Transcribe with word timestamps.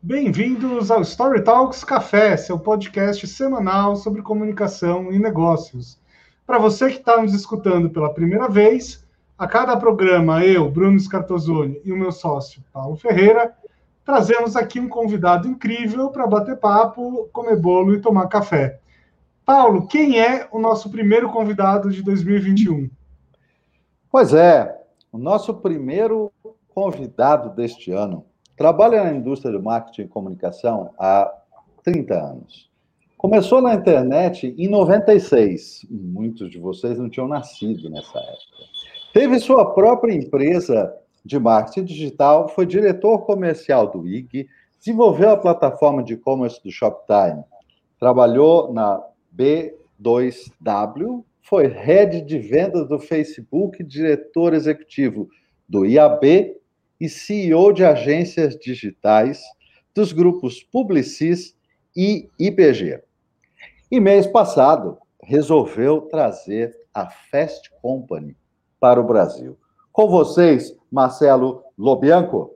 Bem-vindos 0.00 0.92
ao 0.92 1.02
Story 1.02 1.42
Talks 1.42 1.82
Café, 1.82 2.36
seu 2.36 2.56
podcast 2.56 3.26
semanal 3.26 3.96
sobre 3.96 4.22
comunicação 4.22 5.12
e 5.12 5.18
negócios. 5.18 5.98
Para 6.46 6.56
você 6.56 6.88
que 6.88 6.98
está 6.98 7.20
nos 7.20 7.34
escutando 7.34 7.90
pela 7.90 8.14
primeira 8.14 8.48
vez, 8.48 9.04
a 9.36 9.48
cada 9.48 9.76
programa, 9.76 10.44
eu, 10.44 10.70
Bruno 10.70 11.00
Scartozoni 11.00 11.80
e 11.84 11.92
o 11.92 11.96
meu 11.96 12.12
sócio, 12.12 12.62
Paulo 12.72 12.94
Ferreira, 12.94 13.52
trazemos 14.04 14.54
aqui 14.54 14.78
um 14.78 14.88
convidado 14.88 15.48
incrível 15.48 16.10
para 16.10 16.28
bater 16.28 16.56
papo, 16.58 17.28
comer 17.32 17.56
bolo 17.56 17.92
e 17.92 18.00
tomar 18.00 18.28
café. 18.28 18.78
Paulo, 19.44 19.88
quem 19.88 20.20
é 20.20 20.46
o 20.52 20.60
nosso 20.60 20.90
primeiro 20.90 21.28
convidado 21.28 21.90
de 21.90 22.04
2021? 22.04 22.88
Pois 24.08 24.32
é, 24.32 24.80
o 25.10 25.18
nosso 25.18 25.54
primeiro 25.54 26.30
convidado 26.72 27.50
deste 27.50 27.90
ano 27.90 28.27
trabalha 28.58 29.04
na 29.04 29.12
indústria 29.12 29.52
do 29.52 29.62
marketing 29.62 30.02
e 30.02 30.08
comunicação 30.08 30.90
há 30.98 31.32
30 31.84 32.14
anos. 32.14 32.68
Começou 33.16 33.62
na 33.62 33.74
internet 33.74 34.52
em 34.58 34.68
96. 34.68 35.86
Muitos 35.88 36.50
de 36.50 36.58
vocês 36.58 36.98
não 36.98 37.08
tinham 37.08 37.28
nascido 37.28 37.88
nessa 37.88 38.18
época. 38.18 38.68
Teve 39.14 39.38
sua 39.38 39.72
própria 39.72 40.12
empresa 40.12 40.92
de 41.24 41.38
marketing 41.38 41.84
digital, 41.84 42.48
foi 42.48 42.66
diretor 42.66 43.20
comercial 43.20 43.90
do 43.90 44.06
IG, 44.06 44.48
desenvolveu 44.78 45.30
a 45.30 45.36
plataforma 45.36 46.02
de 46.02 46.14
e-commerce 46.14 46.62
do 46.62 46.70
Shoptime, 46.70 47.44
trabalhou 47.98 48.72
na 48.72 49.00
B2W, 49.36 51.24
foi 51.42 51.66
head 51.66 52.22
de 52.22 52.38
vendas 52.38 52.88
do 52.88 52.98
Facebook, 52.98 53.82
diretor 53.82 54.52
executivo 54.52 55.28
do 55.68 55.84
IAB 55.84 56.58
e 57.00 57.08
CEO 57.08 57.72
de 57.72 57.84
agências 57.84 58.56
digitais 58.56 59.40
dos 59.94 60.12
grupos 60.12 60.62
Publicis 60.62 61.56
e 61.96 62.28
IBG. 62.38 63.02
E 63.90 64.00
mês 64.00 64.26
passado 64.26 64.98
resolveu 65.22 66.02
trazer 66.02 66.74
a 66.92 67.06
Fast 67.06 67.70
Company 67.82 68.36
para 68.80 69.00
o 69.00 69.04
Brasil. 69.04 69.58
Com 69.92 70.08
vocês, 70.08 70.74
Marcelo 70.90 71.62
Lobianco. 71.76 72.54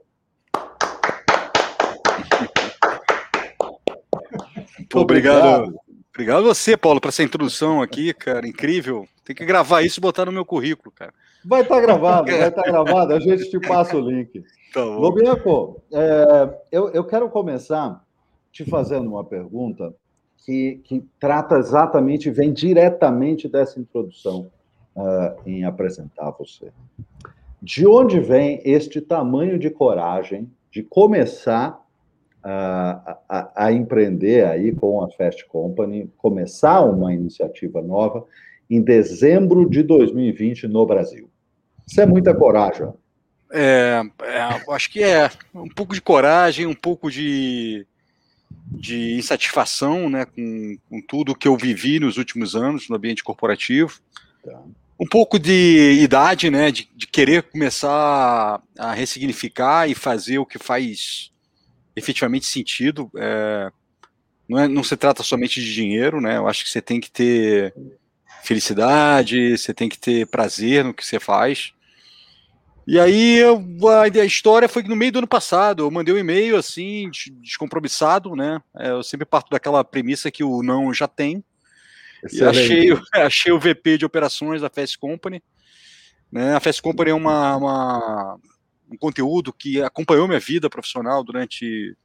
Obrigado. 4.93 5.75
Obrigado 6.13 6.39
a 6.39 6.53
você, 6.53 6.77
Paulo, 6.77 7.01
por 7.01 7.07
essa 7.09 7.23
introdução 7.23 7.81
aqui, 7.81 8.13
cara. 8.13 8.47
Incrível. 8.47 9.07
Tem 9.25 9.35
que 9.35 9.43
gravar 9.45 9.81
isso 9.81 9.99
e 9.99 10.01
botar 10.01 10.25
no 10.25 10.31
meu 10.31 10.45
currículo, 10.45 10.91
cara. 10.91 11.13
Vai 11.45 11.61
estar 11.61 11.75
tá 11.75 11.81
gravado, 11.81 12.31
vai 12.31 12.47
estar 12.47 12.63
tá 12.63 12.63
gravado. 12.71 13.13
A 13.13 13.19
gente 13.19 13.49
te 13.49 13.59
passa 13.59 13.97
o 13.97 13.99
link. 13.99 14.43
Tá 14.73 14.83
Lobianco, 14.83 15.81
é, 15.91 16.59
eu, 16.71 16.89
eu 16.89 17.03
quero 17.03 17.29
começar 17.29 18.03
te 18.51 18.63
fazendo 18.63 19.09
uma 19.09 19.23
pergunta 19.23 19.93
que, 20.45 20.81
que 20.83 21.03
trata 21.19 21.57
exatamente, 21.57 22.29
vem 22.29 22.51
diretamente 22.51 23.47
dessa 23.47 23.79
introdução 23.79 24.51
uh, 24.95 25.39
em 25.45 25.63
apresentar 25.63 26.31
você. 26.31 26.71
De 27.61 27.87
onde 27.87 28.19
vem 28.19 28.61
este 28.63 28.99
tamanho 28.99 29.57
de 29.57 29.69
coragem 29.69 30.51
de 30.69 30.83
começar 30.83 31.81
a, 32.43 33.17
a, 33.29 33.65
a, 33.67 33.71
empreender 33.71 34.45
aí 34.45 34.73
com 34.75 35.01
a 35.01 35.09
Fast 35.09 35.45
Company, 35.47 36.11
começar 36.17 36.81
uma 36.81 37.13
iniciativa 37.13 37.81
nova 37.81 38.25
em 38.69 38.81
dezembro 38.81 39.69
de 39.69 39.81
2020 39.81 40.67
no 40.67 40.85
Brasil? 40.85 41.29
Isso 41.87 42.01
é 42.01 42.05
muita 42.05 42.33
coragem. 42.33 42.87
É, 43.51 44.01
é, 44.21 44.73
acho 44.73 44.89
que 44.89 45.03
é 45.03 45.29
um 45.53 45.69
pouco 45.69 45.93
de 45.93 46.01
coragem, 46.01 46.65
um 46.65 46.73
pouco 46.73 47.11
de, 47.11 47.85
de 48.49 49.15
insatisfação 49.15 50.09
né, 50.09 50.25
com, 50.25 50.77
com 50.89 51.01
tudo 51.01 51.35
que 51.35 51.47
eu 51.47 51.55
vivi 51.55 51.99
nos 51.99 52.17
últimos 52.17 52.55
anos 52.55 52.89
no 52.89 52.95
ambiente 52.95 53.23
corporativo. 53.23 53.99
Tá 54.43 54.59
um 54.99 55.07
pouco 55.07 55.37
de 55.37 55.99
idade, 56.01 56.49
né, 56.49 56.71
de, 56.71 56.89
de, 56.95 57.07
querer 57.07 57.43
começar 57.43 58.61
a 58.77 58.93
ressignificar 58.93 59.89
e 59.89 59.95
fazer 59.95 60.37
o 60.37 60.45
que 60.45 60.57
faz 60.57 61.31
efetivamente 61.95 62.45
sentido. 62.45 63.11
É, 63.17 63.71
não, 64.47 64.59
é, 64.59 64.67
não 64.67 64.83
se 64.83 64.95
trata 64.95 65.23
somente 65.23 65.61
de 65.61 65.73
dinheiro, 65.73 66.21
né? 66.21 66.37
Eu 66.37 66.47
acho 66.47 66.63
que 66.63 66.69
você 66.69 66.81
tem 66.81 66.99
que 66.99 67.11
ter 67.11 67.73
felicidade, 68.43 69.57
você 69.57 69.73
tem 69.73 69.89
que 69.89 69.97
ter 69.97 70.27
prazer 70.27 70.83
no 70.83 70.93
que 70.93 71.05
você 71.05 71.19
faz. 71.19 71.73
E 72.85 72.99
aí 72.99 73.39
a, 73.41 74.21
a 74.21 74.25
história 74.25 74.67
foi 74.67 74.83
que 74.83 74.89
no 74.89 74.95
meio 74.95 75.13
do 75.13 75.19
ano 75.19 75.27
passado 75.27 75.83
eu 75.83 75.91
mandei 75.91 76.13
um 76.13 76.17
e-mail 76.17 76.57
assim, 76.57 77.09
descompromissado, 77.41 78.35
né? 78.35 78.61
É, 78.77 78.89
eu 78.89 79.01
sempre 79.01 79.25
parto 79.25 79.49
daquela 79.49 79.83
premissa 79.83 80.29
que 80.29 80.43
o 80.43 80.61
não 80.61 80.93
já 80.93 81.07
tem. 81.07 81.43
Achei, 82.49 82.89
achei 83.13 83.51
o 83.51 83.59
VP 83.59 83.97
de 83.97 84.05
operações 84.05 84.61
da 84.61 84.69
Fast 84.69 84.97
Company. 84.97 85.41
Né? 86.31 86.55
A 86.55 86.59
Fast 86.59 86.81
Company 86.81 87.11
é 87.11 87.13
uma, 87.13 87.55
uma, 87.55 88.39
um 88.91 88.97
conteúdo 88.97 89.53
que 89.53 89.81
acompanhou 89.81 90.27
minha 90.27 90.39
vida 90.39 90.69
profissional 90.69 91.23
durante 91.23 91.95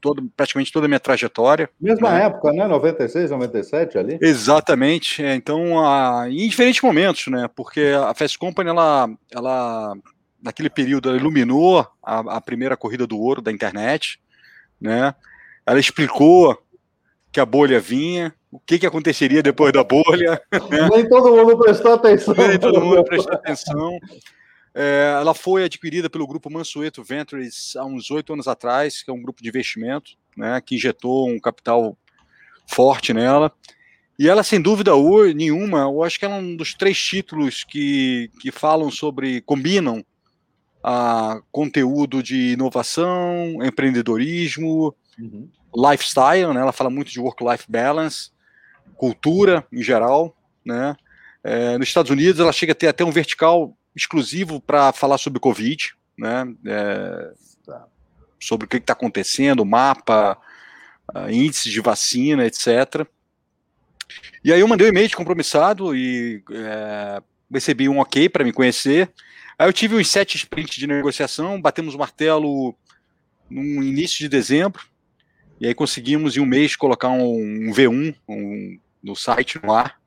todo, 0.00 0.22
praticamente 0.36 0.72
toda 0.72 0.86
a 0.86 0.88
minha 0.88 1.00
trajetória. 1.00 1.68
Mesma 1.80 2.10
né? 2.10 2.24
época, 2.24 2.52
né? 2.52 2.66
96, 2.66 3.30
97 3.30 3.98
ali? 3.98 4.18
Exatamente. 4.20 5.24
É, 5.24 5.34
então, 5.34 5.84
a, 5.84 6.26
em 6.28 6.48
diferentes 6.48 6.82
momentos, 6.82 7.26
né? 7.28 7.48
Porque 7.54 7.92
a 7.96 8.14
Fast 8.14 8.38
Company, 8.38 8.70
ela, 8.70 9.08
ela 9.30 9.94
naquele 10.42 10.70
período, 10.70 11.08
ela 11.08 11.18
iluminou 11.18 11.86
a, 12.02 12.36
a 12.36 12.40
primeira 12.40 12.76
corrida 12.76 13.06
do 13.06 13.18
ouro 13.18 13.42
da 13.42 13.50
internet, 13.50 14.20
né? 14.80 15.14
Ela 15.66 15.80
explicou 15.80 16.58
que 17.32 17.40
a 17.40 17.46
bolha 17.46 17.80
vinha, 17.80 18.32
o 18.52 18.60
que, 18.60 18.78
que 18.78 18.86
aconteceria 18.86 19.42
depois 19.42 19.72
da 19.72 19.82
bolha. 19.82 20.40
Né? 20.70 20.88
Nem 20.90 21.08
todo 21.08 21.34
mundo 21.34 21.58
prestou 21.58 21.94
atenção. 21.94 22.34
Nem 22.34 22.58
todo 22.58 22.80
mundo 22.80 23.02
prestou 23.04 23.34
atenção. 23.34 23.98
É, 24.74 25.16
ela 25.20 25.34
foi 25.34 25.64
adquirida 25.64 26.10
pelo 26.10 26.26
grupo 26.26 26.50
Mansueto 26.50 27.02
Ventures 27.04 27.76
há 27.76 27.84
uns 27.84 28.10
oito 28.10 28.32
anos 28.32 28.48
atrás, 28.48 29.02
que 29.02 29.10
é 29.10 29.14
um 29.14 29.22
grupo 29.22 29.42
de 29.42 29.48
investimento, 29.48 30.12
né, 30.36 30.60
que 30.60 30.74
injetou 30.74 31.28
um 31.28 31.38
capital 31.38 31.96
forte 32.66 33.12
nela. 33.12 33.52
E 34.18 34.28
ela, 34.28 34.42
sem 34.42 34.60
dúvida 34.60 34.92
nenhuma, 35.34 35.80
eu 35.80 36.02
acho 36.02 36.18
que 36.18 36.24
é 36.24 36.28
um 36.28 36.56
dos 36.56 36.74
três 36.74 36.98
títulos 36.98 37.64
que, 37.64 38.30
que 38.40 38.50
falam 38.50 38.90
sobre, 38.90 39.40
combinam 39.42 40.04
a 40.82 41.40
conteúdo 41.50 42.22
de 42.22 42.52
inovação, 42.52 43.58
empreendedorismo, 43.62 44.94
uhum. 45.18 45.48
lifestyle, 45.74 46.52
né? 46.52 46.60
Ela 46.60 46.72
fala 46.72 46.90
muito 46.90 47.10
de 47.10 47.18
work-life 47.18 47.64
balance, 47.68 48.30
cultura 48.96 49.66
em 49.72 49.82
geral, 49.82 50.36
né? 50.64 50.94
É, 51.42 51.76
nos 51.78 51.88
Estados 51.88 52.10
Unidos 52.10 52.40
ela 52.40 52.52
chega 52.52 52.72
a 52.72 52.76
ter 52.76 52.88
até 52.88 53.04
um 53.04 53.10
vertical 53.10 53.76
exclusivo 53.94 54.60
para 54.60 54.92
falar 54.92 55.18
sobre 55.18 55.40
Covid, 55.40 55.94
né? 56.18 56.46
É, 56.66 57.32
sobre 58.40 58.66
o 58.66 58.68
que 58.68 58.76
está 58.76 58.92
acontecendo, 58.92 59.64
mapa, 59.64 60.38
índices 61.30 61.72
de 61.72 61.80
vacina, 61.80 62.44
etc. 62.44 63.06
E 64.44 64.52
aí 64.52 64.60
eu 64.60 64.68
mandei 64.68 64.86
um 64.86 64.90
e-mail 64.90 65.08
de 65.08 65.16
compromissado 65.16 65.96
e 65.96 66.42
é, 66.50 67.22
recebi 67.50 67.88
um 67.88 67.98
ok 67.98 68.28
para 68.28 68.44
me 68.44 68.52
conhecer. 68.52 69.10
Aí 69.58 69.68
eu 69.68 69.72
tive 69.72 69.96
uns 69.96 70.08
sete 70.08 70.36
sprints 70.36 70.76
de 70.76 70.86
negociação, 70.86 71.60
batemos 71.60 71.94
o 71.94 71.98
martelo 71.98 72.74
no 73.48 73.82
início 73.82 74.18
de 74.18 74.28
dezembro, 74.28 74.82
e 75.60 75.66
aí 75.66 75.74
conseguimos 75.74 76.36
em 76.36 76.40
um 76.40 76.46
mês 76.46 76.74
colocar 76.74 77.08
um, 77.08 77.68
um 77.68 77.72
V1 77.72 78.14
um, 78.28 78.78
no 79.02 79.14
site, 79.14 79.60
no 79.62 79.72
ar. 79.72 79.98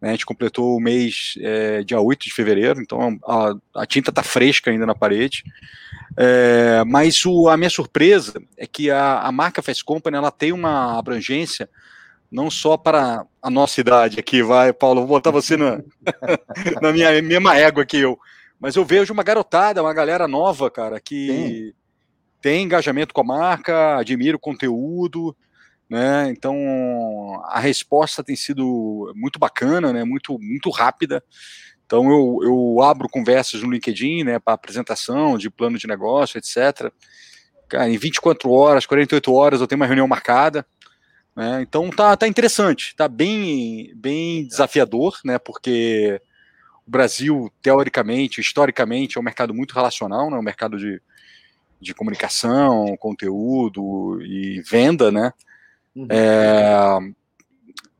Né, 0.00 0.10
a 0.10 0.12
gente 0.12 0.26
completou 0.26 0.76
o 0.76 0.80
mês 0.80 1.34
é, 1.40 1.82
dia 1.82 2.00
8 2.00 2.26
de 2.26 2.32
fevereiro, 2.32 2.80
então 2.80 3.18
a, 3.26 3.54
a 3.82 3.86
tinta 3.86 4.10
está 4.10 4.22
fresca 4.22 4.70
ainda 4.70 4.86
na 4.86 4.94
parede. 4.94 5.42
É, 6.16 6.82
mas 6.86 7.24
o, 7.26 7.48
a 7.48 7.56
minha 7.56 7.70
surpresa 7.70 8.40
é 8.56 8.66
que 8.66 8.90
a, 8.90 9.20
a 9.20 9.32
marca 9.32 9.62
Fast 9.62 9.84
Company 9.84 10.16
ela 10.16 10.30
tem 10.30 10.52
uma 10.52 10.98
abrangência 10.98 11.68
não 12.30 12.50
só 12.50 12.76
para 12.76 13.24
a 13.42 13.50
nossa 13.50 13.80
idade 13.80 14.20
aqui, 14.20 14.42
vai, 14.42 14.72
Paulo, 14.72 15.00
vou 15.00 15.16
botar 15.16 15.30
você 15.30 15.56
na, 15.56 15.80
na 16.82 16.92
minha 16.92 17.22
mesma 17.22 17.56
égua 17.56 17.86
que 17.86 17.96
eu. 17.96 18.18
Mas 18.60 18.76
eu 18.76 18.84
vejo 18.84 19.12
uma 19.12 19.22
garotada, 19.22 19.82
uma 19.82 19.94
galera 19.94 20.28
nova, 20.28 20.70
cara, 20.70 21.00
que 21.00 21.28
Sim. 21.28 21.72
tem 22.42 22.64
engajamento 22.64 23.14
com 23.14 23.20
a 23.22 23.24
marca, 23.24 23.96
admira 23.96 24.36
o 24.36 24.40
conteúdo, 24.40 25.34
né? 25.88 26.28
Então 26.30 26.56
a 27.46 27.58
resposta 27.60 28.22
tem 28.22 28.36
sido 28.36 29.12
muito 29.16 29.38
bacana, 29.38 29.92
né? 29.92 30.04
Muito 30.04 30.38
muito 30.38 30.70
rápida. 30.70 31.22
Então 31.86 32.10
eu, 32.10 32.38
eu 32.42 32.82
abro 32.82 33.08
conversas 33.08 33.62
no 33.62 33.70
LinkedIn, 33.70 34.22
né, 34.22 34.38
para 34.38 34.52
apresentação 34.52 35.38
de 35.38 35.48
plano 35.48 35.78
de 35.78 35.86
negócio, 35.86 36.36
etc. 36.36 36.92
Cara, 37.66 37.88
em 37.88 37.96
24 37.96 38.50
horas, 38.50 38.84
48 38.84 39.32
horas 39.32 39.60
eu 39.60 39.66
tenho 39.66 39.80
uma 39.80 39.86
reunião 39.86 40.06
marcada, 40.06 40.66
né? 41.34 41.62
Então 41.62 41.88
tá, 41.90 42.16
tá 42.16 42.28
interessante, 42.28 42.94
tá 42.94 43.08
bem 43.08 43.92
bem 43.96 44.46
desafiador, 44.46 45.18
né? 45.24 45.38
Porque 45.38 46.20
o 46.86 46.90
Brasil, 46.90 47.50
teoricamente, 47.62 48.40
historicamente, 48.40 49.16
é 49.16 49.20
um 49.20 49.24
mercado 49.24 49.54
muito 49.54 49.74
relacional, 49.74 50.30
né? 50.30 50.36
Um 50.36 50.42
mercado 50.42 50.76
de 50.76 51.00
de 51.80 51.94
comunicação, 51.94 52.96
conteúdo 52.98 54.20
e 54.22 54.60
venda, 54.62 55.12
né? 55.12 55.32
Uhum. 55.94 56.06
É, 56.10 56.98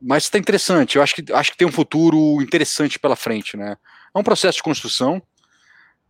mas 0.00 0.24
está 0.24 0.38
interessante. 0.38 0.96
Eu 0.96 1.02
acho 1.02 1.14
que 1.14 1.32
acho 1.32 1.52
que 1.52 1.58
tem 1.58 1.66
um 1.66 1.72
futuro 1.72 2.40
interessante 2.40 2.98
pela 2.98 3.16
frente, 3.16 3.56
né? 3.56 3.76
É 4.14 4.18
um 4.18 4.22
processo 4.22 4.56
de 4.56 4.62
construção. 4.62 5.22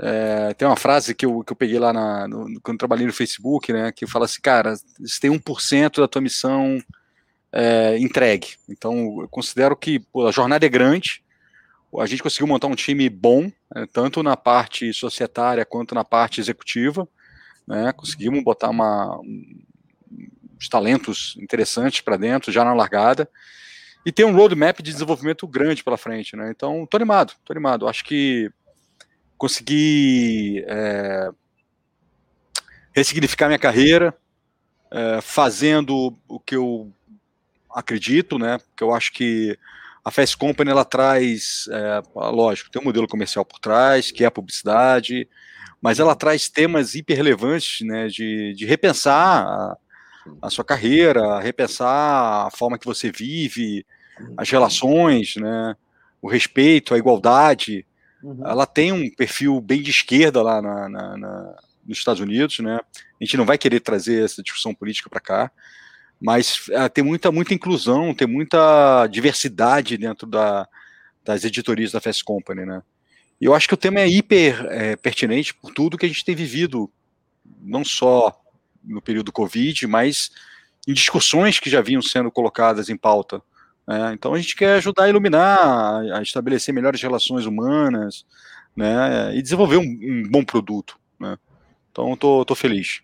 É, 0.01 0.55
tem 0.55 0.69
uma 0.69 0.77
frase 0.77 1.15
que 1.15 1.27
eu, 1.27 1.43
que 1.43 1.53
eu 1.53 1.57
peguei 1.57 1.79
lá 1.79 1.93
na, 1.93 2.29
no, 2.29 2.61
quando 2.63 2.79
trabalhei 2.79 3.07
no 3.07 3.13
Facebook, 3.13 3.73
né? 3.73 3.91
Que 3.91 4.07
fala 4.07 4.27
assim, 4.27 4.41
cara, 4.41 4.75
você 5.01 5.21
tem 5.21 5.31
1% 5.31 6.01
da 6.01 6.07
tua 6.07 6.23
missão 6.23 6.79
é, 7.53 7.99
entregue. 7.99 8.49
Então, 8.69 9.21
eu 9.21 9.29
considero 9.29 9.77
que 9.77 9.99
pô, 9.99 10.27
a 10.27 10.33
jornada 10.33 10.65
é 10.65 10.69
grande. 10.69 11.23
A 11.99 12.07
gente 12.07 12.23
conseguiu 12.23 12.47
montar 12.47 12.67
um 12.67 12.75
time 12.75 13.09
bom, 13.09 13.51
é, 13.75 13.87
tanto 13.87 14.23
na 14.23 14.37
parte 14.37 14.93
societária 14.93 15.65
quanto 15.65 15.95
na 15.95 16.05
parte 16.05 16.41
executiva. 16.41 17.09
Né? 17.67 17.93
Conseguimos 17.93 18.45
botar 18.45 18.71
uma, 18.71 19.19
um, 19.21 19.63
uns 20.59 20.69
talentos 20.69 21.37
interessantes 21.41 22.01
para 22.01 22.17
dentro, 22.17 22.53
já 22.53 22.65
na 22.65 22.75
largada. 22.75 23.29
E 24.05 24.13
tem 24.13 24.25
um 24.25 24.35
roadmap 24.35 24.79
de 24.81 24.93
desenvolvimento 24.93 25.47
grande 25.47 25.85
pela 25.85 25.97
frente. 25.97 26.37
Né? 26.37 26.51
Então, 26.51 26.87
tô 26.87 26.97
animado, 26.97 27.35
tô 27.45 27.53
animado. 27.53 27.87
Acho 27.87 28.05
que 28.05 28.51
consegui 29.37 30.65
é, 30.67 31.31
ressignificar 32.93 33.47
minha 33.47 33.59
carreira, 33.59 34.15
é, 34.91 35.21
fazendo 35.21 36.17
o 36.27 36.41
que 36.41 36.57
eu 36.57 36.93
acredito, 37.71 38.39
né? 38.39 38.59
Porque 38.59 38.83
eu 38.83 38.93
acho 38.93 39.13
que 39.13 39.57
a 40.05 40.11
Fast 40.11 40.37
Company 40.37 40.71
ela 40.71 40.85
traz, 40.85 41.69
é, 41.71 42.03
lógico, 42.15 42.71
tem 42.71 42.81
um 42.81 42.85
modelo 42.85 43.07
comercial 43.07 43.45
por 43.45 43.59
trás, 43.61 44.11
que 44.11 44.25
é 44.25 44.27
a 44.27 44.31
publicidade, 44.31 45.29
mas 45.81 46.01
ela 46.01 46.17
traz 46.17 46.49
temas 46.49 46.95
hiper 46.95 47.17
relevantes, 47.17 47.87
né? 47.87 48.09
De, 48.09 48.55
de 48.55 48.67
repensar 48.67 49.77
a, 50.41 50.51
sua 50.51 50.65
carreira, 50.65 51.41
repensar 51.41 52.47
a 52.47 52.51
forma 52.51 52.79
que 52.79 52.87
você 52.87 53.11
vive, 53.11 53.85
as 54.37 54.51
relações, 54.51 55.37
né? 55.37 55.77
O 56.21 56.29
respeito, 56.29 56.95
a 56.95 56.99
igualdade. 56.99 57.87
Uhum. 58.23 58.47
Ela 58.47 58.67
tem 58.67 58.93
um 58.93 59.09
perfil 59.11 59.61
bem 59.61 59.83
de 59.83 59.91
esquerda 59.91 60.43
lá 60.43 60.61
na, 60.61 60.89
na, 60.89 61.17
na, 61.17 61.57
nos 61.87 61.99
Estados 61.99 62.21
Unidos, 62.21 62.59
né? 62.59 62.81
A 63.21 63.25
gente 63.25 63.37
não 63.37 63.47
vai 63.47 63.57
querer 63.57 63.81
trazer 63.81 64.25
essa 64.25 64.43
discussão 64.43 64.75
política 64.75 65.09
para 65.09 65.21
cá, 65.21 65.51
mas 66.21 66.67
é, 66.71 66.89
tem 66.89 67.05
muita, 67.05 67.31
muita 67.31 67.55
inclusão, 67.55 68.15
tem 68.15 68.27
muita 68.27 69.07
diversidade 69.07 69.97
dentro 69.97 70.27
da, 70.27 70.69
das 71.25 71.45
editorias 71.45 71.93
da 71.93 72.01
Fast 72.01 72.25
Company, 72.25 72.65
né? 72.65 72.83
E 73.41 73.45
eu 73.45 73.55
acho 73.55 73.69
que 73.69 73.75
o 73.75 73.79
tema 73.79 74.01
é 74.01 74.09
hiper 74.09 74.67
é, 74.69 74.97
pertinente 74.97 75.55
por 75.55 75.73
tudo 75.73 75.97
que 75.97 76.05
a 76.05 76.09
gente 76.09 76.25
tem 76.25 76.35
vivido, 76.35 76.91
não 77.61 77.85
só 77.85 78.37
no 78.89 79.03
período 79.03 79.31
Covid, 79.31 79.87
mas 79.87 80.31
em 80.87 80.93
discussões 80.93 81.61
que 81.61 81.71
já 81.71 81.81
vinham 81.81 82.03
sendo 82.03 82.31
colocadas 82.31 82.89
em 82.89 82.97
pauta. 82.97 83.43
Né? 83.87 84.13
Então 84.15 84.35
a 84.35 84.39
gente 84.39 84.57
quer 84.57 84.75
ajudar 84.77 85.05
a 85.05 85.09
iluminar, 85.09 86.01
a 86.15 86.23
estabelecer 86.23 86.75
melhores 86.75 87.01
relações 87.01 87.47
humanas, 87.47 88.25
né? 88.75 89.35
E 89.35 89.43
desenvolver 89.43 89.77
um, 89.77 89.83
um 89.83 90.23
bom 90.31 90.45
produto, 90.45 90.99
né? 91.19 91.37
Então 91.91 92.13
estou 92.15 92.41
tô, 92.41 92.47
tô 92.47 92.55
feliz. 92.55 93.03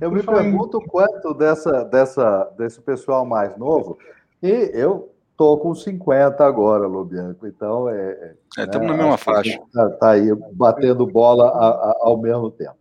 Eu 0.00 0.10
me 0.10 0.22
pergunto 0.22 0.80
quanto 0.80 1.34
dessa, 1.34 1.84
dessa, 1.84 2.44
desse 2.56 2.80
pessoal 2.80 3.26
mais 3.26 3.56
novo, 3.58 3.98
e 4.42 4.70
eu 4.72 5.12
tô 5.36 5.58
com 5.58 5.74
50 5.74 6.44
agora, 6.44 6.86
Lobianco, 6.86 7.46
então 7.46 7.88
é. 7.88 8.34
é 8.56 8.64
estamos 8.64 8.88
né, 8.88 8.92
na 8.92 9.02
mesma 9.02 9.18
faixa. 9.18 9.60
Está 9.66 9.90
tá 9.90 10.10
aí 10.10 10.34
batendo 10.52 11.06
bola 11.06 11.48
a, 11.48 11.68
a, 11.68 11.96
ao 12.00 12.16
mesmo 12.16 12.50
tempo. 12.50 12.76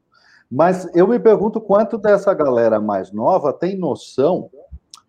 Mas 0.51 0.89
eu 0.95 1.07
me 1.07 1.19
pergunto 1.19 1.59
quanto 1.59 1.97
dessa 1.97 2.33
galera 2.33 2.79
mais 2.79 3.11
nova 3.11 3.51
tem 3.51 3.77
noção 3.77 4.49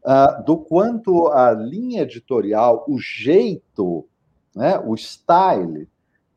uh, 0.05 0.43
do 0.45 0.57
quanto 0.57 1.29
a 1.29 1.53
linha 1.53 2.03
editorial, 2.03 2.85
o 2.89 2.99
jeito, 2.99 4.07
né, 4.55 4.79
o 4.79 4.95
style 4.97 5.89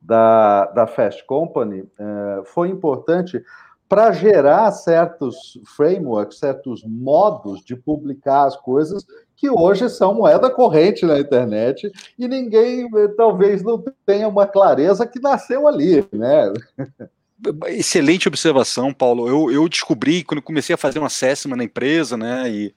da, 0.02 0.66
da 0.66 0.88
Fast 0.88 1.26
Company 1.26 1.82
uh, 1.82 2.44
foi 2.46 2.70
importante 2.70 3.42
para 3.90 4.12
gerar 4.12 4.72
certos 4.72 5.60
frameworks, 5.76 6.38
certos 6.38 6.84
modos 6.86 7.66
de 7.66 7.76
publicar 7.76 8.46
as 8.46 8.56
coisas 8.56 9.04
que 9.36 9.50
hoje 9.50 9.90
são 9.90 10.14
moeda 10.14 10.50
corrente 10.52 11.06
na 11.06 11.18
internet 11.18 11.92
e 12.18 12.28
ninguém 12.28 12.88
eh, 12.96 13.08
talvez 13.18 13.64
não 13.64 13.84
tenha 14.06 14.28
uma 14.28 14.46
clareza 14.46 15.08
que 15.08 15.20
nasceu 15.20 15.68
ali, 15.68 16.08
né? 16.12 16.54
Excelente 17.68 18.28
observação, 18.28 18.94
Paulo. 18.94 19.28
Eu, 19.28 19.52
eu 19.52 19.70
descobri 19.70 20.24
quando 20.24 20.42
comecei 20.42 20.74
a 20.74 20.78
fazer 20.78 21.00
uma 21.00 21.08
assessment 21.08 21.56
na 21.56 21.64
empresa, 21.64 22.18
né? 22.18 22.50
E, 22.50 22.76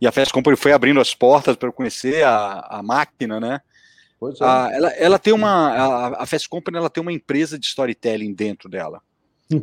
e 0.00 0.06
a 0.06 0.12
Fast 0.12 0.32
Company 0.32 0.56
foi 0.56 0.72
abrindo 0.72 1.00
as 1.00 1.14
portas 1.14 1.56
para 1.56 1.68
eu 1.68 1.72
conhecer 1.72 2.22
a, 2.24 2.66
a 2.70 2.82
máquina, 2.82 3.40
né? 3.40 3.60
É. 4.22 4.44
A, 4.44 4.70
ela, 4.72 4.88
ela 4.90 5.18
tem 5.18 5.32
uma 5.32 5.68
a, 5.70 6.22
a 6.22 6.26
Fast 6.26 6.48
Company 6.48 6.76
ela 6.78 6.90
tem 6.90 7.02
uma 7.02 7.12
empresa 7.12 7.58
de 7.58 7.66
storytelling 7.66 8.32
dentro 8.32 8.68
dela 8.68 9.02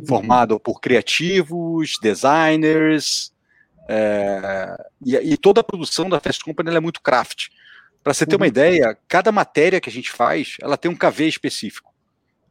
formado 0.06 0.58
por 0.58 0.80
criativos, 0.80 1.98
designers, 2.00 3.32
é, 3.88 4.76
e, 5.04 5.14
e, 5.14 5.36
toda 5.36 5.60
a 5.60 5.64
produção 5.64 6.08
da 6.08 6.18
Fast 6.20 6.42
Company 6.42 6.74
é 6.74 6.80
muito 6.80 7.02
craft. 7.02 7.48
Para 8.02 8.14
você 8.14 8.26
ter 8.26 8.36
uma 8.36 8.44
uhum. 8.44 8.48
ideia, 8.48 8.96
cada 9.06 9.30
matéria 9.30 9.80
que 9.80 9.88
a 9.88 9.92
gente 9.92 10.10
faz, 10.10 10.56
ela 10.60 10.76
tem 10.76 10.90
um 10.90 10.96
KV 10.96 11.26
específico, 11.26 11.92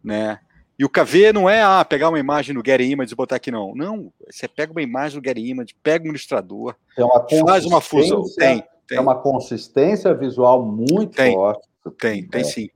né? 0.03 0.39
E 0.77 0.83
o 0.83 0.89
KV 0.89 1.33
não 1.33 1.49
é 1.49 1.61
ah, 1.61 1.85
pegar 1.85 2.09
uma 2.09 2.19
imagem 2.19 2.55
do 2.55 2.63
Getty 2.65 2.83
Image 2.83 3.13
e 3.13 3.15
botar 3.15 3.35
aqui, 3.35 3.51
não. 3.51 3.75
Não, 3.75 4.11
você 4.29 4.47
pega 4.47 4.71
uma 4.71 4.81
imagem 4.81 5.19
do 5.19 5.27
Getty 5.27 5.47
Image, 5.49 5.75
pega 5.83 6.05
um 6.05 6.09
ilustrador, 6.09 6.75
uma 6.97 7.27
faz 7.45 7.65
uma 7.65 7.79
fusão. 7.79 8.23
Tem, 8.37 8.63
tem. 8.87 8.97
É 8.97 9.01
uma 9.01 9.15
consistência 9.15 10.13
visual 10.13 10.65
muito 10.65 11.15
tem, 11.15 11.33
forte. 11.33 11.67
Tem, 11.99 12.27
tem 12.27 12.41
é. 12.41 12.43
sim. 12.43 12.69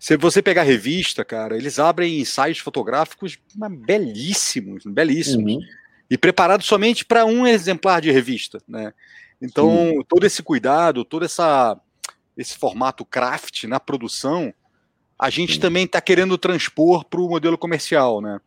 Se 0.00 0.16
você 0.16 0.42
pegar 0.42 0.62
a 0.62 0.64
revista, 0.64 1.24
cara, 1.24 1.56
eles 1.56 1.78
abrem 1.78 2.20
ensaios 2.20 2.58
fotográficos 2.58 3.38
belíssimos, 3.86 4.82
belíssimos. 4.84 5.54
Uhum. 5.54 5.60
E 6.10 6.16
preparados 6.16 6.66
somente 6.66 7.04
para 7.04 7.24
um 7.24 7.46
exemplar 7.46 8.00
de 8.00 8.10
revista, 8.10 8.58
né? 8.66 8.92
Então, 9.40 9.70
Sim. 9.70 10.02
todo 10.08 10.24
esse 10.24 10.42
cuidado, 10.42 11.04
todo 11.04 11.24
essa, 11.24 11.78
esse 12.36 12.56
formato 12.56 13.04
craft 13.04 13.64
na 13.64 13.78
produção, 13.78 14.52
a 15.18 15.30
gente 15.30 15.54
Sim. 15.54 15.60
também 15.60 15.84
está 15.84 16.00
querendo 16.00 16.38
transpor 16.38 17.04
para 17.04 17.20
o 17.20 17.28
modelo 17.28 17.58
comercial, 17.58 18.20
né? 18.20 18.40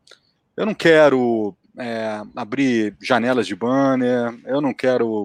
Eu 0.56 0.66
não 0.66 0.74
quero 0.74 1.56
é, 1.78 2.22
abrir 2.36 2.96
janelas 3.02 3.46
de 3.46 3.56
banner, 3.56 4.34
eu 4.46 4.62
não 4.62 4.74
quero 4.74 5.24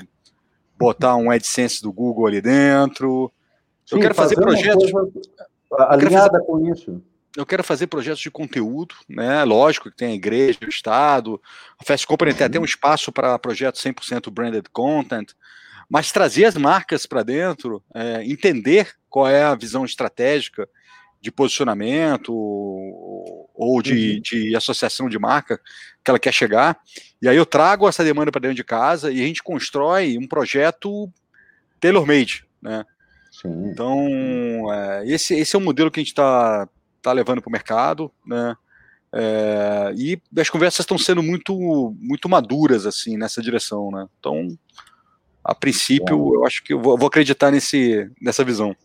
botar 0.77 1.17
um 1.17 1.31
AdSense 1.31 1.83
do 1.83 1.93
Google 1.93 2.27
ali 2.27 2.41
dentro. 2.41 3.33
Sim, 3.85 3.97
eu 3.97 4.01
quero 4.01 4.15
fazer 4.15 4.35
projetos. 4.35 4.91
Alinhada 5.73 6.33
fazer, 6.33 6.45
com 6.45 6.73
isso. 6.73 7.03
Eu 7.37 7.47
quero 7.47 7.63
fazer 7.63 7.87
projetos 7.87 8.21
de 8.21 8.31
conteúdo, 8.31 8.95
né? 9.09 9.45
Lógico 9.45 9.91
que 9.91 9.97
tem 9.97 10.13
a 10.13 10.15
igreja, 10.15 10.59
o 10.65 10.69
Estado, 10.69 11.41
a 11.79 11.85
Fast 11.85 12.07
Company 12.07 12.35
tem 12.35 12.47
até 12.47 12.59
um 12.59 12.65
espaço 12.65 13.13
para 13.13 13.39
projetos 13.39 13.83
100% 13.83 14.31
branded 14.31 14.65
content, 14.73 15.33
mas 15.89 16.11
trazer 16.11 16.47
as 16.47 16.57
marcas 16.57 17.07
para 17.07 17.23
dentro, 17.23 17.83
é, 17.95 18.25
entender 18.25 18.95
qual 19.09 19.29
é 19.29 19.45
a 19.45 19.55
visão 19.55 19.85
estratégica 19.85 20.69
de 21.21 21.31
posicionamento 21.31 22.33
ou 22.33 23.81
de, 23.83 24.15
uhum. 24.15 24.21
de 24.21 24.57
associação 24.57 25.09
de 25.09 25.19
marca 25.19 25.61
que 26.05 26.11
ela 26.11 26.19
quer 26.19 26.33
chegar. 26.33 26.79
E 27.21 27.29
aí 27.29 27.37
eu 27.37 27.47
trago 27.47 27.89
essa 27.89 28.05
demanda 28.05 28.31
para 28.31 28.43
dentro 28.43 28.57
de 28.57 28.65
casa 28.65 29.11
e 29.11 29.23
a 29.23 29.27
gente 29.27 29.43
constrói 29.43 30.19
um 30.19 30.27
projeto 30.27 31.11
tailor-made, 31.81 32.45
né? 32.63 32.85
Sim. 33.31 33.71
Então, 33.71 34.73
é, 34.73 35.07
esse, 35.07 35.35
esse 35.35 35.57
é 35.57 35.59
o 35.59 35.63
modelo 35.63 35.91
que 35.91 36.01
a 36.01 36.03
gente 36.03 36.13
está 36.13 36.69
tá 37.03 37.13
levando 37.13 37.41
para 37.41 37.49
o 37.49 37.53
mercado, 37.53 38.11
né? 38.27 38.57
É, 39.13 39.95
e 39.97 40.21
as 40.39 40.51
conversas 40.51 40.81
estão 40.81 40.99
sendo 40.99 41.23
muito, 41.23 41.95
muito 41.99 42.29
maduras 42.29 42.87
assim 42.87 43.17
nessa 43.17 43.41
direção, 43.41 43.91
né? 43.91 44.07
Então, 44.19 44.49
a 45.43 45.55
princípio, 45.55 46.35
eu 46.35 46.45
acho 46.45 46.63
que 46.63 46.73
eu 46.73 46.81
vou, 46.81 46.99
vou, 46.99 47.07
acreditar 47.07 47.51
nesse, 47.51 48.11
nessa 48.21 48.45
visão. 48.45 48.77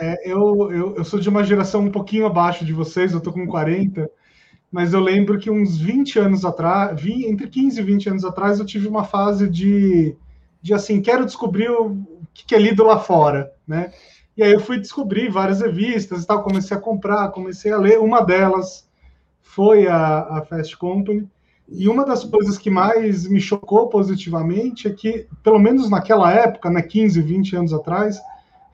É, 0.00 0.30
eu, 0.30 0.70
eu, 0.70 0.94
eu, 0.96 1.04
sou 1.04 1.18
de 1.18 1.28
uma 1.28 1.42
geração 1.42 1.82
um 1.82 1.90
pouquinho 1.90 2.26
abaixo 2.26 2.64
de 2.64 2.72
vocês, 2.72 3.12
eu 3.12 3.20
tô 3.20 3.32
com 3.32 3.46
40, 3.46 4.10
mas 4.70 4.92
eu 4.92 5.00
lembro 5.00 5.38
que 5.38 5.50
uns 5.50 5.78
20 5.78 6.18
anos 6.18 6.44
atrás, 6.44 7.00
entre 7.06 7.48
15 7.48 7.80
e 7.80 7.82
20 7.82 8.08
anos 8.10 8.24
atrás, 8.24 8.58
eu 8.58 8.66
tive 8.66 8.86
uma 8.86 9.04
fase 9.04 9.48
de, 9.48 10.16
de 10.60 10.74
assim, 10.74 11.00
quero 11.00 11.24
descobrir 11.24 11.70
o, 11.70 11.96
que 12.34 12.54
é 12.54 12.58
lido 12.58 12.84
lá 12.84 12.98
fora, 12.98 13.52
né? 13.66 13.92
E 14.36 14.42
aí 14.42 14.52
eu 14.52 14.60
fui 14.60 14.78
descobrir 14.80 15.30
várias 15.30 15.60
revistas 15.60 16.24
e 16.24 16.26
tal, 16.26 16.42
comecei 16.42 16.76
a 16.76 16.80
comprar, 16.80 17.30
comecei 17.30 17.70
a 17.72 17.78
ler. 17.78 18.00
Uma 18.00 18.20
delas 18.20 18.84
foi 19.40 19.86
a, 19.86 20.38
a 20.38 20.42
Fast 20.42 20.76
Company. 20.76 21.28
E 21.68 21.88
uma 21.88 22.04
das 22.04 22.24
coisas 22.24 22.58
que 22.58 22.68
mais 22.68 23.28
me 23.28 23.40
chocou 23.40 23.88
positivamente 23.88 24.88
é 24.88 24.90
que, 24.90 25.28
pelo 25.42 25.58
menos 25.58 25.88
naquela 25.88 26.32
época, 26.32 26.68
né, 26.68 26.82
15, 26.82 27.22
20 27.22 27.56
anos 27.56 27.72
atrás, 27.72 28.20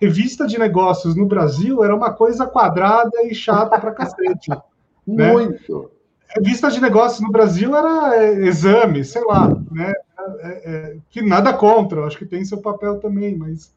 revista 0.00 0.46
de 0.46 0.58
negócios 0.58 1.14
no 1.14 1.26
Brasil 1.26 1.84
era 1.84 1.94
uma 1.94 2.12
coisa 2.12 2.46
quadrada 2.46 3.22
e 3.24 3.34
chata 3.34 3.78
pra 3.78 3.92
cacete. 3.92 4.50
né? 5.06 5.32
Muito. 5.32 5.90
revista 6.28 6.70
de 6.70 6.80
negócios 6.80 7.20
no 7.20 7.30
Brasil 7.30 7.76
era 7.76 8.16
é, 8.16 8.46
exame, 8.46 9.04
sei 9.04 9.22
lá, 9.24 9.48
né? 9.70 9.92
É, 10.42 10.70
é, 10.70 10.96
que 11.08 11.22
nada 11.22 11.52
contra, 11.52 12.04
acho 12.04 12.18
que 12.18 12.26
tem 12.26 12.44
seu 12.44 12.58
papel 12.58 13.00
também, 13.00 13.36
mas 13.36 13.72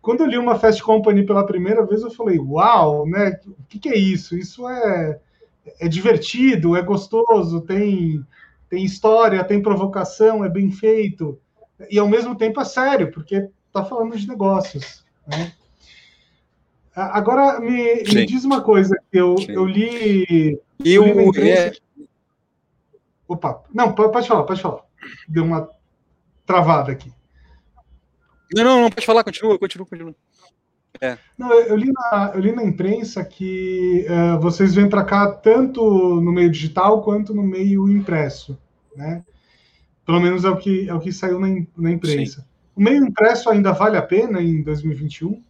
quando 0.00 0.20
eu 0.20 0.26
li 0.26 0.38
uma 0.38 0.58
Fast 0.58 0.82
Company 0.82 1.24
pela 1.24 1.46
primeira 1.46 1.84
vez, 1.84 2.02
eu 2.02 2.10
falei, 2.10 2.38
uau, 2.38 3.06
né? 3.06 3.38
O 3.46 3.64
que, 3.68 3.78
que 3.78 3.88
é 3.88 3.96
isso? 3.96 4.36
Isso 4.36 4.68
é, 4.68 5.20
é 5.80 5.88
divertido, 5.88 6.76
é 6.76 6.82
gostoso, 6.82 7.60
tem, 7.60 8.24
tem 8.68 8.84
história, 8.84 9.44
tem 9.44 9.62
provocação, 9.62 10.44
é 10.44 10.48
bem 10.48 10.70
feito, 10.70 11.38
e 11.90 11.98
ao 11.98 12.08
mesmo 12.08 12.34
tempo 12.34 12.60
é 12.60 12.64
sério, 12.64 13.10
porque 13.12 13.48
está 13.66 13.84
falando 13.84 14.16
de 14.16 14.26
negócios. 14.26 15.03
Né? 15.26 15.52
Agora, 16.94 17.60
me, 17.60 18.02
me, 18.04 18.26
diz 18.26 18.44
uma 18.44 18.60
coisa, 18.60 18.96
eu, 19.12 19.34
eu 19.48 19.64
li. 19.64 20.60
E 20.84 20.94
eu 20.94 21.04
li 21.04 21.12
o. 21.12 21.32
É... 21.40 21.72
Opa, 23.26 23.64
não, 23.72 23.92
pode 23.92 24.28
falar, 24.28 24.44
pode 24.44 24.60
falar. 24.60 24.82
Deu 25.28 25.44
uma 25.44 25.68
travada 26.46 26.92
aqui. 26.92 27.12
Não, 28.54 28.62
não, 28.62 28.82
não, 28.82 28.90
pode 28.90 29.06
falar, 29.06 29.24
continua, 29.24 29.58
continua, 29.58 29.86
continua. 29.86 30.14
É. 31.00 31.18
Não, 31.36 31.52
eu, 31.52 31.74
li 31.74 31.90
na, 31.90 32.32
eu 32.34 32.40
li 32.40 32.52
na 32.52 32.62
imprensa 32.62 33.24
que 33.24 34.06
uh, 34.08 34.40
vocês 34.40 34.74
vêm 34.74 34.88
para 34.88 35.04
cá 35.04 35.32
tanto 35.32 35.82
no 36.20 36.30
meio 36.30 36.50
digital 36.50 37.02
quanto 37.02 37.34
no 37.34 37.42
meio 37.42 37.90
impresso, 37.90 38.56
né? 38.94 39.24
Pelo 40.06 40.20
menos 40.20 40.44
é 40.44 40.50
o 40.50 40.56
que, 40.56 40.88
é 40.88 40.94
o 40.94 41.00
que 41.00 41.12
saiu 41.12 41.40
na, 41.40 41.48
na 41.76 41.90
imprensa. 41.90 42.42
Sim. 42.42 42.46
O 42.76 42.82
meio 42.82 43.04
impresso 43.04 43.48
ainda 43.50 43.72
vale 43.72 43.96
a 43.96 44.02
pena 44.02 44.42
em 44.42 44.62
2021? 44.62 45.42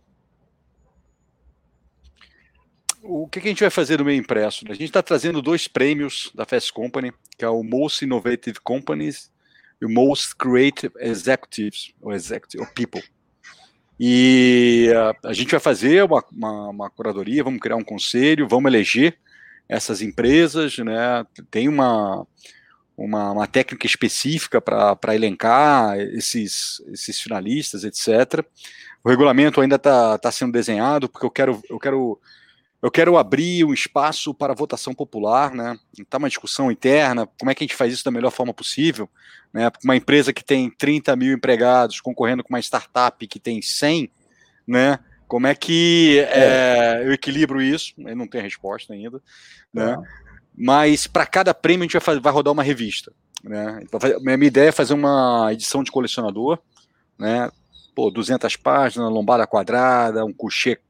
O 3.03 3.29
que, 3.29 3.39
a 3.39 3.43
gente 3.43 3.61
vai 3.61 3.71
fazer 3.71 3.99
no 3.99 4.05
meio 4.05 4.19
impresso? 4.19 4.65
A 4.69 4.73
gente 4.73 4.85
está 4.85 5.03
trazendo 5.03 5.43
dois 5.43 5.69
prêmios 5.69 6.31
da 6.35 6.47
Fast 6.47 6.73
Company, 6.73 7.13
que 7.37 7.45
é 7.45 7.49
o 7.49 7.63
Most 7.63 8.05
Innovative 8.05 8.59
Companies 8.63 9.31
e 9.81 9.85
o 9.85 9.91
Most 9.91 10.35
Creative 10.37 10.95
Executives, 10.99 11.93
ou 12.01 12.13
Executive, 12.13 12.67
People. 12.75 13.03
E 14.01 14.91
a, 14.97 15.29
a 15.29 15.33
gente 15.33 15.51
vai 15.51 15.61
fazer 15.61 16.03
uma, 16.05 16.25
uma, 16.33 16.69
uma, 16.71 16.91
curadoria, 16.91 17.45
vamos 17.45 17.61
criar 17.61 17.77
um 17.77 17.85
conselho, 17.85 18.49
vamos 18.49 18.73
eleger 18.73 19.19
essas 19.69 20.01
empresas, 20.03 20.79
né? 20.79 21.25
Tem 21.51 21.69
uma, 21.69 22.27
uma, 22.97 23.33
uma 23.33 23.47
técnica 23.47 23.87
específica 23.87 24.61
para 24.61 25.15
elencar 25.15 25.99
esses, 25.99 26.83
esses 26.93 27.21
finalistas, 27.21 27.85
etc. 27.85 28.45
O 29.03 29.09
regulamento 29.09 29.61
ainda 29.61 29.77
está 29.77 30.17
tá 30.19 30.31
sendo 30.31 30.53
desenhado, 30.53 31.09
porque 31.09 31.27
eu 31.27 31.31
quero, 31.31 31.63
eu 31.69 31.79
quero 31.79 32.21
eu 32.85 32.91
quero 32.91 33.17
abrir 33.17 33.65
um 33.65 33.73
espaço 33.73 34.35
para 34.35 34.53
votação 34.53 34.93
popular, 34.93 35.55
né? 35.55 35.75
Está 35.99 36.19
uma 36.19 36.29
discussão 36.29 36.71
interna, 36.71 37.27
como 37.41 37.51
é 37.51 37.55
que 37.55 37.65
a 37.65 37.67
gente 37.67 37.75
faz 37.75 37.95
isso 37.95 38.05
da 38.05 38.11
melhor 38.11 38.31
forma 38.31 38.53
possível, 38.53 39.09
né? 39.55 39.71
Uma 39.83 39.97
empresa 39.97 40.35
que 40.35 40.45
tem 40.45 40.69
30 40.69 41.17
mil 41.17 41.33
empregados 41.33 41.99
concorrendo 42.03 42.45
com 42.45 42.53
uma 42.53 42.61
startup 42.61 43.27
que 43.27 43.41
tem 43.41 43.63
100, 43.63 44.11
né? 44.67 44.99
Como 45.27 45.47
é 45.47 45.55
que 45.55 46.19
é. 46.29 47.01
É, 47.01 47.07
eu 47.07 47.13
equilibro 47.15 47.63
isso? 47.63 47.95
Eu 47.97 48.15
não 48.15 48.29
tenho 48.29 48.45
resposta 48.45 48.93
ainda, 48.93 49.19
né? 49.73 49.93
É. 49.93 50.25
Mas 50.57 51.07
para 51.07 51.27
cada 51.27 51.53
prêmio 51.53 51.83
a 51.83 51.85
gente 51.85 51.93
vai, 51.95 52.01
fazer, 52.01 52.21
vai 52.21 52.33
rodar 52.33 52.53
uma 52.53 52.63
revista, 52.63 53.13
né? 53.43 53.81
Então, 53.83 53.99
minha 54.21 54.47
ideia 54.47 54.69
é 54.69 54.73
fazer 54.73 54.95
uma 54.95 55.51
edição 55.53 55.83
de 55.83 55.91
colecionador, 55.91 56.59
né? 57.19 57.51
Pô, 57.95 58.11
200 58.11 58.57
páginas, 58.57 59.11
lombada 59.11 59.47
quadrada, 59.47 60.25
um 60.25 60.33
coucher 60.33 60.81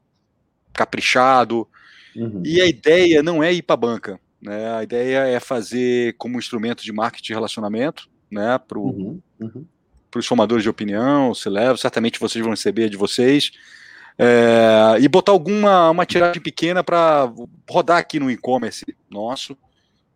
caprichado, 0.73 1.67
Uhum. 2.15 2.41
E 2.45 2.61
a 2.61 2.65
ideia 2.65 3.21
não 3.21 3.43
é 3.43 3.51
ir 3.51 3.61
para 3.61 3.73
a 3.73 3.77
banca, 3.77 4.19
né? 4.41 4.73
A 4.75 4.83
ideia 4.83 5.27
é 5.27 5.39
fazer 5.39 6.15
como 6.17 6.39
instrumento 6.39 6.83
de 6.83 6.91
marketing 6.93 7.33
e 7.33 7.35
relacionamento, 7.35 8.09
né? 8.31 8.57
Para 8.57 8.79
uhum. 8.79 9.19
uhum. 9.39 9.65
os 10.15 10.25
formadores 10.25 10.63
de 10.63 10.69
opinião, 10.69 11.33
se 11.33 11.49
leva, 11.49 11.77
certamente 11.77 12.19
vocês 12.19 12.41
vão 12.41 12.53
receber 12.53 12.89
de 12.89 12.95
vocês. 12.95 13.51
É, 14.17 14.97
e 15.01 15.07
botar 15.09 15.33
alguma 15.33 15.89
uma 15.89 16.05
tiragem 16.05 16.41
pequena 16.41 16.83
para 16.83 17.31
rodar 17.69 17.97
aqui 17.97 18.19
no 18.19 18.31
e-commerce 18.31 18.85
nosso, 19.09 19.57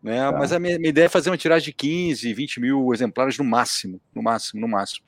né? 0.02 0.32
Tá. 0.32 0.38
Mas 0.38 0.54
a 0.54 0.60
minha, 0.60 0.78
minha, 0.78 0.90
ideia 0.90 1.06
é 1.06 1.10
fazer 1.10 1.30
uma 1.30 1.38
tiragem 1.38 1.66
de 1.66 1.74
15, 1.74 2.34
20 2.34 2.60
mil 2.62 2.94
exemplares 2.94 3.38
no 3.38 3.44
máximo, 3.44 4.00
no 4.16 4.24
máximo, 4.24 4.62
no 4.62 4.68
máximo 4.68 5.06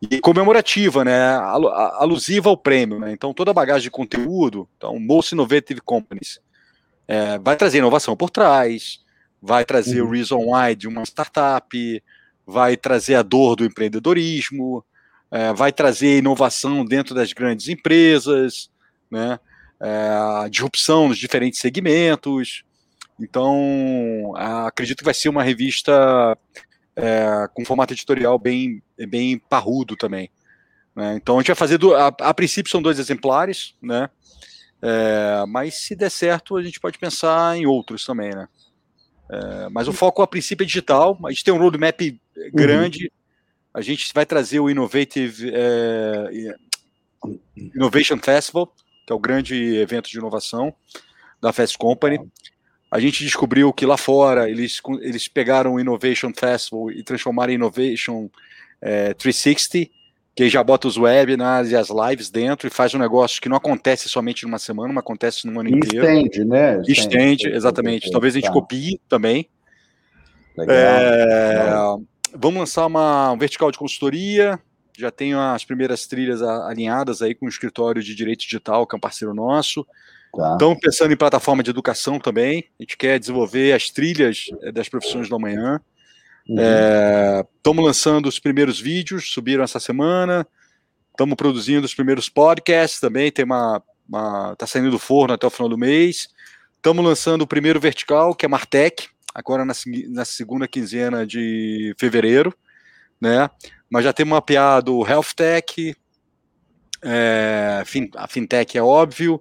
e 0.00 0.18
comemorativa, 0.18 1.04
né, 1.04 1.34
alusiva 1.34 2.48
ao 2.48 2.56
prêmio, 2.56 2.98
né, 2.98 3.12
então 3.12 3.34
toda 3.34 3.50
a 3.50 3.54
bagagem 3.54 3.82
de 3.82 3.90
conteúdo, 3.90 4.66
então 4.76 4.98
Most 4.98 5.34
Innovative 5.34 5.80
Companies, 5.82 6.40
é, 7.06 7.38
vai 7.38 7.54
trazer 7.54 7.78
inovação 7.78 8.16
por 8.16 8.30
trás, 8.30 9.00
vai 9.42 9.64
trazer 9.64 10.00
uhum. 10.00 10.08
o 10.08 10.10
reason 10.10 10.38
why 10.38 10.74
de 10.74 10.88
uma 10.88 11.02
startup, 11.02 12.02
vai 12.46 12.76
trazer 12.76 13.14
a 13.14 13.22
dor 13.22 13.56
do 13.56 13.64
empreendedorismo, 13.64 14.84
é, 15.30 15.52
vai 15.52 15.72
trazer 15.72 16.18
inovação 16.18 16.84
dentro 16.84 17.14
das 17.14 17.32
grandes 17.32 17.68
empresas, 17.68 18.70
né, 19.10 19.38
é, 19.80 20.48
disrupção 20.48 21.08
nos 21.08 21.18
diferentes 21.18 21.60
segmentos, 21.60 22.64
então 23.18 24.32
acredito 24.36 24.98
que 24.98 25.04
vai 25.04 25.14
ser 25.14 25.28
uma 25.28 25.42
revista 25.42 26.36
é, 26.96 27.48
com 27.54 27.64
formato 27.64 27.92
editorial 27.92 28.38
bem, 28.38 28.82
bem 29.08 29.38
parrudo 29.38 29.96
também. 29.96 30.30
Né? 30.94 31.16
Então 31.16 31.36
a 31.36 31.40
gente 31.40 31.48
vai 31.48 31.56
fazer, 31.56 31.78
do, 31.78 31.94
a, 31.94 32.08
a, 32.08 32.34
princípio 32.34 32.70
são 32.70 32.82
dois 32.82 32.98
exemplares, 32.98 33.74
né? 33.80 34.08
É, 34.82 35.44
mas 35.46 35.74
se 35.74 35.94
der 35.94 36.10
certo 36.10 36.56
a 36.56 36.62
gente 36.62 36.80
pode 36.80 36.98
pensar 36.98 37.56
em 37.56 37.66
outros 37.66 38.04
também, 38.04 38.30
né? 38.30 38.48
É, 39.30 39.68
mas 39.68 39.86
o 39.86 39.92
foco 39.92 40.22
a 40.22 40.26
princípio 40.26 40.64
é 40.64 40.66
digital, 40.66 41.18
a 41.24 41.30
gente 41.30 41.44
tem 41.44 41.54
um 41.54 41.58
roadmap 41.58 42.00
grande, 42.52 43.04
uhum. 43.04 43.19
A 43.72 43.80
gente 43.80 44.12
vai 44.14 44.26
trazer 44.26 44.60
o 44.60 44.68
Innovative 44.68 45.50
é, 45.54 46.56
Innovation 47.56 48.18
Festival, 48.18 48.72
que 49.06 49.12
é 49.12 49.14
o 49.14 49.18
grande 49.18 49.76
evento 49.76 50.08
de 50.08 50.18
inovação 50.18 50.74
da 51.40 51.52
Fast 51.52 51.78
Company 51.78 52.18
a 52.90 52.98
gente 52.98 53.22
descobriu 53.22 53.72
que 53.72 53.86
lá 53.86 53.96
fora 53.96 54.50
eles, 54.50 54.80
eles 55.00 55.28
pegaram 55.28 55.74
o 55.74 55.80
Innovation 55.80 56.32
Festival 56.36 56.90
e 56.90 57.04
transformaram 57.04 57.52
em 57.52 57.54
Innovation 57.54 58.28
é, 58.82 59.14
360, 59.14 59.88
que 60.34 60.48
já 60.48 60.62
bota 60.64 60.88
os 60.88 60.96
webinars 60.96 61.70
e 61.70 61.76
as 61.76 61.88
lives 61.88 62.30
dentro 62.30 62.66
e 62.66 62.70
faz 62.70 62.92
um 62.92 62.98
negócio 62.98 63.40
que 63.40 63.48
não 63.48 63.56
acontece 63.56 64.08
somente 64.08 64.44
numa 64.44 64.58
semana, 64.58 64.92
mas 64.92 65.02
acontece 65.02 65.46
no 65.46 65.60
ano 65.60 65.68
inteiro. 65.68 66.04
Estende, 66.04 66.44
né? 66.44 66.82
Estende, 66.88 67.48
exatamente. 67.48 68.10
Talvez 68.10 68.34
a 68.34 68.38
gente 68.40 68.48
tá. 68.48 68.52
copie 68.52 69.00
também. 69.08 69.48
Legal. 70.56 70.76
É, 70.76 72.09
vamos 72.34 72.60
lançar 72.60 72.86
uma, 72.86 73.32
um 73.32 73.38
vertical 73.38 73.70
de 73.70 73.78
consultoria. 73.78 74.58
Já 74.96 75.10
tenho 75.10 75.38
as 75.38 75.64
primeiras 75.64 76.06
trilhas 76.06 76.42
alinhadas 76.42 77.22
aí 77.22 77.34
com 77.34 77.46
o 77.46 77.48
escritório 77.48 78.02
de 78.02 78.14
direito 78.14 78.40
digital, 78.40 78.86
que 78.86 78.94
é 78.94 78.98
um 78.98 79.00
parceiro 79.00 79.34
nosso. 79.34 79.86
Tá. 80.36 80.52
Estamos 80.52 80.78
pensando 80.78 81.12
em 81.12 81.16
plataforma 81.16 81.62
de 81.62 81.70
educação 81.70 82.18
também. 82.18 82.64
A 82.78 82.82
gente 82.82 82.96
quer 82.96 83.18
desenvolver 83.18 83.72
as 83.72 83.90
trilhas 83.90 84.46
eh, 84.62 84.70
das 84.70 84.88
profissões 84.88 85.28
do 85.28 85.34
amanhã. 85.34 85.80
Estamos 86.48 87.78
uhum. 87.78 87.84
é, 87.84 87.86
lançando 87.86 88.26
os 88.26 88.38
primeiros 88.38 88.80
vídeos, 88.80 89.30
subiram 89.32 89.64
essa 89.64 89.80
semana. 89.80 90.46
Estamos 91.10 91.36
produzindo 91.36 91.84
os 91.84 91.94
primeiros 91.94 92.28
podcasts 92.28 93.00
também. 93.00 93.30
Tem 93.30 93.44
uma, 93.44 93.82
uma, 94.08 94.54
tá 94.56 94.66
saindo 94.66 94.90
do 94.90 94.98
forno 94.98 95.34
até 95.34 95.46
o 95.46 95.50
final 95.50 95.68
do 95.68 95.78
mês. 95.78 96.28
Estamos 96.76 97.04
lançando 97.04 97.42
o 97.42 97.46
primeiro 97.46 97.78
vertical, 97.78 98.34
que 98.34 98.46
é 98.46 98.48
Martech, 98.48 99.08
agora 99.34 99.64
na, 99.64 99.74
na 100.08 100.24
segunda 100.24 100.68
quinzena 100.68 101.26
de 101.26 101.94
fevereiro, 101.98 102.54
né? 103.20 103.48
Mas 103.88 104.04
já 104.04 104.12
temos 104.12 104.32
mapeado 104.32 104.96
o 104.96 105.06
Health 105.06 105.34
Tech, 105.34 105.96
é, 107.02 107.82
a 108.16 108.26
fintech 108.28 108.76
é 108.76 108.82
óbvio, 108.82 109.40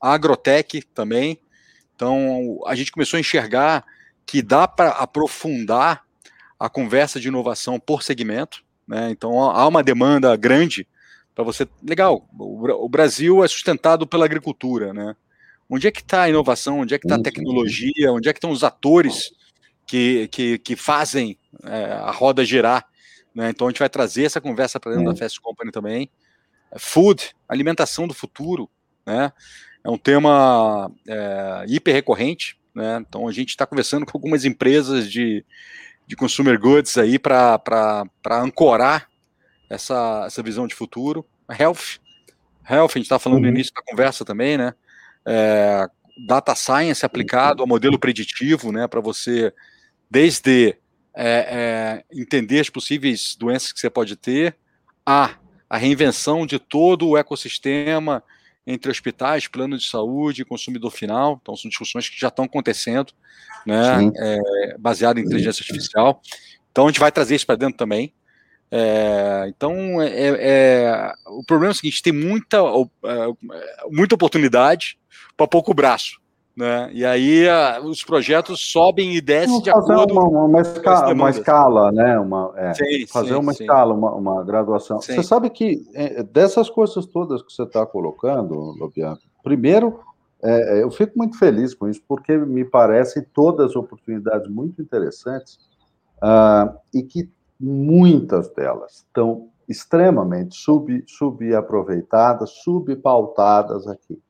a 0.00 0.12
agrotech 0.12 0.82
também. 0.94 1.40
Então, 1.94 2.60
a 2.66 2.74
gente 2.74 2.92
começou 2.92 3.16
a 3.16 3.20
enxergar 3.20 3.84
que 4.24 4.42
dá 4.42 4.68
para 4.68 4.90
aprofundar 4.90 6.04
a 6.58 6.68
conversa 6.68 7.18
de 7.18 7.28
inovação 7.28 7.80
por 7.80 8.02
segmento. 8.02 8.62
Né? 8.86 9.10
Então, 9.10 9.40
há 9.50 9.66
uma 9.66 9.82
demanda 9.82 10.34
grande 10.36 10.86
para 11.34 11.44
você. 11.44 11.66
Legal, 11.82 12.28
o 12.38 12.88
Brasil 12.88 13.42
é 13.42 13.48
sustentado 13.48 14.06
pela 14.06 14.24
agricultura. 14.24 14.92
Né? 14.92 15.16
Onde 15.68 15.86
é 15.86 15.90
que 15.90 16.00
está 16.00 16.22
a 16.22 16.28
inovação? 16.28 16.80
Onde 16.80 16.94
é 16.94 16.98
que 16.98 17.06
está 17.06 17.16
a 17.16 17.22
tecnologia? 17.22 18.12
Onde 18.12 18.28
é 18.28 18.32
que 18.32 18.38
estão 18.38 18.50
os 18.50 18.64
atores 18.64 19.30
que, 19.86 20.28
que, 20.28 20.58
que 20.58 20.76
fazem 20.76 21.36
é, 21.64 21.92
a 21.92 22.10
roda 22.10 22.44
girar? 22.44 22.86
Né? 23.34 23.50
Então, 23.50 23.66
a 23.66 23.70
gente 23.70 23.80
vai 23.80 23.88
trazer 23.88 24.24
essa 24.24 24.40
conversa 24.40 24.80
para 24.80 24.92
dentro 24.92 25.10
é. 25.10 25.12
da 25.12 25.18
Fast 25.18 25.40
Company 25.40 25.70
também. 25.70 26.10
Food, 26.76 27.34
alimentação 27.48 28.08
do 28.08 28.14
futuro. 28.14 28.70
Né? 29.06 29.32
é 29.84 29.90
um 29.90 29.98
tema 29.98 30.90
é, 31.06 31.64
hiper 31.66 31.94
recorrente, 31.94 32.58
né? 32.74 33.02
Então 33.08 33.26
a 33.26 33.32
gente 33.32 33.50
está 33.50 33.66
conversando 33.66 34.04
com 34.04 34.16
algumas 34.16 34.44
empresas 34.44 35.10
de, 35.10 35.44
de 36.06 36.16
consumer 36.16 36.58
goods 36.60 36.98
aí 36.98 37.18
para 37.18 37.60
ancorar 38.26 39.08
essa, 39.70 40.24
essa 40.26 40.42
visão 40.42 40.66
de 40.66 40.74
futuro. 40.74 41.26
Health, 41.50 42.00
health, 42.68 42.90
a 42.90 42.98
gente 42.98 43.02
está 43.04 43.18
falando 43.18 43.38
uhum. 43.38 43.44
no 43.44 43.48
início 43.48 43.72
da 43.72 43.82
conversa 43.82 44.24
também, 44.24 44.58
né? 44.58 44.74
É, 45.28 45.86
data 46.26 46.54
science 46.54 47.04
aplicado 47.04 47.62
a 47.62 47.66
modelo 47.66 47.98
preditivo, 47.98 48.72
né, 48.72 48.88
para 48.88 49.00
você, 49.00 49.52
desde 50.10 50.76
é, 51.14 51.24
é, 51.24 52.04
entender 52.12 52.60
as 52.60 52.70
possíveis 52.70 53.36
doenças 53.36 53.72
que 53.72 53.78
você 53.78 53.90
pode 53.90 54.16
ter, 54.16 54.56
a 55.04 55.36
a 55.68 55.76
reinvenção 55.76 56.46
de 56.46 56.58
todo 56.58 57.08
o 57.08 57.16
ecossistema 57.16 58.22
entre 58.66 58.90
hospitais, 58.90 59.46
plano 59.46 59.76
de 59.76 59.88
saúde 59.88 60.42
e 60.42 60.44
consumidor 60.44 60.90
final. 60.90 61.38
Então, 61.40 61.56
são 61.56 61.68
discussões 61.68 62.08
que 62.08 62.18
já 62.18 62.28
estão 62.28 62.44
acontecendo, 62.44 63.12
né, 63.66 64.10
é, 64.16 64.78
baseado 64.78 65.18
em 65.18 65.22
inteligência 65.22 65.62
artificial. 65.62 66.20
Então, 66.70 66.86
a 66.86 66.88
gente 66.88 67.00
vai 67.00 67.10
trazer 67.10 67.34
isso 67.34 67.46
para 67.46 67.56
dentro 67.56 67.76
também. 67.76 68.12
É, 68.70 69.46
então, 69.48 70.00
é, 70.02 70.10
é, 70.38 71.12
o 71.26 71.42
problema 71.42 71.70
é 71.70 71.74
o 71.74 71.74
seguinte: 71.74 72.02
tem 72.02 72.12
muita, 72.12 72.58
é, 72.58 73.26
muita 73.90 74.14
oportunidade 74.14 74.98
para 75.38 75.46
pouco 75.46 75.72
braço. 75.72 76.20
Né? 76.56 76.90
E 76.92 77.04
aí 77.04 77.48
a, 77.48 77.80
os 77.80 78.02
projetos 78.02 78.60
sobem 78.72 79.14
e 79.14 79.20
descem 79.20 79.62
de 79.62 79.70
acordo 79.70 80.12
uma, 80.12 80.44
uma, 80.44 80.60
escala, 80.60 81.12
uma 81.14 81.30
escala, 81.30 81.92
né? 81.92 82.18
Uma, 82.18 82.52
é, 82.56 82.74
sim, 82.74 83.06
fazer 83.06 83.28
sim, 83.28 83.34
uma 83.36 83.54
sim. 83.54 83.62
escala, 83.62 83.94
uma, 83.94 84.12
uma 84.12 84.44
graduação. 84.44 85.00
Você 85.00 85.22
sabe 85.22 85.50
que 85.50 85.86
é, 85.94 86.20
dessas 86.24 86.68
coisas 86.68 87.06
todas 87.06 87.42
que 87.42 87.52
você 87.52 87.62
está 87.62 87.86
colocando, 87.86 88.74
Lobianco, 88.76 89.22
primeiro 89.44 90.00
é, 90.42 90.78
é, 90.78 90.82
eu 90.82 90.90
fico 90.90 91.12
muito 91.16 91.38
feliz 91.38 91.74
com 91.74 91.88
isso, 91.88 92.02
porque 92.08 92.36
me 92.36 92.64
parecem 92.64 93.24
todas 93.32 93.76
oportunidades 93.76 94.48
muito 94.48 94.82
interessantes 94.82 95.58
uh, 96.22 96.76
e 96.92 97.02
que 97.02 97.28
muitas 97.58 98.48
delas 98.50 99.04
estão 99.06 99.48
extremamente 99.68 100.56
sub, 100.56 101.04
subaproveitadas, 101.06 102.50
subpautadas 102.50 103.86
aqui. 103.86 104.20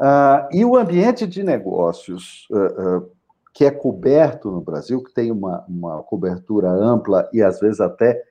Uh, 0.00 0.46
e 0.52 0.64
o 0.64 0.76
ambiente 0.76 1.26
de 1.26 1.42
negócios 1.42 2.46
uh, 2.50 2.98
uh, 2.98 3.10
que 3.54 3.64
é 3.64 3.70
coberto 3.70 4.50
no 4.50 4.60
Brasil, 4.60 5.02
que 5.02 5.14
tem 5.14 5.32
uma, 5.32 5.64
uma 5.66 6.02
cobertura 6.02 6.68
ampla 6.70 7.28
e 7.32 7.42
às 7.42 7.58
vezes 7.58 7.80
até, 7.80 8.22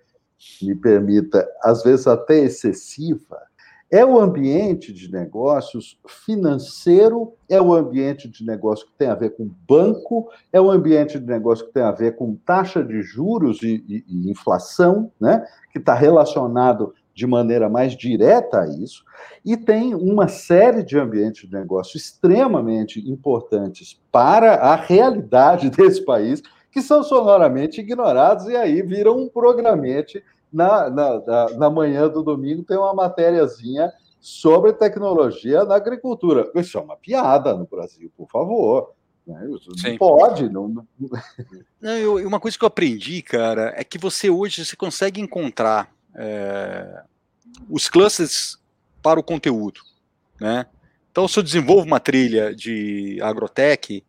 me 0.61 0.75
permita, 0.75 1.47
às 1.63 1.81
vezes 1.81 2.05
até 2.05 2.37
excessiva, 2.37 3.41
é 3.89 4.05
o 4.05 4.19
ambiente 4.19 4.93
de 4.93 5.11
negócios 5.11 5.99
financeiro, 6.07 7.33
é 7.49 7.61
o 7.61 7.73
ambiente 7.73 8.27
de 8.27 8.45
negócio 8.45 8.85
que 8.85 8.93
tem 8.97 9.07
a 9.07 9.15
ver 9.15 9.31
com 9.31 9.49
banco, 9.67 10.29
é 10.51 10.59
o 10.59 10.69
ambiente 10.69 11.19
de 11.19 11.25
negócio 11.25 11.65
que 11.65 11.73
tem 11.73 11.83
a 11.83 11.91
ver 11.91 12.15
com 12.15 12.35
taxa 12.35 12.83
de 12.83 13.01
juros 13.01 13.63
e, 13.63 13.83
e, 13.87 14.05
e 14.07 14.31
inflação, 14.31 15.11
né, 15.19 15.45
que 15.71 15.79
está 15.79 15.93
relacionado 15.93 16.93
de 17.15 17.25
maneira 17.25 17.69
mais 17.69 17.95
direta 17.95 18.59
a 18.61 18.67
isso, 18.67 19.05
e 19.43 19.55
tem 19.55 19.95
uma 19.95 20.27
série 20.27 20.83
de 20.83 20.99
ambientes 20.99 21.47
de 21.49 21.55
negócio 21.55 21.95
extremamente 21.95 22.99
importantes 23.09 23.99
para 24.11 24.55
a 24.55 24.75
realidade 24.75 25.69
desse 25.71 26.03
país, 26.03 26.43
que 26.69 26.81
são 26.81 27.01
sonoramente 27.01 27.79
ignorados, 27.79 28.47
e 28.47 28.55
aí 28.55 28.81
viram 28.81 29.17
um 29.17 29.29
programete 29.29 30.21
na, 30.51 30.89
na, 30.89 31.19
na, 31.21 31.49
na 31.51 31.69
manhã 31.69 32.09
do 32.09 32.21
domingo, 32.21 32.63
tem 32.63 32.77
uma 32.77 32.93
matériazinha 32.93 33.93
sobre 34.19 34.73
tecnologia 34.73 35.63
na 35.63 35.75
agricultura. 35.75 36.51
Isso 36.55 36.77
é 36.77 36.81
uma 36.81 36.97
piada 36.97 37.55
no 37.55 37.65
Brasil, 37.65 38.11
por 38.17 38.27
favor. 38.29 38.91
Né? 39.25 39.47
Não 39.83 39.97
pode. 39.97 40.49
Não, 40.49 40.67
não... 40.67 40.87
não 41.81 41.91
eu, 41.91 42.27
uma 42.27 42.39
coisa 42.39 42.57
que 42.57 42.63
eu 42.63 42.67
aprendi, 42.67 43.21
cara, 43.21 43.73
é 43.75 43.83
que 43.83 43.97
você 43.97 44.29
hoje 44.29 44.65
você 44.65 44.75
consegue 44.75 45.21
encontrar 45.21 45.94
é, 46.15 47.03
os 47.69 47.89
clusters 47.89 48.57
para 49.01 49.19
o 49.19 49.23
conteúdo, 49.23 49.81
né? 50.39 50.65
Então, 51.11 51.27
se 51.27 51.39
eu 51.39 51.43
desenvolvo 51.43 51.85
uma 51.85 51.99
trilha 51.99 52.53
de 52.53 53.19
agrotech, 53.21 54.03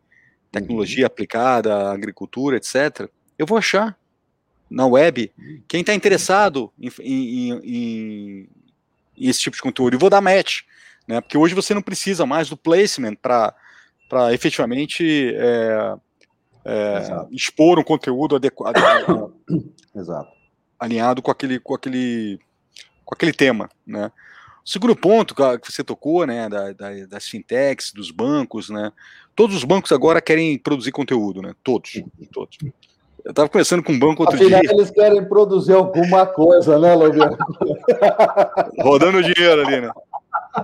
tecnologia 0.51 1.03
uhum. 1.03 1.07
aplicada 1.07 1.91
agricultura, 1.91 2.57
etc., 2.57 3.09
eu 3.37 3.45
vou 3.45 3.57
achar 3.57 3.97
na 4.69 4.85
web 4.85 5.31
quem 5.67 5.81
está 5.81 5.93
interessado 5.93 6.71
em, 6.77 6.91
em, 6.99 7.51
em, 7.51 8.49
em, 9.15 9.29
esse 9.29 9.39
tipo 9.39 9.55
de 9.55 9.61
conteúdo 9.61 9.95
e 9.95 9.99
vou 9.99 10.09
dar 10.09 10.19
match, 10.19 10.63
né? 11.07 11.21
Porque 11.21 11.37
hoje 11.37 11.55
você 11.55 11.73
não 11.73 11.81
precisa 11.81 12.25
mais 12.25 12.49
do 12.49 12.57
placement 12.57 13.15
para 13.15 13.55
para 14.09 14.33
efetivamente 14.33 15.33
é, 15.35 15.95
é, 16.63 17.25
expor 17.31 17.77
um 17.77 17.83
conteúdo 17.83 18.37
adequado, 18.37 18.75
Exato. 19.95 20.36
Alinhado 20.79 21.21
com 21.21 21.31
aquele, 21.31 21.59
com 21.59 21.73
aquele 21.73 22.39
com 23.07 23.15
aquele 23.15 23.31
tema, 23.31 23.69
né? 23.85 24.11
O 24.65 24.69
segundo 24.69 24.93
ponto 24.93 25.33
que 25.33 25.71
você 25.71 25.81
tocou, 25.81 26.27
né, 26.27 26.49
da, 26.49 26.73
da, 26.73 27.05
das 27.07 27.25
fintechs, 27.25 27.93
dos 27.93 28.11
bancos, 28.11 28.69
né? 28.69 28.91
Todos 29.33 29.55
os 29.55 29.63
bancos 29.63 29.93
agora 29.93 30.21
querem 30.21 30.57
produzir 30.57 30.91
conteúdo, 30.91 31.41
né? 31.41 31.53
Todos, 31.63 32.03
todos. 32.33 32.57
Eu 33.23 33.29
estava 33.29 33.47
conversando 33.47 33.81
com 33.81 33.93
um 33.93 33.99
banco 33.99 34.23
outro 34.23 34.35
Afinal, 34.35 34.59
dia. 34.59 34.71
eles 34.71 34.91
querem 34.91 35.23
produzir 35.23 35.73
alguma 35.73 36.25
coisa, 36.25 36.77
né, 36.77 36.93
Lobiano? 36.93 37.37
Rodando 38.79 39.23
dinheiro 39.23 39.65
ali, 39.65 39.81
né? 39.81 39.91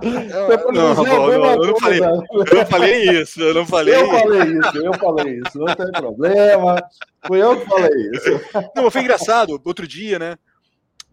Eu, 0.01 0.71
não, 0.71 0.93
não, 0.95 1.31
eu, 1.31 1.67
não 1.67 1.77
falei, 1.77 1.99
eu 1.99 2.55
não 2.55 2.65
falei 2.65 3.21
isso, 3.21 3.41
eu 3.41 3.53
não 3.53 3.65
falei. 3.65 3.95
Eu 3.95 4.07
falei 4.07 4.43
isso, 4.43 4.77
eu 4.77 4.93
falei 4.93 5.39
isso, 5.39 5.59
não 5.59 5.75
tem 5.75 5.91
problema. 5.91 6.83
Fui 7.27 7.41
eu 7.41 7.59
que 7.59 7.65
falei 7.65 8.11
isso. 8.13 8.71
Não, 8.75 8.89
foi 8.89 9.01
engraçado. 9.01 9.61
Outro 9.63 9.87
dia, 9.87 10.17
né? 10.17 10.37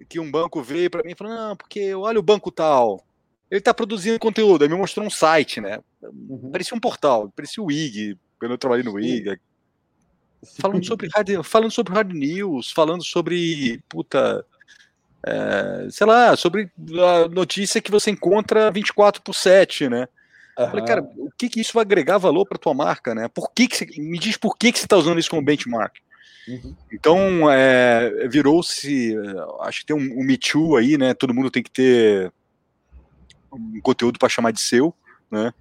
que 0.09 0.19
um 0.19 0.31
banco 0.31 0.63
veio 0.63 0.91
para 0.91 1.03
mim 1.03 1.13
e 1.13 1.17
falou: 1.17 1.35
não, 1.35 1.57
porque 1.57 1.95
olha 1.95 2.19
o 2.19 2.23
banco 2.23 2.51
tal, 2.51 3.05
ele 3.51 3.59
está 3.59 3.75
produzindo 3.75 4.19
conteúdo. 4.19 4.63
Aí 4.63 4.69
me 4.69 4.77
mostrou 4.77 5.07
um 5.07 5.11
site, 5.11 5.61
né? 5.61 5.81
Uhum. 6.03 6.51
Parecia 6.51 6.77
um 6.77 6.81
portal, 6.81 7.31
parecia 7.35 7.63
o 7.63 7.71
IG, 7.71 8.17
quando 8.39 8.53
eu 8.53 8.59
trabalhei 8.59 8.85
no 8.85 8.99
IG. 8.99 9.39
Falando 10.59 10.87
sobre, 10.87 11.09
hard, 11.15 11.43
falando 11.45 11.71
sobre 11.71 11.93
hard 11.93 12.13
news, 12.13 12.71
falando 12.71 13.05
sobre, 13.05 13.79
puta, 13.89 14.45
é, 15.27 15.89
sei 15.91 16.07
lá, 16.07 16.35
sobre 16.37 16.71
a 16.99 17.29
notícia 17.29 17.81
que 17.81 17.91
você 17.91 18.11
encontra 18.11 18.71
24 18.71 19.23
por 19.23 19.35
7, 19.35 19.89
né? 19.89 20.09
Uhum. 20.59 20.67
Falei, 20.69 20.85
cara, 20.85 21.03
o 21.17 21.31
que, 21.37 21.49
que 21.49 21.61
isso 21.61 21.73
vai 21.75 21.83
agregar 21.83 22.19
valor 22.19 22.47
para 22.47 22.59
tua 22.59 22.75
marca, 22.75 23.15
né? 23.15 23.29
Por 23.29 23.51
que, 23.53 23.69
que 23.69 23.77
você, 23.77 23.87
me 23.99 24.19
diz 24.19 24.37
por 24.37 24.57
que, 24.57 24.73
que 24.73 24.79
você 24.79 24.87
está 24.87 24.97
usando 24.97 25.19
isso 25.19 25.31
como 25.31 25.43
benchmark? 25.43 25.97
Uhum. 26.49 26.75
Então, 26.93 27.51
é, 27.51 28.29
virou-se, 28.29 29.15
acho 29.61 29.81
que 29.81 29.87
tem 29.87 29.97
um, 29.97 30.21
um 30.21 30.25
Me 30.25 30.37
Too 30.37 30.77
aí, 30.77 30.99
né? 30.99 31.15
Todo 31.15 31.35
mundo 31.35 31.51
tem 31.51 31.63
que 31.63 31.71
ter 31.71 32.33
um 33.53 33.81
conteúdo 33.81 34.19
para 34.19 34.29
chamar 34.29 34.53
de 34.53 34.61
seu, 34.61 34.95
né? 35.31 35.53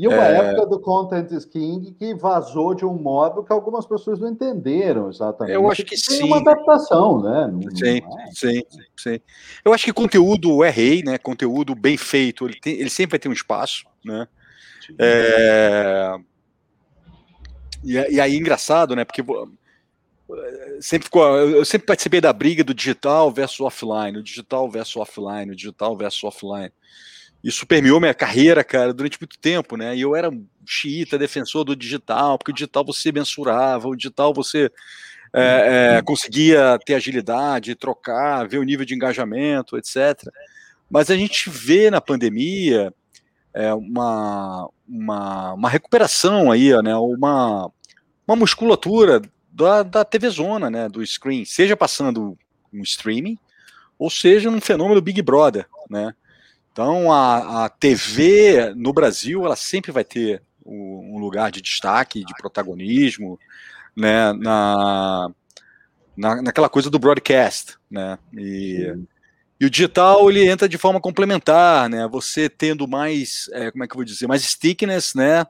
E 0.00 0.08
uma 0.08 0.26
é... 0.26 0.46
época 0.46 0.66
do 0.66 0.80
Content 0.80 1.30
King 1.50 1.92
que 1.92 2.14
vazou 2.14 2.74
de 2.74 2.86
um 2.86 2.94
modo 2.94 3.44
que 3.44 3.52
algumas 3.52 3.84
pessoas 3.84 4.18
não 4.18 4.28
entenderam 4.30 5.10
exatamente. 5.10 5.54
Eu 5.54 5.70
acho 5.70 5.84
que 5.84 5.90
tem 5.90 6.16
sim. 6.18 6.24
uma 6.24 6.38
adaptação, 6.38 7.20
né? 7.20 7.50
Não, 7.52 7.76
sim, 7.76 8.00
não 8.00 8.18
é? 8.18 8.26
sim, 8.32 8.62
sim. 8.96 9.20
Eu 9.62 9.74
acho 9.74 9.84
que 9.84 9.92
conteúdo 9.92 10.64
é 10.64 10.70
rei, 10.70 11.02
né? 11.02 11.18
Conteúdo 11.18 11.74
bem 11.74 11.98
feito, 11.98 12.46
ele, 12.46 12.58
tem, 12.58 12.80
ele 12.80 12.88
sempre 12.88 13.10
vai 13.10 13.18
ter 13.18 13.28
um 13.28 13.32
espaço, 13.32 13.84
né? 14.02 14.26
É... 14.98 16.16
E, 17.84 17.92
e 17.92 18.20
aí, 18.20 18.36
engraçado, 18.36 18.96
né? 18.96 19.04
Porque 19.04 19.22
sempre 20.80 21.04
ficou, 21.04 21.24
eu 21.36 21.64
sempre 21.64 21.86
participei 21.86 22.22
da 22.22 22.32
briga 22.32 22.64
do 22.64 22.72
digital 22.72 23.30
versus 23.30 23.60
offline, 23.60 24.16
o 24.16 24.22
digital 24.22 24.70
versus 24.70 24.96
offline, 24.96 25.52
o 25.52 25.56
digital 25.56 25.94
versus 25.94 26.24
offline. 26.24 26.72
Isso 27.42 27.66
permeou 27.66 28.00
minha 28.00 28.14
carreira, 28.14 28.62
cara, 28.62 28.92
durante 28.92 29.18
muito 29.20 29.38
tempo, 29.38 29.76
né? 29.76 29.96
E 29.96 30.02
eu 30.02 30.14
era 30.14 30.30
xiita, 30.66 31.18
defensor 31.18 31.64
do 31.64 31.74
digital, 31.74 32.36
porque 32.36 32.52
o 32.52 32.54
digital 32.54 32.84
você 32.84 33.10
mensurava, 33.10 33.88
o 33.88 33.96
digital 33.96 34.34
você 34.34 34.70
é, 35.32 35.96
é, 35.98 36.02
conseguia 36.02 36.78
ter 36.84 36.94
agilidade, 36.94 37.74
trocar, 37.74 38.46
ver 38.46 38.58
o 38.58 38.62
nível 38.64 38.84
de 38.84 38.94
engajamento, 38.94 39.78
etc. 39.78 40.28
Mas 40.90 41.10
a 41.10 41.16
gente 41.16 41.48
vê 41.48 41.90
na 41.90 42.00
pandemia 42.00 42.92
é, 43.54 43.72
uma, 43.72 44.68
uma, 44.86 45.52
uma 45.54 45.68
recuperação 45.68 46.50
aí, 46.50 46.70
né? 46.82 46.94
Uma, 46.96 47.70
uma 48.26 48.36
musculatura 48.36 49.22
da, 49.50 49.82
da 49.82 50.04
TV 50.04 50.28
Zona, 50.30 50.70
né, 50.70 50.88
do 50.88 51.04
screen, 51.04 51.44
seja 51.44 51.76
passando 51.76 52.36
um 52.72 52.82
streaming, 52.82 53.38
ou 53.98 54.08
seja 54.08 54.48
um 54.48 54.60
fenômeno 54.60 55.00
Big 55.00 55.20
Brother, 55.20 55.66
né? 55.88 56.14
Então 56.72 57.12
a, 57.12 57.64
a 57.64 57.68
TV 57.68 58.72
no 58.74 58.92
Brasil 58.92 59.44
ela 59.44 59.56
sempre 59.56 59.92
vai 59.92 60.04
ter 60.04 60.42
um 60.64 61.18
lugar 61.18 61.50
de 61.50 61.60
destaque, 61.60 62.24
de 62.24 62.34
protagonismo, 62.34 63.38
né, 63.96 64.32
na, 64.34 65.30
na, 66.16 66.42
naquela 66.42 66.68
coisa 66.68 66.88
do 66.88 66.98
broadcast, 66.98 67.76
né? 67.90 68.18
E, 68.36 68.94
e 69.58 69.66
o 69.66 69.70
digital 69.70 70.30
ele 70.30 70.48
entra 70.48 70.68
de 70.68 70.78
forma 70.78 71.00
complementar, 71.00 71.88
né? 71.88 72.06
Você 72.08 72.48
tendo 72.48 72.86
mais, 72.86 73.50
é, 73.52 73.70
como 73.70 73.82
é 73.82 73.88
que 73.88 73.92
eu 73.92 73.96
vou 73.96 74.04
dizer, 74.04 74.28
mais 74.28 74.42
stickiness, 74.42 75.14
né? 75.14 75.44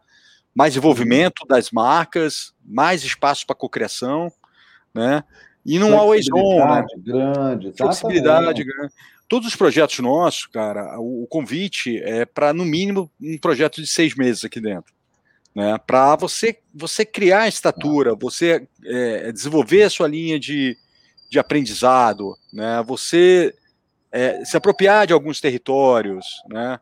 mais 0.54 0.76
envolvimento 0.76 1.46
das 1.46 1.70
marcas, 1.70 2.52
mais 2.64 3.04
espaço 3.04 3.46
para 3.46 3.56
cocriação, 3.56 4.32
né? 4.92 5.22
E 5.64 5.78
não 5.78 5.96
always 5.96 6.26
on, 6.32 6.66
né? 6.66 6.84
grande, 6.98 7.72
flexibilidade 7.76 8.64
grande. 8.64 8.92
Todos 9.30 9.46
os 9.46 9.54
projetos 9.54 9.96
nossos, 10.00 10.46
cara, 10.46 10.98
o, 10.98 11.22
o 11.22 11.26
convite 11.28 12.02
é 12.02 12.24
para 12.26 12.52
no 12.52 12.64
mínimo 12.64 13.08
um 13.22 13.38
projeto 13.38 13.80
de 13.80 13.86
seis 13.86 14.16
meses 14.16 14.44
aqui 14.44 14.60
dentro, 14.60 14.92
né? 15.54 15.78
Para 15.86 16.16
você 16.16 16.58
você 16.74 17.04
criar 17.04 17.46
estatura, 17.46 18.16
você 18.16 18.66
é, 18.84 19.30
desenvolver 19.30 19.84
a 19.84 19.90
sua 19.90 20.08
linha 20.08 20.36
de, 20.36 20.76
de 21.30 21.38
aprendizado, 21.38 22.36
né? 22.52 22.82
Você 22.84 23.54
é, 24.10 24.44
se 24.44 24.56
apropriar 24.56 25.06
de 25.06 25.12
alguns 25.12 25.40
territórios, 25.40 26.26
né? 26.48 26.80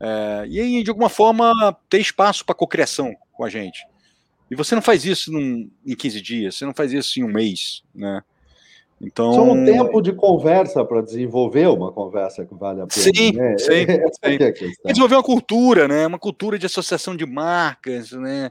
É, 0.00 0.46
e 0.48 0.82
de 0.82 0.90
alguma 0.90 1.08
forma 1.08 1.78
ter 1.88 2.00
espaço 2.00 2.44
para 2.44 2.56
cocriação 2.56 3.14
com 3.32 3.44
a 3.44 3.48
gente. 3.48 3.86
E 4.50 4.56
você 4.56 4.74
não 4.74 4.82
faz 4.82 5.04
isso 5.04 5.30
num, 5.30 5.70
em 5.86 5.94
15 5.94 6.20
dias, 6.20 6.56
você 6.56 6.64
não 6.64 6.74
faz 6.74 6.92
isso 6.92 7.20
em 7.20 7.22
um 7.22 7.32
mês, 7.32 7.84
né? 7.94 8.20
Então, 9.00 9.32
Só 9.32 9.42
um 9.44 9.64
tempo 9.64 10.00
de 10.00 10.12
conversa 10.12 10.84
para 10.84 11.00
desenvolver 11.00 11.68
uma 11.68 11.92
conversa 11.92 12.44
que 12.44 12.54
vale 12.54 12.80
a 12.80 12.86
pena. 12.86 13.12
Sim, 13.14 13.32
né? 13.32 13.56
sim. 13.58 13.86
Sim. 14.24 14.74
É 14.84 14.88
desenvolver 14.88 15.14
uma 15.14 15.22
cultura, 15.22 15.86
né? 15.86 16.06
Uma 16.06 16.18
cultura 16.18 16.58
de 16.58 16.66
associação 16.66 17.16
de 17.16 17.24
marcas, 17.24 18.10
né? 18.12 18.50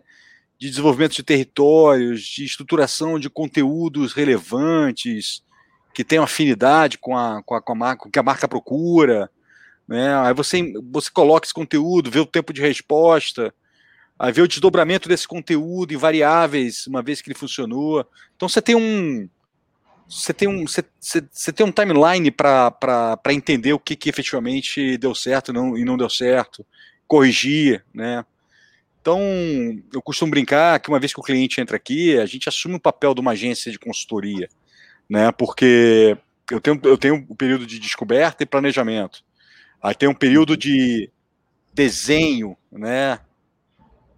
De 0.57 0.69
desenvolvimento 0.69 1.13
de 1.13 1.23
territórios, 1.23 2.21
de 2.21 2.45
estruturação 2.45 3.19
de 3.19 3.29
conteúdos 3.29 4.13
relevantes, 4.13 5.43
que 5.93 6.03
tenham 6.03 6.23
afinidade 6.23 6.97
com 6.97 7.17
a, 7.17 7.43
com 7.43 7.55
a, 7.55 7.61
com 7.61 7.71
a 7.73 7.75
marca, 7.75 8.03
com 8.03 8.09
que 8.09 8.19
a 8.19 8.23
marca 8.23 8.47
procura. 8.47 9.29
Né? 9.87 10.15
Aí 10.19 10.33
você, 10.33 10.73
você 10.91 11.09
coloca 11.11 11.45
esse 11.45 11.53
conteúdo, 11.53 12.09
vê 12.09 12.19
o 12.19 12.25
tempo 12.25 12.53
de 12.53 12.61
resposta, 12.61 13.53
aí 14.17 14.31
vê 14.31 14.41
o 14.41 14.47
desdobramento 14.47 15.09
desse 15.09 15.27
conteúdo 15.27 15.93
em 15.93 15.97
variáveis, 15.97 16.87
uma 16.87 17.01
vez 17.01 17.21
que 17.21 17.29
ele 17.29 17.37
funcionou. 17.37 18.05
Então 18.35 18.47
você 18.47 18.61
tem 18.61 18.75
um 18.75 19.27
você 20.09 20.33
tem 20.33 20.47
um, 20.47 20.65
você, 20.65 21.51
tem 21.51 21.65
um 21.65 21.71
timeline 21.71 22.31
para 22.31 23.19
entender 23.29 23.73
o 23.73 23.79
que, 23.79 23.95
que 23.95 24.09
efetivamente 24.09 24.97
deu 24.97 25.13
certo 25.13 25.51
não, 25.51 25.77
e 25.77 25.83
não 25.83 25.97
deu 25.97 26.09
certo, 26.09 26.65
corrigir, 27.05 27.83
né? 27.93 28.25
Então, 29.01 29.21
eu 29.93 30.01
costumo 30.01 30.31
brincar 30.31 30.79
que 30.79 30.89
uma 30.89 30.99
vez 30.99 31.13
que 31.13 31.19
o 31.19 31.23
cliente 31.23 31.61
entra 31.61 31.77
aqui, 31.77 32.17
a 32.17 32.25
gente 32.25 32.49
assume 32.49 32.75
o 32.75 32.79
papel 32.79 33.13
de 33.13 33.21
uma 33.21 33.31
agência 33.31 33.71
de 33.71 33.79
consultoria, 33.79 34.49
né? 35.09 35.31
Porque 35.31 36.17
eu 36.51 36.59
tenho, 36.59 36.79
eu 36.83 36.97
tenho 36.97 37.15
um 37.15 37.35
período 37.35 37.65
de 37.65 37.79
descoberta 37.79 38.43
e 38.43 38.45
planejamento. 38.45 39.23
Aí 39.81 39.95
tem 39.95 40.09
um 40.09 40.13
período 40.13 40.57
de 40.57 41.09
desenho, 41.73 42.57
né? 42.71 43.19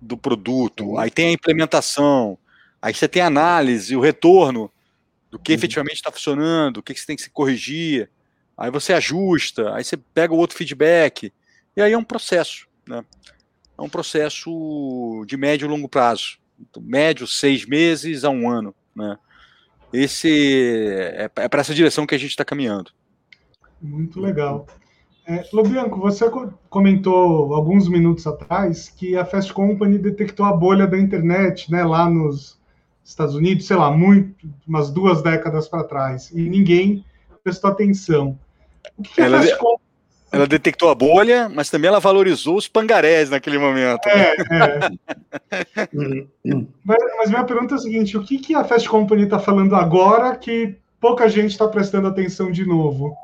Do 0.01 0.17
produto. 0.17 0.97
Aí 0.97 1.11
tem 1.11 1.27
a 1.27 1.31
implementação. 1.31 2.37
Aí 2.81 2.93
você 2.93 3.07
tem 3.07 3.21
a 3.21 3.27
análise, 3.27 3.95
o 3.95 4.01
retorno 4.01 4.71
do 5.29 5.37
que 5.37 5.51
uhum. 5.51 5.57
efetivamente 5.57 5.95
está 5.95 6.11
funcionando, 6.11 6.77
o 6.77 6.83
que, 6.83 6.93
que 6.93 6.99
você 6.99 7.05
tem 7.05 7.15
que 7.15 7.21
se 7.21 7.29
corrigir. 7.29 8.09
Aí 8.57 8.69
você 8.69 8.93
ajusta, 8.93 9.73
aí 9.73 9.83
você 9.83 9.95
pega 9.95 10.33
o 10.33 10.37
outro 10.37 10.57
feedback. 10.57 11.31
E 11.75 11.81
aí 11.81 11.93
é 11.93 11.97
um 11.97 12.03
processo, 12.03 12.67
né? 12.87 13.03
É 13.77 13.81
um 13.81 13.89
processo 13.89 15.23
de 15.25 15.37
médio 15.37 15.65
e 15.65 15.69
longo 15.69 15.87
prazo. 15.87 16.37
Médio, 16.81 17.25
seis 17.25 17.65
meses 17.65 18.25
a 18.25 18.29
um 18.29 18.49
ano, 18.49 18.75
né? 18.93 19.17
Esse 19.93 20.91
é, 21.15 21.31
é 21.35 21.47
para 21.47 21.61
essa 21.61 21.73
direção 21.73 22.05
que 22.05 22.13
a 22.13 22.17
gente 22.17 22.31
está 22.31 22.43
caminhando. 22.43 22.91
Muito 23.81 24.19
legal. 24.19 24.67
É, 25.25 25.47
Lobianco, 25.53 25.99
você 25.99 26.25
comentou 26.69 27.53
alguns 27.53 27.87
minutos 27.87 28.27
atrás 28.27 28.89
que 28.89 29.15
a 29.15 29.23
Fast 29.23 29.53
Company 29.53 29.97
detectou 29.97 30.45
a 30.45 30.51
bolha 30.51 30.85
da 30.85 30.97
internet, 30.97 31.71
né, 31.71 31.83
lá 31.83 32.09
nos, 32.09 32.58
Estados 33.09 33.35
Unidos, 33.35 33.65
sei 33.65 33.75
lá, 33.75 33.91
muito, 33.91 34.47
umas 34.67 34.91
duas 34.91 35.21
décadas 35.21 35.67
para 35.67 35.83
trás, 35.83 36.31
e 36.31 36.41
ninguém 36.49 37.03
prestou 37.43 37.69
atenção. 37.69 38.37
O 38.97 39.03
que, 39.03 39.15
que 39.15 39.21
ela, 39.21 39.39
de... 39.39 39.51
ela 40.31 40.47
detectou 40.47 40.89
a 40.89 40.95
bolha, 40.95 41.49
mas 41.49 41.69
também 41.69 41.87
ela 41.87 41.99
valorizou 41.99 42.55
os 42.55 42.67
pangarés 42.67 43.29
naquele 43.29 43.57
momento. 43.57 44.07
É, 44.07 44.35
é. 44.51 44.89
mas, 46.85 46.97
mas, 47.17 47.29
minha 47.29 47.43
pergunta 47.43 47.75
é 47.75 47.77
a 47.77 47.79
seguinte: 47.79 48.17
o 48.17 48.23
que, 48.23 48.37
que 48.37 48.55
a 48.55 48.63
Fast 48.63 48.87
Company 48.87 49.23
está 49.23 49.39
falando 49.39 49.75
agora 49.75 50.35
que 50.35 50.75
pouca 50.99 51.27
gente 51.27 51.51
está 51.51 51.67
prestando 51.67 52.07
atenção 52.07 52.51
de 52.51 52.65
novo? 52.65 53.15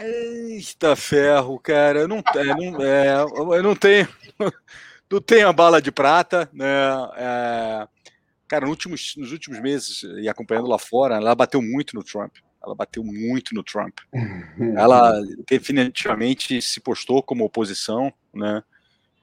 Eita 0.00 0.96
ferro, 0.96 1.58
cara. 1.58 2.00
Eu 2.00 2.08
não, 2.08 2.18
é, 2.18 2.44
não, 2.44 2.82
é, 2.82 3.22
eu 3.58 3.62
não 3.62 3.76
tenho. 3.76 4.08
Não 5.10 5.20
tenho 5.20 5.46
a 5.46 5.52
bala 5.52 5.82
de 5.82 5.92
prata, 5.92 6.48
né? 6.54 6.66
É, 7.18 7.86
Cara, 8.52 8.66
nos 8.66 8.72
últimos, 8.72 9.14
nos 9.16 9.32
últimos 9.32 9.58
meses, 9.60 10.02
e 10.20 10.28
acompanhando 10.28 10.68
lá 10.68 10.78
fora, 10.78 11.14
ela 11.14 11.34
bateu 11.34 11.62
muito 11.62 11.96
no 11.96 12.04
Trump. 12.04 12.34
Ela 12.62 12.74
bateu 12.74 13.02
muito 13.02 13.54
no 13.54 13.62
Trump. 13.62 14.00
Ela 14.76 15.18
definitivamente 15.48 16.60
se 16.60 16.78
postou 16.78 17.22
como 17.22 17.46
oposição, 17.46 18.12
né? 18.34 18.62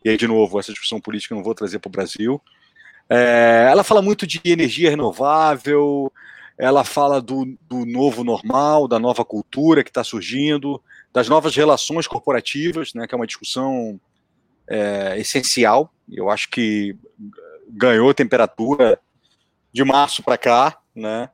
E 0.04 0.10
aí, 0.10 0.18
de 0.18 0.28
novo, 0.28 0.60
essa 0.60 0.72
discussão 0.72 1.00
política 1.00 1.36
eu 1.36 1.36
não 1.36 1.44
vou 1.44 1.54
trazer 1.54 1.78
para 1.78 1.90
o 1.90 1.92
Brasil. 1.92 2.42
É, 3.08 3.68
ela 3.70 3.84
fala 3.84 4.02
muito 4.02 4.26
de 4.26 4.42
energia 4.44 4.90
renovável, 4.90 6.12
ela 6.58 6.84
fala 6.84 7.22
do, 7.22 7.56
do 7.70 7.86
novo 7.86 8.24
normal, 8.24 8.88
da 8.88 8.98
nova 8.98 9.24
cultura 9.24 9.84
que 9.84 9.92
está 9.92 10.04
surgindo, 10.04 10.82
das 11.14 11.30
novas 11.30 11.56
relações 11.56 12.08
corporativas, 12.08 12.96
né, 12.96 13.06
que 13.06 13.14
é 13.14 13.18
uma 13.18 13.28
discussão 13.28 14.02
é, 14.68 15.20
essencial. 15.20 15.94
Eu 16.12 16.32
acho 16.32 16.50
que 16.50 16.98
ganhou 17.70 18.12
temperatura 18.12 19.00
de 19.72 19.84
março 19.84 20.24
para 20.24 20.38
cá, 20.38 20.78
né? 20.96 21.30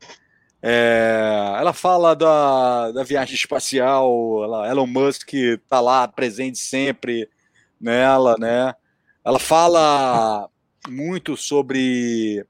É, 0.67 1.53
ela 1.59 1.73
fala 1.73 2.15
da, 2.15 2.91
da 2.91 3.03
viagem 3.03 3.35
espacial, 3.35 4.43
ela, 4.43 4.67
Elon 4.67 4.87
Musk 4.87 5.31
está 5.33 5.79
lá 5.79 6.07
presente 6.07 6.57
sempre 6.57 7.29
nela, 7.79 8.35
né? 8.39 8.73
Ela 9.23 9.37
fala 9.37 10.49
muito 10.87 11.37
sobre 11.37 12.43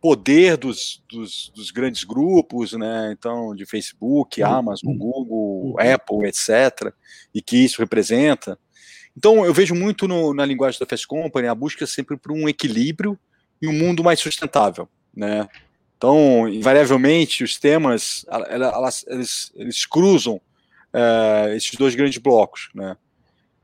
poder 0.00 0.56
dos, 0.56 1.02
dos, 1.08 1.52
dos, 1.54 1.70
grandes 1.70 2.02
grupos, 2.02 2.72
né? 2.72 3.14
Então, 3.16 3.54
de 3.54 3.64
Facebook, 3.64 4.42
uhum. 4.42 4.48
Amazon, 4.48 4.96
Google, 4.96 5.72
uhum. 5.72 5.76
Apple, 5.78 6.28
etc., 6.28 6.92
e 7.32 7.40
que 7.40 7.58
isso 7.58 7.80
representa. 7.80 8.58
Então, 9.16 9.44
eu 9.44 9.54
vejo 9.54 9.74
muito 9.74 10.06
no, 10.08 10.34
na 10.34 10.44
linguagem 10.44 10.80
da 10.80 10.86
Fast 10.86 11.06
Company 11.06 11.46
a 11.46 11.54
busca 11.54 11.86
sempre 11.86 12.16
por 12.16 12.32
um 12.32 12.48
equilíbrio 12.48 13.18
e 13.62 13.68
um 13.68 13.72
mundo 13.72 14.02
mais 14.02 14.18
sustentável 14.18 14.88
né? 15.16 15.48
Então, 15.96 16.46
invariavelmente, 16.46 17.42
os 17.42 17.58
temas, 17.58 18.26
elas, 18.28 19.04
eles, 19.08 19.50
eles 19.56 19.86
cruzam 19.86 20.40
é, 20.92 21.54
esses 21.56 21.72
dois 21.72 21.94
grandes 21.94 22.18
blocos, 22.18 22.68
né? 22.74 22.96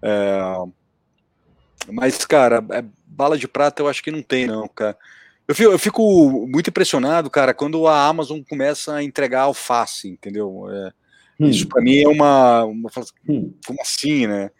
É, 0.00 0.42
mas, 1.92 2.24
cara, 2.24 2.64
é, 2.70 2.84
bala 3.06 3.36
de 3.36 3.46
prata 3.46 3.82
eu 3.82 3.88
acho 3.88 4.02
que 4.02 4.10
não 4.10 4.22
tem, 4.22 4.46
não, 4.46 4.66
cara. 4.66 4.96
Eu 5.46 5.54
fico, 5.54 5.72
eu 5.72 5.78
fico, 5.78 6.46
muito 6.48 6.70
impressionado, 6.70 7.28
cara, 7.28 7.52
quando 7.52 7.86
a 7.86 8.06
Amazon 8.06 8.40
começa 8.48 8.94
a 8.94 9.02
entregar 9.02 9.42
alface, 9.42 10.08
entendeu? 10.08 10.66
É, 10.70 10.92
hum. 11.40 11.48
Isso 11.48 11.68
para 11.68 11.82
mim 11.82 11.98
é 11.98 12.08
uma, 12.08 12.64
uma. 12.64 12.90
Hum. 13.28 13.52
Como 13.66 13.80
assim, 13.82 14.26
né? 14.26 14.50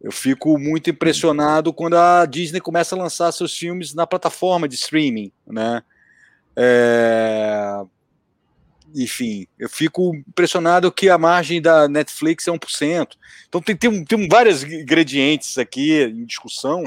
Eu 0.00 0.12
fico 0.12 0.56
muito 0.58 0.90
impressionado 0.90 1.72
quando 1.72 1.96
a 1.96 2.24
Disney 2.24 2.60
começa 2.60 2.94
a 2.94 2.98
lançar 2.98 3.32
seus 3.32 3.56
filmes 3.56 3.94
na 3.94 4.06
plataforma 4.06 4.68
de 4.68 4.76
streaming, 4.76 5.32
né? 5.44 5.82
É... 6.60 7.80
Enfim, 8.94 9.46
eu 9.58 9.68
fico 9.68 10.16
impressionado 10.16 10.90
que 10.90 11.08
a 11.08 11.16
margem 11.16 11.62
da 11.62 11.86
Netflix 11.86 12.48
é 12.48 12.50
1%. 12.50 13.08
Então 13.48 13.60
tem, 13.60 13.76
tem, 13.76 14.04
tem 14.04 14.28
vários 14.28 14.64
ingredientes 14.64 15.56
aqui 15.56 16.02
em 16.02 16.24
discussão, 16.24 16.82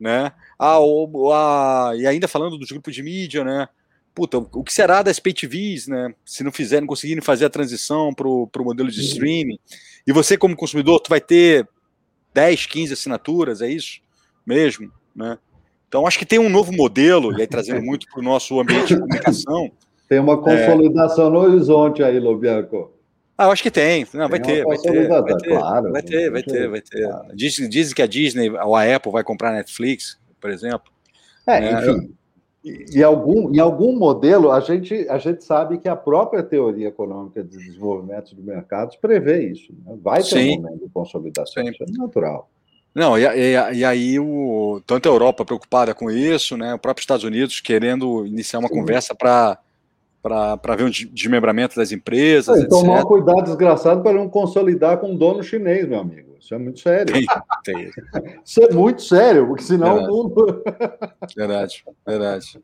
né? 0.00 0.32
Ah, 0.58 0.80
o, 0.80 1.30
a, 1.32 1.92
e 1.94 2.06
ainda 2.06 2.26
falando 2.26 2.58
dos 2.58 2.70
grupos 2.70 2.94
de 2.94 3.02
mídia, 3.02 3.44
né? 3.44 3.68
Puta, 4.14 4.38
o 4.38 4.64
que 4.64 4.72
será 4.72 5.02
das 5.02 5.20
pay 5.20 5.34
TVs, 5.34 5.86
né? 5.86 6.14
Se 6.24 6.42
não 6.42 6.50
fizerem, 6.50 6.86
conseguirem 6.86 7.22
fazer 7.22 7.44
a 7.44 7.50
transição 7.50 8.14
para 8.14 8.26
o 8.26 8.50
modelo 8.64 8.90
de 8.90 8.98
uhum. 8.98 9.06
streaming. 9.06 9.58
E 10.06 10.12
você, 10.12 10.38
como 10.38 10.56
consumidor, 10.56 11.00
tu 11.00 11.10
vai 11.10 11.20
ter 11.20 11.68
10, 12.32 12.66
15 12.66 12.94
assinaturas, 12.94 13.60
é 13.60 13.68
isso 13.68 14.00
mesmo, 14.46 14.90
né? 15.14 15.38
Então, 15.88 16.06
acho 16.06 16.18
que 16.18 16.26
tem 16.26 16.38
um 16.38 16.48
novo 16.48 16.72
modelo, 16.72 17.36
e 17.36 17.42
aí 17.42 17.46
trazendo 17.46 17.82
muito 17.82 18.06
para 18.08 18.20
o 18.20 18.22
nosso 18.22 18.58
ambiente 18.60 18.88
de 18.88 19.00
comunicação. 19.00 19.70
Tem 20.08 20.20
uma 20.20 20.36
consolidação 20.36 21.26
é... 21.26 21.30
no 21.30 21.38
horizonte 21.40 22.00
aí, 22.00 22.20
Lobianco. 22.20 22.92
Ah, 23.36 23.46
eu 23.46 23.50
acho 23.50 23.62
que 23.62 23.70
tem. 23.70 24.06
Não, 24.14 24.28
vai, 24.28 24.40
ter, 24.40 24.64
vai, 24.64 24.78
ter, 24.78 25.08
vai 25.08 25.36
ter, 25.36 25.48
claro, 25.48 25.92
vai 25.92 26.02
ter, 26.02 26.30
vai 26.30 26.42
ter, 26.42 26.68
vai 26.68 26.80
ter. 26.80 27.06
Claro. 27.06 27.36
Dizem, 27.36 27.68
dizem 27.68 27.94
que 27.94 28.00
a 28.00 28.06
Disney 28.06 28.50
ou 28.50 28.74
a 28.74 28.96
Apple 28.96 29.12
vai 29.12 29.22
comprar 29.22 29.50
a 29.50 29.54
Netflix, 29.54 30.18
por 30.40 30.48
exemplo. 30.48 30.90
É, 31.46 31.58
é 31.58 31.72
enfim. 31.72 32.14
Em 32.64 33.02
algum, 33.02 33.54
em 33.54 33.60
algum 33.60 33.96
modelo, 33.96 34.50
a 34.50 34.58
gente, 34.58 35.06
a 35.08 35.18
gente 35.18 35.44
sabe 35.44 35.78
que 35.78 35.88
a 35.88 35.94
própria 35.94 36.42
teoria 36.42 36.88
econômica 36.88 37.44
de 37.44 37.58
desenvolvimento 37.58 38.34
de 38.34 38.42
mercados 38.42 38.96
prevê 38.96 39.50
isso. 39.50 39.72
Né? 39.84 39.96
Vai 40.02 40.20
ter 40.22 40.30
Sim. 40.30 40.58
um 40.58 40.62
momento 40.62 40.84
de 40.84 40.90
consolidação, 40.90 41.62
Sim. 41.62 41.70
isso 41.70 41.84
é 41.84 41.86
natural. 41.92 42.48
Não, 42.96 43.18
e, 43.18 43.26
e, 43.26 43.52
e, 43.74 43.84
aí 43.84 44.18
o, 44.18 44.80
tanto 44.86 45.06
a 45.06 45.12
Europa 45.12 45.44
preocupada 45.44 45.94
com 45.94 46.10
isso, 46.10 46.56
né, 46.56 46.72
o 46.72 46.78
próprio 46.78 47.02
Estados 47.02 47.24
Unidos 47.24 47.60
querendo 47.60 48.24
iniciar 48.24 48.58
uma 48.58 48.68
Sim. 48.68 48.74
conversa 48.74 49.14
para 49.14 49.58
para 50.22 50.74
ver 50.74 50.82
um 50.82 50.90
desmembramento 50.90 51.76
das 51.76 51.92
empresas. 51.92 52.60
É, 52.60 52.66
tomar 52.66 53.04
um 53.04 53.06
cuidado 53.06 53.44
desgraçado 53.44 54.02
para 54.02 54.12
não 54.12 54.28
consolidar 54.28 54.98
com 54.98 55.12
um 55.12 55.16
dono 55.16 55.40
chinês, 55.40 55.86
meu 55.86 56.00
amigo. 56.00 56.34
Isso 56.40 56.52
é 56.52 56.58
muito 56.58 56.80
sério. 56.80 57.12
Tem, 57.12 57.26
tem. 57.62 57.90
Isso 58.44 58.60
é 58.60 58.72
muito 58.72 59.02
sério, 59.02 59.46
porque 59.46 59.62
senão 59.62 59.94
verdade. 59.94 60.10
o 60.10 60.16
mundo. 60.16 60.64
verdade, 61.36 61.84
verdade. 62.04 62.60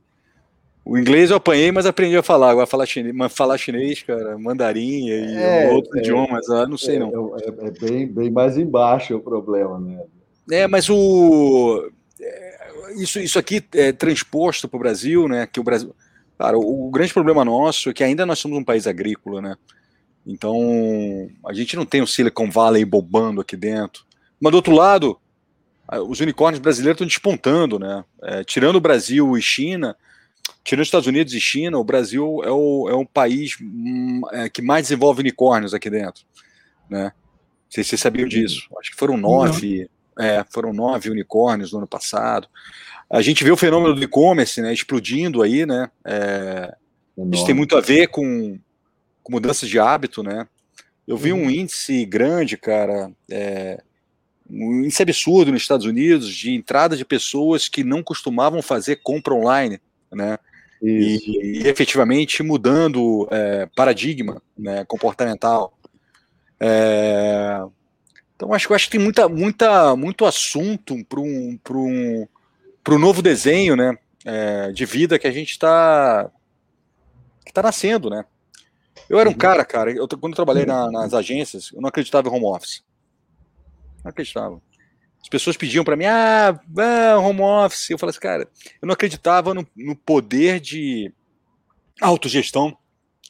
O 0.85 0.99
inglês 0.99 1.31
eu 1.31 1.37
apanhei, 1.37 1.71
mas 1.71 1.87
aprendi 1.87 2.17
a 2.17 2.23
falar. 2.23 2.51
Agora 2.51 2.67
falar 2.67 2.87
chinês, 2.87 3.15
falar 3.33 3.57
chinês 3.59 4.03
cara, 4.03 4.37
mandarim 4.37 5.07
e 5.07 5.37
é, 5.37 5.71
outros 5.73 5.95
é, 5.95 5.99
idiomas, 6.01 6.49
não 6.69 6.77
sei 6.77 6.97
é, 6.97 6.99
não. 6.99 7.37
É, 7.37 7.67
é, 7.67 7.71
bem, 7.71 8.09
bem 8.09 8.29
mais 8.29 8.59
embaixo 8.59 9.15
o 9.15 9.21
problema, 9.21 9.79
né? 9.79 10.01
É, 10.53 10.69
mas 10.69 10.91
o 10.91 11.91
é, 12.21 12.93
isso, 12.97 13.19
isso 13.19 13.39
aqui 13.39 13.65
é 13.73 13.91
transposto 13.91 14.69
para 14.69 14.77
o 14.77 14.81
Brasil, 14.81 15.27
né? 15.27 15.47
Que 15.47 15.59
o 15.59 15.65
Brasil, 15.65 15.95
cara, 16.39 16.59
o, 16.59 16.89
o 16.89 16.91
grande 16.91 17.13
problema 17.13 17.43
nosso 17.43 17.89
é 17.89 17.95
que 17.95 18.05
ainda 18.05 18.27
nós 18.27 18.39
somos 18.39 18.59
um 18.59 18.65
país 18.65 18.87
agrícola, 18.87 19.41
né? 19.41 19.57
Então 20.27 20.61
a 21.47 21.55
gente 21.55 21.75
não 21.75 21.87
tem 21.87 22.03
o 22.03 22.07
Silicon 22.07 22.51
Valley 22.51 22.85
bobando 22.85 23.41
aqui 23.41 23.57
dentro. 23.57 24.05
Mas 24.39 24.53
do 24.53 24.57
outro 24.57 24.75
lado, 24.75 25.19
os 26.07 26.21
unicórnios 26.21 26.61
brasileiros 26.61 26.97
estão 26.97 27.07
despontando, 27.07 27.79
né? 27.79 28.05
É, 28.23 28.45
tirando 28.45 28.77
o 28.77 28.81
Brasil 28.81 29.37
e 29.39 29.41
China, 29.41 29.97
tirando 30.63 30.83
os 30.83 30.89
Estados 30.89 31.07
Unidos 31.07 31.33
e 31.33 31.41
China, 31.41 31.79
o 31.79 31.85
Brasil 31.85 32.43
é 32.45 32.51
o, 32.51 32.91
é 32.91 32.95
o 32.95 33.07
país 33.07 33.57
hum, 33.59 34.21
é, 34.33 34.51
que 34.51 34.61
mais 34.61 34.85
desenvolve 34.85 35.21
unicórnios 35.21 35.73
aqui 35.73 35.89
dentro, 35.89 36.25
né? 36.91 37.05
Não 37.05 37.75
sei 37.75 37.83
se 37.85 37.91
vocês 37.91 38.03
sabiam 38.03 38.29
disso. 38.29 38.69
Acho 38.79 38.91
que 38.91 38.97
foram 38.99 39.17
nove, 39.17 39.89
é, 40.19 40.45
foram 40.51 40.73
nove 40.73 41.11
unicórnios 41.11 41.73
no 41.73 41.79
ano 41.79 41.87
passado. 41.87 42.49
A 43.11 43.21
gente 43.21 43.45
vê 43.45 43.51
o 43.51 43.57
fenômeno 43.57 43.95
do 43.95 44.03
e-commerce, 44.03 44.61
né, 44.63 44.73
explodindo 44.73 45.43
aí, 45.43 45.67
né? 45.67 45.91
É, 46.05 46.75
isso 47.33 47.45
tem 47.45 47.55
muito 47.55 47.77
a 47.77 47.81
ver 47.81 48.09
com, 48.09 48.59
com 49.23 49.33
mudanças 49.33 49.69
de 49.69 49.79
hábito, 49.79 50.23
né? 50.23 50.47
Eu 51.07 51.17
vi 51.17 51.33
um 51.33 51.43
uhum. 51.43 51.51
índice 51.51 52.05
grande, 52.07 52.57
cara, 52.57 53.11
é, 53.31 53.83
um 54.49 54.83
índice 54.83 55.03
absurdo 55.03 55.53
nos 55.53 55.63
Estados 55.63 55.85
Unidos 55.85 56.35
de 56.35 56.55
entrada 56.55 56.97
de 56.97 57.05
pessoas 57.05 57.69
que 57.69 57.83
não 57.85 58.03
costumavam 58.03 58.63
fazer 58.63 58.97
compra 59.03 59.35
online, 59.35 59.81
né? 60.11 60.39
E, 60.83 61.61
e, 61.63 61.69
efetivamente 61.69 62.43
mudando 62.43 63.29
é, 63.31 63.69
paradigma 63.77 64.43
né, 64.59 64.85
comportamental. 64.85 65.79
É, 66.59 67.61
então 68.43 68.53
acho, 68.53 68.75
acho 68.75 68.87
que 68.87 68.99
tem 68.99 69.01
muita, 69.01 69.29
muita, 69.29 69.95
muito 69.95 70.27
assunto 70.27 70.97
para 71.05 71.21
um, 71.21 71.57
um, 71.71 72.29
um 72.89 72.99
novo 72.99 73.23
desenho 73.23 73.77
né, 73.77 73.97
é, 74.25 74.73
de 74.73 74.85
vida 74.85 75.17
que 75.17 75.29
a 75.29 75.31
gente 75.31 75.51
está 75.51 76.29
tá 77.55 77.63
nascendo. 77.63 78.11
Né? 78.11 78.25
Eu 79.09 79.21
era 79.21 79.29
um 79.29 79.33
uhum. 79.33 79.39
cara, 79.39 79.65
cara, 79.65 79.93
eu, 79.93 80.09
quando 80.09 80.33
eu 80.33 80.37
trabalhei 80.37 80.67
na, 80.67 80.91
nas 80.91 81.15
agências, 81.15 81.71
eu 81.73 81.81
não 81.81 81.89
acreditava 81.89 82.29
em 82.29 82.33
home 82.33 82.47
office. 82.47 82.83
Não 84.03 84.11
acreditava. 84.11 84.61
As 85.23 85.29
pessoas 85.29 85.57
pediam 85.57 85.85
para 85.85 85.95
mim, 85.95 86.07
ah, 86.07 86.59
home 87.21 87.43
office. 87.43 87.91
Eu 87.91 87.99
falei 87.99 88.11
assim, 88.11 88.19
cara, 88.19 88.49
eu 88.81 88.87
não 88.87 88.95
acreditava 88.95 89.55
no, 89.55 89.65
no 89.77 89.95
poder 89.95 90.59
de 90.59 91.13
autogestão 92.01 92.77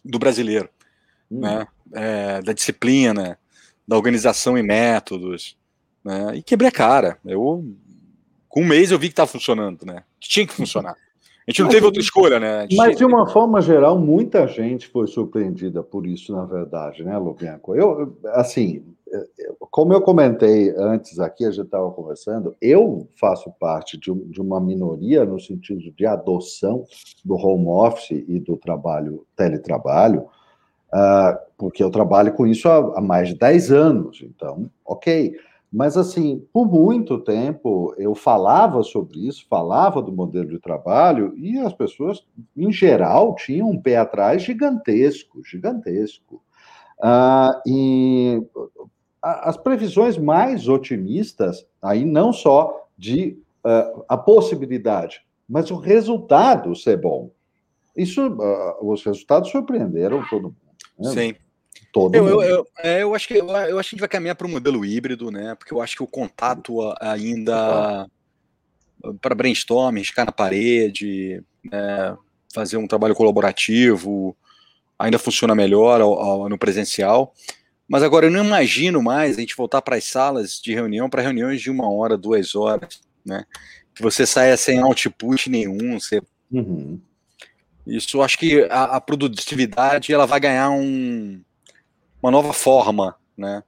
do 0.03 0.19
brasileiro, 0.19 0.71
hum. 1.31 1.41
né? 1.41 1.67
É, 1.95 2.41
da 2.41 2.55
disciplina, 2.55 3.39
da 3.87 3.97
organização 3.97 4.57
e 4.57 4.63
métodos, 4.63 5.57
né? 6.05 6.37
E 6.37 6.43
quebrei 6.43 6.69
a 6.69 6.73
cara. 6.73 7.19
Eu, 7.25 7.65
com 8.49 8.63
um 8.63 8.67
mês 8.67 8.91
eu 8.91 8.99
vi 8.99 9.09
que 9.09 9.13
estava 9.13 9.31
funcionando, 9.31 9.85
né? 9.85 10.05
Que 10.21 10.29
tinha 10.29 10.47
que 10.47 10.55
funcionar. 10.55 10.97
A 11.47 11.51
gente 11.51 11.61
não 11.61 11.67
mas, 11.67 11.75
teve 11.75 11.87
outra 11.87 12.01
escolha, 12.01 12.39
né? 12.39 12.69
Mas, 12.77 12.97
de 12.97 13.05
uma 13.05 13.27
forma 13.27 13.61
geral, 13.61 13.99
muita 13.99 14.47
gente 14.47 14.87
foi 14.87 15.09
surpreendida 15.09 15.83
por 15.83 16.07
isso, 16.07 16.33
na 16.33 16.45
verdade, 16.45 17.03
né, 17.03 17.19
Lubianco? 17.19 17.75
Eu, 17.75 18.17
assim, 18.27 18.85
como 19.71 19.93
eu 19.93 20.01
comentei 20.01 20.71
antes 20.77 21.19
aqui, 21.19 21.45
a 21.45 21.51
gente 21.51 21.65
estava 21.65 21.91
conversando, 21.91 22.55
eu 22.61 23.09
faço 23.19 23.51
parte 23.59 23.99
de, 23.99 24.13
de, 24.13 24.41
uma 24.41 24.61
minoria 24.61 25.25
no 25.25 25.39
sentido 25.39 25.81
de 25.93 26.07
adoção 26.07 26.85
do 27.25 27.35
home 27.35 27.67
office 27.67 28.25
e 28.27 28.39
do 28.39 28.57
trabalho, 28.57 29.27
teletrabalho, 29.37 30.27
uh, 30.93 31.39
porque 31.57 31.83
eu 31.83 31.91
trabalho 31.91 32.33
com 32.35 32.47
isso 32.47 32.69
há, 32.69 32.99
há, 32.99 33.01
mais 33.01 33.29
de 33.29 33.35
10 33.37 33.73
anos, 33.73 34.23
então, 34.23 34.71
ok. 34.85 35.37
Mas, 35.73 35.97
assim, 35.97 36.47
por 36.53 36.67
muito 36.67 37.19
tempo 37.19 37.95
eu 37.97 38.15
falava 38.15 38.83
sobre 38.83 39.27
isso, 39.27 39.47
falava 39.49 40.03
do 40.03 40.13
modelo 40.13 40.49
de 40.51 40.59
trabalho, 40.59 41.33
e 41.37 41.59
as 41.59 41.73
pessoas, 41.73 42.27
em 42.55 42.71
geral, 42.71 43.35
tinham 43.35 43.71
um 43.71 43.81
pé 43.81 43.97
atrás 43.97 44.43
gigantesco, 44.43 45.43
gigantesco. 45.45 46.43
Uh, 46.99 47.61
e 47.67 48.47
as 49.23 49.57
previsões 49.57 50.19
mais 50.19 50.69
otimistas, 50.69 51.65
aí 51.81 52.05
não 52.05 52.33
só 52.33 52.87
de 52.99 53.39
uh, 53.65 54.05
a 54.09 54.17
possibilidade, 54.17 55.25
mas 55.49 55.71
o 55.71 55.77
resultado 55.77 56.75
ser 56.75 57.01
bom. 57.01 57.31
Isso, 57.97 58.27
uh, 58.27 58.91
os 58.91 59.05
resultados 59.05 59.51
surpreenderam 59.51 60.23
todo 60.29 60.45
mundo. 60.45 60.57
Né? 61.03 61.11
Sim. 61.11 61.35
Todo 61.93 62.15
eu. 62.15 62.27
Eu, 62.27 62.43
eu, 62.43 62.67
é, 62.79 63.03
eu, 63.03 63.15
acho 63.15 63.29
que, 63.29 63.35
eu, 63.35 63.49
eu 63.49 63.79
acho 63.79 63.91
que 63.91 63.95
a 63.95 63.97
gente 63.97 64.01
vai 64.01 64.09
caminhar 64.09 64.35
para 64.35 64.47
um 64.47 64.51
modelo 64.51 64.85
híbrido, 64.85 65.31
né? 65.31 65.55
Porque 65.55 65.75
eu 65.75 65.81
acho 65.83 65.97
que 65.97 66.03
o 66.03 66.07
contato 66.07 66.79
ainda 67.01 68.09
para 69.21 69.35
brainstorm, 69.35 69.97
riscar 69.97 70.25
na 70.25 70.33
parede, 70.33 71.43
né? 71.65 72.17
fazer 72.53 72.77
um 72.77 72.87
trabalho 72.87 73.15
colaborativo, 73.15 74.37
ainda 74.99 75.19
funciona 75.19 75.55
melhor 75.55 76.01
ao, 76.01 76.13
ao, 76.19 76.49
no 76.49 76.59
presencial. 76.59 77.35
Mas 77.89 78.03
agora 78.03 78.27
eu 78.27 78.31
não 78.31 78.45
imagino 78.45 79.03
mais 79.03 79.37
a 79.37 79.41
gente 79.41 79.57
voltar 79.57 79.83
para 79.83 79.97
as 79.97 80.05
salas 80.05 80.61
de 80.61 80.73
reunião 80.73 81.11
para 81.11 81.23
reuniões 81.23 81.61
de 81.61 81.71
uma 81.71 81.91
hora, 81.91 82.17
duas 82.17 82.55
horas, 82.55 83.01
né? 83.25 83.45
Que 83.95 84.03
você 84.03 84.25
saia 84.25 84.57
sem 84.57 84.79
output 84.79 85.51
nenhum. 85.51 85.99
Você... 85.99 86.23
Uhum. 86.51 87.01
Isso 87.87 88.23
acho 88.23 88.39
que 88.39 88.63
a, 88.71 88.85
a, 88.97 89.01
produtividade 89.01 90.13
ela 90.13 90.27
vai 90.27 90.39
ganhar 90.39 90.71
um, 90.71 91.43
uma 92.23 92.31
nova 92.31 92.53
forma, 92.53 93.17
né? 93.37 93.63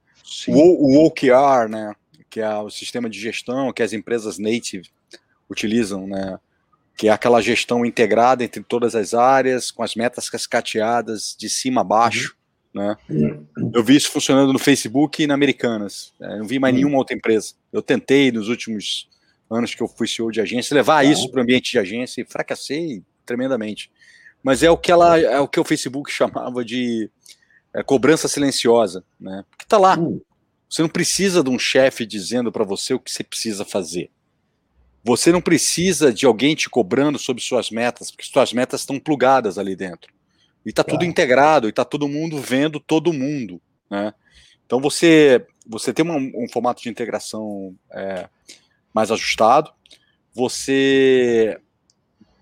O, 0.48 1.03
o 1.03 1.07
OKR, 1.07 1.68
né? 1.68 1.94
Que 2.31 2.40
é 2.40 2.57
o 2.57 2.70
sistema 2.70 3.11
de 3.11 3.18
gestão 3.18 3.72
que 3.72 3.83
as 3.83 3.92
empresas 3.92 4.38
native 4.38 4.88
utilizam, 5.50 6.07
né? 6.07 6.38
Que 6.96 7.09
é 7.09 7.11
aquela 7.11 7.42
gestão 7.42 7.85
integrada 7.85 8.44
entre 8.44 8.62
todas 8.62 8.94
as 8.94 9.14
áreas, 9.14 9.70
com 9.70 9.83
as 9.83 9.96
metas 9.96 10.31
cascateadas 10.31 11.35
de 11.38 11.48
cima 11.48 11.81
a 11.81 11.85
baixo. 11.85 12.31
Uhum 12.31 12.44
né? 12.74 12.96
Eu 13.72 13.85
vi 13.85 13.94
isso 13.94 14.11
funcionando 14.11 14.53
no 14.53 14.59
Facebook 14.59 15.22
e 15.22 15.27
na 15.29 15.35
Americanas. 15.35 16.12
Né? 16.18 16.38
Não 16.38 16.46
vi 16.46 16.59
mais 16.59 16.74
nenhuma 16.74 16.98
outra 16.98 17.16
empresa. 17.16 17.55
Eu 17.72 17.81
tentei 17.81 18.33
nos 18.33 18.48
últimos 18.48 19.09
anos 19.48 19.74
que 19.74 19.83
eu 19.83 19.87
fui 19.87 20.09
CEO 20.09 20.33
de 20.33 20.40
agência 20.40 20.74
levar 20.74 20.96
tá. 20.96 21.05
isso 21.05 21.31
para 21.31 21.38
o 21.38 21.42
ambiente 21.42 21.70
de 21.70 21.79
agência 21.79 22.20
e 22.20 22.24
fracassei 22.24 23.03
tremendamente. 23.25 23.91
Mas 24.43 24.63
é 24.63 24.71
o 24.71 24.77
que 24.77 24.93
ela, 24.93 25.19
é 25.19 25.41
o 25.41 25.49
que 25.49 25.59
o 25.59 25.65
Facebook 25.65 26.11
chamava 26.13 26.65
de 26.65 27.11
é, 27.73 27.83
cobrança 27.83 28.29
silenciosa, 28.29 29.05
né? 29.19 29.45
Porque 29.51 29.65
tá 29.67 29.79
lá. 29.79 29.99
Hum. 29.99 30.21
Você 30.69 30.83
não 30.83 30.89
precisa 30.89 31.43
de 31.43 31.51
um 31.51 31.59
chefe 31.59 32.05
dizendo 32.05 32.51
para 32.51 32.65
você 32.65 32.95
o 32.95 32.99
que 32.99 33.11
você 33.11 33.23
precisa 33.23 33.65
fazer. 33.65 34.11
Você 35.05 35.31
não 35.31 35.41
precisa 35.41 36.13
de 36.13 36.27
alguém 36.27 36.55
te 36.55 36.69
cobrando 36.69 37.19
sobre 37.19 37.43
suas 37.43 37.71
metas, 37.71 38.11
porque 38.11 38.25
suas 38.25 38.53
metas 38.53 38.81
estão 38.81 38.99
plugadas 38.99 39.59
ali 39.59 39.77
dentro. 39.77 40.13
E 40.65 40.71
está 40.71 40.83
tudo 40.83 41.05
integrado, 41.05 41.69
e 41.69 41.71
está 41.71 41.85
todo 41.85 42.09
mundo 42.09 42.39
vendo 42.39 42.81
todo 42.81 43.13
mundo. 43.13 43.61
Né? 43.91 44.13
Então 44.67 44.81
você, 44.81 45.47
você 45.67 45.93
tem 45.93 46.05
uma, 46.05 46.17
um 46.17 46.49
formato 46.51 46.83
de 46.83 46.89
integração 46.89 47.77
é, 47.93 48.29
mais 48.93 49.13
ajustado, 49.13 49.71
você 50.33 51.61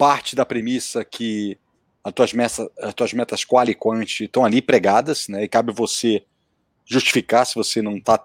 parte 0.02 0.34
da 0.34 0.44
premissa 0.44 1.04
que 1.04 1.56
as 2.02 2.12
tuas 2.12 2.32
metas, 2.32 2.68
as 2.80 2.92
tuas 2.92 3.12
metas 3.12 3.44
qual 3.44 3.68
e 3.68 3.72
quant 3.72 4.20
estão 4.20 4.44
ali 4.44 4.60
pregadas, 4.60 5.28
né? 5.28 5.44
E 5.44 5.48
cabe 5.48 5.72
você 5.72 6.24
justificar 6.84 7.46
se 7.46 7.54
você 7.54 7.80
não 7.80 7.98
está 7.98 8.20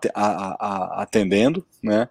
atendendo, 0.95 1.63
né? 1.83 2.09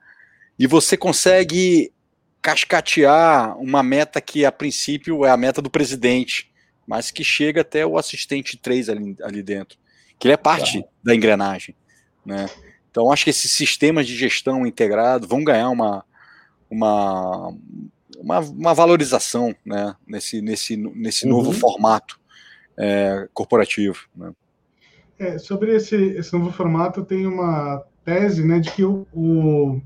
E 0.56 0.68
você 0.68 0.96
consegue 0.96 1.92
cascatear 2.40 3.58
uma 3.58 3.82
meta 3.82 4.20
que 4.20 4.44
a 4.44 4.52
princípio 4.52 5.24
é 5.24 5.30
a 5.30 5.36
meta 5.36 5.60
do 5.60 5.68
presidente, 5.68 6.48
mas 6.86 7.10
que 7.10 7.24
chega 7.24 7.62
até 7.62 7.84
o 7.84 7.98
assistente 7.98 8.56
3 8.56 8.88
ali, 8.88 9.16
ali 9.20 9.42
dentro, 9.42 9.76
que 10.16 10.28
ele 10.28 10.34
é 10.34 10.36
parte 10.36 10.80
tá. 10.80 10.88
da 11.02 11.12
engrenagem, 11.12 11.74
né? 12.24 12.48
Então 12.88 13.10
acho 13.10 13.24
que 13.24 13.30
esses 13.30 13.50
sistemas 13.50 14.06
de 14.06 14.14
gestão 14.14 14.64
integrado 14.64 15.26
vão 15.26 15.42
ganhar 15.42 15.70
uma, 15.70 16.04
uma, 16.70 17.52
uma, 18.20 18.40
uma 18.40 18.74
valorização, 18.74 19.54
né? 19.64 19.94
Nesse, 20.06 20.40
nesse, 20.40 20.76
nesse 20.76 21.24
uhum. 21.24 21.32
novo 21.32 21.52
formato 21.52 22.18
é, 22.76 23.28
corporativo, 23.32 24.06
né? 24.14 24.32
É, 25.18 25.38
sobre 25.38 25.74
esse, 25.74 25.96
esse 25.96 26.32
novo 26.32 26.52
formato, 26.52 27.04
tem 27.04 27.26
uma 27.26 27.82
tese, 28.04 28.44
né, 28.44 28.60
de 28.60 28.70
que 28.70 28.84
o, 28.84 29.06
o 29.14 29.80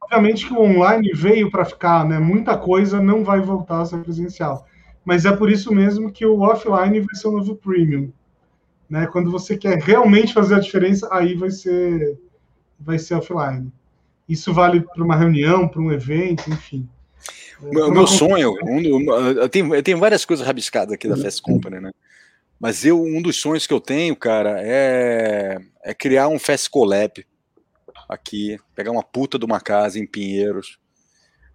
obviamente 0.00 0.46
que 0.46 0.52
o 0.54 0.62
online 0.62 1.12
veio 1.12 1.50
para 1.50 1.64
ficar, 1.64 2.06
né? 2.06 2.18
Muita 2.18 2.56
coisa 2.56 3.02
não 3.02 3.22
vai 3.22 3.40
voltar 3.40 3.82
a 3.82 3.84
ser 3.84 3.98
presencial 3.98 4.66
mas 5.04 5.26
é 5.26 5.36
por 5.36 5.50
isso 5.50 5.72
mesmo 5.72 6.10
que 6.10 6.24
o 6.24 6.40
offline 6.40 7.00
vai 7.00 7.14
ser 7.14 7.28
o 7.28 7.32
novo 7.32 7.54
premium. 7.54 8.10
Né? 8.88 9.06
Quando 9.06 9.30
você 9.30 9.56
quer 9.56 9.78
realmente 9.78 10.32
fazer 10.32 10.54
a 10.54 10.60
diferença, 10.60 11.08
aí 11.12 11.34
vai 11.34 11.50
ser, 11.50 12.18
vai 12.80 12.98
ser 12.98 13.14
offline. 13.14 13.70
Isso 14.26 14.52
vale 14.54 14.80
para 14.80 15.04
uma 15.04 15.16
reunião, 15.16 15.68
para 15.68 15.82
um 15.82 15.92
evento, 15.92 16.48
enfim. 16.50 16.88
O 17.60 17.68
meu, 17.70 17.90
meu 17.90 18.06
sonho, 18.06 18.54
um, 18.62 19.12
eu, 19.12 19.48
tenho, 19.48 19.74
eu 19.74 19.82
tenho 19.82 19.98
várias 19.98 20.24
coisas 20.24 20.46
rabiscadas 20.46 20.92
aqui 20.92 21.08
da 21.08 21.16
Fast 21.16 21.40
Company, 21.40 21.80
né? 21.80 21.90
Mas 22.58 22.84
eu, 22.84 23.02
um 23.02 23.20
dos 23.20 23.36
sonhos 23.36 23.66
que 23.66 23.72
eu 23.72 23.80
tenho, 23.80 24.16
cara, 24.16 24.60
é, 24.62 25.58
é 25.82 25.94
criar 25.94 26.28
um 26.28 26.38
Fast 26.38 26.70
Collab 26.70 27.24
aqui, 28.08 28.58
pegar 28.74 28.90
uma 28.90 29.02
puta 29.02 29.38
de 29.38 29.44
uma 29.44 29.60
casa 29.60 29.98
em 29.98 30.06
Pinheiros, 30.06 30.78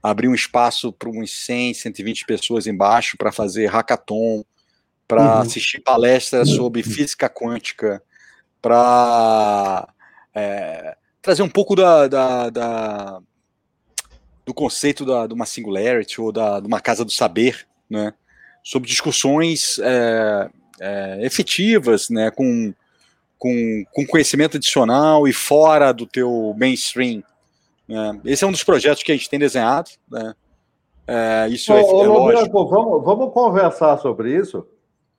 abrir 0.02 0.28
um 0.28 0.36
espaço 0.36 0.92
para 0.94 1.10
uns 1.10 1.46
100, 1.46 1.74
120 1.74 2.26
pessoas 2.26 2.68
embaixo 2.68 3.18
para 3.18 3.32
fazer 3.32 3.68
hackathon, 3.68 4.44
para 5.08 5.24
uhum. 5.24 5.42
assistir 5.42 5.82
palestras 5.82 6.50
sobre 6.50 6.84
física 6.84 7.30
quântica, 7.30 8.02
para 8.62 9.92
é, 10.34 10.96
trazer 11.22 11.42
um 11.42 11.50
pouco 11.50 11.76
da, 11.76 12.08
da, 12.08 12.50
da 12.50 13.22
do 14.50 14.54
conceito 14.54 15.06
da, 15.06 15.28
de 15.28 15.34
uma 15.36 15.46
singularity 15.46 16.20
ou 16.20 16.32
da, 16.32 16.60
de 16.60 16.66
uma 16.66 16.82
casa 16.82 17.06
do 17.06 17.12
saber, 17.12 17.68
né, 17.88 18.12
sobre 18.64 18.90
discussões 18.90 19.78
é, 19.78 20.50
é, 20.80 21.20
efetivas, 21.24 22.10
né, 22.10 22.32
com, 22.32 22.74
com, 23.38 23.84
com 23.94 24.08
conhecimento 24.08 24.58
adicional 24.58 25.28
e 25.28 25.34
fora 25.34 25.92
do 25.92 26.08
teu 26.08 26.56
mainstream. 26.58 27.24
Né. 27.88 28.20
Esse 28.26 28.44
é 28.44 28.48
um 28.48 28.52
dos 28.52 28.64
projetos 28.64 29.04
que 29.04 29.12
a 29.12 29.16
gente 29.16 29.30
tem 29.30 29.38
desenhado. 29.38 29.92
Né. 30.10 30.34
É, 31.06 31.48
isso 31.50 31.72
ô, 31.72 31.78
é, 31.78 31.84
ô, 31.84 32.04
é 32.04 32.08
lógico. 32.08 32.68
Vamos, 32.68 33.04
vamos 33.04 33.32
conversar 33.32 33.98
sobre 34.00 34.36
isso, 34.36 34.66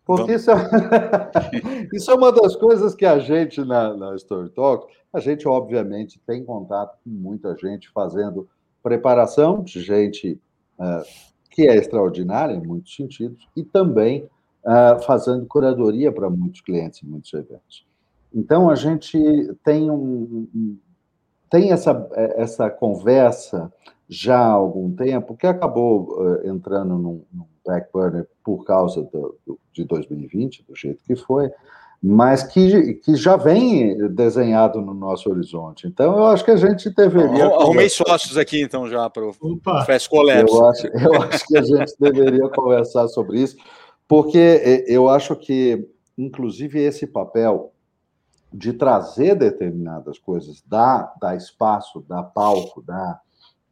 porque 0.04 0.32
isso 0.32 0.50
é, 0.50 0.56
isso 1.94 2.10
é 2.10 2.14
uma 2.14 2.32
das 2.32 2.56
coisas 2.56 2.96
que 2.96 3.06
a 3.06 3.20
gente 3.20 3.64
na, 3.64 3.96
na 3.96 4.16
Story 4.16 4.50
Talk, 4.50 4.92
a 5.12 5.20
gente 5.20 5.46
obviamente 5.46 6.20
tem 6.26 6.44
contato 6.44 6.98
com 7.04 7.10
muita 7.10 7.56
gente 7.56 7.88
fazendo 7.90 8.48
preparação 8.82 9.62
de 9.62 9.80
gente 9.80 10.40
uh, 10.78 11.02
que 11.50 11.68
é 11.68 11.76
extraordinária 11.76 12.54
em 12.54 12.66
muitos 12.66 12.94
sentidos 12.94 13.48
e 13.56 13.62
também 13.62 14.28
uh, 14.64 15.02
fazendo 15.02 15.46
curadoria 15.46 16.12
para 16.12 16.30
muitos 16.30 16.60
clientes 16.60 17.02
em 17.02 17.06
muitos 17.06 17.32
eventos. 17.32 17.86
Então, 18.32 18.70
a 18.70 18.74
gente 18.74 19.18
tem, 19.64 19.90
um, 19.90 20.78
tem 21.50 21.72
essa, 21.72 22.08
essa 22.36 22.70
conversa 22.70 23.72
já 24.08 24.38
há 24.38 24.52
algum 24.52 24.92
tempo, 24.92 25.36
que 25.36 25.46
acabou 25.46 26.18
uh, 26.18 26.48
entrando 26.48 26.96
num, 26.96 27.24
num 27.32 27.46
back 27.64 27.88
burner 27.92 28.26
por 28.44 28.64
causa 28.64 29.02
do, 29.02 29.36
do, 29.46 29.58
de 29.72 29.84
2020, 29.84 30.64
do 30.64 30.74
jeito 30.74 31.02
que 31.04 31.14
foi, 31.14 31.50
mas 32.02 32.42
que, 32.42 32.94
que 32.94 33.14
já 33.14 33.36
vem 33.36 33.96
desenhado 34.08 34.80
no 34.80 34.94
nosso 34.94 35.28
horizonte. 35.28 35.86
Então, 35.86 36.16
eu 36.16 36.26
acho 36.26 36.44
que 36.44 36.50
a 36.50 36.56
gente 36.56 36.88
deveria. 36.90 37.44
Arrumei 37.46 37.90
sócios 37.90 38.38
aqui, 38.38 38.62
então, 38.62 38.88
já 38.88 39.10
para 39.10 39.26
o 39.26 39.34
Fast 39.84 40.08
Collapse. 40.08 40.54
Eu 40.54 40.66
acho, 40.66 40.86
eu 40.86 41.22
acho 41.22 41.46
que 41.46 41.58
a 41.58 41.62
gente 41.62 41.92
deveria 42.00 42.48
conversar 42.48 43.06
sobre 43.08 43.42
isso, 43.42 43.56
porque 44.08 44.84
eu 44.86 45.10
acho 45.10 45.36
que, 45.36 45.86
inclusive, 46.16 46.80
esse 46.80 47.06
papel 47.06 47.72
de 48.52 48.72
trazer 48.72 49.34
determinadas 49.34 50.18
coisas, 50.18 50.62
dar, 50.66 51.14
dar 51.20 51.36
espaço, 51.36 52.04
dar 52.08 52.24
palco, 52.24 52.82
dar 52.82 53.20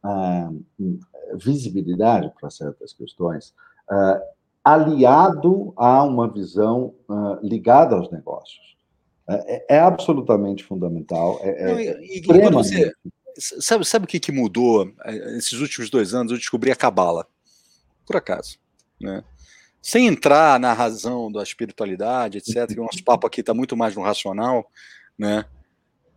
uh, 0.03 0.63
visibilidade 1.35 2.31
para 2.39 2.49
certas 2.49 2.93
questões, 2.93 3.53
uh, 3.91 4.19
aliado 4.63 5.73
a 5.75 6.03
uma 6.03 6.27
visão 6.27 6.93
uh, 7.07 7.39
ligada 7.41 7.95
aos 7.95 8.11
negócios. 8.11 8.69
É, 9.27 9.55
é, 9.55 9.77
é 9.77 9.79
absolutamente 9.79 10.63
fundamental. 10.63 11.39
É, 11.41 11.65
Não, 11.65 11.79
é 11.79 11.83
e, 12.01 12.19
e 12.19 12.51
você, 12.51 12.91
sabe, 13.37 13.85
sabe 13.85 14.05
o 14.05 14.07
que, 14.07 14.19
que 14.19 14.31
mudou 14.31 14.91
eh, 15.05 15.37
esses 15.37 15.59
últimos 15.59 15.89
dois 15.89 16.13
anos? 16.13 16.31
Eu 16.31 16.37
descobri 16.37 16.71
a 16.71 16.75
cabala, 16.75 17.27
por 18.05 18.15
acaso. 18.15 18.57
Né? 18.99 19.23
Sem 19.81 20.07
entrar 20.07 20.59
na 20.59 20.73
razão 20.73 21.31
da 21.31 21.43
espiritualidade, 21.43 22.39
etc., 22.39 22.67
que 22.67 22.79
o 22.79 22.83
nosso 22.83 23.03
papo 23.03 23.27
aqui 23.27 23.41
está 23.41 23.53
muito 23.53 23.77
mais 23.77 23.95
no 23.95 24.01
racional, 24.01 24.69
né? 25.17 25.45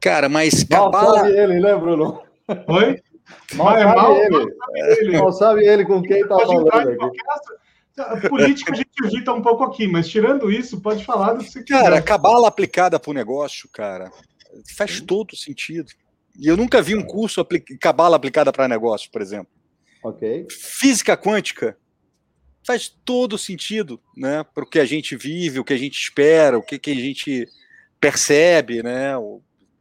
Cara, 0.00 0.28
mas 0.28 0.64
cabala. 0.64 0.90
Mal 0.90 1.16
sabe 1.16 1.38
ele, 1.38 1.60
né, 1.60 1.76
Bruno? 1.76 2.22
Oi? 2.66 3.00
Mal, 3.54 3.66
mal, 3.66 3.76
sabe, 3.76 3.96
mal, 3.96 4.16
ele. 4.16 4.30
Mal 4.30 4.42
sabe 4.42 4.98
ele. 4.98 5.18
Mal 5.18 5.32
sabe 5.32 5.66
ele 5.66 5.84
com 5.84 6.02
quem 6.02 6.20
está 6.22 6.36
falando 6.36 6.68
aqui. 6.68 7.18
A 7.98 8.28
política 8.28 8.72
a 8.72 8.74
gente 8.74 8.90
agita 9.04 9.32
um 9.32 9.42
pouco 9.42 9.64
aqui, 9.64 9.86
mas 9.86 10.08
tirando 10.08 10.50
isso, 10.50 10.80
pode 10.80 11.04
falar 11.04 11.34
do 11.34 11.44
que 11.44 11.50
você. 11.50 11.62
Cara, 11.64 12.00
cabala 12.00 12.48
aplicada 12.48 12.98
para 12.98 13.10
o 13.10 13.14
negócio, 13.14 13.68
cara, 13.68 14.10
faz 14.76 15.00
todo 15.00 15.36
sentido. 15.36 15.92
E 16.38 16.48
eu 16.48 16.56
nunca 16.56 16.80
vi 16.80 16.94
um 16.94 17.02
curso 17.02 17.46
cabala 17.78 18.16
aplicada 18.16 18.52
para 18.52 18.66
negócio, 18.66 19.10
por 19.10 19.20
exemplo. 19.20 19.52
Ok. 20.02 20.46
Física 20.50 21.16
quântica 21.16 21.76
faz 22.66 22.88
todo 23.04 23.36
sentido, 23.36 24.00
né? 24.16 24.44
Para 24.54 24.64
o 24.64 24.66
que 24.66 24.78
a 24.78 24.84
gente 24.84 25.16
vive, 25.16 25.58
o 25.58 25.64
que 25.64 25.72
a 25.74 25.78
gente 25.78 26.00
espera, 26.00 26.58
o 26.58 26.62
que, 26.62 26.78
que 26.78 26.90
a 26.90 26.94
gente 26.94 27.48
percebe, 28.00 28.82
né? 28.82 29.14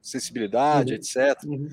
sensibilidade, 0.01 0.93
uhum. 0.93 0.97
etc. 0.97 1.43
Uhum. 1.45 1.69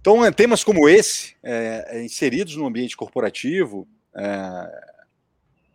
Então, 0.00 0.32
temas 0.32 0.62
como 0.62 0.88
esse, 0.88 1.34
é, 1.42 2.04
inseridos 2.04 2.56
no 2.56 2.66
ambiente 2.66 2.96
corporativo, 2.96 3.88
é, 4.14 4.95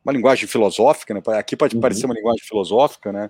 uma 0.04 0.14
linguagem 0.14 0.48
filosófica, 0.48 1.14
né? 1.14 1.22
Aqui 1.38 1.56
pode 1.56 1.76
uhum. 1.76 1.82
parecer 1.82 2.06
uma 2.06 2.16
linguagem 2.16 2.44
filosófica, 2.44 3.12
né? 3.12 3.30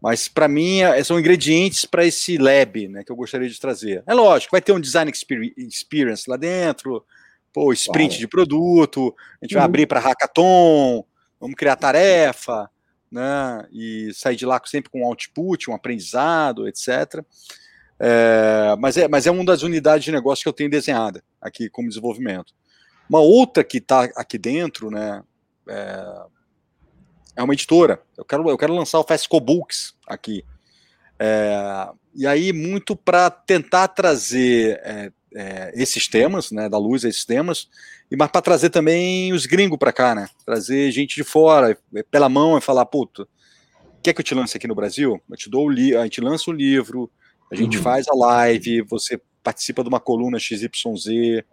Mas 0.00 0.26
para 0.26 0.48
mim 0.48 0.80
é, 0.80 1.02
são 1.04 1.18
ingredientes 1.18 1.84
para 1.84 2.04
esse 2.04 2.36
lab, 2.36 2.88
né? 2.88 3.04
Que 3.04 3.12
eu 3.12 3.16
gostaria 3.16 3.48
de 3.48 3.60
trazer. 3.60 4.02
É 4.06 4.14
lógico, 4.14 4.52
vai 4.52 4.60
ter 4.60 4.72
um 4.72 4.80
design 4.80 5.10
experience 5.56 6.28
lá 6.28 6.36
dentro, 6.36 7.04
pô, 7.52 7.72
sprint 7.72 8.14
claro. 8.14 8.20
de 8.20 8.28
produto, 8.28 9.14
a 9.40 9.44
gente 9.44 9.54
uhum. 9.54 9.60
vai 9.60 9.64
abrir 9.64 9.86
para 9.86 10.00
hackathon, 10.00 11.04
vamos 11.38 11.56
criar 11.56 11.76
tarefa, 11.76 12.68
né? 13.10 13.66
E 13.70 14.10
sair 14.14 14.36
de 14.36 14.46
lá 14.46 14.60
sempre 14.64 14.90
com 14.90 15.02
um 15.02 15.06
output, 15.06 15.70
um 15.70 15.74
aprendizado, 15.74 16.66
etc. 16.66 17.24
É, 18.00 18.74
mas, 18.80 18.96
é, 18.96 19.06
mas 19.06 19.26
é 19.28 19.30
uma 19.30 19.44
das 19.44 19.62
unidades 19.62 20.04
de 20.04 20.10
negócio 20.10 20.42
que 20.42 20.48
eu 20.48 20.52
tenho 20.52 20.68
desenhada 20.68 21.22
aqui 21.40 21.70
como 21.70 21.88
desenvolvimento. 21.88 22.52
Uma 23.08 23.20
outra 23.20 23.62
que 23.62 23.78
está 23.78 24.04
aqui 24.16 24.38
dentro, 24.38 24.90
né? 24.90 25.22
É, 25.68 26.24
é 27.36 27.42
uma 27.42 27.54
editora. 27.54 28.00
Eu 28.16 28.24
quero, 28.24 28.48
eu 28.48 28.58
quero 28.58 28.74
lançar 28.74 28.98
o 28.98 29.04
Festival 29.04 29.40
Books 29.40 29.94
aqui. 30.06 30.44
É, 31.18 31.88
e 32.14 32.26
aí, 32.26 32.52
muito 32.52 32.94
para 32.94 33.30
tentar 33.30 33.88
trazer 33.88 34.80
é, 34.84 35.12
é, 35.34 35.72
esses 35.74 36.08
temas, 36.08 36.50
né, 36.50 36.68
da 36.68 36.78
luz 36.78 37.04
a 37.04 37.08
esses 37.08 37.24
temas, 37.24 37.68
e 38.10 38.16
mas 38.16 38.30
para 38.30 38.42
trazer 38.42 38.70
também 38.70 39.32
os 39.32 39.46
gringos 39.46 39.78
para 39.78 39.92
cá, 39.92 40.14
né? 40.14 40.28
Trazer 40.44 40.90
gente 40.90 41.14
de 41.14 41.24
fora, 41.24 41.78
pela 42.10 42.28
mão 42.28 42.58
e 42.58 42.60
falar, 42.60 42.84
puto, 42.86 43.26
quer 44.02 44.12
que 44.12 44.20
eu 44.20 44.24
te 44.24 44.34
lance 44.34 44.56
aqui 44.56 44.66
no 44.68 44.74
Brasil? 44.74 45.22
Eu 45.30 45.36
te 45.36 45.48
dou 45.48 45.66
o 45.66 45.70
li 45.70 45.96
a 45.96 46.02
gente 46.02 46.20
lança 46.20 46.50
o 46.50 46.52
livro, 46.52 47.10
a 47.50 47.54
gente 47.54 47.78
uhum. 47.78 47.82
faz 47.82 48.06
a 48.08 48.14
live, 48.14 48.82
você 48.82 49.20
participa 49.42 49.82
de 49.82 49.88
uma 49.88 50.00
coluna 50.00 50.38
XYZ, 50.38 51.44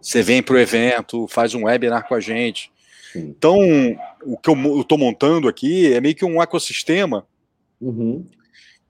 você 0.00 0.22
vem 0.22 0.42
para 0.42 0.54
o 0.54 0.58
evento, 0.58 1.28
faz 1.28 1.54
um 1.54 1.64
webinar 1.64 2.06
com 2.08 2.14
a 2.14 2.20
gente. 2.20 2.70
Então, 3.14 3.58
o 4.22 4.36
que 4.36 4.48
eu 4.48 4.80
estou 4.80 4.96
montando 4.96 5.48
aqui 5.48 5.92
é 5.92 6.00
meio 6.00 6.14
que 6.14 6.24
um 6.24 6.40
ecossistema 6.40 7.26
uhum. 7.80 8.26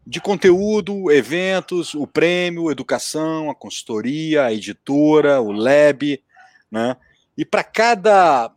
de 0.07 0.21
conteúdo, 0.21 1.11
eventos, 1.11 1.95
o 1.95 2.07
prêmio, 2.07 2.71
educação, 2.71 3.51
a 3.51 3.55
consultoria, 3.55 4.45
a 4.45 4.53
editora, 4.53 5.41
o 5.41 5.51
lab, 5.51 6.23
né? 6.71 6.97
E 7.37 7.45
para 7.45 7.65
cada 7.65 8.53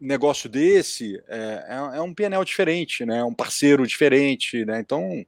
negócio 0.00 0.48
desse 0.48 1.22
é, 1.28 1.64
é, 1.68 1.96
é, 1.96 2.00
um 2.00 2.12
PNL 2.12 2.44
diferente, 2.44 3.06
né? 3.06 3.22
Um 3.22 3.34
parceiro 3.34 3.86
diferente, 3.86 4.64
né? 4.64 4.80
Então, 4.80 5.24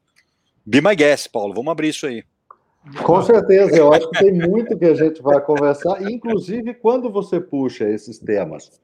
be 0.64 0.80
my 0.80 0.94
guest, 0.96 1.30
Paulo. 1.30 1.54
Vamos 1.54 1.70
abrir 1.70 1.88
isso 1.88 2.06
aí. 2.06 2.24
Com 3.04 3.20
certeza, 3.22 3.76
eu 3.76 3.92
acho 3.92 4.08
que 4.10 4.18
tem 4.18 4.32
muito 4.32 4.78
que 4.78 4.84
a 4.84 4.94
gente 4.94 5.20
vai 5.20 5.40
conversar, 5.40 6.00
inclusive 6.10 6.74
quando 6.74 7.10
você 7.10 7.40
puxa 7.40 7.88
esses 7.88 8.18
temas 8.18 8.80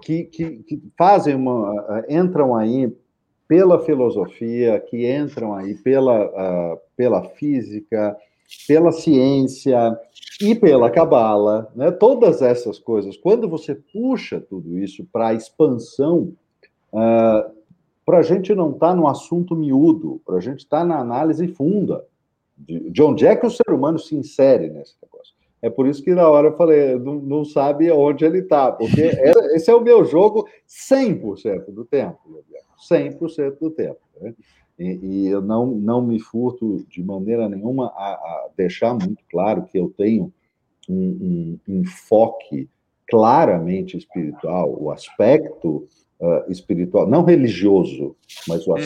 que, 0.00 0.24
que, 0.24 0.62
que 0.62 0.82
fazem 0.96 1.34
uma. 1.34 2.04
entram 2.08 2.56
aí 2.56 2.90
pela 3.46 3.84
filosofia, 3.84 4.80
que 4.80 5.10
entram 5.10 5.54
aí 5.54 5.74
pela, 5.74 6.24
uh, 6.26 6.80
pela 6.96 7.22
física, 7.22 8.16
pela 8.66 8.90
ciência 8.90 9.98
e 10.40 10.54
pela 10.54 10.90
cabala, 10.90 11.70
né? 11.76 11.90
todas 11.90 12.40
essas 12.40 12.78
coisas, 12.78 13.16
quando 13.16 13.48
você 13.48 13.74
puxa 13.74 14.40
tudo 14.40 14.78
isso 14.78 15.06
para 15.12 15.28
a 15.28 15.34
expansão, 15.34 16.32
uh, 16.92 17.52
para 18.06 18.18
a 18.18 18.22
gente 18.22 18.54
não 18.54 18.70
estar 18.70 18.88
tá 18.88 18.94
no 18.94 19.06
assunto 19.06 19.54
miúdo, 19.54 20.20
para 20.24 20.36
a 20.36 20.40
gente 20.40 20.60
estar 20.60 20.80
tá 20.80 20.84
na 20.84 20.98
análise 20.98 21.46
funda 21.48 22.04
de, 22.56 22.90
de 22.90 23.02
onde 23.02 23.26
é 23.26 23.34
que 23.36 23.46
o 23.46 23.50
ser 23.50 23.70
humano 23.70 23.98
se 23.98 24.14
insere 24.14 24.68
nesse 24.68 24.94
negócio. 25.02 25.34
É 25.60 25.70
por 25.70 25.86
isso 25.86 26.02
que 26.02 26.14
na 26.14 26.28
hora 26.28 26.48
eu 26.48 26.56
falei, 26.56 26.94
não, 26.98 27.14
não 27.14 27.44
sabe 27.44 27.90
onde 27.90 28.24
ele 28.24 28.40
está, 28.40 28.70
porque 28.70 29.00
é, 29.02 29.32
esse 29.56 29.70
é 29.70 29.74
o 29.74 29.80
meu 29.80 30.04
jogo 30.04 30.46
100% 30.68 31.70
do 31.72 31.84
tempo, 31.84 32.18
100% 32.90 33.58
do 33.58 33.70
tempo. 33.70 34.00
Né? 34.20 34.34
E, 34.78 34.98
e, 35.02 35.26
eu 35.28 35.40
não, 35.40 35.66
não 35.66 36.02
me 36.02 36.18
furto 36.18 36.84
de 36.88 37.02
maneira 37.02 37.48
nenhuma 37.48 37.86
a, 37.96 38.12
a 38.12 38.48
deixar 38.56 38.92
muito 38.92 39.22
claro 39.30 39.64
que 39.64 39.78
eu 39.78 39.92
tenho 39.96 40.32
um, 40.88 41.58
um 41.66 41.80
enfoque 41.80 42.68
claramente 43.08 43.96
espiritual, 43.96 44.76
o 44.78 44.90
aspecto 44.90 45.88
uh, 46.20 46.50
espiritual, 46.50 47.06
não 47.06 47.22
religioso, 47.22 48.16
mas 48.48 48.66
o 48.66 48.72
uhum. 48.72 48.76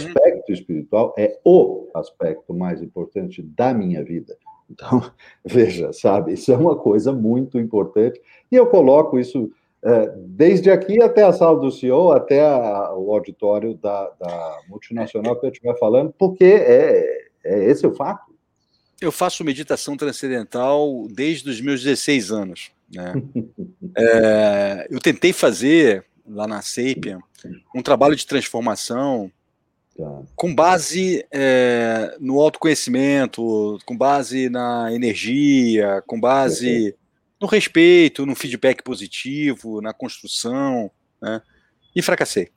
Aspecto 0.48 0.52
espiritual 0.52 1.14
é 1.18 1.38
o 1.44 1.88
aspecto 1.94 2.54
mais 2.54 2.82
importante 2.82 3.42
da 3.42 3.74
minha 3.74 4.02
vida. 4.02 4.36
Então, 4.70 5.10
veja, 5.44 5.92
sabe, 5.92 6.32
isso 6.32 6.52
é 6.52 6.56
uma 6.56 6.76
coisa 6.76 7.12
muito 7.12 7.58
importante, 7.58 8.20
e 8.50 8.56
eu 8.56 8.66
coloco 8.66 9.18
isso 9.18 9.50
é, 9.82 10.12
desde 10.16 10.70
aqui 10.70 11.00
até 11.00 11.22
a 11.22 11.32
sala 11.32 11.60
do 11.60 11.70
CEO, 11.70 12.12
até 12.12 12.40
a, 12.40 12.92
o 12.94 13.12
auditório 13.12 13.74
da, 13.74 14.10
da, 14.18 14.60
multinacional 14.68 15.38
que 15.38 15.46
eu 15.46 15.50
estiver 15.50 15.78
falando, 15.78 16.12
porque 16.18 16.44
é, 16.44 17.28
é 17.44 17.64
esse 17.70 17.86
o 17.86 17.94
fato. 17.94 18.28
Eu 19.00 19.12
faço 19.12 19.44
meditação 19.44 19.96
transcendental 19.96 21.06
desde 21.08 21.48
os 21.48 21.60
meus 21.60 21.80
16 21.84 22.32
anos. 22.32 22.72
Né? 22.92 23.12
é, 23.96 24.88
eu 24.90 24.98
tentei 24.98 25.32
fazer, 25.32 26.04
lá 26.26 26.48
na 26.48 26.60
Sapien, 26.60 27.20
um 27.72 27.80
trabalho 27.80 28.16
de 28.16 28.26
transformação 28.26 29.30
tá. 29.98 30.22
com 30.36 30.54
base 30.54 31.26
é, 31.30 32.16
no 32.20 32.40
autoconhecimento, 32.40 33.78
com 33.84 33.96
base 33.96 34.48
na 34.48 34.92
energia, 34.92 36.02
com 36.06 36.18
base 36.20 36.94
no 37.40 37.46
respeito, 37.46 38.24
no 38.24 38.34
feedback 38.34 38.82
positivo, 38.82 39.80
na 39.80 39.92
construção, 39.92 40.90
né? 41.20 41.42
E 41.94 42.02
fracassei. 42.02 42.50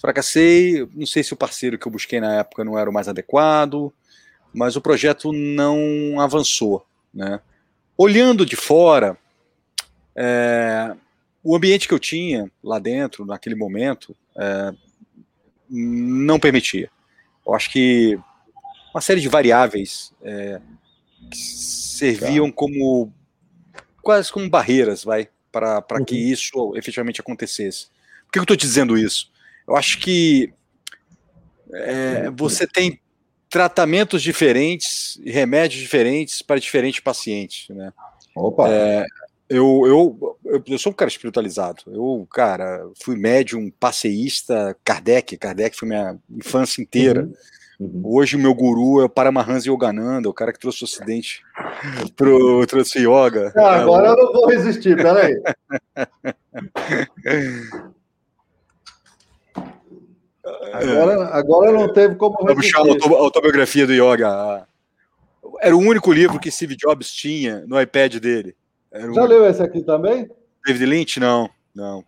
Fracassei, 0.00 0.88
não 0.94 1.06
sei 1.06 1.22
se 1.22 1.32
o 1.32 1.36
parceiro 1.36 1.78
que 1.78 1.86
eu 1.86 1.92
busquei 1.92 2.20
na 2.20 2.40
época 2.40 2.64
não 2.64 2.78
era 2.78 2.90
o 2.90 2.92
mais 2.92 3.08
adequado, 3.08 3.92
mas 4.52 4.76
o 4.76 4.80
projeto 4.80 5.32
não 5.32 6.20
avançou, 6.20 6.86
né? 7.12 7.40
Olhando 7.96 8.44
de 8.44 8.56
fora, 8.56 9.16
é, 10.16 10.94
o 11.42 11.54
ambiente 11.54 11.86
que 11.86 11.94
eu 11.94 11.98
tinha 11.98 12.50
lá 12.62 12.78
dentro, 12.78 13.24
naquele 13.24 13.54
momento, 13.54 14.16
é, 14.36 14.74
não 15.72 16.38
permitia. 16.38 16.90
Eu 17.46 17.54
acho 17.54 17.70
que 17.70 18.18
uma 18.94 19.00
série 19.00 19.20
de 19.20 19.28
variáveis 19.28 20.12
é, 20.22 20.60
que 21.30 21.38
serviam 21.38 22.50
tá. 22.50 22.56
como 22.56 23.12
quase 24.02 24.30
como 24.30 24.50
barreiras, 24.50 25.04
vai, 25.04 25.28
para 25.50 25.84
uhum. 25.92 26.04
que 26.04 26.16
isso 26.16 26.72
efetivamente 26.76 27.20
acontecesse. 27.20 27.86
Por 28.26 28.32
que 28.32 28.38
eu 28.38 28.42
estou 28.42 28.56
te 28.56 28.66
dizendo 28.66 28.98
isso? 28.98 29.30
Eu 29.66 29.76
acho 29.76 29.98
que 29.98 30.52
é, 31.72 32.30
você 32.30 32.66
tem 32.66 33.00
tratamentos 33.48 34.22
diferentes 34.22 35.20
e 35.24 35.30
remédios 35.30 35.80
diferentes 35.80 36.42
para 36.42 36.60
diferentes 36.60 37.00
pacientes, 37.00 37.68
né? 37.68 37.92
Opa! 38.34 38.68
É, 38.68 39.06
eu, 39.52 39.82
eu, 39.86 40.38
eu, 40.44 40.64
eu, 40.66 40.78
sou 40.78 40.92
um 40.92 40.94
cara 40.94 41.10
espiritualizado. 41.10 41.82
Eu, 41.86 42.26
cara, 42.32 42.88
fui 43.02 43.16
médium, 43.16 43.70
passeísta, 43.70 44.76
Kardec. 44.82 45.36
Kardec 45.36 45.76
foi 45.76 45.88
minha 45.88 46.18
infância 46.30 46.80
inteira. 46.80 47.22
Uhum. 47.22 47.34
Uhum. 47.80 48.02
Hoje 48.04 48.36
o 48.36 48.38
meu 48.38 48.54
guru 48.54 49.00
é 49.00 49.04
o 49.04 49.08
Paramahansa 49.08 49.68
Yogananda, 49.68 50.28
o 50.28 50.34
cara 50.34 50.52
que 50.52 50.58
trouxe 50.58 50.82
o 50.82 50.84
ocidente 50.84 51.42
pro 52.16 52.64
trouxe 52.66 53.00
yoga. 53.00 53.52
Ah, 53.56 53.80
agora 53.80 54.08
eu 54.08 54.16
não 54.16 54.32
vou 54.32 54.46
resistir, 54.46 54.96
peraí. 54.96 55.40
Agora, 60.72 61.26
agora 61.26 61.72
não 61.72 61.92
teve 61.92 62.14
como 62.16 62.36
resistir. 62.44 62.72
Vou 62.76 62.96
puxar 62.96 63.14
a 63.14 63.18
autobiografia 63.18 63.86
do 63.86 63.92
yoga. 63.92 64.66
Era 65.60 65.76
o 65.76 65.80
único 65.80 66.12
livro 66.12 66.40
que 66.40 66.50
Steve 66.50 66.76
Jobs 66.76 67.12
tinha 67.12 67.64
no 67.66 67.80
iPad 67.80 68.16
dele. 68.16 68.56
Já 69.14 69.24
leu 69.24 69.46
esse 69.46 69.62
aqui 69.62 69.82
também? 69.82 70.30
David 70.66 70.86
Lynch? 70.86 71.20
Não, 71.20 71.48
não. 71.74 72.04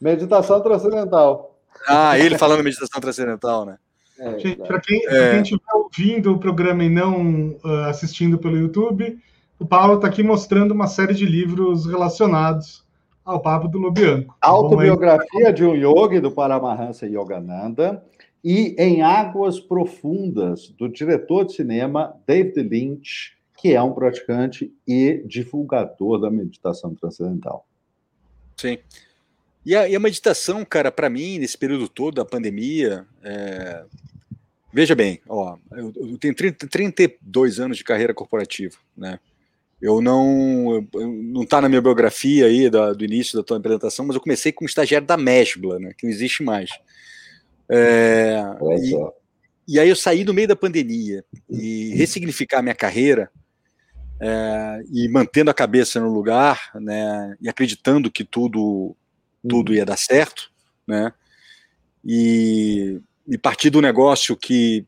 Meditação 0.00 0.60
Transcendental. 0.60 1.58
Ah, 1.88 2.18
ele 2.18 2.36
falando 2.36 2.62
meditação 2.62 3.00
transcendental, 3.00 3.64
né? 3.64 3.78
É, 4.18 4.54
para 4.66 4.80
quem 4.80 5.00
é. 5.08 5.40
estiver 5.40 5.62
ouvindo 5.72 6.32
o 6.32 6.38
programa 6.38 6.84
e 6.84 6.90
não 6.90 7.56
uh, 7.64 7.86
assistindo 7.88 8.38
pelo 8.38 8.58
YouTube, 8.58 9.18
o 9.58 9.64
Paulo 9.64 9.94
está 9.94 10.08
aqui 10.08 10.22
mostrando 10.22 10.72
uma 10.72 10.86
série 10.86 11.14
de 11.14 11.24
livros 11.24 11.86
relacionados 11.86 12.84
ao 13.24 13.40
papo 13.40 13.66
do 13.66 13.78
Lobianco. 13.78 14.36
Autobiografia 14.40 15.52
de 15.52 15.64
um 15.64 15.74
yogi 15.74 16.20
do 16.20 16.30
Paramahansa 16.30 17.06
Yogananda 17.06 18.04
e 18.44 18.74
Em 18.78 19.00
Águas 19.00 19.58
Profundas, 19.58 20.68
do 20.68 20.86
diretor 20.86 21.46
de 21.46 21.54
cinema 21.54 22.14
David 22.26 22.62
Lynch, 22.62 23.36
que 23.60 23.74
é 23.74 23.82
um 23.82 23.92
praticante 23.92 24.72
e 24.86 25.22
divulgador 25.26 26.20
da 26.20 26.30
meditação 26.30 26.94
transcendental. 26.94 27.66
Sim. 28.56 28.78
E 29.64 29.76
a, 29.76 29.88
e 29.88 29.94
a 29.94 30.00
meditação, 30.00 30.64
cara, 30.64 30.90
para 30.90 31.10
mim, 31.10 31.38
nesse 31.38 31.58
período 31.58 31.88
todo 31.88 32.14
da 32.14 32.24
pandemia, 32.24 33.06
é, 33.22 33.84
Veja 34.72 34.94
bem, 34.94 35.20
ó, 35.28 35.56
eu, 35.72 35.92
eu 35.96 36.18
tenho 36.18 36.34
30, 36.34 36.68
32 36.68 37.58
anos 37.58 37.76
de 37.76 37.84
carreira 37.84 38.14
corporativa, 38.14 38.76
né? 38.96 39.18
Eu 39.82 40.00
não, 40.00 40.86
eu, 40.94 41.08
não 41.08 41.42
está 41.42 41.60
na 41.60 41.68
minha 41.68 41.80
biografia 41.80 42.46
aí 42.46 42.70
da, 42.70 42.92
do 42.92 43.04
início 43.04 43.36
da 43.36 43.42
tua 43.42 43.56
apresentação, 43.56 44.06
mas 44.06 44.14
eu 44.14 44.20
comecei 44.20 44.52
como 44.52 44.68
estagiário 44.68 45.06
da 45.06 45.16
Mesbla, 45.16 45.78
né? 45.78 45.92
Que 45.96 46.06
não 46.06 46.12
existe 46.12 46.42
mais. 46.42 46.70
É, 47.68 48.42
e, 48.78 49.74
e, 49.74 49.80
aí 49.80 49.88
eu 49.88 49.96
saí 49.96 50.22
no 50.22 50.34
meio 50.34 50.46
da 50.46 50.56
pandemia 50.56 51.24
e 51.48 51.94
ressignificar 51.96 52.62
minha 52.62 52.74
carreira 52.74 53.30
é, 54.20 54.82
e 54.92 55.08
mantendo 55.08 55.50
a 55.50 55.54
cabeça 55.54 55.98
no 55.98 56.12
lugar, 56.12 56.70
né? 56.74 57.36
E 57.40 57.48
acreditando 57.48 58.10
que 58.10 58.24
tudo 58.24 58.96
tudo 59.48 59.72
ia 59.72 59.86
dar 59.86 59.96
certo, 59.96 60.50
né? 60.86 61.12
E 62.04 63.00
e 63.30 63.38
partir 63.38 63.70
do 63.70 63.80
negócio 63.80 64.36
que, 64.36 64.84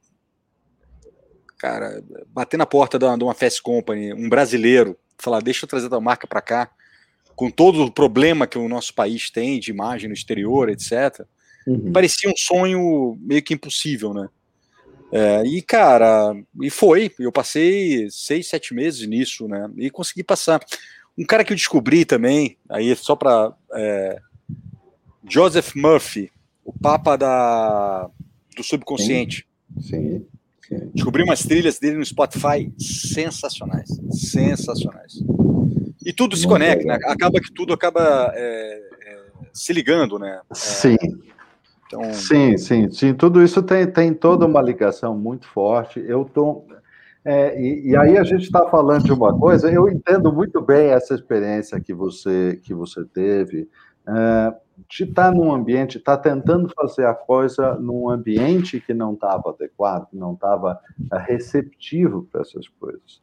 cara, 1.56 2.02
bater 2.26 2.56
na 2.56 2.66
porta 2.66 2.98
de 2.98 3.04
uma 3.04 3.34
Fast 3.34 3.62
Company, 3.62 4.12
um 4.12 4.28
brasileiro, 4.28 4.98
falar, 5.16 5.40
deixa 5.40 5.64
eu 5.64 5.68
trazer 5.68 5.94
a 5.94 6.00
marca 6.00 6.26
para 6.26 6.42
cá, 6.42 6.68
com 7.36 7.48
todo 7.48 7.84
o 7.84 7.92
problema 7.92 8.46
que 8.46 8.58
o 8.58 8.68
nosso 8.68 8.92
país 8.94 9.30
tem 9.30 9.60
de 9.60 9.70
imagem 9.70 10.08
no 10.08 10.14
exterior, 10.14 10.68
etc., 10.68 11.24
uhum. 11.64 11.92
parecia 11.92 12.28
um 12.28 12.36
sonho 12.36 13.16
meio 13.20 13.42
que 13.42 13.54
impossível, 13.54 14.12
né? 14.12 14.28
É, 15.12 15.44
e, 15.44 15.60
cara, 15.60 16.34
e 16.62 16.70
foi. 16.70 17.12
Eu 17.18 17.30
passei 17.30 18.08
seis, 18.10 18.48
sete 18.48 18.72
meses 18.72 19.06
nisso, 19.06 19.46
né? 19.46 19.70
E 19.76 19.90
consegui 19.90 20.24
passar. 20.24 20.64
Um 21.18 21.26
cara 21.26 21.44
que 21.44 21.52
eu 21.52 21.56
descobri 21.56 22.06
também, 22.06 22.56
aí 22.68 22.96
só 22.96 23.14
para. 23.14 23.52
É, 23.74 24.18
Joseph 25.28 25.74
Murphy, 25.76 26.32
o 26.64 26.72
papa 26.72 27.16
da 27.16 28.10
do 28.56 28.64
subconsciente. 28.64 29.46
Sim. 29.80 30.24
Sim. 30.66 30.90
Descobri 30.94 31.22
umas 31.22 31.42
trilhas 31.42 31.78
dele 31.78 31.96
no 31.96 32.04
Spotify 32.04 32.72
sensacionais, 32.78 33.88
sensacionais. 34.10 35.22
E 36.04 36.12
tudo 36.12 36.36
se 36.36 36.46
conecta, 36.46 36.84
né? 36.84 36.98
acaba 37.06 37.40
que 37.40 37.52
tudo 37.52 37.72
acaba 37.72 38.32
é, 38.34 38.82
é, 39.02 39.18
se 39.52 39.72
ligando, 39.72 40.18
né? 40.18 40.40
É, 40.50 40.54
sim. 40.54 40.96
Então... 41.92 42.14
Sim, 42.14 42.56
sim, 42.56 42.90
sim. 42.90 43.12
Tudo 43.12 43.42
isso 43.42 43.62
tem, 43.62 43.86
tem 43.86 44.14
toda 44.14 44.46
uma 44.46 44.62
ligação 44.62 45.16
muito 45.16 45.46
forte. 45.46 46.00
Eu 46.00 46.24
tô 46.24 46.64
é, 47.24 47.60
e, 47.60 47.90
e, 47.90 47.96
aí 47.96 48.18
a 48.18 48.24
gente 48.24 48.42
está 48.42 48.66
falando 48.68 49.04
de 49.04 49.12
uma 49.12 49.38
coisa. 49.38 49.70
Eu 49.70 49.88
entendo 49.88 50.32
muito 50.32 50.60
bem 50.60 50.88
essa 50.88 51.14
experiência 51.14 51.78
que 51.78 51.94
você 51.94 52.58
que 52.64 52.74
você 52.74 53.04
teve. 53.04 53.68
É, 54.08 54.54
de 54.88 55.04
estar 55.04 55.30
tá 55.30 55.30
num 55.30 55.52
ambiente, 55.52 55.98
estar 55.98 56.16
tá 56.16 56.22
tentando 56.30 56.68
fazer 56.74 57.06
a 57.06 57.14
coisa 57.14 57.74
num 57.76 58.08
ambiente 58.08 58.80
que 58.80 58.92
não 58.92 59.14
estava 59.14 59.50
adequado, 59.50 60.08
não 60.12 60.32
estava 60.34 60.80
eh, 61.12 61.18
receptivo 61.18 62.26
para 62.30 62.40
essas 62.40 62.66
coisas. 62.68 63.20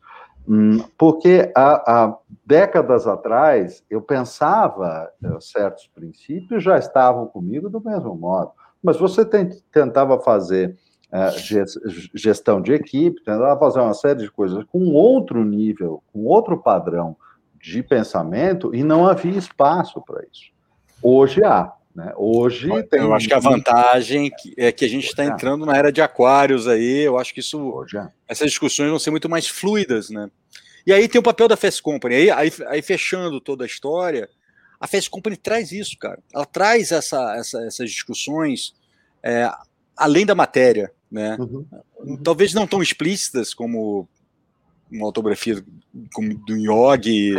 Hum, 0.48 0.80
porque 0.98 1.52
há, 1.56 1.74
há, 1.86 2.18
décadas 2.46 3.06
atrás 3.06 3.84
eu 3.90 4.02
pensava 4.02 5.12
eh, 5.24 5.38
certos 5.42 5.88
princípios 5.88 6.64
já 6.64 6.78
estavam 6.78 7.28
comigo 7.28 7.70
do 7.70 7.84
mesmo 7.84 8.16
modo, 8.16 8.52
mas 8.82 8.98
você 8.98 9.26
tem, 9.26 9.50
tentava 9.72 10.20
fazer 10.20 10.78
uh, 11.12 12.10
gestão 12.14 12.62
de 12.62 12.74
equipe, 12.74 13.24
tentava 13.24 13.60
fazer 13.60 13.80
uma 13.80 13.94
série 13.94 14.20
de 14.20 14.32
coisas 14.32 14.64
com 14.66 14.94
outro 14.94 15.44
nível, 15.44 16.04
com 16.12 16.26
outro 16.26 16.58
padrão 16.58 17.16
de 17.62 17.84
pensamento 17.84 18.74
e 18.74 18.84
não 18.84 19.08
havia 19.08 19.38
espaço 19.38 20.02
para 20.02 20.24
isso. 20.32 20.52
Hoje 21.02 21.44
há. 21.44 21.74
Né? 21.94 22.14
Hoje 22.16 22.70
eu 22.70 22.88
tem. 22.88 23.02
Eu 23.02 23.14
acho 23.14 23.28
que 23.28 23.34
a 23.34 23.40
vantagem 23.40 24.32
é 24.58 24.72
que 24.72 24.86
a 24.86 24.88
gente 24.88 25.08
está 25.08 25.26
entrando 25.26 25.66
na 25.66 25.76
era 25.76 25.92
de 25.92 26.02
aquários 26.02 26.68
aí. 26.68 27.02
Eu 27.02 27.18
acho 27.18 27.34
que 27.34 27.40
isso, 27.40 27.86
essas 28.28 28.50
discussões 28.50 28.90
vão 28.90 29.00
ser 29.00 29.12
muito 29.12 29.28
mais 29.28 29.48
fluidas, 29.48 30.10
né? 30.10 30.30
E 30.86 30.94
aí 30.94 31.08
tem 31.08 31.20
o 31.20 31.24
papel 31.24 31.48
da 31.48 31.58
Fast 31.58 31.82
Company. 31.82 32.16
Aí, 32.16 32.32
aí, 32.32 32.52
aí, 32.68 32.82
fechando 32.82 33.42
toda 33.42 33.64
a 33.64 33.68
história, 33.68 34.30
a 34.80 34.88
Fast 34.88 35.10
Company 35.10 35.36
traz 35.36 35.72
isso, 35.72 35.98
cara. 35.98 36.20
Ela 36.34 36.46
traz 36.46 36.92
essa, 36.92 37.36
essa 37.36 37.62
essas 37.66 37.92
discussões 37.92 38.74
é, 39.22 39.50
além 39.96 40.26
da 40.26 40.34
matéria, 40.34 40.92
né? 41.12 41.36
Uhum. 41.40 41.66
Uhum. 42.00 42.18
Talvez 42.18 42.54
não 42.54 42.66
tão 42.66 42.82
explícitas 42.82 43.54
como 43.54 44.08
uma 44.90 45.06
autografia 45.06 45.64
como 46.14 46.34
do 46.46 46.56
Yogi 46.56 47.34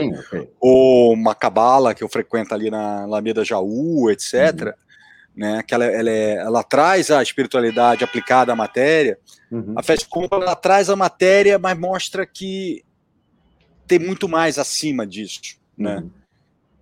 ou 0.61 1.13
uma 1.13 1.35
cabala 1.35 1.95
que 1.95 2.05
eu 2.05 2.09
frequento 2.09 2.55
ali 2.55 2.71
na 2.71 3.03
Alameda 3.03 3.45
Jaú, 3.45 4.11
etc. 4.11 4.35
Uhum. 4.35 4.73
Né, 5.37 5.63
que 5.63 5.73
ela, 5.73 5.85
ela, 5.85 6.11
é, 6.11 6.35
ela, 6.35 6.63
traz 6.63 7.11
a 7.11 7.23
espiritualidade 7.23 8.05
aplicada 8.05 8.53
à 8.53 8.57
matéria. 8.57 9.17
Uhum. 9.51 9.75
A 9.77 9.83
Fast 9.83 10.07
Company 10.09 10.43
ela 10.43 10.57
traz 10.57 10.91
a 10.91 10.97
matéria, 10.97 11.59
mas 11.59 11.79
mostra 11.79 12.27
que 12.27 12.85
tem 13.87 13.99
muito 13.99 14.29
mais 14.29 14.59
acima 14.59 15.07
disso, 15.07 15.41
né? 15.79 15.97
Uhum. 15.99 16.11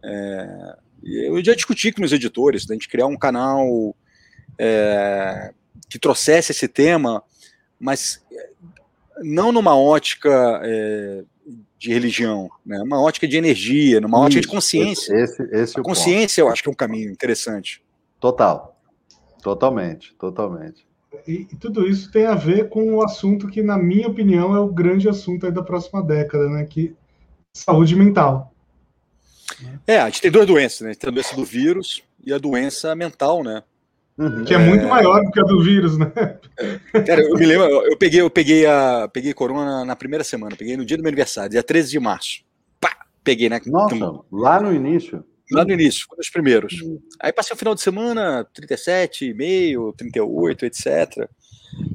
É, 0.03 0.77
eu 1.03 1.43
já 1.45 1.55
discuti 1.55 1.93
com 1.93 2.01
meus 2.01 2.13
editores, 2.13 2.67
da 2.67 2.75
gente 2.75 2.89
criar 2.89 3.07
um 3.07 3.17
canal 3.17 3.97
é, 4.59 5.53
que 5.89 5.99
trouxesse 5.99 6.53
esse 6.53 6.69
tema, 6.69 7.23
mas 7.79 8.23
não 9.23 9.53
numa 9.53 9.77
ótica 9.77 10.61
é, 10.65 11.25
de 11.79 11.93
religião, 11.93 12.51
né? 12.67 12.81
uma 12.83 13.01
ótica 13.01 13.27
de 13.27 13.37
energia, 13.37 14.01
numa 14.01 14.19
Isso, 14.19 14.27
ótica 14.27 14.41
de 14.41 14.49
consciência. 14.49 15.15
Esse, 15.15 15.43
esse 15.53 15.79
é 15.79 15.83
consciência, 15.83 16.43
ponto. 16.43 16.49
eu 16.49 16.53
acho 16.53 16.63
que 16.63 16.69
é 16.69 16.73
um 16.73 16.77
caminho 16.77 17.11
interessante. 17.11 17.83
Total. 18.21 18.77
Totalmente, 19.43 20.15
totalmente. 20.17 20.87
E, 21.27 21.47
e, 21.51 21.57
tudo 21.57 21.87
isso 21.87 22.11
tem 22.11 22.27
a 22.27 22.35
ver 22.35 22.69
com 22.69 22.95
o 22.95 23.03
assunto 23.03 23.49
que, 23.49 23.63
na 23.63 23.79
minha 23.79 24.09
opinião, 24.09 24.55
é 24.55 24.61
o 24.61 24.69
grande 24.69 25.09
assunto 25.09 25.51
da 25.51 25.63
próxima 25.63 26.03
década, 26.03 26.49
né? 26.49 26.65
Que 26.65 26.95
saúde 27.53 27.97
mental. 27.97 28.53
É, 29.87 29.99
a 29.99 30.07
gente 30.07 30.21
tem 30.21 30.31
duas 30.31 30.47
doenças, 30.47 30.81
né? 30.81 30.95
Tem 30.95 31.09
a 31.09 31.13
doença 31.13 31.35
do 31.35 31.45
vírus 31.45 32.03
e 32.25 32.33
a 32.33 32.39
doença 32.39 32.95
mental, 32.95 33.43
né? 33.43 33.63
Uhum. 34.19 34.45
Que 34.45 34.53
é, 34.53 34.57
é, 34.57 34.59
muito 34.59 34.87
maior 34.87 35.25
do 35.25 35.31
que 35.31 35.41
a 35.41 35.45
do 35.45 35.63
vírus, 35.63 35.97
né? 35.97 36.11
Cara, 37.07 37.23
eu 37.23 37.35
me 37.37 37.47
lembro, 37.47 37.67
eu 37.69 37.97
peguei, 37.97 38.21
eu 38.21 38.29
peguei 38.29 38.67
a 38.67 39.09
peguei 39.13 39.33
corona 39.33 39.85
na 39.85 39.95
primeira 39.95 40.25
semana, 40.25 40.57
peguei 40.57 40.77
no 40.77 40.85
dia 40.85 40.97
do 40.97 41.03
meu 41.03 41.09
aniversário, 41.09 41.51
dia 41.51 41.63
13 41.63 41.93
de 41.93 42.01
março. 42.01 42.43
Pá, 42.81 43.07
peguei, 43.23 43.49
né? 43.49 43.61
Nossa, 43.67 43.95
lá 44.33 44.61
no 44.61 44.75
início. 44.75 45.25
Lá 45.53 45.65
no 45.65 45.73
início, 45.73 46.07
os 46.19 46.29
primeiros. 46.29 46.81
Uhum. 46.83 47.01
Aí 47.21 47.33
passei 47.33 47.55
o 47.55 47.59
final 47.59 47.75
de 47.75 47.81
semana, 47.81 48.47
37,5, 48.55 49.97
38, 49.97 50.67
etc. 50.67 51.31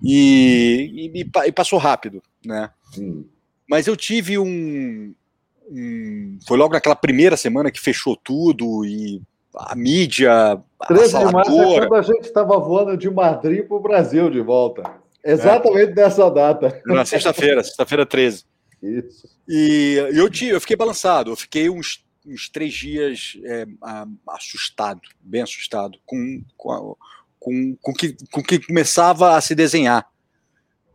E, 0.02 1.12
e, 1.14 1.30
e, 1.46 1.52
passou 1.52 1.78
rápido, 1.78 2.24
né? 2.44 2.72
Uhum. 2.98 3.26
Mas 3.70 3.86
eu 3.86 3.96
tive 3.96 4.40
um, 4.40 5.14
Foi 6.48 6.58
logo 6.58 6.74
naquela 6.74 6.96
primeira 6.96 7.38
semana 7.38 7.72
que 7.72 7.80
fechou 7.80 8.16
tudo 8.16 8.86
e 8.86 9.22
a 9.56 9.76
mídia. 9.76 10.62
13 10.88 11.18
de 11.18 11.32
março 11.32 11.62
é 11.62 11.88
quando 11.88 11.96
a 11.96 12.02
gente 12.02 12.26
estava 12.26 12.60
voando 12.60 12.98
de 12.98 13.10
Madrid 13.10 13.66
para 13.66 13.78
o 13.78 13.80
Brasil 13.80 14.30
de 14.30 14.42
volta. 14.42 14.84
Exatamente 15.24 15.92
é. 15.92 15.96
nessa 15.96 16.30
data. 16.30 16.82
Na 16.86 17.06
sexta-feira, 17.06 17.64
sexta-feira 17.64 18.06
13. 18.06 18.46
Isso. 18.82 19.30
E 19.48 19.96
eu, 20.14 20.30
te, 20.30 20.48
eu 20.48 20.60
fiquei 20.60 20.76
balançado, 20.76 21.32
eu 21.32 21.36
fiquei 21.38 21.70
uns, 21.70 22.04
uns 22.26 22.50
três 22.50 22.74
dias 22.74 23.38
é, 23.46 23.66
assustado, 24.28 25.02
bem 25.22 25.42
assustado, 25.42 25.98
com, 26.06 26.44
com, 26.58 26.96
com, 27.40 27.78
com, 27.82 27.94
que, 27.94 28.18
com 28.30 28.44
que 28.44 28.60
começava 28.60 29.38
a 29.38 29.42
se 29.42 29.56
desenhar. 29.56 30.06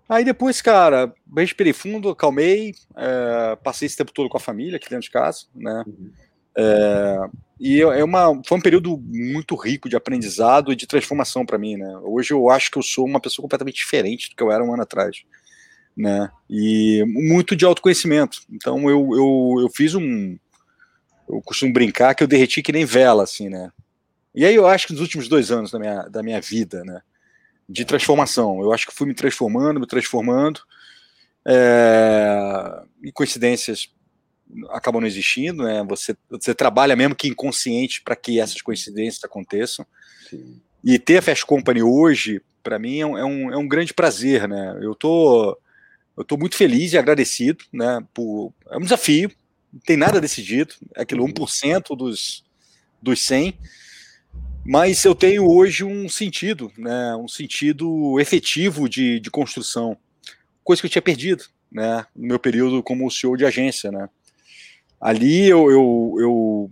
Aí 0.08 0.24
depois, 0.24 0.62
cara, 0.62 1.12
respirei 1.36 1.72
fundo, 1.72 2.08
acalmei, 2.08 2.74
é, 2.96 3.56
passei 3.56 3.86
esse 3.86 3.96
tempo 3.96 4.12
todo 4.12 4.28
com 4.28 4.38
a 4.38 4.40
família 4.40 4.76
aqui 4.76 4.88
dentro 4.88 5.04
de 5.04 5.10
casa, 5.10 5.46
né? 5.54 5.84
Uhum. 5.86 6.10
É, 6.56 7.28
e 7.60 7.82
é 7.82 8.02
uma, 8.02 8.40
foi 8.46 8.56
um 8.56 8.60
período 8.60 8.96
muito 9.06 9.54
rico 9.54 9.88
de 9.88 9.96
aprendizado 9.96 10.72
e 10.72 10.76
de 10.76 10.86
transformação 10.86 11.44
para 11.44 11.58
mim, 11.58 11.76
né? 11.76 11.98
Hoje 12.02 12.32
eu 12.32 12.48
acho 12.48 12.70
que 12.70 12.78
eu 12.78 12.82
sou 12.82 13.04
uma 13.04 13.20
pessoa 13.20 13.42
completamente 13.42 13.76
diferente 13.76 14.30
do 14.30 14.36
que 14.36 14.42
eu 14.42 14.50
era 14.50 14.64
um 14.64 14.72
ano 14.72 14.82
atrás, 14.82 15.22
né? 15.96 16.30
E 16.48 17.04
muito 17.06 17.54
de 17.54 17.64
autoconhecimento. 17.64 18.40
Então 18.50 18.88
eu, 18.88 19.10
eu, 19.12 19.62
eu 19.62 19.68
fiz 19.74 19.94
um. 19.94 20.38
Eu 21.28 21.42
costumo 21.42 21.72
brincar 21.72 22.14
que 22.14 22.22
eu 22.22 22.28
derreti 22.28 22.62
que 22.62 22.72
nem 22.72 22.86
vela, 22.86 23.24
assim, 23.24 23.50
né? 23.50 23.70
E 24.34 24.44
aí 24.44 24.54
eu 24.54 24.66
acho 24.66 24.86
que 24.86 24.92
nos 24.92 25.02
últimos 25.02 25.28
dois 25.28 25.50
anos 25.50 25.70
da 25.70 25.78
minha, 25.78 26.02
da 26.04 26.22
minha 26.22 26.40
vida, 26.40 26.82
né? 26.84 27.02
De 27.68 27.84
transformação. 27.84 28.60
Eu 28.62 28.72
acho 28.72 28.86
que 28.86 28.94
fui 28.94 29.06
me 29.06 29.14
transformando, 29.14 29.80
me 29.80 29.86
transformando. 29.86 30.60
É, 31.46 32.82
e 33.02 33.12
coincidências 33.12 33.90
acabam 34.70 35.00
não 35.00 35.06
existindo, 35.06 35.62
né? 35.64 35.84
Você, 35.88 36.16
você 36.30 36.54
trabalha 36.54 36.96
mesmo 36.96 37.14
que 37.14 37.28
inconsciente 37.28 38.02
para 38.02 38.16
que 38.16 38.40
essas 38.40 38.60
coincidências 38.62 39.22
aconteçam. 39.24 39.86
Sim. 40.28 40.60
E 40.82 40.98
ter 40.98 41.18
a 41.18 41.22
Fast 41.22 41.44
Company 41.44 41.82
hoje, 41.82 42.40
para 42.62 42.78
mim, 42.78 43.00
é 43.00 43.06
um, 43.06 43.18
é 43.18 43.24
um, 43.24 43.52
é 43.52 43.56
um 43.56 43.68
grande 43.68 43.92
prazer, 43.92 44.48
né? 44.48 44.78
Eu 44.80 44.94
tô, 44.94 45.58
eu 46.16 46.24
tô 46.24 46.36
muito 46.36 46.56
feliz 46.56 46.92
e 46.92 46.98
agradecido, 46.98 47.64
né? 47.72 48.02
Por, 48.14 48.52
é 48.70 48.76
um 48.76 48.82
desafio, 48.82 49.30
não 49.72 49.80
tem 49.80 49.96
nada 49.96 50.20
decidido, 50.20 50.74
é 50.94 51.02
aquilo 51.02 51.26
1% 51.26 51.90
uhum. 51.90 51.96
dos, 51.96 52.44
dos 53.02 53.20
100, 53.22 53.58
mas 54.68 55.04
eu 55.04 55.14
tenho 55.14 55.50
hoje 55.50 55.82
um 55.84 56.08
sentido, 56.08 56.70
né? 56.76 57.16
Um 57.16 57.26
sentido 57.26 58.20
efetivo 58.20 58.88
de, 58.88 59.18
de 59.18 59.30
construção, 59.30 59.96
coisa 60.62 60.82
que 60.82 60.86
eu 60.86 60.90
tinha 60.90 61.02
perdido, 61.02 61.44
né? 61.72 62.04
No 62.14 62.28
meu 62.28 62.38
período 62.38 62.82
como 62.82 63.10
CEO 63.10 63.36
de 63.36 63.46
agência, 63.46 63.90
né? 63.90 64.08
ali 65.00 65.48
eu, 65.48 65.70
eu, 65.70 66.14
eu, 66.18 66.70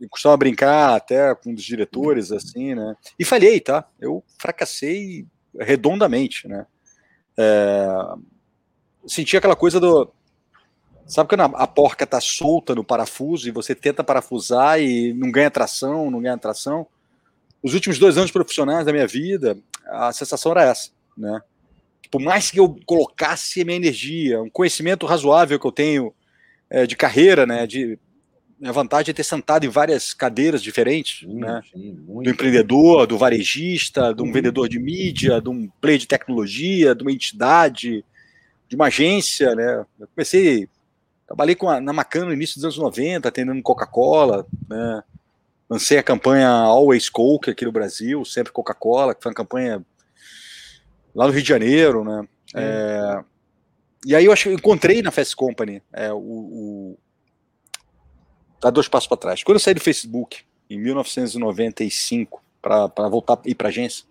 eu 0.00 0.08
costumava 0.08 0.36
brincar 0.38 0.94
até 0.94 1.34
com 1.34 1.50
um 1.50 1.54
dos 1.54 1.64
diretores, 1.64 2.30
assim, 2.30 2.74
né? 2.74 2.96
E 3.18 3.24
falhei, 3.24 3.60
tá? 3.60 3.88
Eu 4.00 4.22
fracassei 4.38 5.26
redondamente, 5.58 6.46
né? 6.48 6.66
É, 7.36 7.88
senti 9.06 9.36
aquela 9.36 9.56
coisa 9.56 9.80
do. 9.80 10.10
Sabe 11.06 11.28
quando 11.28 11.54
a, 11.54 11.66
porca 11.66 12.06
tá 12.06 12.18
solta 12.18 12.74
no 12.74 12.82
parafuso 12.82 13.46
e 13.46 13.52
você 13.52 13.74
tenta 13.74 14.02
parafusar 14.02 14.80
e 14.80 15.12
não 15.12 15.30
ganha 15.30 15.50
tração, 15.50 16.10
não 16.10 16.22
ganha 16.22 16.38
tração? 16.38 16.86
Os 17.64 17.72
últimos 17.72 17.98
dois 17.98 18.18
anos 18.18 18.30
profissionais 18.30 18.84
da 18.84 18.92
minha 18.92 19.06
vida, 19.06 19.56
a 19.86 20.12
sensação 20.12 20.52
era 20.52 20.64
essa, 20.64 20.90
né? 21.16 21.40
Por 22.10 22.20
mais 22.20 22.50
que 22.50 22.60
eu 22.60 22.76
colocasse 22.84 23.62
a 23.62 23.64
minha 23.64 23.78
energia, 23.78 24.42
um 24.42 24.50
conhecimento 24.50 25.06
razoável 25.06 25.58
que 25.58 25.66
eu 25.66 25.72
tenho 25.72 26.14
é, 26.68 26.86
de 26.86 26.94
carreira, 26.94 27.46
né? 27.46 27.66
De 27.66 27.98
a 28.62 28.70
vantagem 28.70 29.12
é 29.12 29.14
ter 29.14 29.24
sentado 29.24 29.64
em 29.64 29.70
várias 29.70 30.12
cadeiras 30.12 30.62
diferentes, 30.62 31.20
sim, 31.20 31.38
né? 31.38 31.62
Sim, 31.72 31.94
do 32.06 32.28
empreendedor, 32.28 33.06
do 33.06 33.16
varejista, 33.16 34.14
de 34.14 34.22
um 34.22 34.30
vendedor 34.30 34.68
de 34.68 34.78
mídia, 34.78 35.40
de 35.40 35.48
um 35.48 35.66
play 35.80 35.96
de 35.96 36.06
tecnologia, 36.06 36.94
de 36.94 37.02
uma 37.02 37.12
entidade, 37.12 38.04
de 38.68 38.76
uma 38.76 38.88
agência, 38.88 39.54
né? 39.54 39.86
Eu 39.98 40.06
comecei, 40.14 40.68
trabalhei 41.26 41.54
com 41.54 41.70
a, 41.70 41.80
na 41.80 41.94
Macan 41.94 42.26
no 42.26 42.32
início 42.34 42.56
dos 42.56 42.64
anos 42.64 42.76
90, 42.76 43.26
atendendo 43.26 43.62
Coca-Cola, 43.62 44.46
né? 44.68 45.02
Lancei 45.68 45.98
a 45.98 46.02
campanha 46.02 46.48
Always 46.48 47.08
Coke 47.08 47.50
aqui 47.50 47.64
no 47.64 47.72
Brasil, 47.72 48.24
sempre 48.24 48.52
Coca-Cola, 48.52 49.14
que 49.14 49.22
foi 49.22 49.30
uma 49.30 49.36
campanha 49.36 49.84
lá 51.14 51.26
no 51.26 51.32
Rio 51.32 51.42
de 51.42 51.48
Janeiro, 51.48 52.04
né? 52.04 52.28
É, 52.54 53.24
e 54.04 54.14
aí 54.14 54.26
eu 54.26 54.32
acho 54.32 54.44
que 54.44 54.48
eu 54.50 54.54
encontrei 54.54 55.00
na 55.00 55.10
Fast 55.10 55.34
Company 55.34 55.82
é, 55.92 56.12
o, 56.12 56.18
o. 56.18 56.98
Dá 58.60 58.70
dois 58.70 58.88
passos 58.88 59.08
para 59.08 59.16
trás. 59.16 59.42
Quando 59.42 59.56
eu 59.56 59.60
saí 59.60 59.74
do 59.74 59.80
Facebook, 59.80 60.42
em 60.68 60.78
1995, 60.78 62.42
para 62.60 63.08
voltar 63.08 63.38
e 63.44 63.50
ir 63.50 63.54
para 63.54 63.68
agência, 63.68 64.04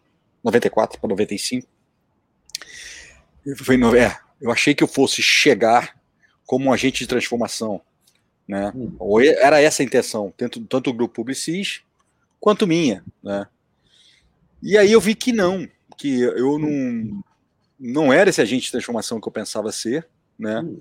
94 0.43 0.99
para 0.99 1.09
95, 1.09 1.67
foi, 3.57 3.75
é, 3.97 4.17
eu 4.41 4.51
achei 4.51 4.73
que 4.73 4.83
eu 4.83 4.87
fosse 4.87 5.21
chegar 5.21 5.95
como 6.45 6.65
um 6.65 6.73
agente 6.73 6.99
de 6.99 7.07
transformação. 7.07 7.81
Né? 8.47 8.71
Hum. 8.75 8.95
Ou 8.99 9.21
era 9.21 9.61
essa 9.61 9.81
a 9.81 9.85
intenção, 9.85 10.33
tanto, 10.35 10.63
tanto 10.65 10.89
o 10.89 10.93
grupo 10.93 11.15
Publicis 11.15 11.81
quanto 12.39 12.67
minha. 12.67 13.03
Né? 13.21 13.47
E 14.61 14.77
aí 14.77 14.91
eu 14.91 15.01
vi 15.01 15.15
que 15.15 15.31
não, 15.31 15.67
que 15.97 16.21
eu 16.21 16.59
não, 16.59 17.23
não 17.79 18.13
era 18.13 18.29
esse 18.29 18.41
agente 18.41 18.65
de 18.65 18.71
transformação 18.71 19.19
que 19.19 19.27
eu 19.27 19.31
pensava 19.31 19.71
ser, 19.71 20.07
né? 20.37 20.61
Hum. 20.61 20.79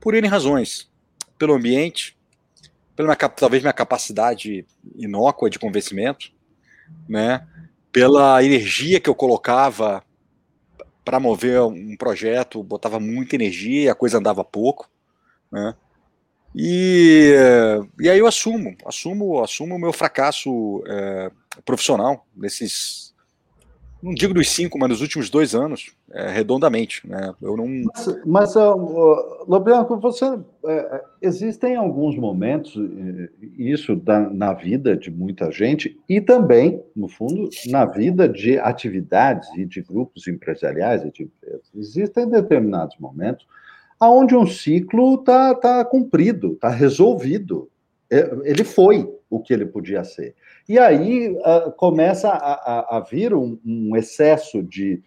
Por 0.00 0.14
N 0.14 0.26
razões. 0.28 0.90
Pelo 1.38 1.54
ambiente, 1.54 2.16
pela 2.94 3.08
minha, 3.08 3.28
talvez 3.28 3.62
minha 3.62 3.72
capacidade 3.72 4.66
inócua 4.96 5.50
de 5.50 5.58
convencimento, 5.58 6.32
né? 7.08 7.46
Pela 7.90 8.42
energia 8.42 9.00
que 9.00 9.08
eu 9.08 9.14
colocava 9.14 10.04
para 11.04 11.20
mover 11.20 11.60
um 11.62 11.96
projeto, 11.96 12.62
botava 12.62 12.98
muita 12.98 13.34
energia 13.34 13.82
e 13.82 13.88
a 13.88 13.94
coisa 13.94 14.18
andava 14.18 14.42
pouco, 14.42 14.88
né? 15.52 15.74
E, 16.54 17.34
e 17.98 18.08
aí 18.08 18.18
eu 18.18 18.26
assumo, 18.26 18.76
assumo, 18.86 19.42
assumo 19.42 19.74
o 19.74 19.78
meu 19.78 19.92
fracasso 19.92 20.82
é, 20.86 21.30
profissional 21.64 22.24
nesses 22.36 23.14
não 24.04 24.12
digo 24.12 24.34
dos 24.34 24.50
cinco, 24.50 24.78
mas 24.78 24.90
nos 24.90 25.00
últimos 25.00 25.30
dois 25.30 25.54
anos, 25.54 25.96
é, 26.12 26.28
redondamente. 26.28 27.08
Né? 27.08 27.34
Eu 27.40 27.56
não... 27.56 27.66
Mas, 27.66 28.20
mas 28.26 28.56
uh, 28.56 29.46
Lobianco, 29.48 29.98
você 29.98 30.26
uh, 30.26 30.42
existem 31.22 31.74
alguns 31.74 32.14
momentos, 32.14 32.74
isso 33.56 33.96
da, 33.96 34.20
na 34.28 34.52
vida 34.52 34.94
de 34.94 35.10
muita 35.10 35.50
gente, 35.50 35.98
e 36.06 36.20
também, 36.20 36.84
no 36.94 37.08
fundo, 37.08 37.48
na 37.68 37.86
vida 37.86 38.28
de 38.28 38.58
atividades 38.58 39.48
e 39.56 39.64
de 39.64 39.80
grupos 39.80 40.28
empresariais 40.28 41.02
e 41.02 41.10
de 41.10 41.22
empresas. 41.22 41.70
Existem 41.74 42.28
determinados 42.28 42.98
momentos 42.98 43.46
onde 44.00 44.36
um 44.36 44.46
ciclo 44.46 45.14
está 45.14 45.54
tá 45.54 45.84
cumprido, 45.84 46.52
está 46.52 46.68
resolvido. 46.68 47.70
Ele 48.10 48.64
foi 48.64 49.08
o 49.30 49.40
que 49.40 49.52
ele 49.52 49.66
podia 49.66 50.04
ser. 50.04 50.34
E 50.68 50.78
aí 50.78 51.28
uh, 51.30 51.72
começa 51.76 52.28
a, 52.28 52.54
a, 52.54 52.96
a 52.96 53.00
vir 53.00 53.34
um, 53.34 53.58
um, 53.64 53.96
excesso 53.96 54.62
de, 54.62 55.02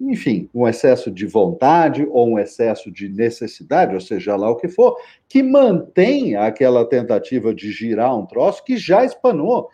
enfim, 0.00 0.48
um 0.54 0.66
excesso 0.66 1.10
de 1.10 1.26
vontade 1.26 2.06
ou 2.10 2.30
um 2.30 2.38
excesso 2.38 2.90
de 2.90 3.08
necessidade, 3.08 3.94
ou 3.94 4.00
seja 4.00 4.34
lá 4.36 4.50
o 4.50 4.56
que 4.56 4.68
for, 4.68 4.96
que 5.28 5.42
mantém 5.42 6.36
aquela 6.36 6.84
tentativa 6.84 7.54
de 7.54 7.70
girar 7.70 8.16
um 8.16 8.26
troço 8.26 8.64
que 8.64 8.76
já 8.76 9.04
espanou. 9.04 9.68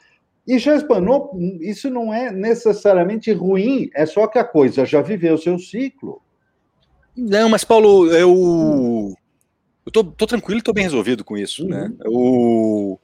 E 0.47 0.59
já 0.59 0.77
espanou, 0.77 1.31
isso 1.63 1.89
não 1.89 2.13
é 2.13 2.31
necessariamente 2.31 3.33
ruim, 3.33 3.89
é 3.95 4.05
só 4.05 4.27
que 4.27 4.39
a 4.39 4.45
coisa 4.45 4.85
já 4.85 5.01
viveu 5.01 5.39
seu 5.39 5.59
ciclo. 5.59 6.21
Não, 7.17 7.49
mas 7.49 7.65
Paulo, 7.65 8.11
eu, 8.13 9.15
eu 9.87 9.93
tô, 9.93 10.05
tô 10.05 10.27
tranquilo 10.27 10.61
e 10.61 10.63
tô 10.63 10.73
bem 10.73 10.85
resolvido 10.85 11.25
com 11.25 11.37
isso, 11.37 11.67
né? 11.67 11.83
uhum. 11.83 11.89
né? 11.89 11.97
O, 12.07 12.99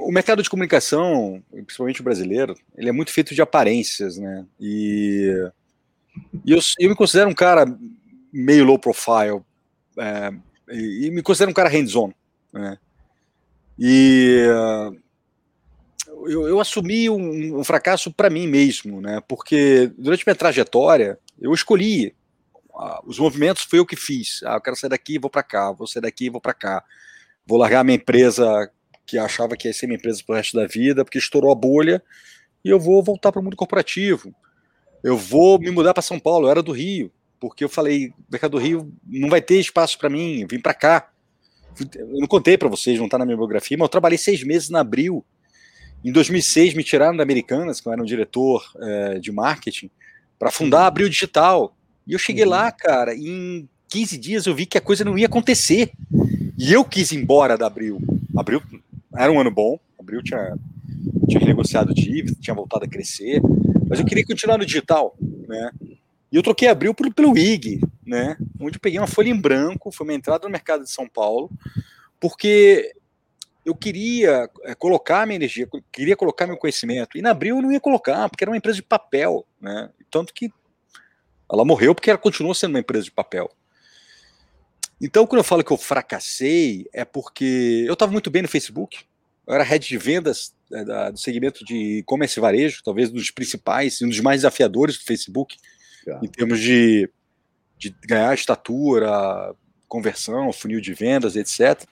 o 0.00 0.12
mercado 0.12 0.42
de 0.42 0.50
comunicação, 0.50 1.42
principalmente 1.50 2.00
o 2.00 2.04
brasileiro, 2.04 2.56
ele 2.76 2.88
é 2.88 2.92
muito 2.92 3.12
feito 3.12 3.34
de 3.34 3.42
aparências, 3.42 4.16
né? 4.16 4.44
E, 4.60 5.32
e 6.44 6.52
eu, 6.52 6.58
eu 6.80 6.88
me 6.88 6.96
considero 6.96 7.30
um 7.30 7.34
cara 7.34 7.64
meio 8.32 8.64
low 8.64 8.78
profile, 8.78 9.42
é, 9.96 10.32
e, 10.70 11.10
me 11.10 11.22
considero 11.22 11.50
um 11.50 11.54
cara 11.54 11.68
hands-on, 11.68 12.12
né? 12.52 12.78
E 13.78 14.44
eu, 16.26 16.48
eu 16.48 16.60
assumi 16.60 17.08
um, 17.08 17.60
um 17.60 17.64
fracasso 17.64 18.12
para 18.12 18.28
mim 18.28 18.46
mesmo, 18.48 19.00
né? 19.00 19.22
Porque 19.28 19.92
durante 19.96 20.26
minha 20.26 20.34
trajetória 20.34 21.18
eu 21.40 21.54
escolhi 21.54 22.14
os 23.04 23.18
movimentos 23.18 23.62
foi 23.62 23.78
eu 23.78 23.86
que 23.86 23.96
fiz. 23.96 24.40
Ah, 24.44 24.54
eu 24.54 24.60
quero 24.60 24.76
sair 24.76 24.90
daqui, 24.90 25.18
vou 25.18 25.30
para 25.30 25.42
cá, 25.42 25.72
vou 25.72 25.86
sair 25.86 26.02
daqui, 26.02 26.30
vou 26.30 26.40
para 26.40 26.54
cá. 26.54 26.84
Vou 27.46 27.58
largar 27.58 27.84
minha 27.84 27.96
empresa 27.96 28.70
que 29.06 29.16
achava 29.16 29.56
que 29.56 29.66
ia 29.66 29.74
ser 29.74 29.86
minha 29.86 29.96
empresa 29.96 30.22
pro 30.24 30.36
resto 30.36 30.56
da 30.56 30.66
vida, 30.66 31.04
porque 31.04 31.18
estourou 31.18 31.50
a 31.50 31.54
bolha, 31.54 32.02
e 32.62 32.68
eu 32.68 32.78
vou 32.78 33.02
voltar 33.02 33.32
para 33.32 33.40
o 33.40 33.42
mundo 33.42 33.56
corporativo. 33.56 34.34
Eu 35.02 35.16
vou 35.16 35.58
me 35.58 35.70
mudar 35.70 35.94
para 35.94 36.02
São 36.02 36.20
Paulo, 36.20 36.46
eu 36.46 36.50
era 36.50 36.62
do 36.62 36.72
Rio, 36.72 37.10
porque 37.40 37.64
eu 37.64 37.68
falei, 37.68 38.08
o 38.08 38.14
mercado 38.30 38.52
do 38.52 38.58
Rio 38.58 38.92
não 39.06 39.30
vai 39.30 39.40
ter 39.40 39.58
espaço 39.58 39.98
para 39.98 40.10
mim, 40.10 40.42
eu 40.42 40.48
vim 40.48 40.60
para 40.60 40.74
cá. 40.74 41.10
Eu 41.96 42.20
não 42.20 42.26
contei 42.26 42.58
para 42.58 42.68
vocês, 42.68 42.98
não 42.98 43.06
está 43.06 43.16
na 43.16 43.24
minha 43.24 43.36
biografia, 43.36 43.76
mas 43.78 43.86
eu 43.86 43.88
trabalhei 43.88 44.18
seis 44.18 44.42
meses 44.42 44.68
na 44.68 44.80
Abril. 44.80 45.24
Em 46.04 46.12
2006 46.12 46.74
me 46.74 46.84
tiraram 46.84 47.16
da 47.16 47.22
Americanas, 47.22 47.80
que 47.80 47.88
eu 47.88 47.92
era 47.92 48.02
um 48.02 48.04
diretor 48.04 48.62
é, 48.80 49.18
de 49.18 49.32
marketing, 49.32 49.90
para 50.38 50.50
fundar 50.50 50.82
a 50.82 50.86
Abril 50.86 51.08
Digital. 51.08 51.74
E 52.08 52.14
eu 52.14 52.18
cheguei 52.18 52.46
lá, 52.46 52.72
cara, 52.72 53.14
e 53.14 53.28
em 53.28 53.68
15 53.90 54.16
dias 54.16 54.46
eu 54.46 54.54
vi 54.54 54.64
que 54.64 54.78
a 54.78 54.80
coisa 54.80 55.04
não 55.04 55.18
ia 55.18 55.26
acontecer. 55.26 55.92
E 56.56 56.72
eu 56.72 56.82
quis 56.82 57.12
ir 57.12 57.16
embora 57.18 57.58
da 57.58 57.66
Abril. 57.66 58.00
Abril 58.34 58.62
era 59.14 59.30
um 59.30 59.38
ano 59.38 59.50
bom, 59.50 59.78
Abril 60.00 60.22
tinha, 60.22 60.56
tinha 61.28 61.38
renegociado 61.38 61.92
dívida, 61.92 62.34
tinha 62.40 62.54
voltado 62.54 62.86
a 62.86 62.88
crescer, 62.88 63.42
mas 63.86 64.00
eu 64.00 64.06
queria 64.06 64.24
continuar 64.24 64.56
no 64.56 64.64
digital, 64.64 65.14
né? 65.20 65.70
E 66.32 66.36
eu 66.36 66.42
troquei 66.42 66.68
Abril 66.68 66.94
pelo, 66.94 67.12
pelo 67.12 67.36
IG, 67.36 67.80
né? 68.06 68.38
Onde 68.58 68.76
eu 68.76 68.80
peguei 68.80 68.98
uma 68.98 69.06
folha 69.06 69.28
em 69.28 69.38
branco, 69.38 69.92
foi 69.92 70.06
uma 70.06 70.14
entrada 70.14 70.46
no 70.46 70.52
mercado 70.52 70.84
de 70.84 70.90
São 70.90 71.06
Paulo, 71.06 71.50
porque 72.18 72.90
eu 73.66 73.74
queria 73.74 74.48
é, 74.64 74.74
colocar 74.74 75.26
minha 75.26 75.36
energia, 75.36 75.68
queria 75.92 76.16
colocar 76.16 76.46
meu 76.46 76.56
conhecimento. 76.56 77.18
E 77.18 77.22
na 77.22 77.32
Abril 77.32 77.56
eu 77.56 77.62
não 77.62 77.72
ia 77.72 77.80
colocar, 77.80 78.30
porque 78.30 78.44
era 78.44 78.50
uma 78.50 78.56
empresa 78.56 78.76
de 78.76 78.82
papel, 78.82 79.46
né? 79.60 79.90
Tanto 80.10 80.32
que 80.32 80.50
ela 81.50 81.64
morreu 81.64 81.94
porque 81.94 82.10
ela 82.10 82.18
continuou 82.18 82.54
sendo 82.54 82.70
uma 82.70 82.80
empresa 82.80 83.04
de 83.04 83.10
papel. 83.10 83.50
Então, 85.00 85.26
quando 85.26 85.40
eu 85.40 85.44
falo 85.44 85.62
que 85.62 85.70
eu 85.70 85.76
fracassei, 85.76 86.86
é 86.92 87.04
porque 87.04 87.84
eu 87.86 87.92
estava 87.92 88.10
muito 88.10 88.30
bem 88.30 88.42
no 88.42 88.48
Facebook. 88.48 89.04
Eu 89.46 89.54
era 89.54 89.64
head 89.64 89.86
de 89.86 89.96
vendas 89.96 90.54
é, 90.72 90.84
da, 90.84 91.10
do 91.10 91.18
segmento 91.18 91.64
de 91.64 91.98
e-commerce 91.98 92.38
e 92.38 92.42
varejo, 92.42 92.82
talvez 92.84 93.10
um 93.10 93.14
dos 93.14 93.30
principais, 93.30 94.02
um 94.02 94.08
dos 94.08 94.20
mais 94.20 94.38
desafiadores 94.38 94.98
do 94.98 95.04
Facebook, 95.04 95.56
tá. 96.04 96.20
em 96.22 96.28
termos 96.28 96.60
de, 96.60 97.08
de 97.78 97.94
ganhar 98.06 98.34
estatura, 98.34 99.54
conversão, 99.86 100.52
funil 100.52 100.80
de 100.80 100.92
vendas, 100.92 101.36
etc. 101.36 101.82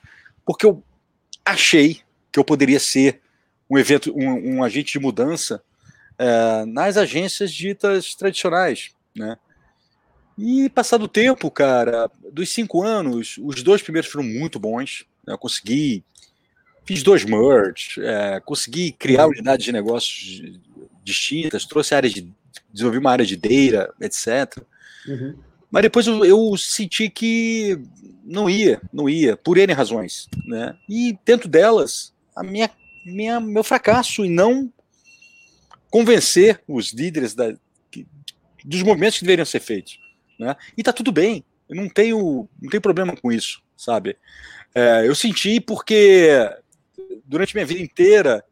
Porque 0.45 0.65
eu 0.65 0.83
achei 1.45 2.01
que 2.31 2.39
eu 2.39 2.43
poderia 2.43 2.79
ser 2.79 3.21
um 3.69 3.77
evento, 3.77 4.13
um, 4.15 4.57
um 4.57 4.63
agente 4.63 4.93
de 4.93 4.99
mudança 4.99 5.63
é, 6.19 6.65
nas 6.65 6.97
agências 6.97 7.51
ditas 7.51 8.13
tradicionais, 8.15 8.91
né? 9.15 9.37
E 10.37 10.69
passado 10.69 11.05
o 11.05 11.07
tempo, 11.07 11.49
cara, 11.49 12.11
dos 12.31 12.49
cinco 12.49 12.83
anos, 12.83 13.39
os 13.41 13.63
dois 13.63 13.81
primeiros 13.81 14.09
foram 14.09 14.25
muito 14.25 14.59
bons. 14.59 15.05
Né? 15.25 15.33
Eu 15.33 15.37
consegui, 15.37 16.03
fiz 16.85 17.01
dois 17.01 17.25
merge, 17.25 17.99
é, 17.99 18.39
consegui 18.39 18.91
criar 18.91 19.25
uhum. 19.25 19.31
unidades 19.31 19.65
de 19.65 19.71
negócios 19.71 20.59
distintas, 21.03 21.65
trouxe 21.65 21.95
áreas 21.95 22.13
de, 22.13 22.31
desenvolvi 22.71 22.99
uma 22.99 23.11
área 23.11 23.25
de 23.25 23.35
data, 23.35 23.93
etc. 23.99 24.61
Uhum. 25.07 25.35
Mas 25.71 25.81
depois 25.81 26.05
eu, 26.05 26.23
eu, 26.23 26.55
senti 26.57 27.09
que 27.09 27.79
não 28.23 28.49
ia, 28.49 28.79
não 28.93 29.09
ia, 29.09 29.35
por 29.35 29.57
N 29.57 29.73
razões, 29.73 30.27
né? 30.45 30.75
E 30.87 31.17
dentro 31.25 31.49
delas, 31.49 32.13
a 32.35 32.43
minha, 32.43 32.69
minha 33.05 33.39
meu 33.39 33.63
fracasso 33.63 34.23
em 34.23 34.29
não 34.29 34.71
convencer 35.89 36.61
os 36.67 36.93
líderes 36.93 37.33
da, 37.33 37.53
dos 38.63 38.83
movimentos 38.83 39.17
que 39.17 39.23
deveriam 39.25 39.45
ser 39.45 39.59
feitos. 39.59 39.99
Né? 40.37 40.55
E 40.77 40.83
tá 40.83 40.93
tudo 40.93 41.11
bem, 41.11 41.43
eu 41.69 41.75
não 41.75 41.89
tenho, 41.89 42.47
não 42.61 42.69
tenho 42.69 42.81
problema 42.81 43.15
com 43.15 43.31
isso, 43.31 43.61
sabe? 43.75 44.17
É, 44.73 45.07
eu 45.07 45.15
senti 45.15 45.59
porque 45.59 46.29
durante 47.25 47.55
minha 47.55 47.65
vida 47.65 47.81
inteira 47.81 48.43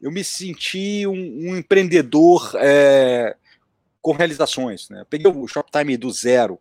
eu 0.00 0.10
me 0.10 0.24
senti 0.24 1.06
um, 1.06 1.12
um 1.12 1.56
empreendedor 1.56 2.52
é, 2.56 3.36
com 4.00 4.12
realizações. 4.12 4.88
Né? 4.90 5.04
Peguei 5.08 5.30
o 5.30 5.46
Shoptime 5.46 5.96
do 5.96 6.10
zero 6.10 6.58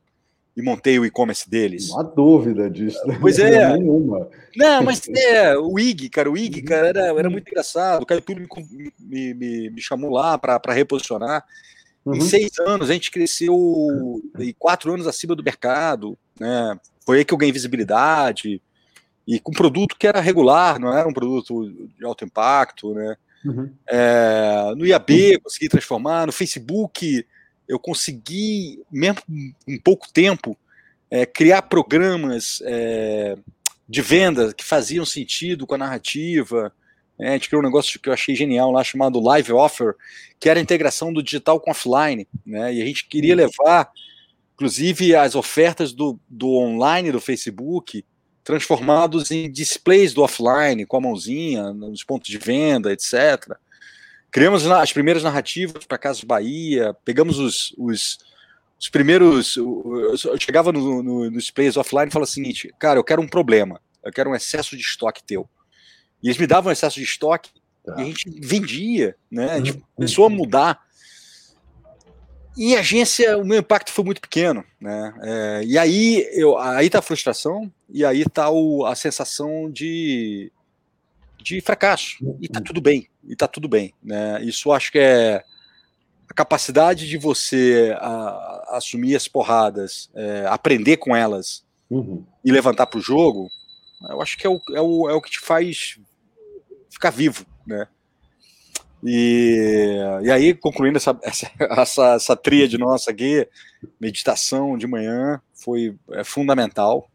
e 0.55 0.62
montei 0.62 0.99
o 0.99 1.05
e-commerce 1.05 1.49
deles. 1.49 1.89
Não 1.89 1.99
há 1.99 2.03
dúvida 2.03 2.70
disso. 2.70 3.01
Pois 3.20 3.39
é. 3.39 3.74
Nenhuma. 3.74 4.30
Não, 4.55 4.84
mas 4.84 5.01
é, 5.07 5.57
o 5.57 5.80
IG, 5.80 6.09
cara, 6.09 6.30
o 6.30 6.38
IG, 6.38 6.62
cara, 6.62 6.89
era, 6.89 7.05
era 7.07 7.30
muito 7.30 7.47
engraçado. 7.47 8.03
O 8.03 8.05
Caio 8.05 8.22
Túlio 8.22 8.47
me, 8.99 9.34
me, 9.34 9.70
me 9.72 9.82
chamou 9.82 10.12
lá 10.12 10.38
para 10.38 10.74
reposicionar. 10.74 11.43
Uhum. 12.05 12.15
Em 12.15 12.21
seis 12.21 12.51
anos 12.59 12.89
a 12.89 12.93
gente 12.93 13.11
cresceu 13.11 14.21
e 14.39 14.53
quatro 14.53 14.93
anos 14.93 15.07
acima 15.07 15.35
do 15.35 15.43
mercado, 15.43 16.17
né? 16.39 16.79
Foi 17.05 17.19
aí 17.19 17.25
que 17.25 17.33
eu 17.33 17.37
ganhei 17.37 17.51
visibilidade 17.51 18.61
e 19.27 19.39
com 19.39 19.51
produto 19.51 19.95
que 19.97 20.07
era 20.07 20.19
regular, 20.19 20.79
não 20.79 20.95
era 20.95 21.07
um 21.07 21.13
produto 21.13 21.69
de 21.97 22.05
alto 22.05 22.25
impacto, 22.25 22.93
né? 22.93 23.15
Uhum. 23.45 23.71
É, 23.87 24.73
no 24.75 24.85
IAB 24.85 25.39
consegui 25.43 25.69
transformar, 25.69 26.25
no 26.25 26.31
Facebook 26.31 27.25
eu 27.67 27.79
consegui, 27.79 28.83
mesmo 28.91 29.21
em 29.67 29.79
pouco 29.79 30.11
tempo, 30.11 30.57
é, 31.09 31.25
criar 31.25 31.61
programas 31.61 32.61
é, 32.65 33.37
de 33.87 34.01
venda 34.01 34.53
que 34.53 34.63
faziam 34.63 35.05
sentido 35.05 35.65
com 35.65 35.75
a 35.75 35.77
narrativa, 35.77 36.73
é, 37.22 37.30
a 37.30 37.34
gente 37.34 37.49
criou 37.49 37.61
um 37.61 37.65
negócio 37.65 37.99
que 37.99 38.09
eu 38.09 38.13
achei 38.13 38.34
genial 38.34 38.72
lá 38.72 38.84
chamado 38.84 39.19
Live 39.19 39.53
Offer, 39.53 39.93
que 40.39 40.49
era 40.49 40.59
a 40.59 40.63
integração 40.63 41.13
do 41.13 41.22
digital 41.22 41.59
com 41.59 41.69
offline, 41.69 42.28
né? 42.43 42.74
E 42.74 42.82
a 42.82 42.86
gente 42.86 43.07
queria 43.07 43.36
uhum. 43.36 43.41
levar, 43.41 43.91
inclusive, 44.55 45.15
as 45.15 45.36
ofertas 45.36 45.93
do, 45.93 46.19
do 46.28 46.49
online 46.55 47.11
do 47.11 47.22
Facebook 47.22 48.03
transformados 48.43 49.30
em 49.30 49.51
displays 49.51 50.15
do 50.15 50.24
offline, 50.24 50.84
com 50.88 50.97
a 50.97 51.01
mãozinha, 51.01 51.72
nos 51.72 52.03
pontos 52.03 52.28
de 52.28 52.39
venda, 52.39 52.91
etc. 52.91 53.55
Criamos 54.32 54.65
as 54.65 54.91
primeiras 54.91 55.22
narrativas 55.22 55.86
para 55.86 55.99
Casas 55.99 56.24
Bahia, 56.24 56.95
pegamos 57.05 57.38
os, 57.38 57.72
os, 57.78 58.17
os 58.80 58.89
primeiros. 58.89 59.57
Eu 59.57 60.39
chegava 60.39 60.72
no, 60.72 61.03
no, 61.03 61.30
no 61.30 61.38
displays 61.38 61.78
offline 61.78 62.07
e 62.07 62.11
falava 62.11 62.28
o 62.28 62.34
seguinte: 62.34 62.74
cara, 62.80 62.97
eu 62.97 63.03
quero 63.03 63.22
um 63.22 63.28
problema, 63.28 63.80
eu 64.03 64.11
quero 64.11 64.32
um 64.32 64.36
excesso 64.36 64.76
de 64.76 64.82
estoque 64.82 65.24
teu. 65.24 65.47
E 66.22 66.28
eles 66.28 66.38
me 66.38 66.47
davam 66.47 66.72
excesso 66.72 66.97
de 66.97 67.03
estoque 67.03 67.51
tá. 67.86 67.95
e 67.97 68.01
a 68.01 68.05
gente 68.05 68.30
vendia, 68.41 69.15
né? 69.30 69.51
A 69.51 69.57
gente 69.57 69.74
uhum. 69.74 69.82
começou 69.95 70.26
a 70.26 70.30
mudar. 70.30 70.80
E 72.57 72.76
agência, 72.76 73.38
o 73.38 73.45
meu 73.45 73.59
impacto 73.59 73.91
foi 73.91 74.03
muito 74.03 74.22
pequeno, 74.22 74.63
né? 74.80 75.13
É, 75.24 75.63
e 75.65 75.78
aí, 75.78 76.28
eu, 76.34 76.57
aí 76.57 76.89
tá 76.89 76.99
a 76.99 77.01
frustração 77.01 77.72
e 77.89 78.03
aí 78.03 78.26
tá 78.26 78.49
o, 78.49 78.86
a 78.86 78.93
sensação 78.93 79.72
de, 79.72 80.51
de 81.41 81.61
fracasso. 81.61 82.17
E 82.41 82.47
tá 82.47 82.59
tudo 82.59 82.82
bem, 82.82 83.07
e 83.24 83.36
tá 83.36 83.47
tudo 83.47 83.67
bem, 83.67 83.93
né? 84.03 84.43
Isso 84.43 84.72
acho 84.72 84.91
que 84.91 84.99
é 84.99 85.43
a 86.30 86.34
capacidade 86.34 87.07
de 87.07 87.17
você 87.17 87.95
a, 87.99 88.78
assumir 88.78 89.15
as 89.15 89.28
porradas, 89.28 90.09
é, 90.13 90.45
aprender 90.47 90.97
com 90.97 91.15
elas 91.15 91.65
uhum. 91.89 92.26
e 92.43 92.51
levantar 92.51 92.88
para 92.88 92.99
o 92.99 93.01
jogo, 93.01 93.49
eu 94.09 94.22
acho 94.22 94.38
que 94.38 94.47
é 94.47 94.49
o, 94.49 94.61
é, 94.74 94.82
o, 94.82 95.09
é 95.09 95.13
o 95.13 95.22
que 95.22 95.30
te 95.30 95.39
faz 95.39 95.99
ficar 97.01 97.09
vivo, 97.09 97.43
né? 97.65 97.87
E, 99.03 99.97
e 100.21 100.29
aí, 100.29 100.53
concluindo 100.53 100.97
essa, 100.97 101.17
essa, 101.23 101.51
essa, 101.59 102.13
essa 102.13 102.35
tríade 102.35 102.77
nossa 102.77 103.09
aqui, 103.09 103.47
meditação 103.99 104.77
de 104.77 104.85
manhã 104.85 105.41
foi 105.55 105.95
é, 106.11 106.23
fundamental. 106.23 107.09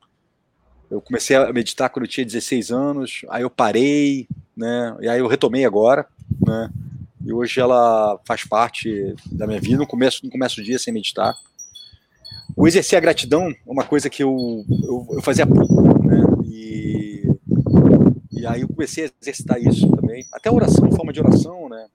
Eu 0.90 1.00
comecei 1.00 1.36
a 1.36 1.52
meditar 1.52 1.88
quando 1.90 2.04
eu 2.04 2.10
tinha 2.10 2.26
16 2.26 2.72
anos, 2.72 3.22
aí 3.28 3.42
eu 3.42 3.50
parei, 3.50 4.28
né? 4.56 4.96
E 5.00 5.08
aí 5.08 5.20
eu 5.20 5.28
retomei 5.28 5.64
agora, 5.64 6.06
né? 6.44 6.70
E 7.24 7.32
hoje 7.32 7.60
ela 7.60 8.20
faz 8.24 8.44
parte 8.44 9.14
da 9.30 9.46
minha 9.46 9.60
vida. 9.60 9.78
No 9.78 9.86
começo, 9.86 10.24
no 10.24 10.30
começo 10.30 10.56
do 10.56 10.64
dia 10.64 10.78
sem 10.78 10.92
meditar. 10.92 11.34
O 12.56 12.66
exercer 12.66 12.96
a 12.96 13.00
gratidão 13.00 13.48
é 13.48 13.56
uma 13.66 13.84
coisa 13.84 14.08
que 14.08 14.22
eu, 14.22 14.64
eu, 14.84 15.06
eu 15.10 15.22
fazia 15.22 15.46
pouco, 15.46 16.04
né? 16.04 16.22
E, 16.44 16.95
e 18.46 18.48
aí 18.48 18.60
eu 18.60 18.68
comecei 18.68 19.04
a 19.06 19.10
exercitar 19.20 19.60
isso 19.60 19.90
também. 19.90 20.24
Até 20.32 20.50
oração, 20.50 20.90
forma 20.92 21.12
de 21.12 21.20
oração, 21.20 21.68
né? 21.68 21.88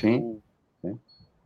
Sim. 0.00 0.40
Eu, 0.82 0.98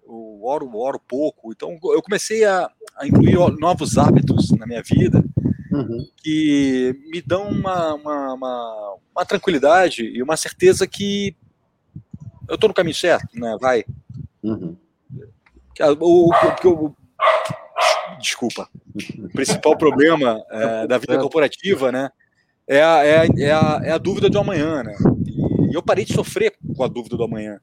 eu 0.07 0.41
oro, 0.45 0.71
oro 0.77 1.01
pouco. 1.01 1.51
Então 1.53 1.77
eu 1.83 2.01
comecei 2.01 2.45
a, 2.45 2.71
a 2.97 3.07
incluir 3.07 3.37
novos 3.59 3.99
hábitos 3.99 4.53
na 4.53 4.65
minha 4.65 4.83
vida 4.83 5.25
uhum. 5.73 6.07
que 6.17 6.97
me 7.07 7.21
dão 7.21 7.49
uma, 7.49 7.95
uma, 7.95 8.35
uma, 8.35 8.97
uma 9.17 9.27
tranquilidade 9.27 10.05
e 10.05 10.23
uma 10.23 10.37
certeza 10.37 10.87
que 10.87 11.37
eu 12.49 12.55
estou 12.55 12.69
no 12.69 12.75
caminho 12.75 12.95
certo, 12.95 13.29
né? 13.35 13.57
Vai. 13.61 13.85
Uhum. 14.45 14.77
O, 16.01 16.31
o, 16.31 16.69
o, 16.69 16.97
desculpa. 18.21 18.69
O 19.19 19.29
principal 19.31 19.77
problema 19.77 20.41
é, 20.51 20.87
da 20.87 20.99
vida 20.99 21.19
corporativa, 21.19 21.91
né? 21.91 22.11
É 22.73 22.83
a, 22.83 23.05
é, 23.05 23.19
a, 23.19 23.27
é, 23.39 23.53
a, 23.53 23.81
é 23.85 23.91
a 23.93 23.99
dúvida 23.99 24.31
do 24.31 24.39
amanhã, 24.39 24.83
né? 24.83 24.95
E 25.71 25.75
eu 25.75 25.83
parei 25.83 26.07
de 26.07 26.15
sofrer 26.15 26.55
com 26.75 26.83
a 26.83 26.89
dúvida 26.89 27.19
do 27.19 27.25
amanhã. 27.25 27.61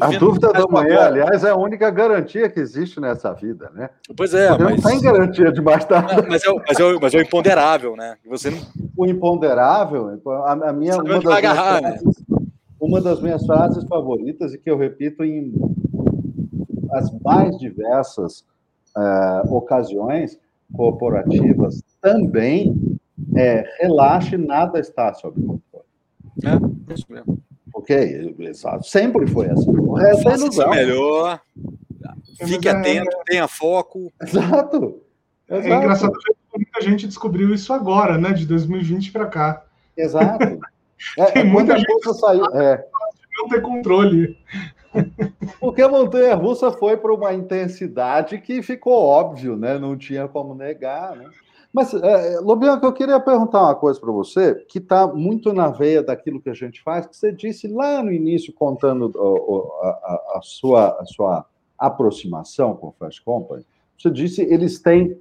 a 0.00 0.16
dúvida 0.16 0.52
do 0.52 0.68
amanhã, 0.68 0.94
agora. 0.94 1.06
aliás, 1.06 1.42
é 1.42 1.50
a 1.50 1.56
única 1.56 1.90
garantia 1.90 2.48
que 2.48 2.60
existe 2.60 3.00
nessa 3.00 3.32
vida, 3.32 3.68
né? 3.74 3.90
Pois 4.16 4.32
é, 4.32 4.50
mas... 4.50 4.60
não 4.60 4.90
tem 4.90 5.00
garantia 5.00 5.50
de 5.50 5.60
mais 5.60 5.84
tarde. 5.84 6.24
Mas 6.28 6.44
é, 6.44 6.52
mas, 6.52 6.78
é, 6.78 6.98
mas 7.00 7.14
é 7.14 7.18
o 7.18 7.22
imponderável, 7.22 7.96
né? 7.96 8.16
Você 8.26 8.50
não... 8.50 8.58
O 8.96 9.06
imponderável, 9.06 10.20
a, 10.44 10.52
a 10.52 10.72
minha... 10.72 10.98
Uma 10.98 11.20
das 11.20 11.26
agarrar, 11.26 11.82
né? 11.82 11.98
uma 12.80 13.00
das 13.00 13.20
minhas 13.20 13.44
frases 13.44 13.82
favoritas 13.84 14.54
e 14.54 14.58
que 14.58 14.70
eu 14.70 14.78
repito 14.78 15.24
em 15.24 15.52
as 16.92 17.10
mais 17.24 17.58
diversas 17.58 18.44
uh, 18.96 19.52
ocasiões 19.52 20.38
corporativas 20.72 21.82
também 22.00 22.94
é 23.36 23.64
relaxe, 23.80 24.36
nada 24.36 24.78
está 24.78 25.12
sob 25.14 25.40
controle. 25.40 25.84
É, 26.44 26.92
isso 26.94 27.06
mesmo. 27.08 27.38
Ok, 27.74 28.34
exato. 28.38 28.86
Sempre 28.86 29.26
foi 29.26 29.50
assim. 29.50 29.70
O 29.70 29.94
resto 29.94 30.28
é 30.28 30.34
ilusão. 30.34 30.70
melhor, 30.70 31.40
fique 32.44 32.68
é... 32.68 32.70
atento, 32.70 33.16
tenha 33.26 33.48
foco. 33.48 34.12
Exato. 34.22 35.02
É 35.48 35.58
exato. 35.58 35.72
É 35.72 35.76
engraçado 35.76 36.12
que 36.12 36.34
muita 36.56 36.80
gente 36.80 37.06
descobriu 37.06 37.52
isso 37.52 37.72
agora, 37.72 38.16
né? 38.16 38.32
De 38.32 38.46
2020 38.46 39.12
para 39.12 39.26
cá. 39.26 39.64
Exato. 39.96 40.58
É, 41.18 41.24
Tem 41.32 41.44
muita 41.44 41.76
gente 41.76 42.14
saiu, 42.14 42.46
é. 42.54 42.82
não 43.36 43.48
ter 43.48 43.60
controle. 43.60 44.38
Porque 45.60 45.82
a 45.82 45.88
montanha 45.88 46.34
russa 46.34 46.70
foi 46.70 46.96
para 46.96 47.12
uma 47.12 47.34
intensidade 47.34 48.38
que 48.38 48.62
ficou 48.62 49.04
óbvio, 49.04 49.56
né? 49.56 49.78
Não 49.78 49.98
tinha 49.98 50.28
como 50.28 50.54
negar, 50.54 51.16
né? 51.16 51.28
Mas, 51.74 51.92
é, 51.92 52.38
Lobianco, 52.38 52.86
eu 52.86 52.92
queria 52.92 53.18
perguntar 53.18 53.60
uma 53.60 53.74
coisa 53.74 53.98
para 53.98 54.12
você, 54.12 54.54
que 54.68 54.78
está 54.78 55.08
muito 55.08 55.52
na 55.52 55.68
veia 55.68 56.04
daquilo 56.04 56.40
que 56.40 56.48
a 56.48 56.54
gente 56.54 56.80
faz, 56.80 57.04
que 57.04 57.16
você 57.16 57.32
disse 57.32 57.66
lá 57.66 58.00
no 58.00 58.12
início, 58.12 58.52
contando 58.52 59.12
a, 59.82 59.88
a, 59.88 60.38
a 60.38 60.40
sua, 60.40 60.96
a 61.00 61.04
sua 61.04 61.44
aproximação 61.76 62.76
com 62.76 62.86
o 62.86 62.94
Fast 62.96 63.20
Company. 63.24 63.66
Você 63.98 64.08
disse 64.08 64.42
eles 64.42 64.78
têm 64.80 65.20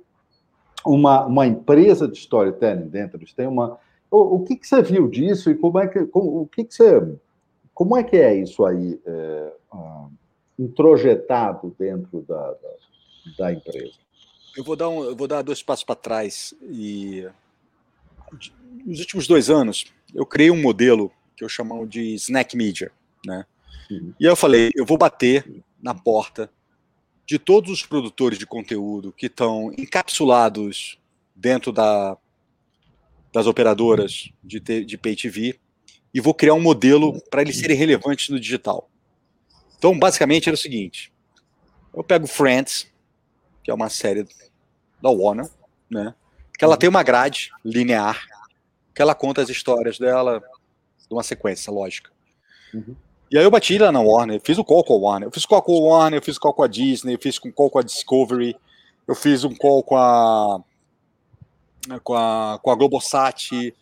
uma, 0.86 1.26
uma 1.26 1.48
empresa 1.48 2.08
de 2.08 2.20
storytelling 2.20 2.88
dentro, 2.88 3.18
eles 3.18 3.34
têm 3.34 3.48
uma 3.48 3.80
o, 4.14 4.36
o 4.36 4.44
que, 4.44 4.56
que, 4.56 4.68
você 4.68 4.80
viu 4.84 5.08
disso 5.08 5.50
e 5.50 5.56
como 5.56 5.80
é 5.80 5.88
que, 5.88 6.06
como, 6.06 6.42
o 6.42 6.48
que, 6.48 6.64
que 6.64 6.74
você, 6.76 7.18
como 7.74 7.98
é 7.98 8.04
que 8.04 8.16
é 8.16 8.36
isso 8.36 8.64
aí 8.64 9.02
é, 9.04 9.54
uh, 9.74 10.12
introjetado 10.60 11.76
dentro 11.80 12.22
da, 12.22 12.52
da, 12.52 12.70
da, 13.40 13.54
empresa? 13.54 13.96
Eu 14.56 14.64
vou 14.64 14.76
dar 14.76 14.90
um, 14.90 15.04
eu 15.04 15.16
vou 15.16 15.28
dar 15.28 15.42
dois 15.42 15.64
passos 15.64 15.84
para 15.84 15.96
trás 15.96 16.54
e 16.62 17.28
nos 18.86 19.00
últimos 19.00 19.28
dois 19.28 19.50
anos 19.50 19.86
eu 20.14 20.26
criei 20.26 20.52
um 20.52 20.62
modelo 20.62 21.12
que 21.36 21.44
eu 21.44 21.50
chamo 21.50 21.88
de 21.88 22.14
snack 22.16 22.56
media, 22.56 22.92
né? 23.26 23.46
Uhum. 23.90 24.14
E 24.20 24.26
eu 24.26 24.36
falei, 24.36 24.72
eu 24.76 24.86
vou 24.86 24.98
bater 24.98 25.64
na 25.82 25.94
porta 25.94 26.50
de 27.26 27.40
todos 27.40 27.72
os 27.72 27.86
produtores 27.86 28.38
de 28.38 28.46
conteúdo 28.46 29.12
que 29.12 29.26
estão 29.26 29.72
encapsulados 29.78 31.00
dentro 31.36 31.72
da 31.72 32.18
das 33.32 33.48
operadoras 33.48 34.30
de, 34.44 34.60
de 34.60 34.96
pay 34.96 35.16
TV 35.16 35.60
e 36.14 36.22
vou 36.22 36.36
criar 36.36 36.54
um 36.54 36.62
modelo 36.62 37.20
para 37.32 37.42
eles 37.42 37.58
serem 37.58 37.76
relevantes 37.76 38.30
no 38.30 38.40
digital. 38.40 38.88
Então, 39.76 39.98
basicamente, 39.98 40.48
era 40.48 40.54
o 40.54 40.58
seguinte: 40.58 41.12
eu 41.96 42.04
pego 42.04 42.28
Friends, 42.28 42.88
que 43.64 43.72
é 43.72 43.74
uma 43.74 43.90
série 43.90 44.28
da 45.02 45.10
Warner, 45.10 45.50
né? 45.90 46.14
Que 46.58 46.66
ela 46.66 46.78
tem 46.78 46.90
uma 46.90 47.04
grade 47.04 47.52
linear, 47.64 48.22
que 48.94 49.02
ela 49.02 49.16
conta 49.16 49.42
as 49.42 49.50
histórias 49.50 49.98
dela 49.98 50.40
de 50.40 51.14
uma 51.14 51.24
sequência 51.24 51.72
lógica. 51.72 52.12
Uhum. 52.74 52.96
E 53.32 53.38
aí 53.38 53.44
eu 53.44 53.50
bati 53.50 53.78
lá 53.78 53.92
na 53.92 54.00
Warner, 54.00 54.40
fiz 54.44 54.58
o 54.58 54.64
call 54.64 54.84
com 54.84 54.94
a 54.94 54.98
Warner, 54.98 55.28
eu 55.28 55.32
fiz 55.32 55.46
call 55.46 55.62
com 55.62 55.76
a 55.76 55.80
Warner, 55.80 56.20
eu 56.20 56.24
fiz 56.24 56.38
call 56.38 56.54
com 56.54 56.64
a 56.64 56.68
Disney, 56.68 57.16
eu 57.16 57.20
fiz 57.20 57.40
um 57.44 57.52
call 57.52 57.70
com 57.70 57.80
a 57.80 57.84
Discovery, 57.84 58.56
eu 59.08 59.16
fiz 59.16 59.44
um 59.44 59.56
call 59.56 59.84
com 59.84 59.98
a 59.98 60.62
com 62.04 62.14
a, 62.14 62.60
com 62.62 62.72
a 62.72 62.76
Globosat. 62.76 63.74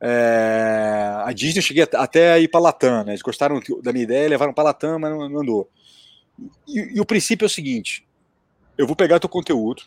É, 0.00 1.22
a 1.24 1.32
Disney 1.32 1.58
eu 1.58 1.62
cheguei 1.62 1.82
até 1.94 2.32
a 2.32 2.38
ir 2.38 2.48
para 2.48 2.60
Latam, 2.60 3.04
né? 3.04 3.12
Eles 3.12 3.22
gostaram 3.22 3.60
da 3.82 3.92
minha 3.92 4.04
ideia, 4.04 4.28
levaram 4.28 4.52
para 4.52 4.64
Latam, 4.64 4.98
mas 4.98 5.10
não, 5.10 5.28
não 5.28 5.40
andou. 5.40 5.68
E, 6.66 6.96
e, 6.96 7.00
o 7.00 7.06
princípio 7.06 7.44
é 7.44 7.46
o 7.46 7.50
seguinte: 7.50 8.06
eu 8.76 8.86
vou 8.86 8.96
pegar 8.96 9.20
teu 9.20 9.28
conteúdo, 9.28 9.82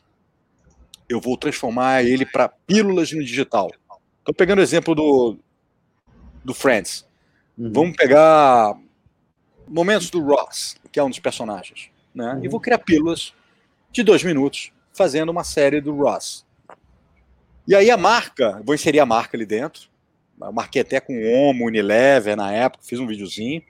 eu 1.07 1.19
vou 1.19 1.37
transformar 1.37 2.03
ele 2.03 2.25
para 2.25 2.49
pílulas 2.49 3.11
no 3.11 3.23
digital. 3.23 3.71
Estou 4.19 4.33
pegando 4.33 4.59
o 4.59 4.61
exemplo 4.61 4.95
do, 4.95 5.37
do 6.43 6.53
Friends. 6.53 7.05
Uhum. 7.57 7.71
Vamos 7.71 7.95
pegar 7.95 8.75
momentos 9.67 10.09
do 10.09 10.21
Ross, 10.21 10.75
que 10.91 10.99
é 10.99 11.03
um 11.03 11.09
dos 11.09 11.19
personagens, 11.19 11.89
né? 12.13 12.33
Uhum. 12.33 12.45
E 12.45 12.47
vou 12.47 12.59
criar 12.59 12.79
pílulas 12.79 13.33
de 13.91 14.03
dois 14.03 14.23
minutos 14.23 14.71
fazendo 14.93 15.29
uma 15.29 15.43
série 15.43 15.79
do 15.79 15.95
Ross. 15.95 16.45
E 17.67 17.75
aí 17.75 17.89
a 17.89 17.97
marca, 17.97 18.61
vou 18.63 18.75
inserir 18.75 18.99
a 18.99 19.05
marca 19.05 19.35
ali 19.35 19.45
dentro. 19.45 19.89
Eu 20.39 20.51
marquei 20.51 20.81
até 20.81 20.99
com 20.99 21.13
Omo, 21.49 21.65
Unilever 21.65 22.35
na 22.35 22.51
época, 22.51 22.83
fiz 22.83 22.99
um 22.99 23.07
videozinho. 23.07 23.63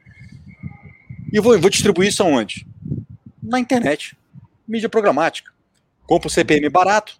E 1.32 1.39
vou, 1.39 1.59
vou 1.59 1.70
distribuir 1.70 2.09
isso 2.09 2.24
aonde? 2.24 2.66
Na 3.41 3.59
internet. 3.59 4.18
Mídia 4.68 4.89
programática. 4.89 5.53
Compro 6.07 6.28
um 6.28 6.32
CPM 6.32 6.70
barato, 6.70 7.20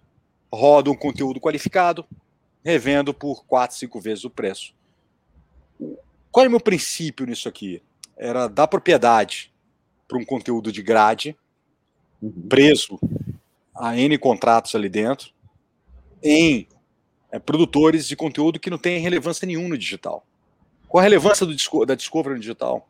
rodo 0.52 0.90
um 0.90 0.96
conteúdo 0.96 1.40
qualificado, 1.40 2.04
revendo 2.64 3.14
por 3.14 3.44
4, 3.46 3.76
5 3.76 4.00
vezes 4.00 4.24
o 4.24 4.30
preço. 4.30 4.74
Qual 6.30 6.44
é 6.44 6.48
o 6.48 6.50
meu 6.50 6.60
princípio 6.60 7.26
nisso 7.26 7.48
aqui? 7.48 7.82
Era 8.16 8.48
dar 8.48 8.66
propriedade 8.66 9.52
para 10.08 10.18
um 10.18 10.24
conteúdo 10.24 10.70
de 10.72 10.82
grade, 10.82 11.36
uhum. 12.20 12.48
preso 12.48 12.98
a 13.74 13.96
N 13.96 14.16
contratos 14.18 14.74
ali 14.74 14.88
dentro, 14.88 15.30
em 16.22 16.66
é, 17.30 17.38
produtores 17.38 18.08
de 18.08 18.16
conteúdo 18.16 18.58
que 18.58 18.70
não 18.70 18.78
têm 18.78 19.00
relevância 19.00 19.46
nenhuma 19.46 19.70
no 19.70 19.78
digital. 19.78 20.24
Qual 20.88 21.00
a 21.00 21.04
relevância 21.04 21.44
do, 21.44 21.84
da 21.84 21.94
Discovery 21.94 22.34
no 22.34 22.40
digital? 22.40 22.88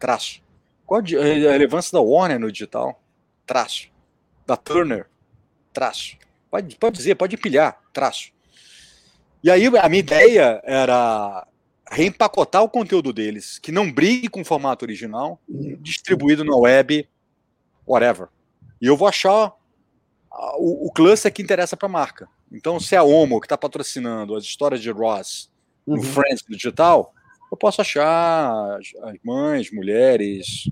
Traço. 0.00 0.40
Qual 0.84 1.00
a 1.00 1.02
relevância 1.02 1.92
da 1.92 2.00
Warner 2.00 2.38
no 2.38 2.50
digital? 2.50 3.00
Traço. 3.46 3.88
Da 4.46 4.56
Turner? 4.56 5.06
Traço. 5.72 6.16
Pode, 6.50 6.76
pode 6.76 6.96
dizer, 6.96 7.14
pode 7.14 7.36
empilhar. 7.36 7.80
Traço. 7.92 8.32
E 9.42 9.50
aí 9.50 9.66
a 9.66 9.88
minha 9.88 10.00
ideia 10.00 10.60
era 10.64 11.46
reempacotar 11.90 12.62
o 12.62 12.68
conteúdo 12.68 13.12
deles, 13.12 13.58
que 13.58 13.70
não 13.70 13.90
brigue 13.90 14.28
com 14.28 14.40
o 14.40 14.44
formato 14.44 14.84
original, 14.84 15.40
distribuído 15.48 16.44
na 16.44 16.56
web, 16.56 17.08
whatever. 17.86 18.28
E 18.80 18.86
eu 18.86 18.96
vou 18.96 19.06
achar 19.06 19.52
o, 20.58 20.88
o 20.88 20.92
cluster 20.92 21.32
que 21.32 21.42
interessa 21.42 21.76
para 21.76 21.86
a 21.86 21.90
marca. 21.90 22.28
Então, 22.50 22.78
se 22.80 22.94
é 22.94 22.98
a 22.98 23.02
Omo 23.02 23.40
que 23.40 23.46
está 23.46 23.56
patrocinando 23.56 24.34
as 24.34 24.44
histórias 24.44 24.80
de 24.80 24.90
Ross 24.90 25.50
no 25.86 25.96
uhum. 25.96 26.02
Friends 26.02 26.44
no 26.48 26.56
digital, 26.56 27.14
eu 27.50 27.56
posso 27.56 27.80
achar 27.80 28.78
as 28.78 29.18
mães, 29.24 29.70
mulheres, 29.70 30.68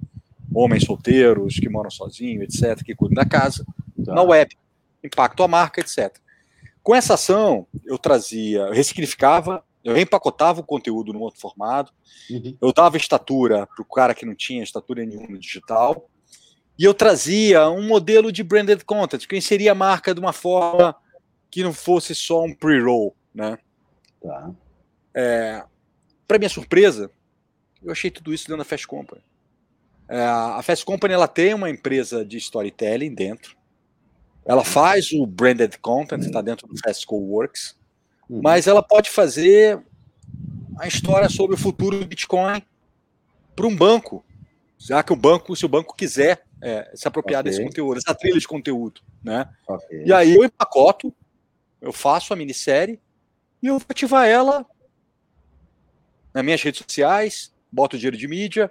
homens 0.55 0.85
solteiros 0.85 1.55
que 1.57 1.69
moram 1.69 1.91
sozinhos, 1.91 2.45
etc., 2.45 2.83
que 2.85 2.95
cuidam 2.95 3.17
da 3.17 3.25
casa, 3.29 3.65
tá. 4.05 4.15
na 4.15 4.23
web, 4.23 4.57
impacto 5.03 5.43
a 5.43 5.49
marca, 5.49 5.81
etc. 5.81 6.17
Com 6.83 6.95
essa 6.95 7.15
ação, 7.15 7.67
eu 7.85 7.99
trazia, 7.99 8.61
eu 8.61 8.73
ressignificava, 8.73 9.65
eu 9.83 9.97
empacotava 9.97 10.61
o 10.61 10.65
conteúdo 10.65 11.13
num 11.13 11.21
outro 11.21 11.41
formato, 11.41 11.93
uhum. 12.31 12.57
eu 12.61 12.73
dava 12.73 12.97
estatura 12.97 13.67
para 13.67 13.83
o 13.83 13.85
cara 13.85 14.15
que 14.15 14.25
não 14.25 14.35
tinha 14.35 14.63
estatura 14.63 15.05
nenhuma 15.05 15.29
no 15.29 15.39
digital, 15.39 16.09
e 16.79 16.85
eu 16.85 16.95
trazia 16.95 17.69
um 17.69 17.87
modelo 17.87 18.33
de 18.33 18.43
branded 18.43 18.85
content, 18.85 19.27
que 19.27 19.35
eu 19.35 19.39
inseria 19.39 19.73
a 19.73 19.75
marca 19.75 20.15
de 20.15 20.21
uma 20.21 20.33
forma 20.33 20.95
que 21.51 21.63
não 21.63 21.73
fosse 21.73 22.15
só 22.15 22.43
um 22.43 22.53
pre-roll, 22.53 23.15
né? 23.33 23.59
Tá. 24.21 24.51
É, 25.15 25.65
para 26.27 26.39
minha 26.39 26.49
surpresa, 26.49 27.11
eu 27.83 27.93
achei 27.93 28.11
tudo 28.11 28.35
isso 28.35 28.47
dentro 28.47 28.59
da 28.59 28.65
Fast 28.65 28.87
Company. 28.87 29.23
É, 30.09 30.21
a 30.23 30.61
Fast 30.63 30.85
Company 30.85 31.15
ela 31.15 31.29
tem 31.29 31.55
uma 31.55 31.71
empresa 31.71 32.25
de 32.25 32.37
storytelling 32.37 33.15
dentro. 33.15 33.57
Ela 34.45 34.65
faz 34.65 35.11
o 35.13 35.27
branded 35.27 35.79
content, 35.79 36.21
está 36.21 36.43
dentro 36.43 36.67
do 36.67 36.77
Fast 36.79 37.07
Coworks, 37.07 37.77
uhum. 38.29 38.41
mas 38.43 38.67
ela 38.67 38.83
pode 38.83 39.11
fazer 39.11 39.83
a 40.79 40.87
história 40.87 41.29
sobre 41.29 41.55
o 41.55 41.59
futuro 41.59 41.99
do 41.99 42.07
Bitcoin 42.07 42.63
para 43.57 43.67
um 43.67 43.75
banco, 43.75 44.25
já 44.77 45.03
que 45.03 45.13
o 45.13 45.17
banco, 45.17 45.57
se 45.57 45.65
o 45.65 45.69
banco 45.69 45.97
quiser 45.97 46.45
é, 46.61 46.91
se 46.95 47.09
apropriar 47.09 47.41
okay. 47.41 47.53
desse 47.53 47.65
conteúdo, 47.65 47.99
essa 47.99 48.15
trilha 48.15 48.39
de 48.39 48.47
conteúdo, 48.47 49.01
né? 49.23 49.49
Okay. 49.67 50.05
E 50.05 50.13
aí 50.13 50.35
eu 50.35 50.45
empacoto, 50.45 51.15
eu 51.81 51.93
faço 51.93 52.33
a 52.33 52.37
minissérie 52.37 53.01
e 53.63 53.69
eu 53.69 53.79
vou 53.79 53.87
ativar 53.89 54.27
ela 54.27 54.67
nas 56.35 56.45
minhas 56.45 56.63
redes 56.63 56.79
sociais, 56.79 57.55
boto 57.71 57.97
dinheiro 57.97 58.17
de 58.17 58.27
mídia, 58.27 58.71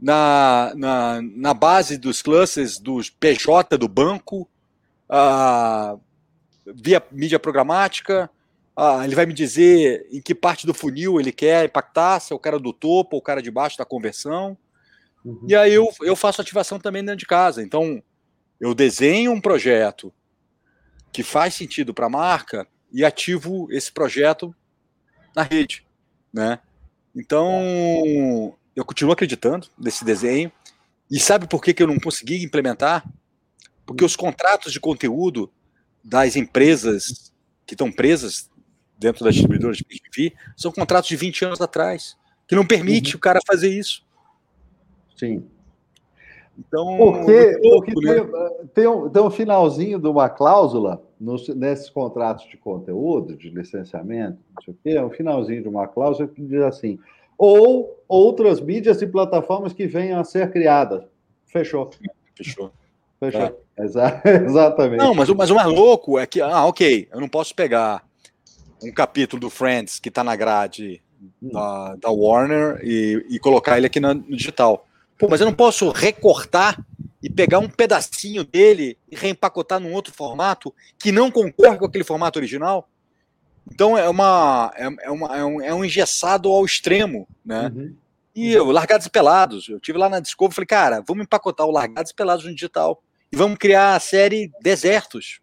na, 0.00 0.72
na, 0.74 1.20
na 1.22 1.54
base 1.54 1.98
dos 1.98 2.22
clusters 2.22 2.78
dos 2.78 3.10
PJ 3.10 3.76
do 3.76 3.88
banco, 3.88 4.48
via 6.66 7.02
mídia 7.12 7.38
programática. 7.38 8.30
Ele 9.04 9.14
vai 9.14 9.26
me 9.26 9.34
dizer 9.34 10.06
em 10.10 10.22
que 10.22 10.34
parte 10.34 10.66
do 10.66 10.72
funil 10.72 11.20
ele 11.20 11.32
quer 11.32 11.66
impactar, 11.66 12.20
se 12.20 12.32
é 12.32 12.36
o 12.36 12.38
cara 12.38 12.58
do 12.58 12.72
topo 12.72 13.16
ou 13.16 13.20
o 13.20 13.22
cara 13.22 13.42
de 13.42 13.50
baixo 13.50 13.76
da 13.76 13.84
conversão. 13.84 14.56
Uhum. 15.22 15.44
E 15.46 15.54
aí 15.54 15.74
eu, 15.74 15.86
eu 16.00 16.16
faço 16.16 16.40
ativação 16.40 16.78
também 16.78 17.04
dentro 17.04 17.18
de 17.18 17.26
casa. 17.26 17.62
Então, 17.62 18.02
eu 18.58 18.74
desenho 18.74 19.32
um 19.32 19.40
projeto 19.40 20.12
que 21.12 21.22
faz 21.22 21.54
sentido 21.54 21.92
para 21.92 22.06
a 22.06 22.10
marca 22.10 22.66
e 22.90 23.04
ativo 23.04 23.68
esse 23.70 23.92
projeto 23.92 24.54
na 25.36 25.42
rede, 25.42 25.84
né? 26.32 26.60
Então, 27.14 28.56
eu 28.80 28.84
continuo 28.84 29.12
acreditando 29.12 29.66
nesse 29.78 30.04
desenho. 30.04 30.50
E 31.10 31.18
sabe 31.18 31.46
por 31.46 31.62
que, 31.62 31.74
que 31.74 31.82
eu 31.82 31.86
não 31.86 31.98
consegui 31.98 32.42
implementar? 32.44 33.04
Porque 33.84 34.04
os 34.04 34.16
contratos 34.16 34.72
de 34.72 34.80
conteúdo 34.80 35.50
das 36.02 36.36
empresas 36.36 37.32
que 37.66 37.74
estão 37.74 37.90
presas 37.90 38.48
dentro 38.96 39.24
das 39.24 39.34
distribuidoras 39.34 39.76
de 39.76 39.84
PGV 39.84 40.34
são 40.56 40.70
contratos 40.70 41.08
de 41.08 41.16
20 41.16 41.44
anos 41.46 41.60
atrás, 41.60 42.16
que 42.46 42.54
não 42.54 42.66
permite 42.66 43.14
uhum. 43.14 43.18
o 43.18 43.20
cara 43.20 43.40
fazer 43.46 43.68
isso. 43.68 44.04
Sim. 45.16 45.44
Então, 46.58 46.96
porque, 46.98 47.58
porque 47.62 47.92
tem, 47.94 48.68
tem, 48.74 48.86
um, 48.86 49.08
tem 49.08 49.22
um 49.22 49.30
finalzinho 49.30 49.98
de 49.98 50.06
uma 50.06 50.28
cláusula 50.28 51.02
nos, 51.18 51.48
nesses 51.48 51.88
contratos 51.88 52.46
de 52.48 52.56
conteúdo, 52.56 53.36
de 53.36 53.48
licenciamento, 53.48 54.38
não 54.54 54.62
sei 54.62 54.74
o 54.74 54.78
quê, 54.82 54.90
é 54.90 55.04
um 55.04 55.10
finalzinho 55.10 55.62
de 55.62 55.68
uma 55.68 55.88
cláusula 55.88 56.28
que 56.28 56.42
diz 56.42 56.60
assim: 56.60 56.98
ou 57.40 58.04
outras 58.06 58.60
mídias 58.60 59.00
e 59.00 59.06
plataformas 59.06 59.72
que 59.72 59.86
venham 59.86 60.20
a 60.20 60.24
ser 60.24 60.52
criadas. 60.52 61.04
Fechou. 61.46 61.90
Fechou. 62.36 62.70
Fechou. 63.18 63.40
É. 63.40 63.54
Exa 63.82 64.20
exatamente. 64.44 64.98
Não, 64.98 65.14
mas, 65.14 65.30
mas 65.30 65.48
o 65.48 65.54
mais 65.54 65.68
louco 65.68 66.18
é 66.18 66.26
que, 66.26 66.42
ah, 66.42 66.66
ok, 66.66 67.08
eu 67.10 67.18
não 67.18 67.30
posso 67.30 67.54
pegar 67.54 68.04
um 68.82 68.92
capítulo 68.92 69.40
do 69.40 69.48
Friends 69.48 69.98
que 69.98 70.10
está 70.10 70.22
na 70.22 70.36
grade 70.36 71.02
da, 71.40 71.96
da 71.96 72.10
Warner 72.10 72.78
e, 72.82 73.24
e, 73.30 73.38
colocar 73.38 73.78
ele 73.78 73.86
aqui 73.86 73.98
no, 73.98 74.12
no 74.12 74.36
digital. 74.36 74.86
Pô, 75.18 75.26
mas 75.30 75.40
eu 75.40 75.46
não 75.46 75.54
posso 75.54 75.88
recortar 75.88 76.78
e 77.22 77.30
pegar 77.30 77.58
um 77.58 77.70
pedacinho 77.70 78.44
dele 78.44 78.98
e 79.10 79.16
reempacotar 79.16 79.80
num 79.80 79.94
outro 79.94 80.12
formato 80.12 80.74
que 80.98 81.10
não 81.10 81.30
concorre 81.30 81.78
com 81.78 81.86
aquele 81.86 82.04
formato 82.04 82.38
original? 82.38 82.86
Então 83.70 83.96
é 83.96 84.08
uma 84.08 84.72
é, 84.76 84.88
é, 85.06 85.10
uma, 85.10 85.36
é, 85.36 85.44
um, 85.44 85.60
é 85.60 85.74
um 85.74 85.84
engessado 85.84 86.48
ao 86.48 86.64
extremo, 86.64 87.26
né? 87.44 87.72
Uhum. 87.74 87.96
E 88.34 88.52
eu, 88.52 88.70
Largados 88.70 89.06
e 89.06 89.10
Pelados, 89.10 89.68
eu 89.68 89.80
tive 89.80 89.98
lá 89.98 90.08
na 90.08 90.20
Discovery, 90.20 90.54
falei, 90.54 90.66
cara, 90.66 91.04
vamos 91.06 91.24
empacotar 91.24 91.66
o 91.66 91.70
Largados 91.70 92.12
e 92.12 92.14
Pelados 92.14 92.44
no 92.44 92.54
digital 92.54 93.02
e 93.32 93.36
vamos 93.36 93.58
criar 93.58 93.94
a 93.94 94.00
série 94.00 94.50
Desertos, 94.62 95.40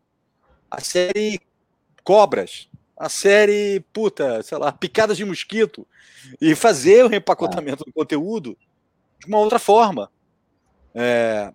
a 0.72 0.82
série 0.82 1.40
Cobras, 2.04 2.70
a 2.96 3.10
série, 3.10 3.82
puta, 3.94 4.42
sei 4.42 4.58
lá, 4.58 4.72
Picadas 4.72 5.18
de 5.18 5.26
Mosquito 5.26 5.86
e 6.42 6.56
fazer 6.56 7.04
o 7.06 7.08
reempacotamento 7.08 7.84
ah. 7.84 7.86
do 7.86 7.94
conteúdo 7.94 8.58
de 9.20 9.28
uma 9.28 9.38
outra 9.38 9.60
forma. 9.60 10.12
É, 10.96 11.54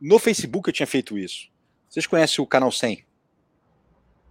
no 0.00 0.18
Facebook 0.18 0.68
eu 0.68 0.72
tinha 0.72 0.86
feito 0.86 1.16
isso. 1.16 1.48
Vocês 1.88 2.06
conhecem 2.06 2.42
o 2.42 2.46
canal 2.46 2.72
100? 2.72 3.04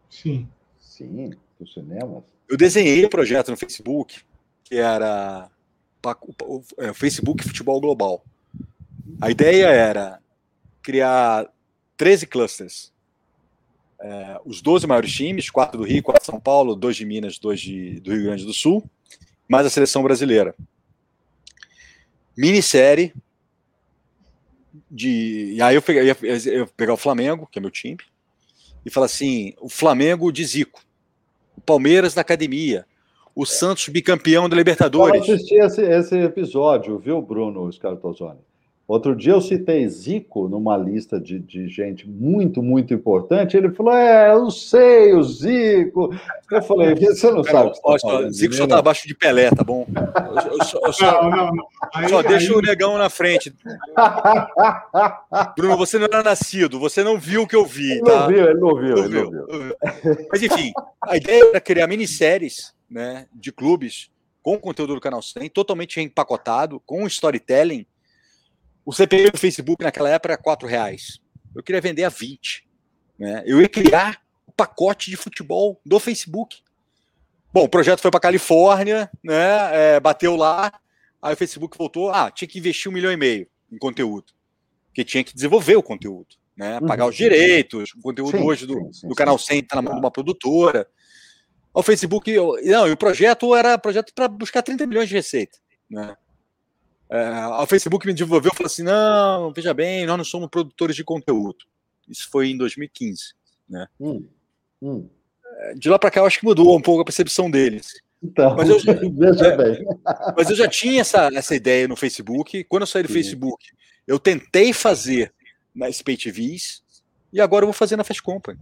Sim. 0.10 0.50
Sim, 0.80 1.32
do 1.60 1.68
cinema. 1.68 2.24
Eu 2.48 2.58
desenhei 2.58 3.06
um 3.06 3.10
projeto 3.10 3.52
no 3.52 3.58
Facebook 3.58 4.22
que 4.64 4.76
era 4.76 5.50
o 6.44 6.64
é, 6.78 6.94
Facebook 6.94 7.44
Futebol 7.44 7.82
Global. 7.82 8.24
A 9.20 9.30
ideia 9.30 9.66
era 9.66 10.20
criar 10.82 11.52
13 11.98 12.28
clusters. 12.28 12.94
É, 14.02 14.40
os 14.46 14.62
12 14.62 14.88
maiores 14.88 15.12
times, 15.12 15.50
quatro 15.50 15.80
do 15.80 15.84
Rio, 15.84 16.02
quatro 16.02 16.22
de 16.22 16.28
São 16.28 16.40
Paulo, 16.40 16.76
dois 16.76 16.96
de 16.96 17.06
Minas, 17.06 17.38
dois 17.38 17.60
de, 17.60 18.00
do 18.00 18.12
Rio 18.12 18.24
Grande 18.24 18.46
do 18.46 18.54
Sul, 18.54 18.90
mais 19.48 19.66
a 19.66 19.70
seleção 19.70 20.02
brasileira 20.02 20.56
minissérie 22.40 23.14
de. 24.90 25.56
E 25.56 25.62
aí 25.62 25.76
eu, 25.76 25.82
peguei, 25.82 26.16
eu 26.54 26.68
pegar 26.68 26.94
o 26.94 26.98
Flamengo, 26.98 27.46
que 27.52 27.60
é 27.60 27.62
meu 27.62 27.70
time, 27.70 28.00
e 28.86 28.90
falar 28.90 29.08
assim: 29.08 29.54
o 29.60 29.68
Flamengo 29.68 30.32
de 30.32 30.46
Zico, 30.46 30.82
o 31.60 31.62
Palmeiras 31.62 32.16
na 32.16 32.22
academia, 32.22 32.86
o 33.36 33.46
Santos 33.46 33.90
bicampeão 33.90 34.48
da 34.48 34.56
Libertadores. 34.56 35.28
Eu 35.28 35.36
assisti 35.36 35.56
esse, 35.56 35.82
esse 35.82 36.18
episódio, 36.18 36.98
viu, 36.98 37.22
Bruno 37.22 37.72
Scartozoni? 37.72 38.40
Outro 38.90 39.16
dia 39.16 39.34
eu 39.34 39.42
citei 39.42 39.88
Zico 39.88 40.48
numa 40.48 40.76
lista 40.76 41.20
de, 41.20 41.38
de 41.38 41.68
gente 41.68 42.10
muito, 42.10 42.64
muito 42.64 42.92
importante. 42.92 43.56
Ele 43.56 43.70
falou: 43.70 43.94
É, 43.94 44.34
eu 44.34 44.50
sei, 44.50 45.14
o 45.14 45.22
Zico. 45.22 46.10
Eu 46.52 46.62
falei: 46.64 46.96
Você 46.96 47.30
não 47.30 47.44
Cara, 47.44 47.72
sabe. 47.72 47.80
Ó, 47.84 47.98
tá 48.00 48.32
Zico 48.32 48.56
só 48.56 48.66
tá 48.66 48.80
abaixo 48.80 49.08
de 49.08 49.14
Pelé, 49.14 49.52
tá 49.52 49.64
bom? 49.64 49.86
Eu, 49.96 50.54
eu, 50.54 50.88
eu 50.88 50.92
só, 50.92 51.22
não, 51.22 51.30
não, 51.30 51.52
não. 51.54 51.68
Aí, 51.94 52.10
só 52.10 52.22
aí... 52.22 52.28
deixa 52.30 52.58
o 52.58 52.62
negão 52.64 52.98
na 52.98 53.12
frente. 53.12 53.54
Bruno, 55.56 55.78
você 55.78 56.00
não 56.00 56.06
era 56.06 56.24
nascido, 56.24 56.80
você 56.80 57.04
não 57.04 57.20
viu 57.20 57.44
o 57.44 57.48
que 57.48 57.56
eu 57.56 57.68
vi. 57.68 57.92
Ele 57.92 58.02
tá? 58.02 58.22
não 58.22 58.28
viu, 58.28 58.50
ele 58.50 58.60
não 58.60 58.76
viu. 58.76 58.96
Não 58.96 59.04
ele 59.04 59.10
viu. 59.10 59.32
Não 59.32 59.60
viu. 59.60 59.76
Mas 60.32 60.42
enfim, 60.42 60.72
a 61.04 61.16
ideia 61.16 61.46
era 61.50 61.62
criar 61.62 61.86
minisséries 61.86 62.74
né, 62.90 63.28
de 63.32 63.52
clubes 63.52 64.10
com 64.42 64.58
conteúdo 64.58 64.96
do 64.96 65.02
canal 65.02 65.22
100, 65.22 65.48
totalmente 65.52 66.02
empacotado, 66.02 66.82
com 66.88 67.06
storytelling 67.06 67.86
o 68.90 68.92
CPM 68.92 69.30
do 69.30 69.38
Facebook 69.38 69.84
naquela 69.84 70.10
época 70.10 70.34
era 70.34 70.42
4 70.42 70.68
reais. 70.68 71.20
Eu 71.56 71.62
queria 71.62 71.80
vender 71.80 72.06
a 72.06 72.10
20. 72.10 72.68
Né? 73.20 73.44
Eu 73.46 73.62
ia 73.62 73.70
criar 73.70 74.20
o 74.48 74.52
pacote 74.52 75.12
de 75.12 75.16
futebol 75.16 75.80
do 75.86 76.00
Facebook. 76.00 76.58
Bom, 77.54 77.66
o 77.66 77.70
projeto 77.70 78.00
foi 78.00 78.10
para 78.10 78.20
Califórnia, 78.20 79.08
né? 79.24 79.94
É, 79.96 80.00
bateu 80.00 80.36
lá, 80.36 80.74
aí 81.22 81.36
o 81.36 81.38
Facebook 81.38 81.78
voltou. 81.78 82.10
Ah, 82.10 82.32
tinha 82.32 82.48
que 82.48 82.58
investir 82.58 82.90
um 82.90 82.94
milhão 82.96 83.12
e 83.12 83.18
meio 83.18 83.48
em 83.72 83.78
conteúdo, 83.78 84.34
porque 84.88 85.04
tinha 85.04 85.24
que 85.24 85.36
desenvolver 85.36 85.76
o 85.76 85.84
conteúdo, 85.84 86.36
né? 86.58 86.80
Pagar 86.82 87.04
uhum. 87.04 87.12
os 87.12 87.16
direitos, 87.16 87.92
o 87.96 88.02
conteúdo 88.02 88.40
sim, 88.40 88.44
hoje 88.44 88.66
do, 88.66 88.74
sim, 88.74 88.94
sim, 88.94 89.08
do 89.08 89.14
canal 89.14 89.38
100 89.38 89.60
está 89.60 89.76
na 89.76 89.84
mão 89.84 89.94
de 89.94 90.00
uma 90.00 90.10
produtora. 90.10 90.88
O 91.72 91.84
Facebook, 91.84 92.36
não, 92.64 92.88
e 92.88 92.92
o 92.92 92.98
projeto 92.98 93.56
era 93.56 93.78
projeto 93.78 94.12
para 94.16 94.28
buscar 94.28 94.64
30 94.64 94.88
milhões 94.88 95.10
de 95.10 95.14
receita, 95.14 95.60
né? 95.88 96.18
É, 97.10 97.48
o 97.48 97.66
Facebook 97.66 98.06
me 98.06 98.14
desenvolveu 98.14 98.52
e 98.54 98.56
falou 98.56 98.68
assim: 98.68 98.84
não, 98.84 99.52
veja 99.52 99.74
bem, 99.74 100.06
nós 100.06 100.18
não 100.18 100.26
somos 100.26 100.50
produtores 100.50 100.96
de 100.96 101.04
conteúdo. 101.04 101.66
Isso 102.08 102.30
foi 102.30 102.50
em 102.50 102.58
2015. 102.58 103.34
Né? 103.68 103.88
Hum, 104.00 104.26
hum. 104.82 105.10
É, 105.60 105.74
de 105.74 105.90
lá 105.90 105.98
para 105.98 106.12
cá, 106.12 106.22
eu 106.22 106.26
acho 106.26 106.40
que 106.40 106.46
mudou 106.46 106.76
um 106.76 106.82
pouco 106.82 107.02
a 107.02 107.06
percepção 107.06 107.50
deles. 107.50 108.02
Então, 108.22 108.56
mas, 108.56 108.70
eu, 108.70 108.78
veja 109.14 109.48
é, 109.48 109.58
bem. 109.58 109.86
mas 110.36 110.50
eu 110.50 110.56
já 110.56 110.68
tinha 110.68 111.02
essa, 111.02 111.30
essa 111.34 111.56
ideia 111.56 111.88
no 111.88 111.96
Facebook. 111.96 112.64
Quando 112.66 112.82
eu 112.82 112.88
saí 112.88 113.04
do 113.04 113.08
Sim. 113.08 113.16
Facebook, 113.16 113.66
eu 114.06 114.20
tentei 114.20 114.74
fazer 114.74 115.34
nas 115.74 116.02
Pay 116.02 116.18
TVs 116.18 116.84
e 117.32 117.40
agora 117.40 117.64
eu 117.64 117.68
vou 117.68 117.74
fazer 117.74 117.96
na 117.96 118.04
Fast 118.04 118.22
Company. 118.22 118.60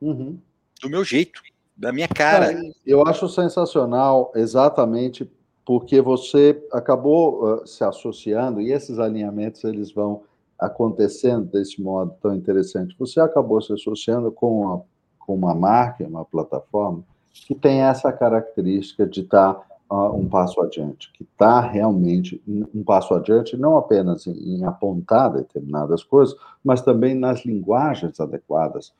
Uhum. 0.00 0.38
Do 0.80 0.90
meu 0.90 1.04
jeito, 1.04 1.42
da 1.76 1.92
minha 1.92 2.08
cara. 2.08 2.54
Eu 2.86 3.06
acho 3.06 3.28
sensacional 3.28 4.32
exatamente 4.34 5.28
porque 5.64 6.00
você 6.00 6.62
acabou 6.72 7.42
uh, 7.42 7.66
se 7.66 7.82
associando 7.84 8.60
e 8.60 8.72
esses 8.72 8.98
alinhamentos 8.98 9.64
eles 9.64 9.92
vão 9.92 10.22
acontecendo 10.58 11.46
desse 11.46 11.82
modo 11.82 12.14
tão 12.20 12.34
interessante. 12.34 12.94
Você 12.98 13.20
acabou 13.20 13.60
se 13.60 13.72
associando 13.72 14.30
com 14.30 14.62
uma, 14.62 14.82
com 15.18 15.34
uma 15.34 15.54
marca, 15.54 16.06
uma 16.06 16.24
plataforma 16.24 17.02
que 17.32 17.54
tem 17.54 17.80
essa 17.80 18.12
característica 18.12 19.06
de 19.06 19.22
estar 19.22 19.54
tá, 19.54 19.66
uh, 19.90 20.14
um 20.14 20.28
passo 20.28 20.60
adiante, 20.60 21.10
que 21.12 21.24
está 21.24 21.60
realmente 21.60 22.40
um 22.46 22.84
passo 22.84 23.14
adiante, 23.14 23.56
não 23.56 23.76
apenas 23.76 24.26
em, 24.26 24.58
em 24.58 24.64
apontar 24.64 25.32
determinadas 25.32 26.04
coisas, 26.04 26.36
mas 26.62 26.82
também 26.82 27.14
nas 27.14 27.44
linguagens 27.44 28.20
adequadas 28.20 28.92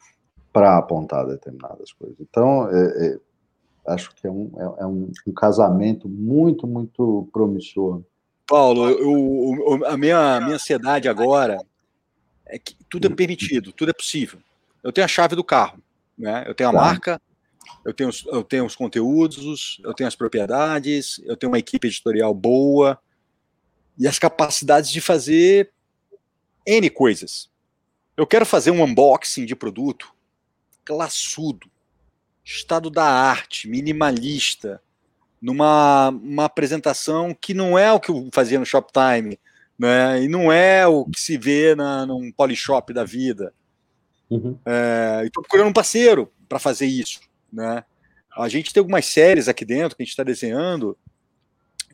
para 0.53 0.79
apontar 0.79 1.27
determinadas 1.27 1.93
coisas. 1.93 2.17
Então, 2.21 2.69
é, 2.69 3.07
é, 3.07 3.21
acho 3.87 4.15
que 4.15 4.27
é 4.27 4.31
um, 4.31 4.51
é, 4.57 4.83
é 4.83 4.87
um, 4.87 5.11
um, 5.27 5.33
casamento 5.33 6.09
muito, 6.09 6.67
muito 6.67 7.29
promissor. 7.33 8.03
Paulo, 8.47 8.89
eu, 8.89 9.81
eu, 9.81 9.87
a 9.87 9.97
minha, 9.97 10.41
minha 10.41 10.57
ansiedade 10.57 11.09
agora 11.09 11.59
é 12.47 12.59
que 12.59 12.77
tudo 12.89 13.07
é 13.07 13.11
hum. 13.11 13.17
permitido, 13.17 13.73
tudo 13.73 13.91
é 13.91 13.95
possível. 13.95 14.39
Eu 14.83 14.93
tenho 14.93 15.05
a 15.05 15.09
chave 15.09 15.35
do 15.35 15.45
carro, 15.45 15.79
né? 16.17 16.45
eu 16.47 16.55
tenho 16.55 16.71
a 16.71 16.73
tá. 16.73 16.79
marca, 16.79 17.23
eu 17.85 17.93
tenho, 17.93 18.11
eu 18.27 18.43
tenho 18.43 18.65
os 18.65 18.77
conteúdos, 18.77 19.81
eu 19.83 19.95
tenho 19.95 20.09
as 20.09 20.15
propriedades, 20.15 21.21
eu 21.25 21.37
tenho 21.37 21.51
uma 21.51 21.59
equipe 21.59 21.87
editorial 21.87 22.35
boa 22.35 22.99
e 23.99 24.07
as 24.07 24.19
capacidades 24.19 24.91
de 24.91 25.01
fazer 25.01 25.71
N 26.67 26.89
coisas. 26.91 27.51
Eu 28.17 28.27
quero 28.27 28.47
fazer 28.47 28.71
um 28.71 28.83
unboxing 28.83 29.45
de 29.45 29.57
produto 29.57 30.15
classudo, 30.85 31.69
estado 32.45 32.91
da 32.91 33.05
arte, 33.05 33.69
minimalista, 33.69 34.81
numa 35.41 36.11
uma 36.11 36.45
apresentação 36.45 37.35
que 37.39 37.55
não 37.55 37.79
é 37.79 37.93
o 37.93 38.01
que 38.01 38.11
eu 38.11 38.29
fazia 38.33 38.59
no 38.59 38.67
Shoptime, 38.67 39.39
né? 39.79 40.23
e 40.23 40.29
não 40.29 40.53
é 40.53 40.87
o 40.87 41.05
que 41.05 41.21
se 41.21 41.37
vê 41.37 41.75
na, 41.75 42.07
num 42.07 42.31
Polishop 42.31 42.93
da 42.93 43.05
vida. 43.05 43.53
Uhum. 44.31 44.59
É, 44.65 45.23
estou 45.25 45.43
procurando 45.43 45.69
um 45.69 45.73
parceiro 45.73 46.31
para 46.49 46.59
fazer 46.59 46.87
isso. 46.87 47.21
Né? 47.53 47.85
A 48.37 48.49
gente 48.49 48.73
tem 48.73 48.81
algumas 48.81 49.07
séries 49.07 49.49
aqui 49.49 49.65
dentro 49.65 49.97
que 49.97 50.03
a 50.03 50.05
gente 50.05 50.13
está 50.13 50.25
desenhando 50.25 50.97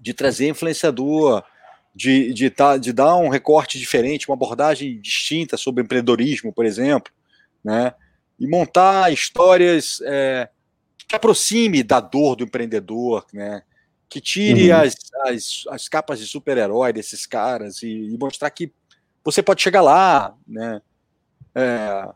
de 0.00 0.14
trazer 0.14 0.48
influenciador, 0.48 1.44
de, 1.94 2.32
de, 2.32 2.50
tá, 2.50 2.76
de 2.76 2.92
dar 2.92 3.16
um 3.16 3.28
recorte 3.28 3.78
diferente, 3.78 4.28
uma 4.28 4.34
abordagem 4.34 5.00
distinta 5.00 5.56
sobre 5.56 5.82
empreendedorismo, 5.82 6.52
por 6.52 6.64
exemplo, 6.64 7.12
né? 7.62 7.92
E 8.40 8.48
montar 8.48 9.12
histórias 9.12 10.00
é, 10.04 10.48
que 11.06 11.14
aproxime 11.14 11.82
da 11.82 12.00
dor 12.00 12.36
do 12.36 12.44
empreendedor, 12.44 13.26
né? 13.32 13.62
que 14.10 14.20
tire 14.20 14.72
uhum. 14.72 14.80
as, 14.80 14.96
as, 15.24 15.64
as, 15.68 15.88
capas 15.88 16.18
de 16.18 16.26
super-herói 16.26 16.92
desses 16.92 17.26
caras 17.26 17.80
e, 17.82 17.86
e, 17.86 18.18
mostrar 18.18 18.50
que 18.50 18.72
você 19.22 19.40
pode 19.40 19.62
chegar 19.62 19.82
lá, 19.82 20.34
né? 20.46 20.82
É, 21.54 22.08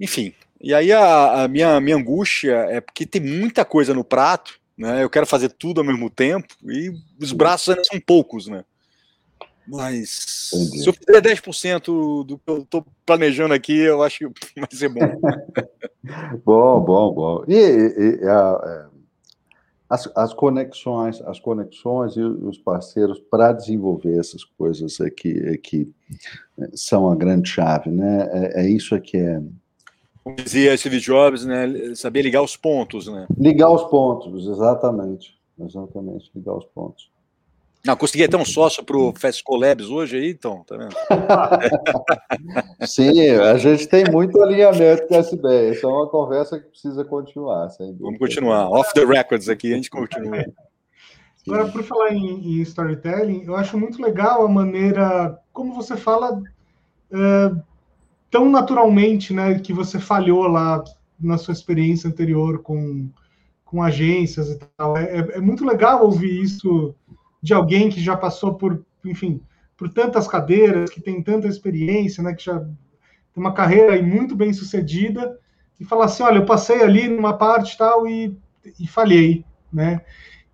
enfim, 0.00 0.32
e 0.58 0.72
aí 0.72 0.90
a, 0.90 1.44
a, 1.44 1.48
minha, 1.48 1.78
minha 1.80 1.96
angústia 1.96 2.54
é 2.70 2.80
porque 2.80 3.04
tem 3.04 3.20
muita 3.20 3.62
coisa 3.62 3.92
no 3.92 4.02
prato, 4.02 4.58
né? 4.76 5.02
Eu 5.02 5.10
quero 5.10 5.26
fazer 5.26 5.50
tudo 5.50 5.82
ao 5.82 5.86
mesmo 5.86 6.08
tempo 6.08 6.54
e 6.64 6.90
os 7.20 7.32
braços 7.32 7.68
ainda 7.68 7.84
são 7.84 8.00
poucos, 8.00 8.46
né? 8.46 8.64
Mas 9.68 10.50
Entendi. 10.52 10.78
se 10.82 10.88
eu 10.88 10.92
fizer 10.92 11.20
10% 11.20 12.24
do 12.24 12.38
que 12.38 12.48
eu 12.50 12.58
estou 12.58 12.86
planejando 13.04 13.54
aqui, 13.54 13.76
eu 13.76 14.02
acho 14.02 14.18
que 14.18 14.26
vai 14.60 14.68
ser 14.72 14.88
bom. 14.88 15.20
bom, 16.44 16.80
bom, 16.80 17.14
bom. 17.14 17.44
E, 17.48 17.54
e, 17.54 18.20
e 18.22 18.28
a, 18.28 18.60
é, 18.64 18.96
as, 19.88 20.10
as 20.16 20.34
conexões, 20.34 21.20
as 21.22 21.38
conexões 21.38 22.16
e 22.16 22.22
os 22.22 22.58
parceiros 22.58 23.20
para 23.30 23.52
desenvolver 23.52 24.18
essas 24.18 24.44
coisas 24.44 25.00
aqui, 25.00 25.38
aqui 25.48 25.92
são 26.74 27.10
a 27.10 27.14
grande 27.14 27.48
chave, 27.48 27.90
né? 27.90 28.28
É, 28.32 28.62
é 28.64 28.68
isso 28.68 29.00
que 29.00 29.16
é. 29.16 29.40
Como 30.22 30.36
dizia 30.36 30.76
Steve 30.76 30.98
Jobs, 30.98 31.44
né? 31.44 31.94
Saber 31.94 32.22
ligar 32.22 32.42
os 32.42 32.56
pontos, 32.56 33.06
né? 33.06 33.26
Ligar 33.38 33.70
os 33.70 33.84
pontos, 33.84 34.48
exatamente. 34.48 35.36
Exatamente, 35.58 36.30
ligar 36.34 36.54
os 36.54 36.66
pontos. 36.66 37.10
Não, 37.86 37.96
consegui 37.96 38.24
até 38.24 38.36
um 38.36 38.44
sócio 38.44 38.84
para 38.84 38.96
o 38.96 39.12
Fast 39.14 39.44
Collabs 39.44 39.88
hoje 39.88 40.16
aí, 40.16 40.30
então, 40.30 40.64
tá 40.66 40.76
vendo? 40.76 40.94
Sim, 42.84 43.30
a 43.30 43.56
gente 43.56 43.86
tem 43.86 44.04
muito 44.10 44.42
alinhamento 44.42 45.06
com 45.06 45.14
essa 45.14 45.32
ideia. 45.32 45.70
Isso 45.70 45.86
é 45.86 45.88
uma 45.88 46.08
conversa 46.08 46.58
que 46.58 46.68
precisa 46.68 47.04
continuar. 47.04 47.68
Vamos 48.00 48.18
continuar. 48.18 48.68
Off 48.70 48.92
the 48.92 49.04
records 49.04 49.48
aqui, 49.48 49.72
a 49.72 49.76
gente 49.76 49.88
continua. 49.88 50.44
Agora, 51.46 51.68
por 51.68 51.84
falar 51.84 52.12
em, 52.12 52.58
em, 52.58 52.62
storytelling, 52.62 53.44
eu 53.44 53.54
acho 53.54 53.78
muito 53.78 54.02
legal 54.02 54.44
a 54.44 54.48
maneira 54.48 55.38
como 55.52 55.72
você 55.72 55.96
fala 55.96 56.42
é, 57.12 57.52
tão 58.32 58.50
naturalmente, 58.50 59.32
né, 59.32 59.60
que 59.60 59.72
você 59.72 60.00
falhou 60.00 60.48
lá 60.48 60.82
na 61.20 61.38
sua 61.38 61.52
experiência 61.52 62.08
anterior 62.08 62.62
com, 62.62 63.08
com 63.64 63.80
agências 63.80 64.50
e 64.50 64.58
tal. 64.76 64.96
É, 64.96 65.04
é, 65.04 65.36
é 65.36 65.40
muito 65.40 65.64
legal 65.64 66.04
ouvir 66.04 66.42
isso 66.42 66.92
de 67.46 67.54
alguém 67.54 67.88
que 67.88 68.00
já 68.00 68.16
passou 68.16 68.54
por, 68.54 68.84
enfim, 69.04 69.40
por 69.76 69.88
tantas 69.88 70.26
cadeiras, 70.26 70.90
que 70.90 71.00
tem 71.00 71.22
tanta 71.22 71.46
experiência, 71.46 72.20
né, 72.20 72.34
que 72.34 72.44
já 72.44 72.58
tem 72.58 73.36
uma 73.36 73.52
carreira 73.52 74.02
muito 74.02 74.34
bem 74.34 74.52
sucedida, 74.52 75.38
e 75.78 75.84
falar 75.84 76.06
assim, 76.06 76.24
olha, 76.24 76.38
eu 76.38 76.44
passei 76.44 76.82
ali 76.82 77.06
numa 77.06 77.38
parte 77.38 77.78
tal 77.78 78.08
e, 78.08 78.36
e 78.80 78.88
falhei, 78.88 79.44
né? 79.72 80.00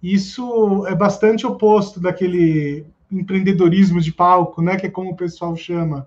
Isso 0.02 0.86
é 0.86 0.94
bastante 0.94 1.46
oposto 1.46 1.98
daquele 1.98 2.84
empreendedorismo 3.10 3.98
de 3.98 4.12
palco, 4.12 4.60
né, 4.60 4.76
que 4.76 4.84
é 4.86 4.90
como 4.90 5.12
o 5.12 5.16
pessoal 5.16 5.56
chama. 5.56 6.06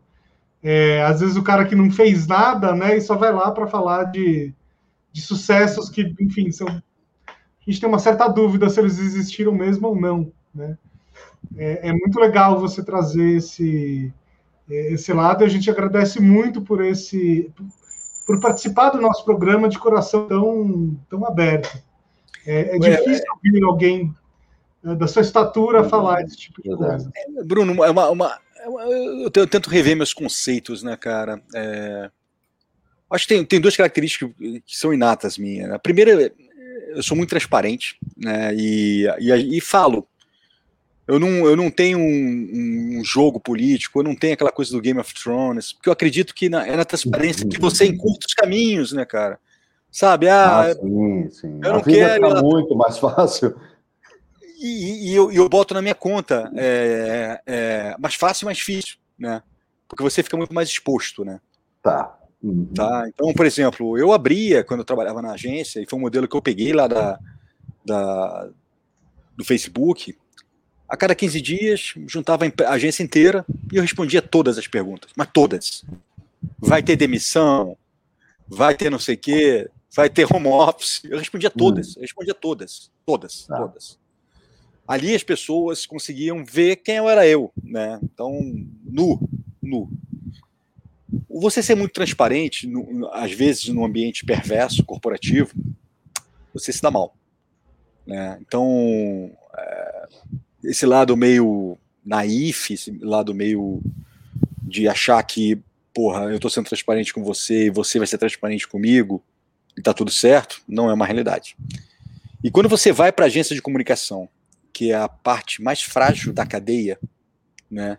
É, 0.61 1.01
às 1.03 1.19
vezes 1.19 1.35
o 1.35 1.43
cara 1.43 1.65
que 1.65 1.73
não 1.73 1.89
fez 1.89 2.27
nada, 2.27 2.75
né, 2.75 2.95
e 2.95 3.01
só 3.01 3.15
vai 3.15 3.33
lá 3.33 3.49
para 3.49 3.65
falar 3.65 4.03
de, 4.03 4.53
de 5.11 5.21
sucessos 5.21 5.89
que, 5.89 6.13
enfim, 6.19 6.51
são 6.51 6.67
a 6.67 7.71
gente 7.71 7.81
tem 7.81 7.89
uma 7.89 7.97
certa 7.97 8.27
dúvida 8.27 8.69
se 8.69 8.79
eles 8.79 8.99
existiram 8.99 9.51
mesmo 9.51 9.87
ou 9.87 9.99
não. 9.99 10.31
Né? 10.55 10.77
É, 11.57 11.89
é, 11.89 11.93
muito 11.93 12.19
legal 12.19 12.59
você 12.59 12.83
trazer 12.83 13.37
esse, 13.37 14.11
é, 14.69 14.93
esse 14.93 15.11
lado 15.13 15.43
e 15.43 15.45
a 15.45 15.49
gente 15.49 15.69
agradece 15.69 16.19
muito 16.21 16.61
por 16.61 16.83
esse 16.83 17.51
por 18.25 18.39
participar 18.39 18.89
do 18.89 18.99
nosso 18.99 19.23
programa 19.23 19.69
de 19.69 19.77
coração 19.77 20.27
tão, 20.27 20.99
tão 21.07 21.23
aberto. 21.27 21.77
É, 22.43 22.75
é 22.75 22.79
difícil 22.79 23.25
ouvir 23.35 23.63
alguém 23.63 24.15
é, 24.83 24.95
da 24.95 25.07
sua 25.07 25.21
estatura 25.21 25.83
falar 25.83 26.23
esse 26.23 26.35
tipo 26.35 26.59
de 26.61 26.75
coisa. 26.75 27.11
É, 27.15 27.43
Bruno, 27.43 27.83
é 27.83 27.91
uma, 27.91 28.09
uma, 28.09 28.39
eu 28.65 29.29
tento 29.29 29.69
rever 29.69 29.95
meus 29.95 30.11
conceitos, 30.11 30.81
né, 30.81 30.97
cara? 30.97 31.39
É, 31.53 32.09
acho 33.11 33.27
que 33.27 33.35
tem, 33.35 33.45
tem 33.45 33.61
duas 33.61 33.77
características 33.77 34.31
que 34.65 34.75
são 34.75 34.91
inatas 34.91 35.37
minhas. 35.37 35.69
Né? 35.69 35.75
A 35.75 35.79
primeira, 35.79 36.33
eu 36.89 37.03
sou 37.03 37.15
muito 37.15 37.29
transparente, 37.29 37.99
né? 38.17 38.55
E, 38.55 39.05
e, 39.19 39.57
e 39.57 39.61
falo 39.61 40.07
eu 41.07 41.19
não, 41.19 41.29
eu 41.45 41.55
não 41.55 41.69
tenho 41.69 41.99
um, 41.99 42.99
um, 42.99 43.03
jogo 43.03 43.39
político, 43.39 43.99
eu 43.99 44.03
não 44.03 44.15
tenho 44.15 44.33
aquela 44.33 44.51
coisa 44.51 44.71
do 44.71 44.81
Game 44.81 44.99
of 44.99 45.13
Thrones, 45.13 45.71
porque 45.71 45.87
eu 45.87 45.93
acredito 45.93 46.33
que 46.33 46.49
na, 46.49 46.65
é 46.65 46.75
na 46.75 46.85
transparência 46.85 47.47
que 47.47 47.59
você 47.59 47.85
encurta 47.85 48.25
os 48.27 48.33
caminhos, 48.33 48.91
né, 48.91 49.05
cara? 49.05 49.39
Sabe? 49.91 50.27
Ah, 50.27 50.61
ah 50.61 50.73
sim, 50.73 51.29
sim. 51.29 51.59
Eu 51.63 51.73
não 51.73 51.81
quero. 51.81 52.27
Fica 52.27 52.41
muito 52.41 52.75
mais 52.75 52.97
fácil. 52.99 53.55
E, 54.59 55.11
e 55.11 55.15
eu, 55.15 55.31
eu, 55.31 55.47
boto 55.47 55.73
na 55.73 55.81
minha 55.81 55.93
conta 55.93 56.51
é, 56.55 57.41
é, 57.45 57.95
mais 57.99 58.15
fácil 58.15 58.45
e 58.45 58.47
mais 58.47 58.57
difícil, 58.57 58.97
né? 59.17 59.43
Porque 59.87 60.01
você 60.01 60.23
fica 60.23 60.35
muito 60.35 60.55
mais 60.55 60.69
exposto, 60.69 61.23
né? 61.23 61.39
Tá. 61.83 62.17
Uhum. 62.41 62.65
Tá. 62.73 63.05
Então, 63.07 63.31
por 63.33 63.45
exemplo, 63.45 63.95
eu 63.97 64.11
abria 64.11 64.63
quando 64.63 64.79
eu 64.79 64.85
trabalhava 64.85 65.21
na 65.21 65.33
agência, 65.33 65.79
e 65.79 65.85
foi 65.87 65.99
um 65.99 66.01
modelo 66.01 66.27
que 66.27 66.35
eu 66.35 66.41
peguei 66.41 66.73
lá 66.73 66.87
da, 66.87 67.19
da 67.85 68.49
do 69.37 69.45
Facebook 69.45 70.17
a 70.87 70.95
cada 70.95 71.15
15 71.15 71.41
dias, 71.41 71.93
juntava 72.07 72.45
a 72.45 72.71
agência 72.71 73.03
inteira 73.03 73.45
e 73.71 73.77
eu 73.77 73.81
respondia 73.81 74.21
todas 74.21 74.57
as 74.57 74.67
perguntas, 74.67 75.11
mas 75.15 75.29
todas. 75.33 75.83
Vai 76.59 76.83
ter 76.83 76.95
demissão? 76.95 77.77
Vai 78.47 78.75
ter 78.75 78.89
não 78.89 78.99
sei 78.99 79.15
o 79.15 79.17
quê? 79.17 79.69
Vai 79.95 80.09
ter 80.09 80.27
home 80.31 80.47
office? 80.47 81.01
Eu 81.05 81.17
respondia 81.17 81.49
todas, 81.49 81.95
eu 81.95 82.01
respondia 82.01 82.33
todas, 82.33 82.91
todas, 83.05 83.47
ah. 83.49 83.57
todas. 83.57 83.99
Ali 84.87 85.15
as 85.15 85.23
pessoas 85.23 85.85
conseguiam 85.85 86.45
ver 86.45 86.75
quem 86.75 86.97
eu 86.97 87.09
era 87.09 87.27
eu, 87.27 87.51
né? 87.63 87.99
Então, 88.03 88.39
nu, 88.83 89.19
nu. 89.61 89.89
Você 91.27 91.63
ser 91.63 91.75
muito 91.75 91.93
transparente, 91.93 92.67
no, 92.67 93.09
às 93.11 93.31
vezes 93.31 93.67
num 93.69 93.83
ambiente 93.83 94.23
perverso, 94.23 94.85
corporativo, 94.85 95.51
você 96.53 96.71
se 96.71 96.81
dá 96.81 96.91
mal. 96.91 97.15
Né? 98.05 98.37
Então, 98.41 99.31
é, 99.57 100.07
esse 100.69 100.85
lado 100.85 101.15
meio 101.15 101.77
naif, 102.03 102.73
esse 102.73 102.91
lado 103.01 103.33
meio 103.33 103.81
de 104.61 104.87
achar 104.87 105.21
que, 105.23 105.59
porra, 105.93 106.25
eu 106.25 106.39
tô 106.39 106.49
sendo 106.49 106.67
transparente 106.67 107.13
com 107.13 107.23
você 107.23 107.67
e 107.67 107.69
você 107.69 107.97
vai 107.97 108.07
ser 108.07 108.17
transparente 108.17 108.67
comigo 108.67 109.23
e 109.77 109.81
tá 109.81 109.93
tudo 109.93 110.11
certo, 110.11 110.61
não 110.67 110.89
é 110.89 110.93
uma 110.93 111.05
realidade. 111.05 111.55
E 112.43 112.51
quando 112.51 112.69
você 112.69 112.91
vai 112.91 113.11
para 113.11 113.25
agência 113.25 113.55
de 113.55 113.61
comunicação, 113.61 114.29
que 114.71 114.91
é 114.91 114.95
a 114.95 115.07
parte 115.07 115.61
mais 115.61 115.81
frágil 115.81 116.33
da 116.33 116.45
cadeia, 116.45 116.99
né? 117.69 117.97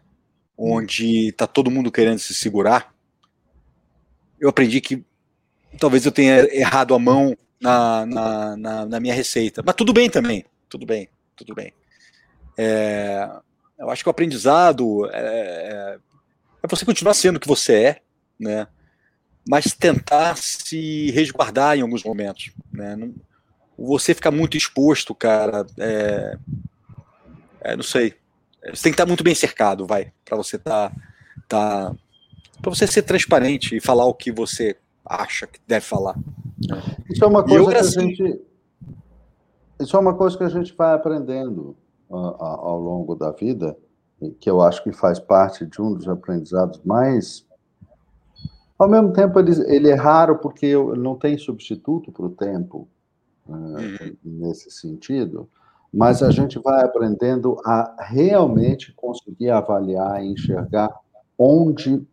Onde 0.56 1.28
está 1.28 1.46
todo 1.46 1.70
mundo 1.70 1.90
querendo 1.90 2.18
se 2.18 2.34
segurar. 2.34 2.94
Eu 4.38 4.48
aprendi 4.48 4.80
que 4.80 5.04
talvez 5.78 6.06
eu 6.06 6.12
tenha 6.12 6.46
errado 6.54 6.94
a 6.94 6.98
mão 6.98 7.36
na, 7.60 8.06
na, 8.06 8.56
na, 8.56 8.86
na 8.86 9.00
minha 9.00 9.14
receita. 9.14 9.62
Mas 9.64 9.74
tudo 9.74 9.92
bem 9.92 10.08
também. 10.08 10.44
Tudo 10.68 10.86
bem, 10.86 11.08
tudo 11.34 11.54
bem. 11.54 11.72
É, 12.56 13.28
eu 13.78 13.90
acho 13.90 14.02
que 14.02 14.08
o 14.08 14.10
aprendizado 14.10 15.08
é, 15.10 15.18
é, 15.18 15.98
é 16.62 16.68
você 16.68 16.84
continuar 16.84 17.14
sendo 17.14 17.36
o 17.36 17.40
que 17.40 17.48
você 17.48 17.74
é, 17.74 18.00
né? 18.38 18.66
Mas 19.48 19.72
tentar 19.72 20.36
se 20.36 21.10
resguardar 21.12 21.76
em 21.76 21.82
alguns 21.82 22.02
momentos, 22.02 22.50
né? 22.72 22.96
Não, 22.96 23.14
você 23.78 24.14
ficar 24.14 24.30
muito 24.30 24.56
exposto, 24.56 25.14
cara, 25.14 25.66
é, 25.78 26.38
é, 27.60 27.76
não 27.76 27.82
sei. 27.82 28.14
Você 28.70 28.84
tem 28.84 28.92
que 28.92 28.94
estar 28.94 29.06
muito 29.06 29.22
bem 29.22 29.34
cercado, 29.34 29.86
vai, 29.86 30.12
para 30.24 30.36
você 30.36 30.56
estar, 30.56 30.90
tá, 31.46 31.90
tá 31.90 31.96
para 32.60 32.70
você 32.70 32.86
ser 32.86 33.02
transparente 33.02 33.76
e 33.76 33.80
falar 33.80 34.06
o 34.06 34.14
que 34.14 34.32
você 34.32 34.76
acha 35.04 35.46
que 35.46 35.60
deve 35.66 35.84
falar. 35.84 36.16
Isso 37.08 37.22
é 37.22 37.26
uma 37.26 37.44
coisa 37.44 37.70
que 37.70 37.76
a 37.76 37.82
gente, 37.82 38.40
isso 39.78 39.96
é 39.96 40.00
uma 40.00 40.14
coisa 40.14 40.38
que 40.38 40.44
a 40.44 40.48
gente 40.48 40.74
vai 40.74 40.94
aprendendo 40.94 41.76
ao 42.10 42.80
longo 42.80 43.14
da 43.14 43.32
vida, 43.32 43.76
que 44.40 44.48
eu 44.48 44.60
acho 44.62 44.82
que 44.82 44.92
faz 44.92 45.18
parte 45.18 45.66
de 45.66 45.80
um 45.80 45.94
dos 45.94 46.08
aprendizados 46.08 46.80
mais. 46.84 47.46
Ao 48.78 48.88
mesmo 48.88 49.12
tempo, 49.12 49.38
ele, 49.38 49.52
ele 49.66 49.90
é 49.90 49.94
raro 49.94 50.38
porque 50.38 50.74
não 50.96 51.16
tem 51.16 51.36
substituto 51.36 52.12
para 52.12 52.26
o 52.26 52.30
tempo 52.30 52.88
uh, 53.48 54.16
nesse 54.22 54.70
sentido, 54.70 55.48
mas 55.92 56.22
a 56.22 56.30
gente 56.30 56.58
vai 56.58 56.84
aprendendo 56.84 57.56
a 57.64 57.96
realmente 58.04 58.92
conseguir 58.92 59.50
avaliar 59.50 60.22
e 60.22 60.32
enxergar 60.32 60.90
onde 61.38 62.06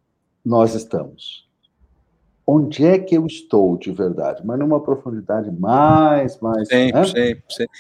nós 0.43 0.73
estamos 0.73 1.47
onde 2.45 2.85
é 2.85 2.99
que 2.99 3.15
eu 3.15 3.25
estou 3.25 3.77
de 3.77 3.91
verdade, 3.91 4.41
mas 4.45 4.59
numa 4.59 4.81
profundidade 4.81 5.49
mais, 5.51 6.39
mais. 6.39 6.67
Sempre, 6.67 6.99
né? 6.99 7.05
sempre, 7.05 7.43
sempre. 7.47 7.79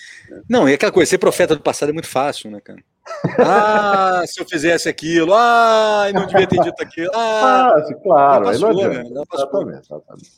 Não, 0.49 0.67
e 0.67 0.73
aquela 0.73 0.91
coisa, 0.91 1.09
ser 1.09 1.17
profeta 1.17 1.55
do 1.55 1.61
passado 1.61 1.89
é 1.89 1.93
muito 1.93 2.07
fácil, 2.07 2.49
né, 2.49 2.59
cara? 2.61 2.83
Ah, 3.37 4.23
se 4.25 4.39
eu 4.39 4.45
fizesse 4.45 4.87
aquilo, 4.87 5.33
ah, 5.33 6.09
não 6.13 6.25
devia 6.25 6.47
ter 6.47 6.61
dito 6.61 6.81
aquilo. 6.81 7.11
Ah, 7.13 7.73
claro, 8.01 8.45
passou, 8.45 8.73
né? 8.73 9.03
Exatamente, 9.33 9.81
exatamente. 9.81 10.31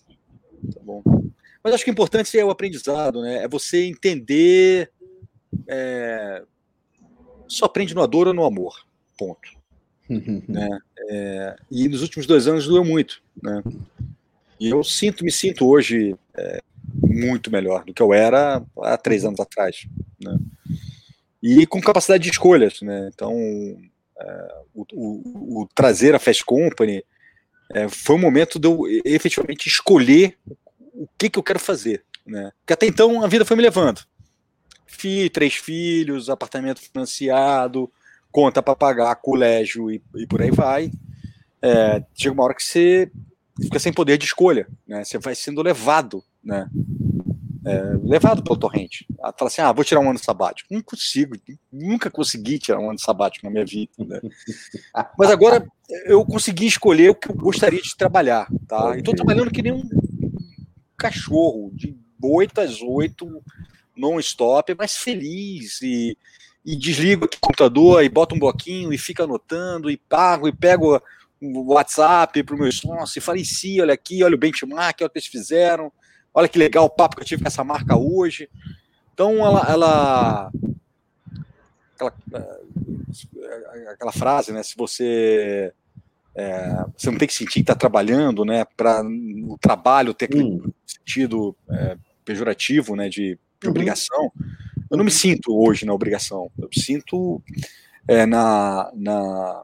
Tá 0.74 0.80
bom. 0.82 1.04
Mas 1.64 1.74
acho 1.74 1.84
que 1.84 1.90
o 1.90 1.94
importante 1.94 2.38
é 2.38 2.46
o 2.46 2.50
aprendizado, 2.50 3.22
né? 3.22 3.44
É 3.44 3.48
você 3.48 3.86
entender. 3.86 4.92
É... 5.68 6.44
Só 7.48 7.66
aprende 7.66 7.94
no 7.94 8.06
dor 8.08 8.28
ou 8.28 8.34
no 8.34 8.46
amor. 8.46 8.86
Ponto. 9.18 9.50
né? 10.48 10.70
É... 11.10 11.56
E 11.72 11.88
nos 11.88 12.02
últimos 12.02 12.26
dois 12.28 12.48
anos 12.48 12.68
doeu 12.68 12.84
muito, 12.86 13.22
né? 13.42 13.64
E 14.60 14.70
eu 14.70 14.84
sinto, 14.84 15.24
me 15.24 15.32
sinto 15.32 15.68
hoje 15.68 16.16
é, 16.38 16.62
muito 16.94 17.52
melhor 17.52 17.84
do 17.84 17.94
que 17.94 18.02
eu 18.02 18.14
era 18.14 18.64
há 18.82 18.98
três 18.98 19.26
anos 19.26 19.40
atrás. 19.40 19.88
Né? 20.20 20.38
E 21.42 21.66
com 21.66 21.82
capacidade 21.82 22.24
de 22.24 22.30
escolhas. 22.30 22.82
Né? 22.82 23.10
Então, 23.14 23.34
é, 24.20 24.54
o, 24.74 24.86
o, 24.94 25.62
o, 25.62 25.70
trazer 25.74 26.16
a 26.16 26.20
Fast 26.20 26.44
Company 26.46 27.04
é, 27.74 27.90
foi 27.90 28.16
um 28.16 28.20
momento 28.20 28.60
de 28.60 28.68
eu 28.68 28.84
efetivamente 29.04 29.68
escolher 29.68 30.38
o 30.94 31.08
que, 31.18 31.30
que 31.30 31.40
eu 31.40 31.44
quero 31.44 31.60
fazer. 31.60 32.04
Né? 32.26 32.52
Porque 32.60 32.74
até 32.74 32.86
então 32.86 33.24
a 33.24 33.28
vida 33.28 33.46
foi 33.46 33.56
me 33.56 33.64
levando. 33.64 34.02
Filho, 34.86 35.30
três 35.30 35.56
filhos, 35.56 36.30
apartamento 36.30 36.80
financiado, 36.80 37.92
conta 38.32 38.62
para 38.62 38.76
pagar, 38.76 39.16
colégio 39.18 39.92
e, 39.92 40.02
e 40.16 40.26
por 40.26 40.42
aí 40.42 40.52
vai. 40.52 40.92
É, 41.62 42.04
chega 42.14 42.34
uma 42.34 42.44
hora 42.44 42.54
que 42.54 42.64
você 42.64 43.12
fica 43.62 43.80
sem 43.80 43.94
poder 43.94 44.18
de 44.18 44.26
escolha, 44.26 44.68
né? 44.88 45.04
Você 45.04 45.18
vai 45.18 45.36
sendo 45.36 45.62
levado, 45.62 46.24
né? 46.44 46.70
É, 47.66 47.82
levado 48.04 48.44
pelo 48.44 48.58
torrente. 48.58 49.08
Fala 49.18 49.36
assim, 49.42 49.62
ah, 49.62 49.72
vou 49.72 49.84
tirar 49.84 50.00
um 50.00 50.10
ano 50.10 50.20
sabático. 50.20 50.72
Não 50.72 50.84
consigo, 50.84 51.36
nunca 51.72 52.12
consegui 52.12 52.60
tirar 52.60 52.80
um 52.80 52.92
ano 52.92 53.00
sabático 53.00 53.44
na 53.46 53.52
minha 53.52 53.66
vida. 53.66 53.92
Né? 53.98 54.22
Mas 55.18 55.32
agora 55.32 55.68
eu 56.06 56.24
consegui 56.24 56.68
escolher 56.68 57.10
o 57.10 57.16
que 57.16 57.30
eu 57.30 57.36
gostaria 57.36 57.82
de 57.82 57.98
trabalhar, 57.98 58.48
tá? 58.68 58.96
Estou 58.96 59.16
trabalhando 59.16 59.50
que 59.50 59.64
nem 59.64 59.72
um 59.72 59.90
cachorro, 60.96 61.72
de 61.74 61.98
8 62.22 62.62
às 62.62 62.82
8, 62.82 63.44
non-stop, 63.96 64.76
mas 64.78 64.98
feliz 64.98 65.82
e, 65.82 66.18
e 66.66 66.76
desligo 66.76 67.26
o 67.26 67.40
computador 67.40 68.04
e 68.04 68.10
boto 68.10 68.36
um 68.36 68.40
bloquinho 68.40 68.92
e 68.92 68.98
fica 68.98 69.24
anotando 69.24 69.90
e 69.90 69.98
pago 69.98 70.48
e 70.48 70.52
pego 70.52 71.02
WhatsApp 71.42 72.44
para 72.44 72.56
o 72.56 72.60
meu 72.60 72.72
sócio 72.72 73.20
e 73.20 73.22
falei, 73.22 73.44
sim, 73.44 73.82
olha 73.82 73.94
aqui, 73.94 74.24
olha 74.24 74.36
o 74.36 74.38
benchmark, 74.38 75.02
olha 75.02 75.08
o 75.08 75.10
que 75.10 75.18
eles 75.18 75.28
fizeram, 75.28 75.92
olha 76.34 76.48
que 76.48 76.58
legal 76.58 76.86
o 76.86 76.90
papo 76.90 77.16
que 77.16 77.22
eu 77.22 77.26
tive 77.26 77.42
com 77.42 77.48
essa 77.48 77.64
marca 77.64 77.98
hoje. 77.98 78.50
Então, 79.14 79.46
ela. 79.46 79.66
ela 79.70 80.52
aquela, 81.96 82.14
eh, 82.34 83.90
aquela 83.92 84.12
frase, 84.12 84.52
né? 84.52 84.62
Se 84.62 84.76
você. 84.76 85.74
É, 86.38 86.84
você 86.98 87.10
não 87.10 87.18
tem 87.18 87.30
que 87.30 87.34
sentir 87.34 87.54
que 87.54 87.60
está 87.62 87.74
trabalhando, 87.74 88.44
né? 88.44 88.66
Para 88.76 89.02
o 89.02 89.58
trabalho 89.58 90.14
ter 90.14 90.26
aquele 90.26 90.44
hum. 90.44 90.72
sentido 90.86 91.56
é, 91.70 91.98
pejorativo, 92.26 92.94
né? 92.94 93.08
De, 93.08 93.40
de 93.62 93.68
uhum. 93.68 93.70
obrigação. 93.70 94.32
Eu 94.92 94.98
não 94.98 95.06
me 95.06 95.12
sinto 95.12 95.58
hoje 95.58 95.86
na 95.86 95.94
obrigação. 95.94 96.52
Eu 96.60 96.68
me 96.68 96.82
sinto 96.82 97.42
é, 98.06 98.26
na, 98.26 98.92
na 98.94 99.64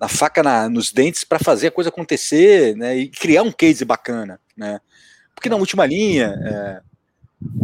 na 0.00 0.08
faca 0.08 0.42
na, 0.42 0.68
nos 0.68 0.92
dentes 0.92 1.24
para 1.24 1.38
fazer 1.38 1.68
a 1.68 1.70
coisa 1.70 1.90
acontecer, 1.90 2.76
né, 2.76 2.96
e 2.96 3.08
criar 3.08 3.42
um 3.42 3.52
case 3.52 3.84
bacana, 3.84 4.40
né? 4.56 4.80
Porque 5.34 5.48
na 5.48 5.56
última 5.56 5.84
linha, 5.84 6.34
é, 6.44 6.80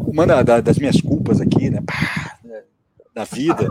uma 0.06 0.26
da, 0.26 0.42
da, 0.42 0.60
das 0.60 0.78
minhas 0.78 1.00
culpas 1.00 1.40
aqui, 1.40 1.70
né, 1.70 1.80
pá, 1.86 2.38
da 3.14 3.24
vida, 3.24 3.68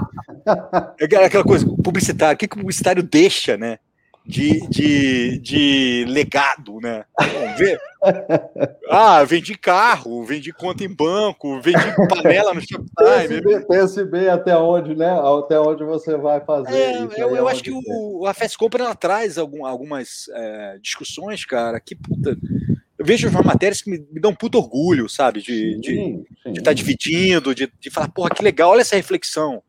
é 1.00 1.26
aquela 1.26 1.44
coisa, 1.44 1.66
publicitário, 1.84 2.36
o 2.36 2.38
que, 2.38 2.48
que 2.48 2.56
o 2.56 2.60
publicitário 2.60 3.04
deixa, 3.04 3.58
né? 3.58 3.80
de, 4.26 4.68
de, 4.68 5.40
de 5.40 6.06
legado, 6.08 6.80
né? 6.80 7.04
Ah, 8.90 9.24
vendi 9.24 9.56
carro, 9.56 10.26
vendi 10.26 10.52
conta 10.52 10.84
em 10.84 10.94
banco, 10.94 11.62
vendi 11.62 11.80
panela 12.10 12.54
no 12.54 12.62
Shoptime. 12.62 13.42
Pense, 13.42 13.68
pense 13.68 14.06
bem 14.06 14.28
até 14.28 14.58
onde, 14.58 14.96
né? 14.96 15.12
Até 15.12 15.60
onde 15.60 15.84
você 15.84 16.18
vai 16.18 16.44
fazer. 16.44 16.74
É, 16.74 17.08
eu, 17.18 17.36
eu 17.36 17.48
acho 17.48 17.64
que 17.64 17.72
o, 17.72 18.26
a 18.26 18.34
Fast 18.34 18.58
Company 18.58 18.84
ela 18.84 18.96
traz 18.96 19.38
algum, 19.38 19.66
algumas 19.66 20.26
é, 20.34 20.80
discussões, 20.82 21.46
cara, 21.46 21.80
que 21.80 21.96
puta. 21.96 22.38
Eu 22.98 23.06
vejo 23.06 23.30
umas 23.30 23.46
matérias 23.46 23.82
que 23.82 23.90
me, 23.90 23.98
me 24.12 24.20
dão 24.20 24.32
um 24.32 24.36
puto 24.36 24.58
orgulho, 24.58 25.08
sabe? 25.08 25.42
De 25.42 25.80
estar 26.46 26.64
tá 26.64 26.74
dividindo, 26.74 27.56
de, 27.56 27.72
de 27.80 27.90
falar, 27.90 28.10
porra, 28.10 28.30
que 28.32 28.44
legal, 28.44 28.72
olha 28.72 28.82
essa 28.82 28.96
reflexão. 28.96 29.64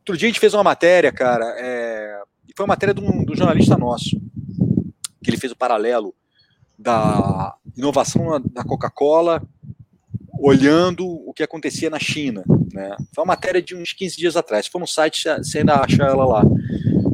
Outro 0.00 0.16
dia 0.16 0.26
a 0.26 0.30
gente 0.30 0.40
fez 0.40 0.54
uma 0.54 0.64
matéria, 0.64 1.12
cara, 1.12 1.44
é, 1.58 2.20
foi 2.56 2.64
uma 2.64 2.72
matéria 2.72 2.94
de 2.94 3.00
um, 3.00 3.24
de 3.24 3.32
um 3.32 3.36
jornalista 3.36 3.76
nosso, 3.76 4.20
que 5.22 5.30
ele 5.30 5.36
fez 5.36 5.52
o 5.52 5.56
paralelo 5.56 6.14
da 6.78 7.56
inovação 7.76 8.40
da 8.40 8.62
Coca-Cola 8.62 9.42
olhando 10.40 11.04
o 11.04 11.32
que 11.32 11.42
acontecia 11.42 11.90
na 11.90 11.98
China. 11.98 12.44
Né? 12.72 12.96
Foi 13.14 13.24
uma 13.24 13.34
matéria 13.34 13.60
de 13.60 13.74
uns 13.74 13.92
15 13.92 14.16
dias 14.16 14.36
atrás. 14.36 14.66
Se 14.66 14.70
for 14.70 14.78
no 14.78 14.86
site, 14.86 15.24
você 15.38 15.58
ainda 15.58 15.76
acha 15.76 16.04
ela 16.04 16.24
lá. 16.24 16.42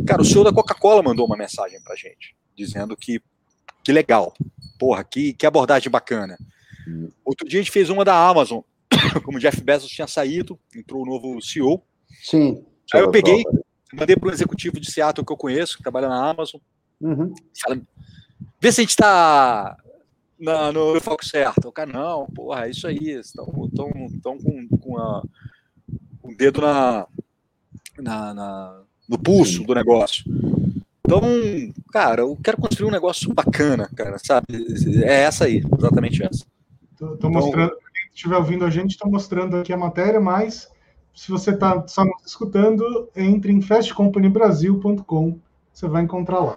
Cara, 0.06 0.20
o 0.20 0.24
senhor 0.24 0.44
da 0.44 0.52
Coca-Cola 0.52 1.02
mandou 1.02 1.24
uma 1.24 1.36
mensagem 1.36 1.80
pra 1.82 1.96
gente, 1.96 2.36
dizendo 2.54 2.96
que 2.96 3.22
que 3.84 3.92
legal, 3.92 4.32
porra, 4.78 5.04
que, 5.04 5.34
que 5.34 5.46
abordagem 5.46 5.90
bacana. 5.90 6.38
Outro 7.22 7.46
dia 7.46 7.60
a 7.60 7.62
gente 7.62 7.70
fez 7.70 7.90
uma 7.90 8.02
da 8.02 8.16
Amazon, 8.16 8.60
como 9.22 9.36
o 9.36 9.40
Jeff 9.40 9.62
Bezos 9.62 9.90
tinha 9.90 10.06
saído, 10.06 10.58
entrou 10.74 11.02
o 11.02 11.06
novo 11.06 11.40
CEO. 11.42 11.82
Sim. 12.22 12.64
Aí 12.94 13.02
eu 13.02 13.10
peguei, 13.10 13.42
mandei 13.92 14.16
para 14.16 14.30
um 14.30 14.32
executivo 14.32 14.80
de 14.80 14.90
Seattle 14.90 15.24
que 15.24 15.32
eu 15.32 15.36
conheço, 15.36 15.76
que 15.76 15.82
trabalha 15.82 16.08
na 16.08 16.30
Amazon. 16.30 16.60
Uhum. 16.98 17.34
Vê 18.64 18.72
se 18.72 18.80
a 18.80 18.84
gente 18.84 18.90
está 18.90 19.76
no 20.72 20.98
foco 21.02 21.22
certo. 21.22 21.68
O 21.68 21.72
cara, 21.72 21.92
não, 21.92 22.26
porra, 22.26 22.66
é 22.66 22.70
isso 22.70 22.86
aí. 22.86 23.10
Estão 23.10 23.44
com, 23.44 24.68
com, 24.80 24.98
a, 24.98 25.22
o 26.22 26.34
dedo 26.34 26.62
na, 26.62 27.06
na, 27.98 28.32
na, 28.32 28.80
no 29.06 29.18
pulso 29.18 29.62
do 29.64 29.74
negócio. 29.74 30.24
Então, 31.04 31.20
cara, 31.92 32.22
eu 32.22 32.38
quero 32.42 32.56
construir 32.56 32.88
um 32.88 32.92
negócio 32.92 33.34
bacana, 33.34 33.90
cara, 33.94 34.16
sabe? 34.18 34.46
É 35.04 35.24
essa 35.24 35.44
aí, 35.44 35.62
exatamente 35.78 36.22
essa. 36.22 36.46
Estou 36.90 37.14
então, 37.16 37.30
mostrando, 37.30 37.70
quem 37.70 38.08
estiver 38.14 38.36
ouvindo 38.36 38.64
a 38.64 38.70
gente, 38.70 38.92
estou 38.92 39.10
mostrando 39.10 39.58
aqui 39.58 39.74
a 39.74 39.76
matéria, 39.76 40.18
mas 40.18 40.70
se 41.14 41.30
você 41.30 41.50
está 41.50 41.86
só 41.86 42.02
nos 42.02 42.24
escutando, 42.24 43.10
entre 43.14 43.52
em 43.52 43.60
fastcompanybrasil.com, 43.60 45.38
você 45.70 45.86
vai 45.86 46.02
encontrar 46.02 46.40
lá. 46.40 46.56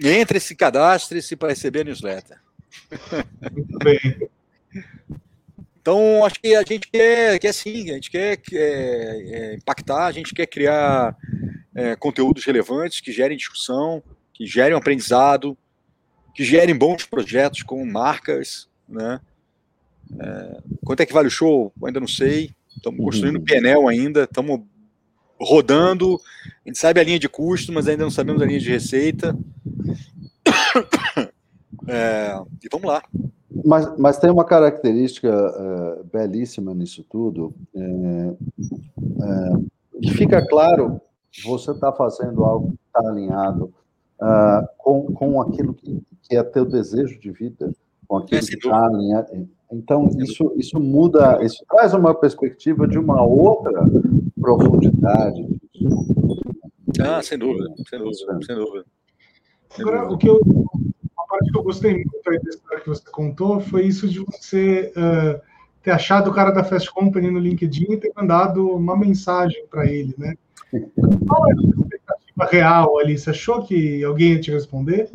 Entre, 0.00 0.40
se 0.40 0.54
cadastre-se 0.54 1.36
para 1.36 1.48
receber 1.50 1.80
a 1.80 1.84
newsletter. 1.84 2.38
Muito 3.52 3.78
bem. 3.78 4.28
Então, 5.80 6.24
acho 6.24 6.40
que 6.40 6.54
a 6.54 6.62
gente 6.62 6.88
quer, 6.88 7.38
quer 7.38 7.52
sim, 7.54 7.90
a 7.90 7.94
gente 7.94 8.10
quer 8.10 8.40
é, 8.52 8.58
é, 8.58 9.54
impactar, 9.54 10.06
a 10.06 10.12
gente 10.12 10.34
quer 10.34 10.46
criar 10.46 11.16
é, 11.74 11.94
conteúdos 11.94 12.44
relevantes 12.44 13.00
que 13.00 13.12
gerem 13.12 13.36
discussão, 13.36 14.02
que 14.34 14.44
gerem 14.44 14.74
um 14.74 14.78
aprendizado, 14.78 15.56
que 16.34 16.44
gerem 16.44 16.76
bons 16.76 17.06
projetos 17.06 17.62
com 17.62 17.84
marcas, 17.86 18.68
né? 18.88 19.20
É, 20.18 20.60
quanto 20.84 21.00
é 21.00 21.06
que 21.06 21.12
vale 21.12 21.28
o 21.28 21.30
show? 21.30 21.72
Ainda 21.84 22.00
não 22.00 22.08
sei. 22.08 22.50
Estamos 22.76 23.00
construindo 23.00 23.36
o 23.36 23.38
uhum. 23.38 23.44
PNL 23.44 23.88
ainda, 23.88 24.24
estamos 24.24 24.60
rodando. 25.40 26.20
A 26.64 26.68
gente 26.68 26.78
sabe 26.78 27.00
a 27.00 27.04
linha 27.04 27.18
de 27.18 27.28
custo, 27.28 27.72
mas 27.72 27.86
ainda 27.88 28.04
não 28.04 28.10
sabemos 28.10 28.42
a 28.42 28.46
linha 28.46 28.60
de 28.60 28.70
receita. 28.70 29.36
É, 31.88 32.36
e 32.64 32.68
vamos 32.70 32.88
lá. 32.88 33.00
Mas, 33.64 33.96
mas 33.96 34.18
tem 34.18 34.30
uma 34.30 34.44
característica 34.44 35.28
uh, 35.30 36.04
belíssima 36.12 36.74
nisso 36.74 37.04
tudo, 37.08 37.54
é, 37.74 38.34
é, 39.22 40.00
que 40.02 40.10
fica 40.12 40.46
claro, 40.46 41.00
você 41.44 41.70
está 41.70 41.92
fazendo 41.92 42.44
algo 42.44 42.72
que 42.72 42.78
está 42.86 43.08
alinhado 43.08 43.72
uh, 44.20 44.66
com, 44.78 45.12
com 45.12 45.40
aquilo 45.40 45.74
que, 45.74 46.02
que 46.22 46.36
é 46.36 46.42
teu 46.42 46.64
desejo 46.64 47.18
de 47.20 47.30
vida, 47.30 47.72
com 48.06 48.18
aquilo 48.18 48.40
é, 48.40 48.44
que 48.44 48.54
está 48.54 48.86
alinhado. 48.86 49.48
Então, 49.72 50.08
isso, 50.18 50.52
isso 50.56 50.78
muda, 50.78 51.38
isso 51.42 51.64
traz 51.68 51.92
uma 51.92 52.14
perspectiva 52.14 52.86
de 52.86 52.98
uma 52.98 53.22
outra 53.22 53.82
profundidade. 54.40 55.44
Ah, 57.00 57.22
sem 57.22 57.38
dúvida, 57.38 57.68
sem 57.88 57.98
dúvida, 57.98 58.38
sem 58.46 58.56
dúvida. 58.56 58.84
Agora, 59.78 60.08
o 60.10 60.16
que 60.16 60.28
eu, 60.28 60.40
uma 60.44 61.26
parte 61.28 61.50
que 61.50 61.58
eu 61.58 61.62
gostei 61.62 61.94
muito 61.94 62.30
aí 62.30 62.40
da 62.40 62.50
história 62.50 62.80
que 62.80 62.88
você 62.88 63.10
contou 63.10 63.60
foi 63.60 63.86
isso 63.86 64.08
de 64.08 64.20
você 64.20 64.92
uh, 64.96 65.40
ter 65.82 65.90
achado 65.90 66.30
o 66.30 66.34
cara 66.34 66.50
da 66.50 66.64
Fast 66.64 66.90
Company 66.92 67.30
no 67.30 67.38
LinkedIn 67.38 67.92
e 67.92 67.96
ter 67.96 68.12
mandado 68.16 68.68
uma 68.68 68.96
mensagem 68.96 69.66
para 69.70 69.86
ele, 69.86 70.14
né? 70.16 70.34
Qual 71.26 71.50
é 71.50 71.52
a 71.52 71.56
expectativa 71.56 72.46
real 72.50 72.98
ali? 72.98 73.18
Você 73.18 73.30
achou 73.30 73.62
que 73.62 74.02
alguém 74.02 74.32
ia 74.32 74.40
te 74.40 74.50
responder? 74.50 75.10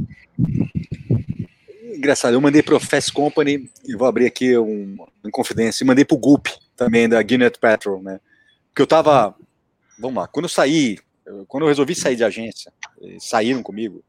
Engraçado, 1.95 2.33
eu 2.33 2.41
mandei 2.41 2.63
para 2.63 2.75
o 2.75 2.79
Fast 2.79 3.11
Company, 3.11 3.69
e 3.85 3.95
vou 3.95 4.07
abrir 4.07 4.25
aqui 4.25 4.57
um, 4.57 4.97
em 5.25 5.29
confidência, 5.29 5.83
e 5.83 5.87
mandei 5.87 6.05
para 6.05 6.15
o 6.15 6.19
Goop, 6.19 6.49
também 6.75 7.07
da 7.07 7.21
Guinness 7.21 7.57
Petrol, 7.59 8.01
né? 8.01 8.19
Porque 8.69 8.81
eu 8.81 8.85
estava, 8.85 9.35
vamos 9.99 10.21
lá, 10.21 10.27
quando 10.27 10.45
eu 10.45 10.49
saí, 10.49 10.97
quando 11.47 11.63
eu 11.63 11.67
resolvi 11.67 11.93
sair 11.93 12.15
de 12.15 12.23
agência, 12.23 12.71
saíram 13.19 13.61
comigo, 13.61 14.03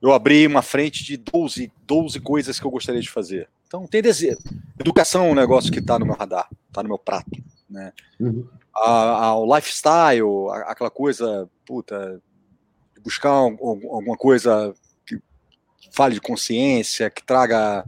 eu 0.00 0.12
abri 0.12 0.46
uma 0.46 0.62
frente 0.62 1.04
de 1.04 1.16
12, 1.16 1.72
12 1.86 2.20
coisas 2.20 2.60
que 2.60 2.66
eu 2.66 2.70
gostaria 2.70 3.00
de 3.00 3.10
fazer. 3.10 3.48
Então, 3.66 3.86
tem 3.86 4.02
desejo. 4.02 4.38
Educação 4.78 5.26
é 5.26 5.30
um 5.30 5.34
negócio 5.34 5.72
que 5.72 5.78
está 5.78 5.98
no 5.98 6.06
meu 6.06 6.14
radar, 6.14 6.48
está 6.68 6.82
no 6.82 6.88
meu 6.88 6.98
prato. 6.98 7.30
Né? 7.68 7.92
Uhum. 8.20 8.46
A, 8.74 9.26
a, 9.26 9.38
o 9.38 9.56
lifestyle, 9.56 10.50
a, 10.50 10.70
aquela 10.70 10.90
coisa, 10.90 11.48
puta, 11.64 12.20
buscar 13.02 13.30
alguma 13.30 14.16
coisa 14.16 14.74
fale 15.92 16.14
de 16.14 16.20
consciência, 16.20 17.10
que 17.10 17.22
traga 17.22 17.84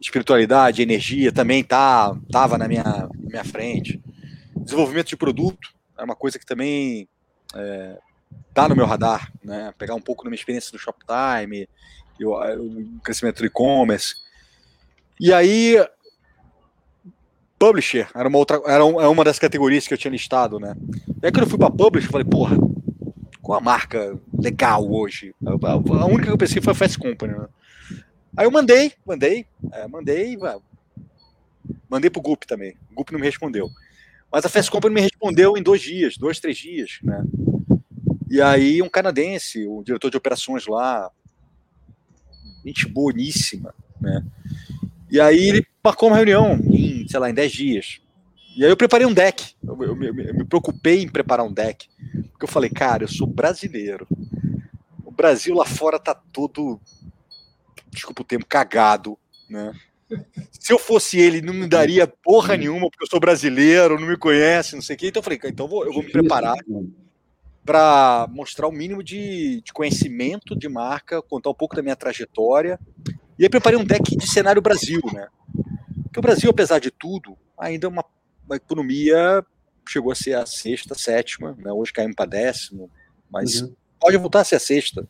espiritualidade, 0.00 0.82
energia, 0.82 1.30
também 1.30 1.62
tá, 1.62 2.16
tava 2.30 2.58
na 2.58 2.66
minha, 2.66 3.08
minha 3.16 3.44
frente. 3.44 4.02
Desenvolvimento 4.56 5.08
de 5.08 5.16
produto 5.16 5.72
é 5.96 6.02
uma 6.02 6.16
coisa 6.16 6.38
que 6.38 6.46
também 6.46 7.08
é, 7.54 7.98
tá 8.52 8.68
no 8.68 8.74
meu 8.74 8.86
radar, 8.86 9.30
né? 9.42 9.72
Pegar 9.78 9.94
um 9.94 10.00
pouco 10.00 10.24
da 10.24 10.30
minha 10.30 10.38
experiência 10.38 10.72
do 10.72 10.78
Shoptime, 10.78 11.68
o, 12.20 12.34
o 12.34 13.00
crescimento 13.02 13.38
do 13.38 13.46
e-commerce. 13.46 14.16
E 15.20 15.32
aí, 15.32 15.76
publisher 17.58 18.08
era 18.14 18.28
uma 18.28 18.38
outra, 18.38 18.60
era 18.66 18.82
é 18.82 19.06
uma 19.06 19.22
das 19.22 19.38
categorias 19.38 19.86
que 19.86 19.94
eu 19.94 19.98
tinha 19.98 20.10
listado, 20.10 20.58
né? 20.58 20.74
E 21.22 21.26
aí 21.26 21.30
quando 21.32 21.44
eu 21.44 21.48
fui 21.48 21.58
para 21.58 21.70
publisher, 21.70 22.08
eu 22.08 22.12
falei, 22.12 22.26
porra, 22.26 22.56
qual 23.42 23.58
a 23.58 23.62
marca 23.62 24.18
legal 24.32 24.88
hoje? 24.90 25.34
A 25.44 26.06
única 26.06 26.26
que 26.26 26.30
eu 26.30 26.38
pensei 26.38 26.62
foi 26.62 26.72
a 26.72 26.76
Fast 26.76 26.96
Company, 26.98 27.32
né? 27.34 27.48
Aí 28.36 28.46
eu 28.46 28.50
mandei, 28.50 28.92
mandei, 29.04 29.44
é, 29.72 29.86
mandei, 29.86 30.38
mandei 31.90 32.08
pro 32.08 32.22
Gup 32.22 32.44
também. 32.44 32.76
O 32.90 32.94
Gup 32.94 33.10
não 33.10 33.18
me 33.18 33.26
respondeu. 33.26 33.68
Mas 34.30 34.46
a 34.46 34.48
Fast 34.48 34.70
Company 34.70 34.94
me 34.94 35.00
respondeu 35.02 35.56
em 35.56 35.62
dois 35.62 35.82
dias, 35.82 36.16
dois, 36.16 36.40
três 36.40 36.56
dias, 36.56 36.98
né? 37.02 37.22
E 38.30 38.40
aí 38.40 38.80
um 38.80 38.88
canadense, 38.88 39.66
o 39.66 39.82
diretor 39.82 40.10
de 40.10 40.16
operações 40.16 40.66
lá, 40.66 41.10
gente 42.64 42.88
boníssima, 42.88 43.74
né? 44.00 44.24
E 45.10 45.20
aí 45.20 45.48
ele 45.48 45.66
marcou 45.84 46.08
uma 46.08 46.16
reunião 46.16 46.58
em, 46.70 47.06
sei 47.06 47.20
lá, 47.20 47.28
em 47.28 47.34
10 47.34 47.52
dias. 47.52 48.00
E 48.56 48.64
aí 48.64 48.70
eu 48.70 48.76
preparei 48.76 49.06
um 49.06 49.12
deck. 49.12 49.54
Eu, 49.62 49.82
eu, 49.82 50.02
eu, 50.02 50.18
eu, 50.18 50.34
me 50.34 50.44
preocupei 50.44 51.02
em 51.02 51.08
preparar 51.08 51.44
um 51.44 51.52
deck. 51.52 51.86
Porque 52.42 52.50
eu 52.50 52.54
falei, 52.54 52.70
cara, 52.70 53.04
eu 53.04 53.08
sou 53.08 53.24
brasileiro. 53.24 54.04
O 55.04 55.12
Brasil 55.12 55.54
lá 55.54 55.64
fora 55.64 55.96
tá 55.96 56.12
todo, 56.12 56.80
desculpa 57.88 58.22
o 58.22 58.24
termo, 58.24 58.44
cagado, 58.44 59.16
né? 59.48 59.72
Se 60.50 60.72
eu 60.72 60.78
fosse 60.78 61.20
ele, 61.20 61.40
não 61.40 61.54
me 61.54 61.68
daria 61.68 62.04
porra 62.04 62.56
nenhuma, 62.56 62.90
porque 62.90 63.04
eu 63.04 63.08
sou 63.08 63.20
brasileiro, 63.20 63.96
não 63.96 64.08
me 64.08 64.18
conhece, 64.18 64.74
não 64.74 64.82
sei 64.82 64.96
o 64.96 64.98
quê. 64.98 65.06
Então 65.06 65.20
eu 65.20 65.22
falei, 65.22 65.38
então 65.44 65.66
eu 65.66 65.70
vou, 65.70 65.86
eu 65.86 65.92
vou 65.92 66.02
me 66.02 66.10
preparar 66.10 66.56
para 67.64 68.26
mostrar 68.32 68.66
o 68.66 68.72
mínimo 68.72 69.04
de, 69.04 69.62
de, 69.64 69.72
conhecimento 69.72 70.58
de 70.58 70.68
marca, 70.68 71.22
contar 71.22 71.50
um 71.50 71.54
pouco 71.54 71.76
da 71.76 71.82
minha 71.82 71.94
trajetória. 71.94 72.76
E 73.38 73.44
aí 73.44 73.48
preparei 73.48 73.78
um 73.78 73.84
deck 73.84 74.16
de 74.16 74.26
cenário 74.26 74.60
Brasil, 74.60 75.00
né? 75.12 75.28
Porque 76.02 76.18
o 76.18 76.22
Brasil, 76.22 76.50
apesar 76.50 76.80
de 76.80 76.90
tudo, 76.90 77.38
ainda 77.56 77.86
é 77.86 77.88
uma, 77.88 78.04
uma 78.48 78.56
economia 78.56 79.46
chegou 79.88 80.12
a 80.12 80.14
ser 80.14 80.34
a 80.34 80.46
sexta, 80.46 80.94
sétima, 80.94 81.56
né? 81.58 81.72
hoje 81.72 81.92
caímos 81.92 82.16
para 82.16 82.30
décimo, 82.30 82.90
mas 83.30 83.62
uhum. 83.62 83.74
pode 84.00 84.16
voltar 84.16 84.40
a 84.40 84.44
ser 84.44 84.56
a 84.56 84.60
sexta, 84.60 85.06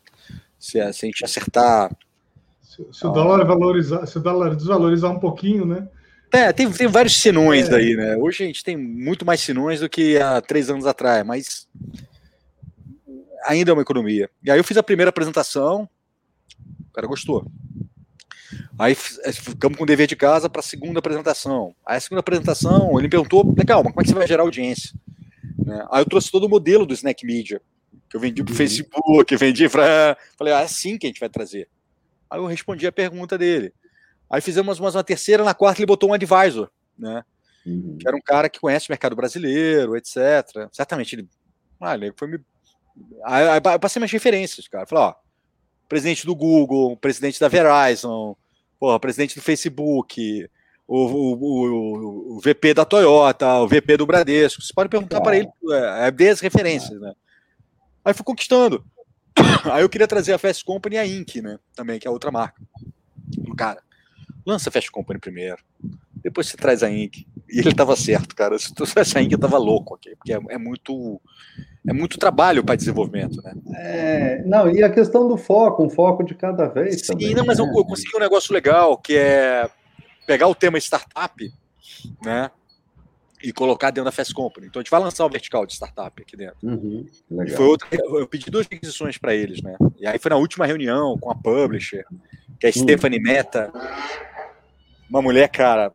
se 0.59 0.79
a, 0.79 0.91
se 0.93 1.05
a 1.05 1.07
gente 1.07 1.25
acertar. 1.25 1.95
Se, 2.61 2.85
se 2.91 3.05
o 3.05 3.11
dólar 3.11 3.45
valorizar, 3.45 4.05
se 4.05 4.17
o 4.17 4.21
dólar 4.21 4.55
desvalorizar 4.55 5.11
um 5.11 5.19
pouquinho, 5.19 5.65
né? 5.65 5.87
É, 6.31 6.51
tem, 6.51 6.71
tem 6.71 6.87
vários 6.87 7.15
sinões 7.15 7.69
é. 7.69 7.75
aí, 7.75 7.95
né? 7.95 8.17
Hoje 8.17 8.43
a 8.43 8.47
gente 8.47 8.63
tem 8.63 8.75
muito 8.75 9.23
mais 9.23 9.39
sinões 9.39 9.81
do 9.81 9.89
que 9.89 10.17
há 10.17 10.41
três 10.41 10.67
anos 10.67 10.87
atrás, 10.87 11.23
mas 11.23 11.67
ainda 13.45 13.69
é 13.69 13.73
uma 13.73 13.83
economia. 13.83 14.29
E 14.43 14.49
aí 14.49 14.57
eu 14.57 14.63
fiz 14.63 14.75
a 14.77 14.83
primeira 14.83 15.09
apresentação, 15.09 15.87
o 16.89 16.93
cara 16.93 17.05
gostou. 17.05 17.45
Aí 18.77 18.95
ficamos 18.95 19.77
com 19.77 19.83
o 19.83 19.87
dever 19.87 20.07
de 20.07 20.15
casa 20.15 20.49
para 20.49 20.59
a 20.59 20.63
segunda 20.63 20.99
apresentação. 20.99 21.75
Aí 21.85 21.97
a 21.97 21.99
segunda 21.99 22.19
apresentação, 22.19 22.91
ele 22.93 23.03
me 23.03 23.09
perguntou, 23.09 23.53
legal, 23.57 23.83
mas 23.83 23.93
como 23.93 24.01
é 24.01 24.03
que 24.03 24.09
você 24.09 24.15
vai 24.15 24.27
gerar 24.27 24.43
audiência? 24.43 24.93
Né? 25.57 25.85
Aí 25.91 26.01
eu 26.01 26.05
trouxe 26.05 26.31
todo 26.31 26.45
o 26.45 26.49
modelo 26.49 26.85
do 26.85 26.93
Snack 26.93 27.25
Media, 27.25 27.61
que 28.09 28.15
eu 28.15 28.19
vendi 28.19 28.43
para 28.43 28.51
o 28.51 28.53
uhum. 28.53 28.57
Facebook, 28.57 29.35
vendi 29.35 29.69
para... 29.69 30.17
Falei, 30.37 30.53
ah, 30.53 30.61
é 30.61 30.63
assim 30.63 30.97
que 30.97 31.05
a 31.05 31.09
gente 31.09 31.19
vai 31.19 31.29
trazer. 31.29 31.67
Aí 32.29 32.39
eu 32.39 32.45
respondi 32.45 32.87
a 32.87 32.91
pergunta 32.91 33.37
dele. 33.37 33.73
Aí 34.29 34.41
fizemos 34.41 34.79
mais 34.79 34.95
uma 34.95 35.03
terceira, 35.03 35.43
na 35.43 35.53
quarta 35.53 35.79
ele 35.79 35.85
botou 35.85 36.09
um 36.09 36.13
advisor, 36.13 36.69
né? 36.97 37.23
Uhum. 37.65 37.97
Que 37.99 38.07
era 38.07 38.17
um 38.17 38.21
cara 38.21 38.49
que 38.49 38.59
conhece 38.59 38.89
o 38.89 38.91
mercado 38.91 39.15
brasileiro, 39.15 39.95
etc. 39.95 40.17
Certamente 40.71 41.15
ele, 41.15 41.29
ah, 41.79 41.93
ele 41.93 42.11
foi 42.17 42.27
me 42.27 42.39
Aí, 43.23 43.47
aí, 43.47 43.61
aí 43.63 43.79
passei 43.79 43.99
minhas 43.99 44.11
referências, 44.11 44.67
cara. 44.67 44.85
Falei, 44.85 45.05
ó, 45.05 45.15
presidente 45.87 46.25
do 46.25 46.35
Google, 46.35 46.97
presidente 46.97 47.39
da 47.39 47.47
Verizon, 47.47 48.35
porra, 48.83 48.99
presidente 48.99 49.35
do 49.35 49.41
Facebook, 49.41 50.49
o, 50.85 50.97
o, 50.97 51.33
o, 51.35 52.35
o, 52.35 52.39
VP 52.41 52.73
da 52.73 52.83
Toyota, 52.83 53.61
o 53.61 53.65
VP 53.65 53.95
do 53.95 54.05
Bradesco. 54.05 54.61
Você 54.61 54.73
pode 54.73 54.89
perguntar 54.89 55.21
para 55.21 55.37
ele, 55.37 55.47
é, 55.71 56.11
é 56.21 56.29
as 56.29 56.41
referências, 56.41 56.99
né? 56.99 57.13
Aí 58.03 58.13
fui 58.13 58.25
conquistando. 58.25 58.83
Aí 59.71 59.83
eu 59.83 59.87
queria 59.87 60.05
trazer 60.05 60.33
a 60.33 60.37
Fast 60.37 60.65
Company 60.65 60.97
e 60.97 60.99
a 60.99 61.07
Inc, 61.07 61.41
né? 61.41 61.57
Também, 61.73 61.97
que 61.97 62.05
é 62.05 62.11
outra 62.11 62.29
marca. 62.29 62.61
Cara, 63.55 63.81
lança 64.45 64.67
a 64.67 64.71
Fast 64.73 64.91
Company 64.91 65.17
primeiro. 65.17 65.63
Depois 66.23 66.47
você 66.47 66.57
traz 66.57 66.81
a 66.81 66.89
Inc. 66.89 67.25
E 67.49 67.59
ele 67.59 67.69
estava 67.69 67.95
certo, 67.95 68.35
cara. 68.35 68.57
Se 68.57 68.73
tu 68.73 68.85
tivesse 68.85 69.17
a 69.17 69.21
Inc, 69.21 69.33
eu 69.33 69.39
tava 69.39 69.57
louco 69.57 69.95
aqui, 69.95 70.15
porque 70.15 70.33
é, 70.33 70.39
é 70.49 70.57
muito 70.57 71.21
é 71.85 71.91
muito 71.91 72.17
trabalho 72.17 72.63
para 72.63 72.75
desenvolvimento, 72.75 73.41
né? 73.43 73.53
É, 73.75 74.43
não, 74.45 74.69
e 74.69 74.81
a 74.81 74.89
questão 74.89 75.27
do 75.27 75.35
foco, 75.35 75.83
um 75.83 75.89
foco 75.89 76.23
de 76.23 76.33
cada 76.33 76.67
vez. 76.67 77.01
Sim, 77.01 77.07
também, 77.07 77.35
não, 77.35 77.45
mas 77.45 77.59
né? 77.59 77.65
eu, 77.65 77.77
eu, 77.77 77.83
consegui 77.83 78.15
um 78.15 78.21
negócio 78.21 78.53
legal, 78.53 78.97
que 78.97 79.17
é 79.17 79.69
pegar 80.25 80.47
o 80.47 80.55
tema 80.55 80.77
startup, 80.77 81.53
né? 82.23 82.49
E 83.43 83.51
colocar 83.51 83.91
dentro 83.91 84.05
da 84.05 84.11
Fast 84.13 84.33
Company. 84.33 84.67
Então 84.67 84.79
a 84.79 84.83
gente 84.83 84.91
vai 84.91 85.01
lançar 85.01 85.25
o 85.25 85.29
vertical 85.29 85.65
de 85.65 85.73
startup 85.73 86.21
aqui 86.21 86.37
dentro. 86.37 86.55
Uhum, 86.63 87.05
e 87.45 87.49
foi 87.49 87.65
outra, 87.65 87.85
eu 87.91 88.25
pedi 88.25 88.49
duas 88.49 88.65
requisições 88.65 89.17
para 89.17 89.35
eles, 89.35 89.61
né? 89.61 89.75
E 89.99 90.07
aí 90.07 90.17
foi 90.17 90.29
na 90.29 90.37
última 90.37 90.65
reunião 90.65 91.17
com 91.19 91.29
a 91.29 91.35
publisher, 91.35 92.05
que 92.57 92.65
é 92.65 92.69
a 92.69 92.73
uhum. 92.73 92.81
Stephanie 92.81 93.19
Meta, 93.21 93.69
uma 95.09 95.21
mulher, 95.21 95.49
cara, 95.49 95.91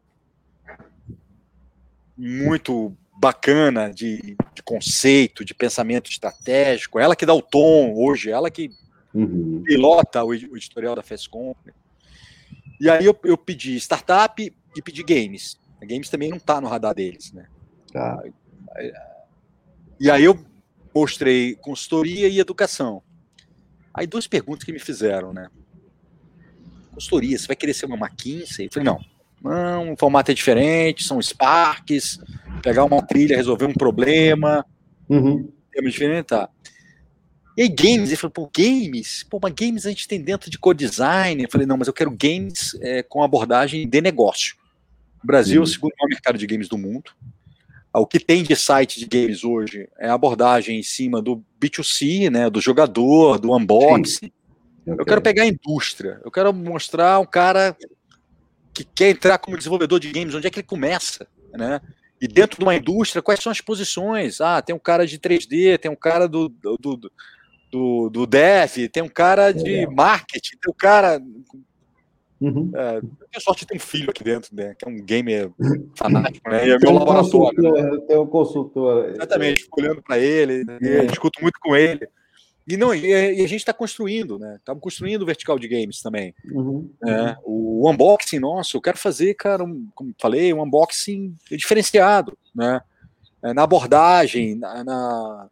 muito 2.19 2.93
bacana 3.17 3.93
de, 3.93 4.37
de, 4.55 4.63
conceito, 4.63 5.45
de 5.45 5.55
pensamento 5.55 6.11
estratégico. 6.11 6.99
Ela 6.99 7.15
que 7.15 7.25
dá 7.25 7.33
o 7.33 7.43
tom 7.43 7.95
hoje, 7.97 8.31
ela 8.31 8.51
que 8.51 8.71
uhum. 9.15 9.63
pilota 9.65 10.25
o, 10.25 10.29
o, 10.29 10.57
editorial 10.57 10.97
da 10.97 11.03
Company. 11.31 11.75
E 12.81 12.91
aí 12.91 13.05
eu, 13.05 13.19
eu 13.25 13.39
pedi 13.39 13.77
startup 13.77 14.41
e 14.77 14.83
pedi 14.83 15.03
games. 15.03 15.59
A 15.81 15.85
games 15.85 16.11
também 16.11 16.31
não 16.31 16.39
tá 16.39 16.61
no 16.61 16.69
radar 16.69 16.95
deles, 16.95 17.33
né? 17.33 17.47
Tá. 17.93 18.23
E 19.99 20.11
aí 20.11 20.25
eu 20.25 20.39
mostrei 20.95 21.55
consultoria 21.57 22.29
e 22.29 22.39
educação. 22.39 23.03
Aí 23.95 24.07
duas 24.07 24.27
perguntas 24.27 24.65
que 24.65 24.73
me 24.73 24.79
fizeram, 24.79 25.33
né? 25.33 25.49
Consultoria, 26.93 27.39
você 27.39 27.47
vai 27.47 27.57
querer 27.57 27.75
ser 27.75 27.87
uma 27.87 27.97
McKinsey? 27.97 28.67
Eu 28.67 28.73
falei, 28.73 28.85
não. 28.85 29.18
Não, 29.43 29.93
o 29.93 29.97
formato 29.97 30.31
é 30.31 30.35
diferente, 30.35 31.05
são 31.05 31.21
Sparks, 31.21 32.19
pegar 32.63 32.85
uma 32.85 33.03
trilha, 33.03 33.37
resolver 33.37 33.67
um 33.67 33.73
problema. 33.73 34.65
Uhum. 35.09 35.51
É 35.75 35.81
diferente, 35.81 36.27
tá. 36.27 36.49
E 37.57 37.63
aí, 37.63 37.69
games, 37.69 38.11
ele 38.11 38.17
falou, 38.17 38.33
pô, 38.33 38.51
games? 38.57 39.25
Pô, 39.29 39.41
mas 39.43 39.53
games 39.53 39.85
a 39.85 39.89
gente 39.89 40.07
tem 40.07 40.21
dentro 40.21 40.49
de 40.49 40.59
co-design. 40.59 41.43
Eu 41.43 41.51
falei, 41.51 41.67
não, 41.67 41.77
mas 41.77 41.89
eu 41.89 41.93
quero 41.93 42.11
games 42.11 42.77
é, 42.81 43.03
com 43.03 43.23
abordagem 43.23 43.89
de 43.89 44.01
negócio. 44.01 44.55
O 45.23 45.27
Brasil 45.27 45.61
é 45.61 45.65
o 45.65 45.67
segundo 45.67 45.93
maior 45.99 46.09
mercado 46.09 46.39
de 46.39 46.47
games 46.47 46.69
do 46.69 46.79
mundo. 46.79 47.11
O 47.93 48.07
que 48.07 48.21
tem 48.21 48.43
de 48.43 48.55
site 48.55 49.01
de 49.01 49.07
games 49.07 49.43
hoje 49.43 49.89
é 49.99 50.09
a 50.09 50.15
abordagem 50.15 50.79
em 50.79 50.83
cima 50.83 51.21
do 51.21 51.43
B2C, 51.61 52.31
né, 52.31 52.49
do 52.49 52.61
jogador, 52.61 53.39
do 53.41 53.53
unboxing. 53.53 54.31
Okay. 54.87 55.01
Eu 55.01 55.05
quero 55.05 55.21
pegar 55.21 55.43
a 55.43 55.47
indústria, 55.47 56.21
eu 56.25 56.31
quero 56.31 56.53
mostrar 56.53 57.19
um 57.19 57.27
cara 57.27 57.77
que 58.79 58.85
quer 58.85 59.11
entrar 59.11 59.39
como 59.39 59.57
desenvolvedor 59.57 59.99
de 59.99 60.13
games, 60.13 60.35
onde 60.35 60.47
é 60.47 60.51
que 60.51 60.61
ele 60.61 60.67
começa, 60.67 61.27
né? 61.53 61.81
E 62.21 62.29
dentro 62.29 62.59
de 62.59 62.65
uma 62.65 62.75
indústria, 62.75 63.23
quais 63.23 63.41
são 63.41 63.51
as 63.51 63.61
posições? 63.61 64.41
Ah, 64.41 64.61
tem 64.63 64.75
um 64.75 64.79
cara 64.79 65.07
de 65.07 65.19
3D, 65.19 65.79
tem 65.79 65.91
um 65.91 65.97
cara 65.97 66.29
do, 66.29 66.49
do, 66.49 67.11
do, 67.71 68.11
do 68.11 68.27
dev, 68.27 68.89
tem 68.93 69.03
um 69.03 69.09
cara 69.09 69.53
de 69.53 69.87
marketing, 69.87 70.57
tem 70.61 70.71
um 70.71 70.77
cara 70.77 71.21
Uhum. 72.41 72.71
É, 72.73 73.01
tenho 73.01 73.43
sorte 73.43 73.63
de 73.63 73.67
ter 73.67 73.77
um 73.77 73.81
filho 73.81 74.11
aqui 74.11 74.23
dentro, 74.23 74.55
né? 74.55 74.73
Que 74.79 74.87
é 74.87 74.89
um 74.89 75.03
gamer 75.03 75.51
fanático, 75.99 76.49
né? 76.49 76.69
E 76.69 76.71
é 76.71 76.79
meu 76.79 76.93
laboratório. 76.93 77.61
Né? 77.61 77.99
Tem 78.07 78.17
um 78.17 78.29
consultor. 78.29 79.09
Exatamente, 79.09 79.65
fico 79.65 79.81
olhando 79.81 80.01
para 80.01 80.19
ele, 80.19 80.63
né? 80.63 80.79
discuto 81.07 81.43
muito 81.43 81.59
com 81.61 81.75
ele. 81.75 82.09
E 82.69 82.77
não, 82.77 82.95
e 82.95 83.15
a 83.15 83.49
gente 83.49 83.61
está 83.61 83.73
construindo, 83.73 84.39
né? 84.39 84.57
Estamos 84.57 84.83
construindo 84.83 85.23
o 85.23 85.27
vertical 85.27 85.59
de 85.59 85.67
games 85.67 86.03
também. 86.03 86.35
Uhum. 86.53 86.91
Né? 87.01 87.35
O 87.43 87.89
unboxing 87.91 88.39
nosso, 88.39 88.77
eu 88.77 88.81
quero 88.83 88.99
fazer, 88.99 89.33
cara, 89.33 89.65
um, 89.65 89.89
como 89.95 90.15
falei, 90.21 90.53
um 90.53 90.63
unboxing 90.63 91.35
diferenciado, 91.51 92.37
né? 92.55 92.83
É, 93.43 93.55
na 93.55 93.63
abordagem, 93.63 94.55
na, 94.55 94.85
na, 94.85 95.49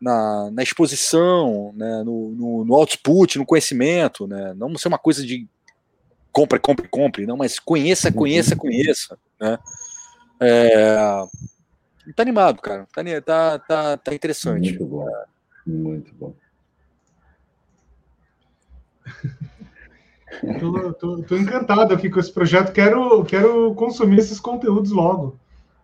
na, 0.00 0.50
na 0.52 0.62
exposição, 0.62 1.72
né? 1.74 2.04
no, 2.04 2.30
no, 2.30 2.64
no 2.64 2.74
output, 2.74 3.36
no 3.36 3.46
conhecimento, 3.46 4.28
né? 4.28 4.54
Não 4.56 4.78
ser 4.78 4.86
uma 4.86 4.98
coisa 4.98 5.26
de 5.26 5.48
compre, 6.30 6.60
compre, 6.60 6.86
compre, 6.86 7.26
não, 7.26 7.36
mas 7.36 7.58
conheça, 7.58 8.10
uhum. 8.10 8.14
conheça, 8.14 8.54
conheça, 8.54 9.18
né? 9.40 9.58
É, 10.38 10.96
tá 12.14 12.22
animado, 12.22 12.62
cara. 12.62 12.86
Tá, 12.94 13.02
tá, 13.20 13.58
tá, 13.58 13.96
tá 13.96 14.14
interessante. 14.14 14.70
Muito 14.70 14.86
bom. 14.86 15.08
Muito 15.66 16.14
bom. 16.14 16.43
tô, 20.60 20.92
tô, 20.94 21.22
tô, 21.22 21.36
encantado 21.36 21.94
aqui 21.94 22.10
com 22.10 22.20
esse 22.20 22.32
projeto. 22.32 22.72
Quero, 22.72 23.24
quero 23.24 23.74
consumir 23.74 24.18
esses 24.18 24.40
conteúdos 24.40 24.90
logo. 24.90 25.38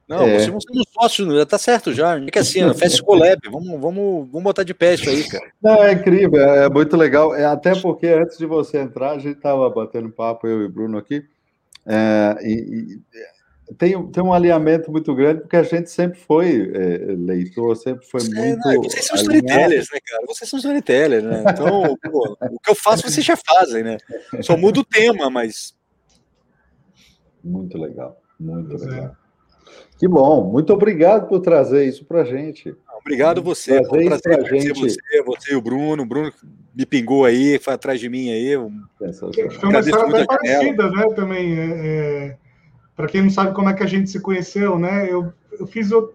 Não, 0.09 0.23
é. 0.23 0.39
vocês 0.39 0.49
vão 0.49 0.61
ser 0.61 0.91
sócios, 0.93 1.35
já 1.35 1.47
tá 1.47 1.57
certo 1.57 1.93
já. 1.95 2.19
É 2.19 2.27
que 2.27 2.39
assim, 2.39 2.61
Fast 2.75 3.01
Collab, 3.03 3.41
vamos, 3.49 3.81
vamos, 3.81 4.29
vamos 4.29 4.43
botar 4.43 4.65
de 4.65 4.75
pé 4.75 4.95
isso 4.95 5.09
aí, 5.09 5.23
cara. 5.29 5.45
Não, 5.62 5.85
é 5.85 5.93
incrível, 5.93 6.41
é 6.41 6.69
muito 6.69 6.97
legal. 6.97 7.33
É, 7.33 7.45
até 7.45 7.77
porque 7.77 8.09
antes 8.09 8.37
de 8.37 8.45
você 8.45 8.79
entrar, 8.79 9.12
a 9.12 9.19
gente 9.19 9.39
tava 9.39 9.71
batendo 9.71 10.11
papo, 10.11 10.49
eu 10.49 10.62
e 10.62 10.65
o 10.65 10.69
Bruno 10.69 10.99
aqui, 10.99 11.25
é, 11.87 12.37
e, 12.43 12.53
e 12.53 13.01
tem, 13.79 14.07
tem 14.09 14.23
um 14.23 14.33
alinhamento 14.33 14.91
muito 14.91 15.15
grande, 15.15 15.43
porque 15.43 15.57
a 15.57 15.63
gente 15.63 15.91
sempre 15.91 16.19
foi 16.19 16.73
é, 16.75 17.15
leitor, 17.17 17.77
sempre 17.77 18.05
foi 18.07 18.21
é, 18.23 18.25
muito. 18.25 18.69
Não, 18.69 18.83
vocês 18.83 19.07
são 19.07 19.17
storytellers, 19.17 19.89
né, 19.93 19.99
cara? 20.05 20.25
Vocês 20.27 20.51
são 20.51 20.59
storytellers, 20.59 21.25
né? 21.25 21.45
Então, 21.49 21.97
pô, 22.11 22.37
o 22.41 22.59
que 22.59 22.71
eu 22.71 22.75
faço, 22.75 23.09
vocês 23.09 23.25
já 23.25 23.37
fazem, 23.37 23.83
né? 23.83 23.97
Só 24.43 24.57
muda 24.57 24.81
o 24.81 24.85
tema, 24.85 25.31
mas. 25.31 25.75
Muito 27.43 27.79
legal, 27.79 28.21
muito 28.39 28.69
pois 28.69 28.83
é. 28.83 28.87
legal. 28.87 29.17
Que 29.99 30.09
bom, 30.09 30.51
muito 30.51 30.73
obrigado 30.73 31.29
por 31.29 31.41
trazer 31.41 31.85
isso 31.85 32.05
para 32.05 32.23
a 32.23 32.25
gente. 32.25 32.75
Obrigado 33.01 33.43
você, 33.43 33.83
trazer 33.83 34.05
prazer 34.07 34.39
pra 34.39 34.59
gente. 34.59 34.81
você, 34.81 35.23
você 35.23 35.53
e 35.53 35.57
o 35.57 35.61
Bruno. 35.63 36.03
O 36.03 36.07
Bruno 36.07 36.33
me 36.75 36.85
pingou 36.87 37.25
aí, 37.25 37.59
foi 37.59 37.75
atrás 37.75 38.01
de 38.01 38.09
mim 38.09 38.31
aí. 38.31 38.55
Foi 38.57 39.69
uma 39.69 39.81
história 39.81 40.09
até 40.09 40.25
parecida, 40.25 40.91
né? 40.91 41.07
Também. 41.15 41.59
É, 41.59 41.87
é... 41.87 42.49
Para 43.01 43.09
quem 43.09 43.22
não 43.22 43.31
sabe 43.31 43.55
como 43.55 43.68
é 43.68 43.74
que 43.74 43.82
a 43.82 43.86
gente 43.86 44.10
se 44.10 44.20
conheceu, 44.20 44.78
né? 44.78 45.10
Eu, 45.10 45.32
eu 45.52 45.66
fiz 45.66 45.90
o... 45.90 46.12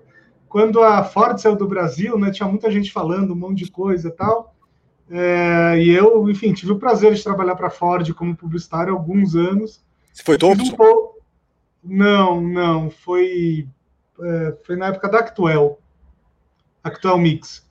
quando 0.48 0.82
a 0.82 1.04
Ford 1.04 1.38
saiu 1.40 1.56
do 1.56 1.68
Brasil, 1.68 2.18
né? 2.18 2.32
Tinha 2.32 2.48
muita 2.48 2.72
gente 2.72 2.92
falando 2.92 3.34
um 3.34 3.36
monte 3.36 3.66
de 3.66 3.72
coisa 3.72 4.10
e 4.10 4.12
tal. 4.12 4.54
É... 5.10 5.80
e 5.80 5.90
eu, 5.90 6.30
enfim, 6.30 6.54
tive 6.54 6.72
o 6.72 6.80
prazer 6.80 7.14
de 7.14 7.24
trabalhar 7.24 7.56
para 7.56 7.68
a 7.68 7.72
Ford 7.72 8.12
como 8.14 8.36
publicitário 8.36 8.94
há 8.94 8.98
alguns 8.98 9.36
anos. 9.36 9.84
Você 10.14 10.24
foi 10.24 10.38
Thompson? 10.38 10.76
Um 10.76 11.10
Não, 11.84 12.42
não. 12.42 12.90
Foi 12.90 13.68
é, 14.22 14.58
foi 14.64 14.76
na 14.76 14.88
época 14.88 15.10
da 15.10 15.20
Actuel, 15.20 15.80
Actuel 16.84 17.18
Mix. 17.18 17.66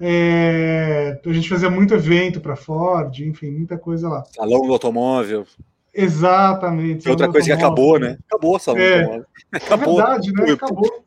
É, 0.00 1.20
a 1.24 1.32
gente 1.32 1.48
fazia 1.48 1.70
muito 1.70 1.94
evento 1.94 2.40
para 2.40 2.56
Ford, 2.56 3.16
enfim, 3.20 3.50
muita 3.50 3.78
coisa 3.78 4.08
lá. 4.08 4.24
Salão 4.24 4.62
do 4.62 4.72
automóvel. 4.72 5.46
Exatamente. 5.94 7.08
outra 7.08 7.30
coisa 7.30 7.46
que 7.46 7.52
acabou, 7.52 7.98
né? 7.98 8.16
Acabou 8.26 8.56
o 8.56 8.58
salão 8.58 8.80
é. 8.80 9.22
Acabou. 9.52 10.00
É 10.00 10.04
verdade, 10.04 10.32
né? 10.32 10.52
Acabou. 10.52 11.04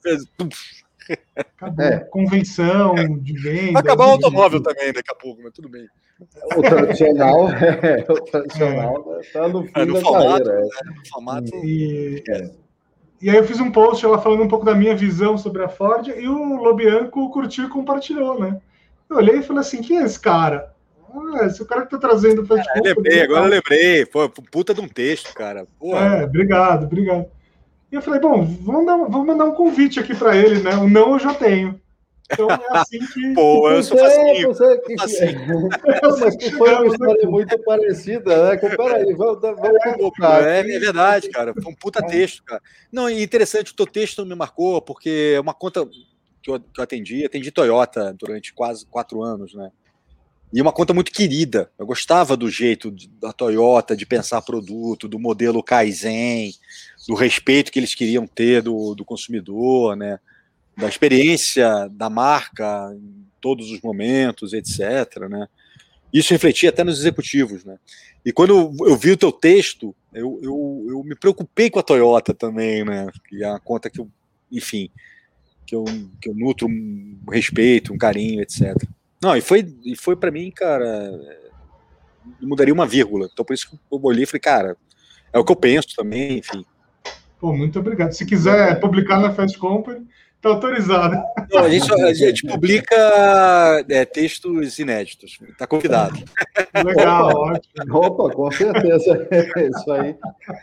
Acabou. 1.35 1.85
É. 1.85 1.99
Convenção 1.99 2.95
de 3.19 3.33
venda. 3.33 3.73
Vai 3.73 3.81
acabar 3.81 4.07
o 4.07 4.11
automóvel 4.11 4.61
também 4.61 4.93
daqui 4.93 5.11
a 5.11 5.15
pouco, 5.15 5.41
mas 5.43 5.53
tudo 5.53 5.69
bem. 5.69 5.87
O 6.55 6.61
tradicional, 6.61 7.49
é, 7.51 8.05
o 8.09 8.21
tradicional 8.21 9.19
está 9.19 9.45
é. 9.45 9.47
no 9.47 9.63
fim 9.63 9.71
é, 9.75 9.85
no 9.85 9.93
da 9.93 10.01
formato, 10.01 10.43
carreira. 10.45 10.61
Né? 10.61 10.69
No 10.95 11.09
formato. 11.09 11.51
E, 11.63 12.23
e 13.21 13.29
aí 13.29 13.35
eu 13.35 13.43
fiz 13.43 13.59
um 13.59 13.71
post 13.71 14.05
lá 14.05 14.17
falando 14.17 14.43
um 14.43 14.47
pouco 14.47 14.65
da 14.65 14.73
minha 14.73 14.95
visão 14.95 15.37
sobre 15.37 15.63
a 15.63 15.69
Ford 15.69 16.07
e 16.07 16.27
o 16.27 16.55
Lobianco 16.55 17.29
curtiu 17.31 17.65
e 17.65 17.69
compartilhou, 17.69 18.39
né? 18.39 18.59
Eu 19.09 19.17
olhei 19.17 19.39
e 19.39 19.43
falei 19.43 19.61
assim, 19.61 19.81
quem 19.81 19.99
é 19.99 20.03
esse 20.03 20.19
cara? 20.19 20.73
Ah, 21.33 21.45
esse 21.45 21.61
é 21.61 21.63
o 21.63 21.67
cara 21.67 21.83
que 21.83 21.91
tá 21.91 21.97
trazendo 21.97 22.41
o 22.41 22.45
Fast 22.45 22.67
Company. 22.73 22.95
Lembrei, 22.95 23.21
agora 23.21 23.45
eu 23.45 23.49
lembrei. 23.49 24.05
Pô, 24.05 24.29
puta 24.29 24.73
de 24.73 24.81
um 24.81 24.87
texto, 24.87 25.33
cara. 25.33 25.67
É, 25.81 26.23
obrigado, 26.23 26.85
obrigado. 26.85 27.25
E 27.91 27.95
eu 27.95 28.01
falei, 28.01 28.19
bom, 28.19 28.45
vamos, 28.61 28.85
dar, 28.85 28.97
vamos 28.97 29.25
mandar 29.25 29.45
um 29.45 29.53
convite 29.53 29.99
aqui 29.99 30.15
para 30.15 30.35
ele, 30.35 30.61
né? 30.61 30.75
O 30.75 30.89
não 30.89 31.13
eu 31.13 31.19
já 31.19 31.33
tenho. 31.33 31.79
Então 32.31 32.49
é 32.49 32.59
assim 32.71 32.99
que. 32.99 33.33
Pô, 33.35 33.69
eu 33.69 33.83
sou 33.83 33.97
facinho. 33.97 34.47
Você, 34.47 34.77
que... 34.79 34.97
facinho. 34.97 35.69
Mas 36.19 36.35
que 36.35 36.51
foi 36.51 36.73
uma 36.73 36.87
história 36.87 37.29
muito 37.29 37.57
parecida, 37.63 38.51
né? 38.51 38.57
Peraí, 38.57 39.13
vamos, 39.13 39.41
vamos 39.41 40.45
é, 40.45 40.59
é, 40.59 40.79
verdade, 40.79 41.29
cara. 41.29 41.53
Foi 41.53 41.71
um 41.71 41.75
puta 41.75 42.05
texto, 42.05 42.43
cara. 42.43 42.61
Não, 42.91 43.09
interessante, 43.09 43.71
o 43.71 43.75
teu 43.75 43.85
texto 43.85 44.25
me 44.25 44.35
marcou, 44.35 44.81
porque 44.81 45.33
é 45.35 45.39
uma 45.39 45.53
conta 45.53 45.87
que 46.41 46.49
eu, 46.49 46.59
que 46.59 46.79
eu 46.79 46.83
atendi, 46.83 47.25
atendi 47.25 47.51
Toyota 47.51 48.13
durante 48.13 48.53
quase 48.53 48.85
quatro 48.85 49.21
anos, 49.21 49.53
né? 49.53 49.71
E 50.55 50.61
uma 50.61 50.71
conta 50.71 50.93
muito 50.93 51.11
querida. 51.11 51.69
Eu 51.77 51.85
gostava 51.85 52.37
do 52.37 52.49
jeito 52.49 52.89
da 53.19 53.33
Toyota 53.33 53.93
de 53.93 54.05
pensar 54.05 54.41
produto, 54.41 55.05
do 55.05 55.19
modelo 55.19 55.61
Kaizen, 55.61 56.53
do 57.09 57.13
respeito 57.13 57.69
que 57.69 57.77
eles 57.77 57.93
queriam 57.93 58.25
ter 58.25 58.61
do, 58.61 58.95
do 58.95 59.03
consumidor, 59.03 59.97
né? 59.97 60.17
da 60.77 60.87
experiência 60.87 61.89
da 61.91 62.09
marca 62.09 62.89
em 62.95 63.25
todos 63.41 63.69
os 63.69 63.81
momentos, 63.81 64.53
etc. 64.53 65.27
Né? 65.29 65.45
Isso 66.13 66.31
refletia 66.31 66.69
até 66.69 66.85
nos 66.85 66.99
executivos. 66.99 67.65
Né? 67.65 67.77
E 68.23 68.31
quando 68.31 68.73
eu 68.87 68.95
vi 68.95 69.11
o 69.11 69.17
teu 69.17 69.33
texto, 69.33 69.93
eu, 70.13 70.39
eu, 70.41 70.85
eu 70.87 71.03
me 71.03 71.15
preocupei 71.15 71.69
com 71.69 71.79
a 71.79 71.83
Toyota 71.83 72.33
também, 72.33 72.85
né? 72.85 73.09
que 73.27 73.43
é 73.43 73.49
uma 73.49 73.59
conta 73.59 73.89
que 73.89 73.99
eu, 73.99 74.09
enfim, 74.49 74.89
que 75.67 75.75
eu, 75.75 75.83
que 76.21 76.29
eu 76.29 76.33
nutro 76.33 76.65
um 76.65 77.19
respeito, 77.29 77.93
um 77.93 77.97
carinho, 77.97 78.41
etc. 78.41 78.73
Não, 79.21 79.35
e 79.35 79.41
foi, 79.41 79.65
e 79.83 79.95
foi 79.95 80.15
para 80.15 80.31
mim, 80.31 80.51
cara, 80.51 81.11
mudaria 82.41 82.73
uma 82.73 82.85
vírgula. 82.85 83.29
Então 83.31 83.45
por 83.45 83.53
isso 83.53 83.69
que 83.69 83.75
eu 83.75 83.99
olhei 84.03 84.23
e 84.23 84.27
falei, 84.27 84.41
cara, 84.41 84.77
é 85.33 85.39
o 85.39 85.43
que 85.43 85.51
eu 85.51 85.55
penso 85.55 85.89
também, 85.95 86.37
enfim. 86.37 86.65
Pô, 87.39 87.53
muito 87.53 87.79
obrigado. 87.79 88.13
Se 88.13 88.25
quiser 88.25 88.79
publicar 88.79 89.19
na 89.19 89.33
Fast 89.33 89.57
Company, 89.57 90.05
Está 90.45 90.49
autorizado. 90.49 91.15
Não, 91.51 91.63
a, 91.63 91.69
gente, 91.69 91.91
a 91.91 92.13
gente 92.13 92.45
publica 92.45 92.95
é, 93.89 94.05
textos 94.05 94.77
inéditos. 94.77 95.39
Está 95.49 95.65
convidado. 95.65 96.23
Legal, 96.85 97.31
ótimo. 97.33 97.97
Opa, 97.97 98.29
com 98.31 98.51
certeza. 98.51 99.27
É 99.31 99.67
isso 99.67 99.91
aí. 99.91 100.15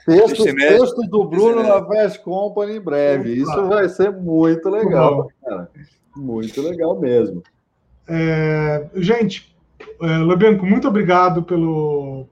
Texto, 0.06 0.44
texto 0.44 1.00
do 1.08 1.24
Bruno 1.24 1.64
na 1.64 1.84
Fast 1.84 2.20
Company 2.20 2.76
em 2.76 2.80
breve. 2.80 3.32
Isso 3.34 3.66
vai 3.66 3.88
ser 3.88 4.12
muito 4.12 4.68
legal, 4.68 5.28
cara. 5.44 5.68
Muito 6.14 6.62
legal 6.62 7.00
mesmo. 7.00 7.42
É, 8.08 8.86
gente, 8.96 9.54
é, 10.00 10.50
muito 10.50 10.88
obrigado 10.88 11.42
pelo, 11.42 12.26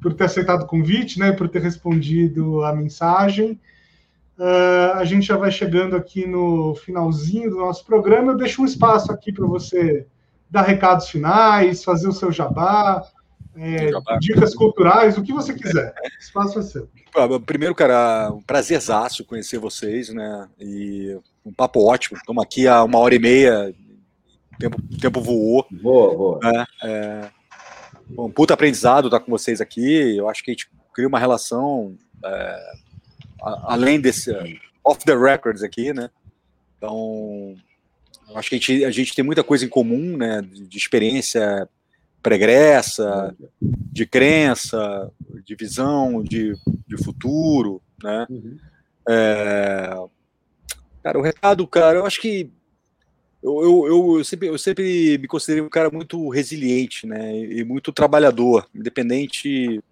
por 0.00 0.14
ter 0.14 0.24
aceitado 0.24 0.62
o 0.62 0.66
convite, 0.66 1.18
né, 1.18 1.32
por 1.32 1.48
ter 1.48 1.62
respondido 1.62 2.64
a 2.64 2.74
mensagem. 2.74 3.60
Uh, 4.36 4.94
a 4.96 5.04
gente 5.04 5.26
já 5.26 5.36
vai 5.36 5.50
chegando 5.50 5.94
aqui 5.94 6.26
no 6.26 6.74
finalzinho 6.74 7.50
do 7.50 7.56
nosso 7.56 7.84
programa. 7.86 8.32
Eu 8.32 8.36
deixo 8.36 8.62
um 8.62 8.64
espaço 8.64 9.12
aqui 9.12 9.32
para 9.32 9.46
você 9.46 10.06
dar 10.50 10.62
recados 10.62 11.08
finais, 11.08 11.84
fazer 11.84 12.08
o 12.08 12.12
seu 12.12 12.32
jabá, 12.32 13.04
é, 13.56 13.92
jabá. 13.92 14.18
dicas 14.20 14.54
culturais, 14.54 15.16
o 15.16 15.22
que 15.22 15.32
você 15.32 15.54
quiser. 15.54 15.94
O 16.02 16.20
espaço 16.20 16.58
é 16.58 16.62
seu. 16.62 16.88
Primeiro, 17.46 17.74
cara, 17.76 18.32
um 18.32 18.42
prazerzaço 18.42 19.24
conhecer 19.24 19.58
vocês, 19.58 20.08
né? 20.08 20.48
E 20.58 21.16
um 21.46 21.52
papo 21.52 21.88
ótimo. 21.88 22.16
Estamos 22.16 22.42
aqui 22.42 22.66
há 22.66 22.82
uma 22.82 22.98
hora 22.98 23.14
e 23.14 23.20
meia, 23.20 23.72
o 24.54 24.58
tempo, 24.58 24.78
o 24.78 24.98
tempo 24.98 25.20
voou. 25.20 25.66
Boa, 25.70 26.16
boa. 26.16 26.40
Né? 26.42 26.66
É, 26.82 27.30
um 28.18 28.30
puta 28.30 28.54
aprendizado 28.54 29.08
estar 29.08 29.20
com 29.20 29.30
vocês 29.30 29.60
aqui. 29.60 30.16
Eu 30.16 30.28
acho 30.28 30.42
que 30.42 30.50
a 30.50 30.54
gente 30.54 30.70
cria 30.92 31.08
uma 31.08 31.18
relação 31.18 31.96
é, 32.24 32.72
além 33.64 34.00
desse 34.00 34.32
off 34.82 35.04
the 35.04 35.16
records 35.16 35.62
aqui, 35.62 35.92
né? 35.92 36.10
Então, 36.76 37.54
eu 38.28 38.36
acho 38.36 38.48
que 38.48 38.56
a 38.56 38.58
gente, 38.58 38.84
a 38.84 38.90
gente 38.90 39.14
tem 39.14 39.24
muita 39.24 39.42
coisa 39.42 39.64
em 39.64 39.68
comum, 39.68 40.16
né? 40.16 40.42
De, 40.42 40.66
de 40.66 40.78
experiência 40.78 41.68
pregressa, 42.22 43.36
de 43.60 44.06
crença, 44.06 45.10
de 45.44 45.54
visão, 45.54 46.22
de, 46.22 46.54
de 46.86 47.02
futuro, 47.02 47.82
né? 48.02 48.26
Uhum. 48.30 48.56
É, 49.06 49.94
cara, 51.02 51.18
o 51.18 51.22
recado, 51.22 51.66
cara, 51.66 51.98
eu 51.98 52.06
acho 52.06 52.20
que 52.20 52.50
eu, 53.44 53.86
eu, 53.86 54.16
eu, 54.16 54.24
sempre, 54.24 54.48
eu 54.48 54.58
sempre 54.58 55.18
me 55.18 55.28
considerei 55.28 55.62
um 55.62 55.68
cara 55.68 55.90
muito 55.90 56.30
resiliente, 56.30 57.06
né? 57.06 57.36
E 57.36 57.62
muito 57.62 57.92
trabalhador, 57.92 58.66
independente 58.74 59.84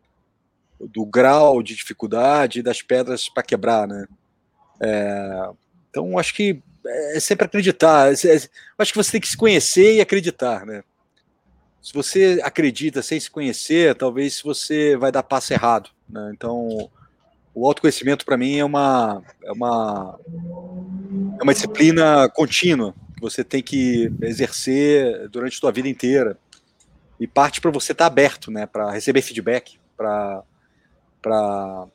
do 0.80 1.04
grau 1.04 1.62
de 1.62 1.76
dificuldade 1.76 2.62
das 2.62 2.80
pedras 2.80 3.28
para 3.28 3.42
quebrar, 3.42 3.86
né? 3.86 4.06
É, 4.80 5.50
então, 5.90 6.18
acho 6.18 6.32
que 6.32 6.62
é 7.14 7.20
sempre 7.20 7.44
acreditar. 7.44 8.10
É, 8.10 8.12
acho 8.78 8.92
que 8.92 8.96
você 8.96 9.12
tem 9.12 9.20
que 9.20 9.28
se 9.28 9.36
conhecer 9.36 9.96
e 9.96 10.00
acreditar, 10.00 10.64
né? 10.64 10.82
Se 11.82 11.92
você 11.92 12.40
acredita 12.42 13.02
sem 13.02 13.20
se 13.20 13.30
conhecer, 13.30 13.94
talvez 13.94 14.40
você 14.40 14.96
vai 14.96 15.12
dar 15.12 15.22
passo 15.22 15.52
errado, 15.52 15.90
né? 16.08 16.32
Então, 16.32 16.90
o 17.54 17.66
autoconhecimento 17.66 18.24
para 18.24 18.38
mim 18.38 18.56
é 18.56 18.64
uma 18.64 19.22
é 19.44 19.52
uma 19.52 20.18
é 21.38 21.42
uma 21.42 21.52
disciplina 21.52 22.30
contínua 22.30 22.94
você 23.22 23.44
tem 23.44 23.62
que 23.62 24.12
exercer 24.20 25.28
durante 25.28 25.56
a 25.56 25.60
sua 25.60 25.70
vida 25.70 25.88
inteira. 25.88 26.36
E 27.20 27.26
parte 27.26 27.60
para 27.60 27.70
você 27.70 27.92
estar 27.92 28.04
tá 28.04 28.08
aberto, 28.08 28.50
né, 28.50 28.66
para 28.66 28.90
receber 28.90 29.22
feedback, 29.22 29.78
para 29.96 30.42
para 31.22 31.86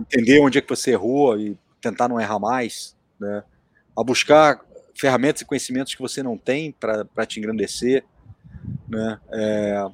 entender 0.00 0.40
onde 0.40 0.58
é 0.58 0.60
que 0.60 0.68
você 0.68 0.90
errou 0.90 1.38
e 1.38 1.56
tentar 1.80 2.08
não 2.08 2.20
errar 2.20 2.40
mais, 2.40 2.96
né? 3.20 3.44
A 3.96 4.02
buscar 4.02 4.60
ferramentas 4.92 5.42
e 5.42 5.44
conhecimentos 5.44 5.94
que 5.94 6.02
você 6.02 6.20
não 6.20 6.36
tem 6.36 6.72
para 6.72 7.24
te 7.24 7.38
engrandecer, 7.38 8.04
né? 8.88 9.20
É, 9.30 9.86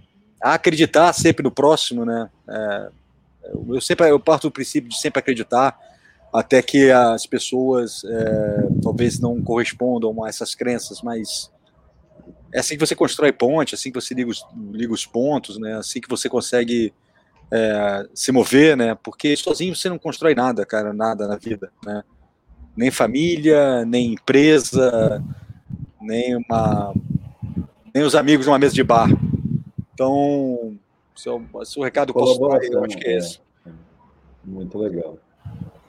a 0.42 0.54
acreditar 0.54 1.12
sempre 1.12 1.42
no 1.42 1.50
próximo, 1.50 2.06
né? 2.06 2.30
É, 2.48 2.90
eu 3.68 3.80
sempre 3.82 4.08
eu 4.08 4.18
parto 4.18 4.48
do 4.48 4.52
princípio 4.52 4.88
de 4.88 4.98
sempre 4.98 5.18
acreditar 5.18 5.78
até 6.32 6.60
que 6.62 6.90
as 6.90 7.26
pessoas 7.26 8.02
é, 8.04 8.68
talvez 8.82 9.18
não 9.18 9.42
correspondam 9.42 10.22
a 10.22 10.28
essas 10.28 10.54
crenças, 10.54 11.00
mas 11.02 11.50
é 12.52 12.60
assim 12.60 12.74
que 12.74 12.86
você 12.86 12.94
constrói 12.94 13.32
ponte, 13.32 13.74
assim 13.74 13.90
que 13.90 14.00
você 14.00 14.14
liga 14.14 14.30
os, 14.30 14.44
liga 14.72 14.92
os 14.92 15.06
pontos, 15.06 15.58
né? 15.58 15.74
Assim 15.74 16.00
que 16.00 16.08
você 16.08 16.28
consegue 16.28 16.92
é, 17.50 18.06
se 18.14 18.32
mover, 18.32 18.76
né? 18.76 18.94
Porque 18.94 19.36
sozinho 19.36 19.74
você 19.74 19.88
não 19.88 19.98
constrói 19.98 20.34
nada, 20.34 20.64
cara, 20.64 20.92
nada 20.92 21.26
na 21.26 21.36
vida, 21.36 21.70
né? 21.84 22.02
Nem 22.76 22.90
família, 22.90 23.84
nem 23.84 24.12
empresa, 24.12 25.22
nem 26.00 26.36
uma, 26.36 26.94
nem 27.94 28.04
os 28.04 28.14
amigos 28.14 28.46
numa 28.46 28.58
mesa 28.58 28.74
de 28.74 28.84
bar. 28.84 29.08
Então, 29.92 30.78
se 31.16 31.28
o, 31.28 31.64
se 31.64 31.78
o 31.78 31.82
recado 31.82 32.12
que 32.12 32.20
eu 32.20 32.84
acho 32.84 32.96
que 32.96 33.08
é, 33.08 33.14
é 33.14 33.18
esse. 33.18 33.40
Muito 34.44 34.78
legal. 34.78 35.18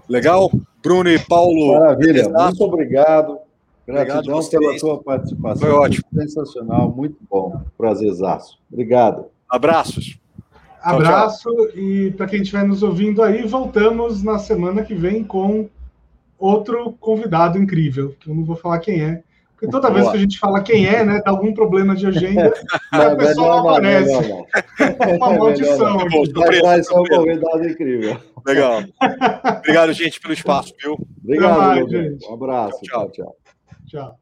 Legal? 0.09 0.51
Bruno 0.81 1.09
e 1.09 1.19
Paulo. 1.19 1.73
Maravilha, 1.73 2.27
muito 2.27 2.63
obrigado. 2.63 3.37
Gratidão 3.85 4.39
obrigado 4.39 4.49
pela 4.49 4.79
sua 4.79 5.03
participação. 5.03 5.67
Foi 5.67 5.71
ótimo. 5.71 6.03
Sensacional, 6.13 6.91
muito 6.91 7.17
bom. 7.29 7.61
Prazerzaço. 7.77 8.59
Obrigado. 8.71 9.25
Abraços. 9.47 10.19
Abraço 10.81 11.43
tchau, 11.43 11.67
tchau. 11.67 11.77
e 11.77 12.11
para 12.11 12.25
quem 12.25 12.41
estiver 12.41 12.63
nos 12.63 12.83
ouvindo 12.83 13.21
aí, 13.21 13.45
voltamos 13.45 14.23
na 14.23 14.39
semana 14.39 14.81
que 14.81 14.95
vem 14.95 15.23
com 15.23 15.67
outro 16.37 16.93
convidado 16.99 17.57
incrível, 17.57 18.15
que 18.19 18.29
eu 18.29 18.35
não 18.35 18.45
vou 18.45 18.55
falar 18.55 18.79
quem 18.79 19.01
é, 19.01 19.21
porque 19.59 19.69
toda 19.69 19.89
Boa. 19.89 19.99
vez 19.99 20.11
que 20.11 20.15
a 20.15 20.19
gente 20.21 20.39
fala 20.39 20.61
quem 20.61 20.87
é, 20.87 21.03
né, 21.03 21.21
dá 21.23 21.31
algum 21.31 21.53
problema 21.53 21.93
de 21.93 22.07
agenda, 22.07 22.53
não, 22.93 23.01
a 23.01 23.15
pessoa 23.17 23.47
não, 23.57 23.69
aparece. 23.69 24.13
Não, 24.13 24.21
não, 24.21 24.45
é 25.01 25.15
uma 25.17 25.33
maldição. 25.33 25.97
Vai 26.63 26.81
ser 26.81 26.97
um 26.97 27.03
convidado 27.03 27.67
incrível. 27.67 28.17
Legal. 28.45 28.83
Obrigado, 29.59 29.93
gente, 29.93 30.19
pelo 30.19 30.33
espaço, 30.33 30.73
viu? 30.81 30.97
Obrigado, 31.23 31.57
mais, 31.57 31.89
gente. 31.89 32.25
Um 32.25 32.33
abraço. 32.33 32.79
tchau. 32.83 33.09
tchau. 33.11 33.35
tchau. 33.87 34.19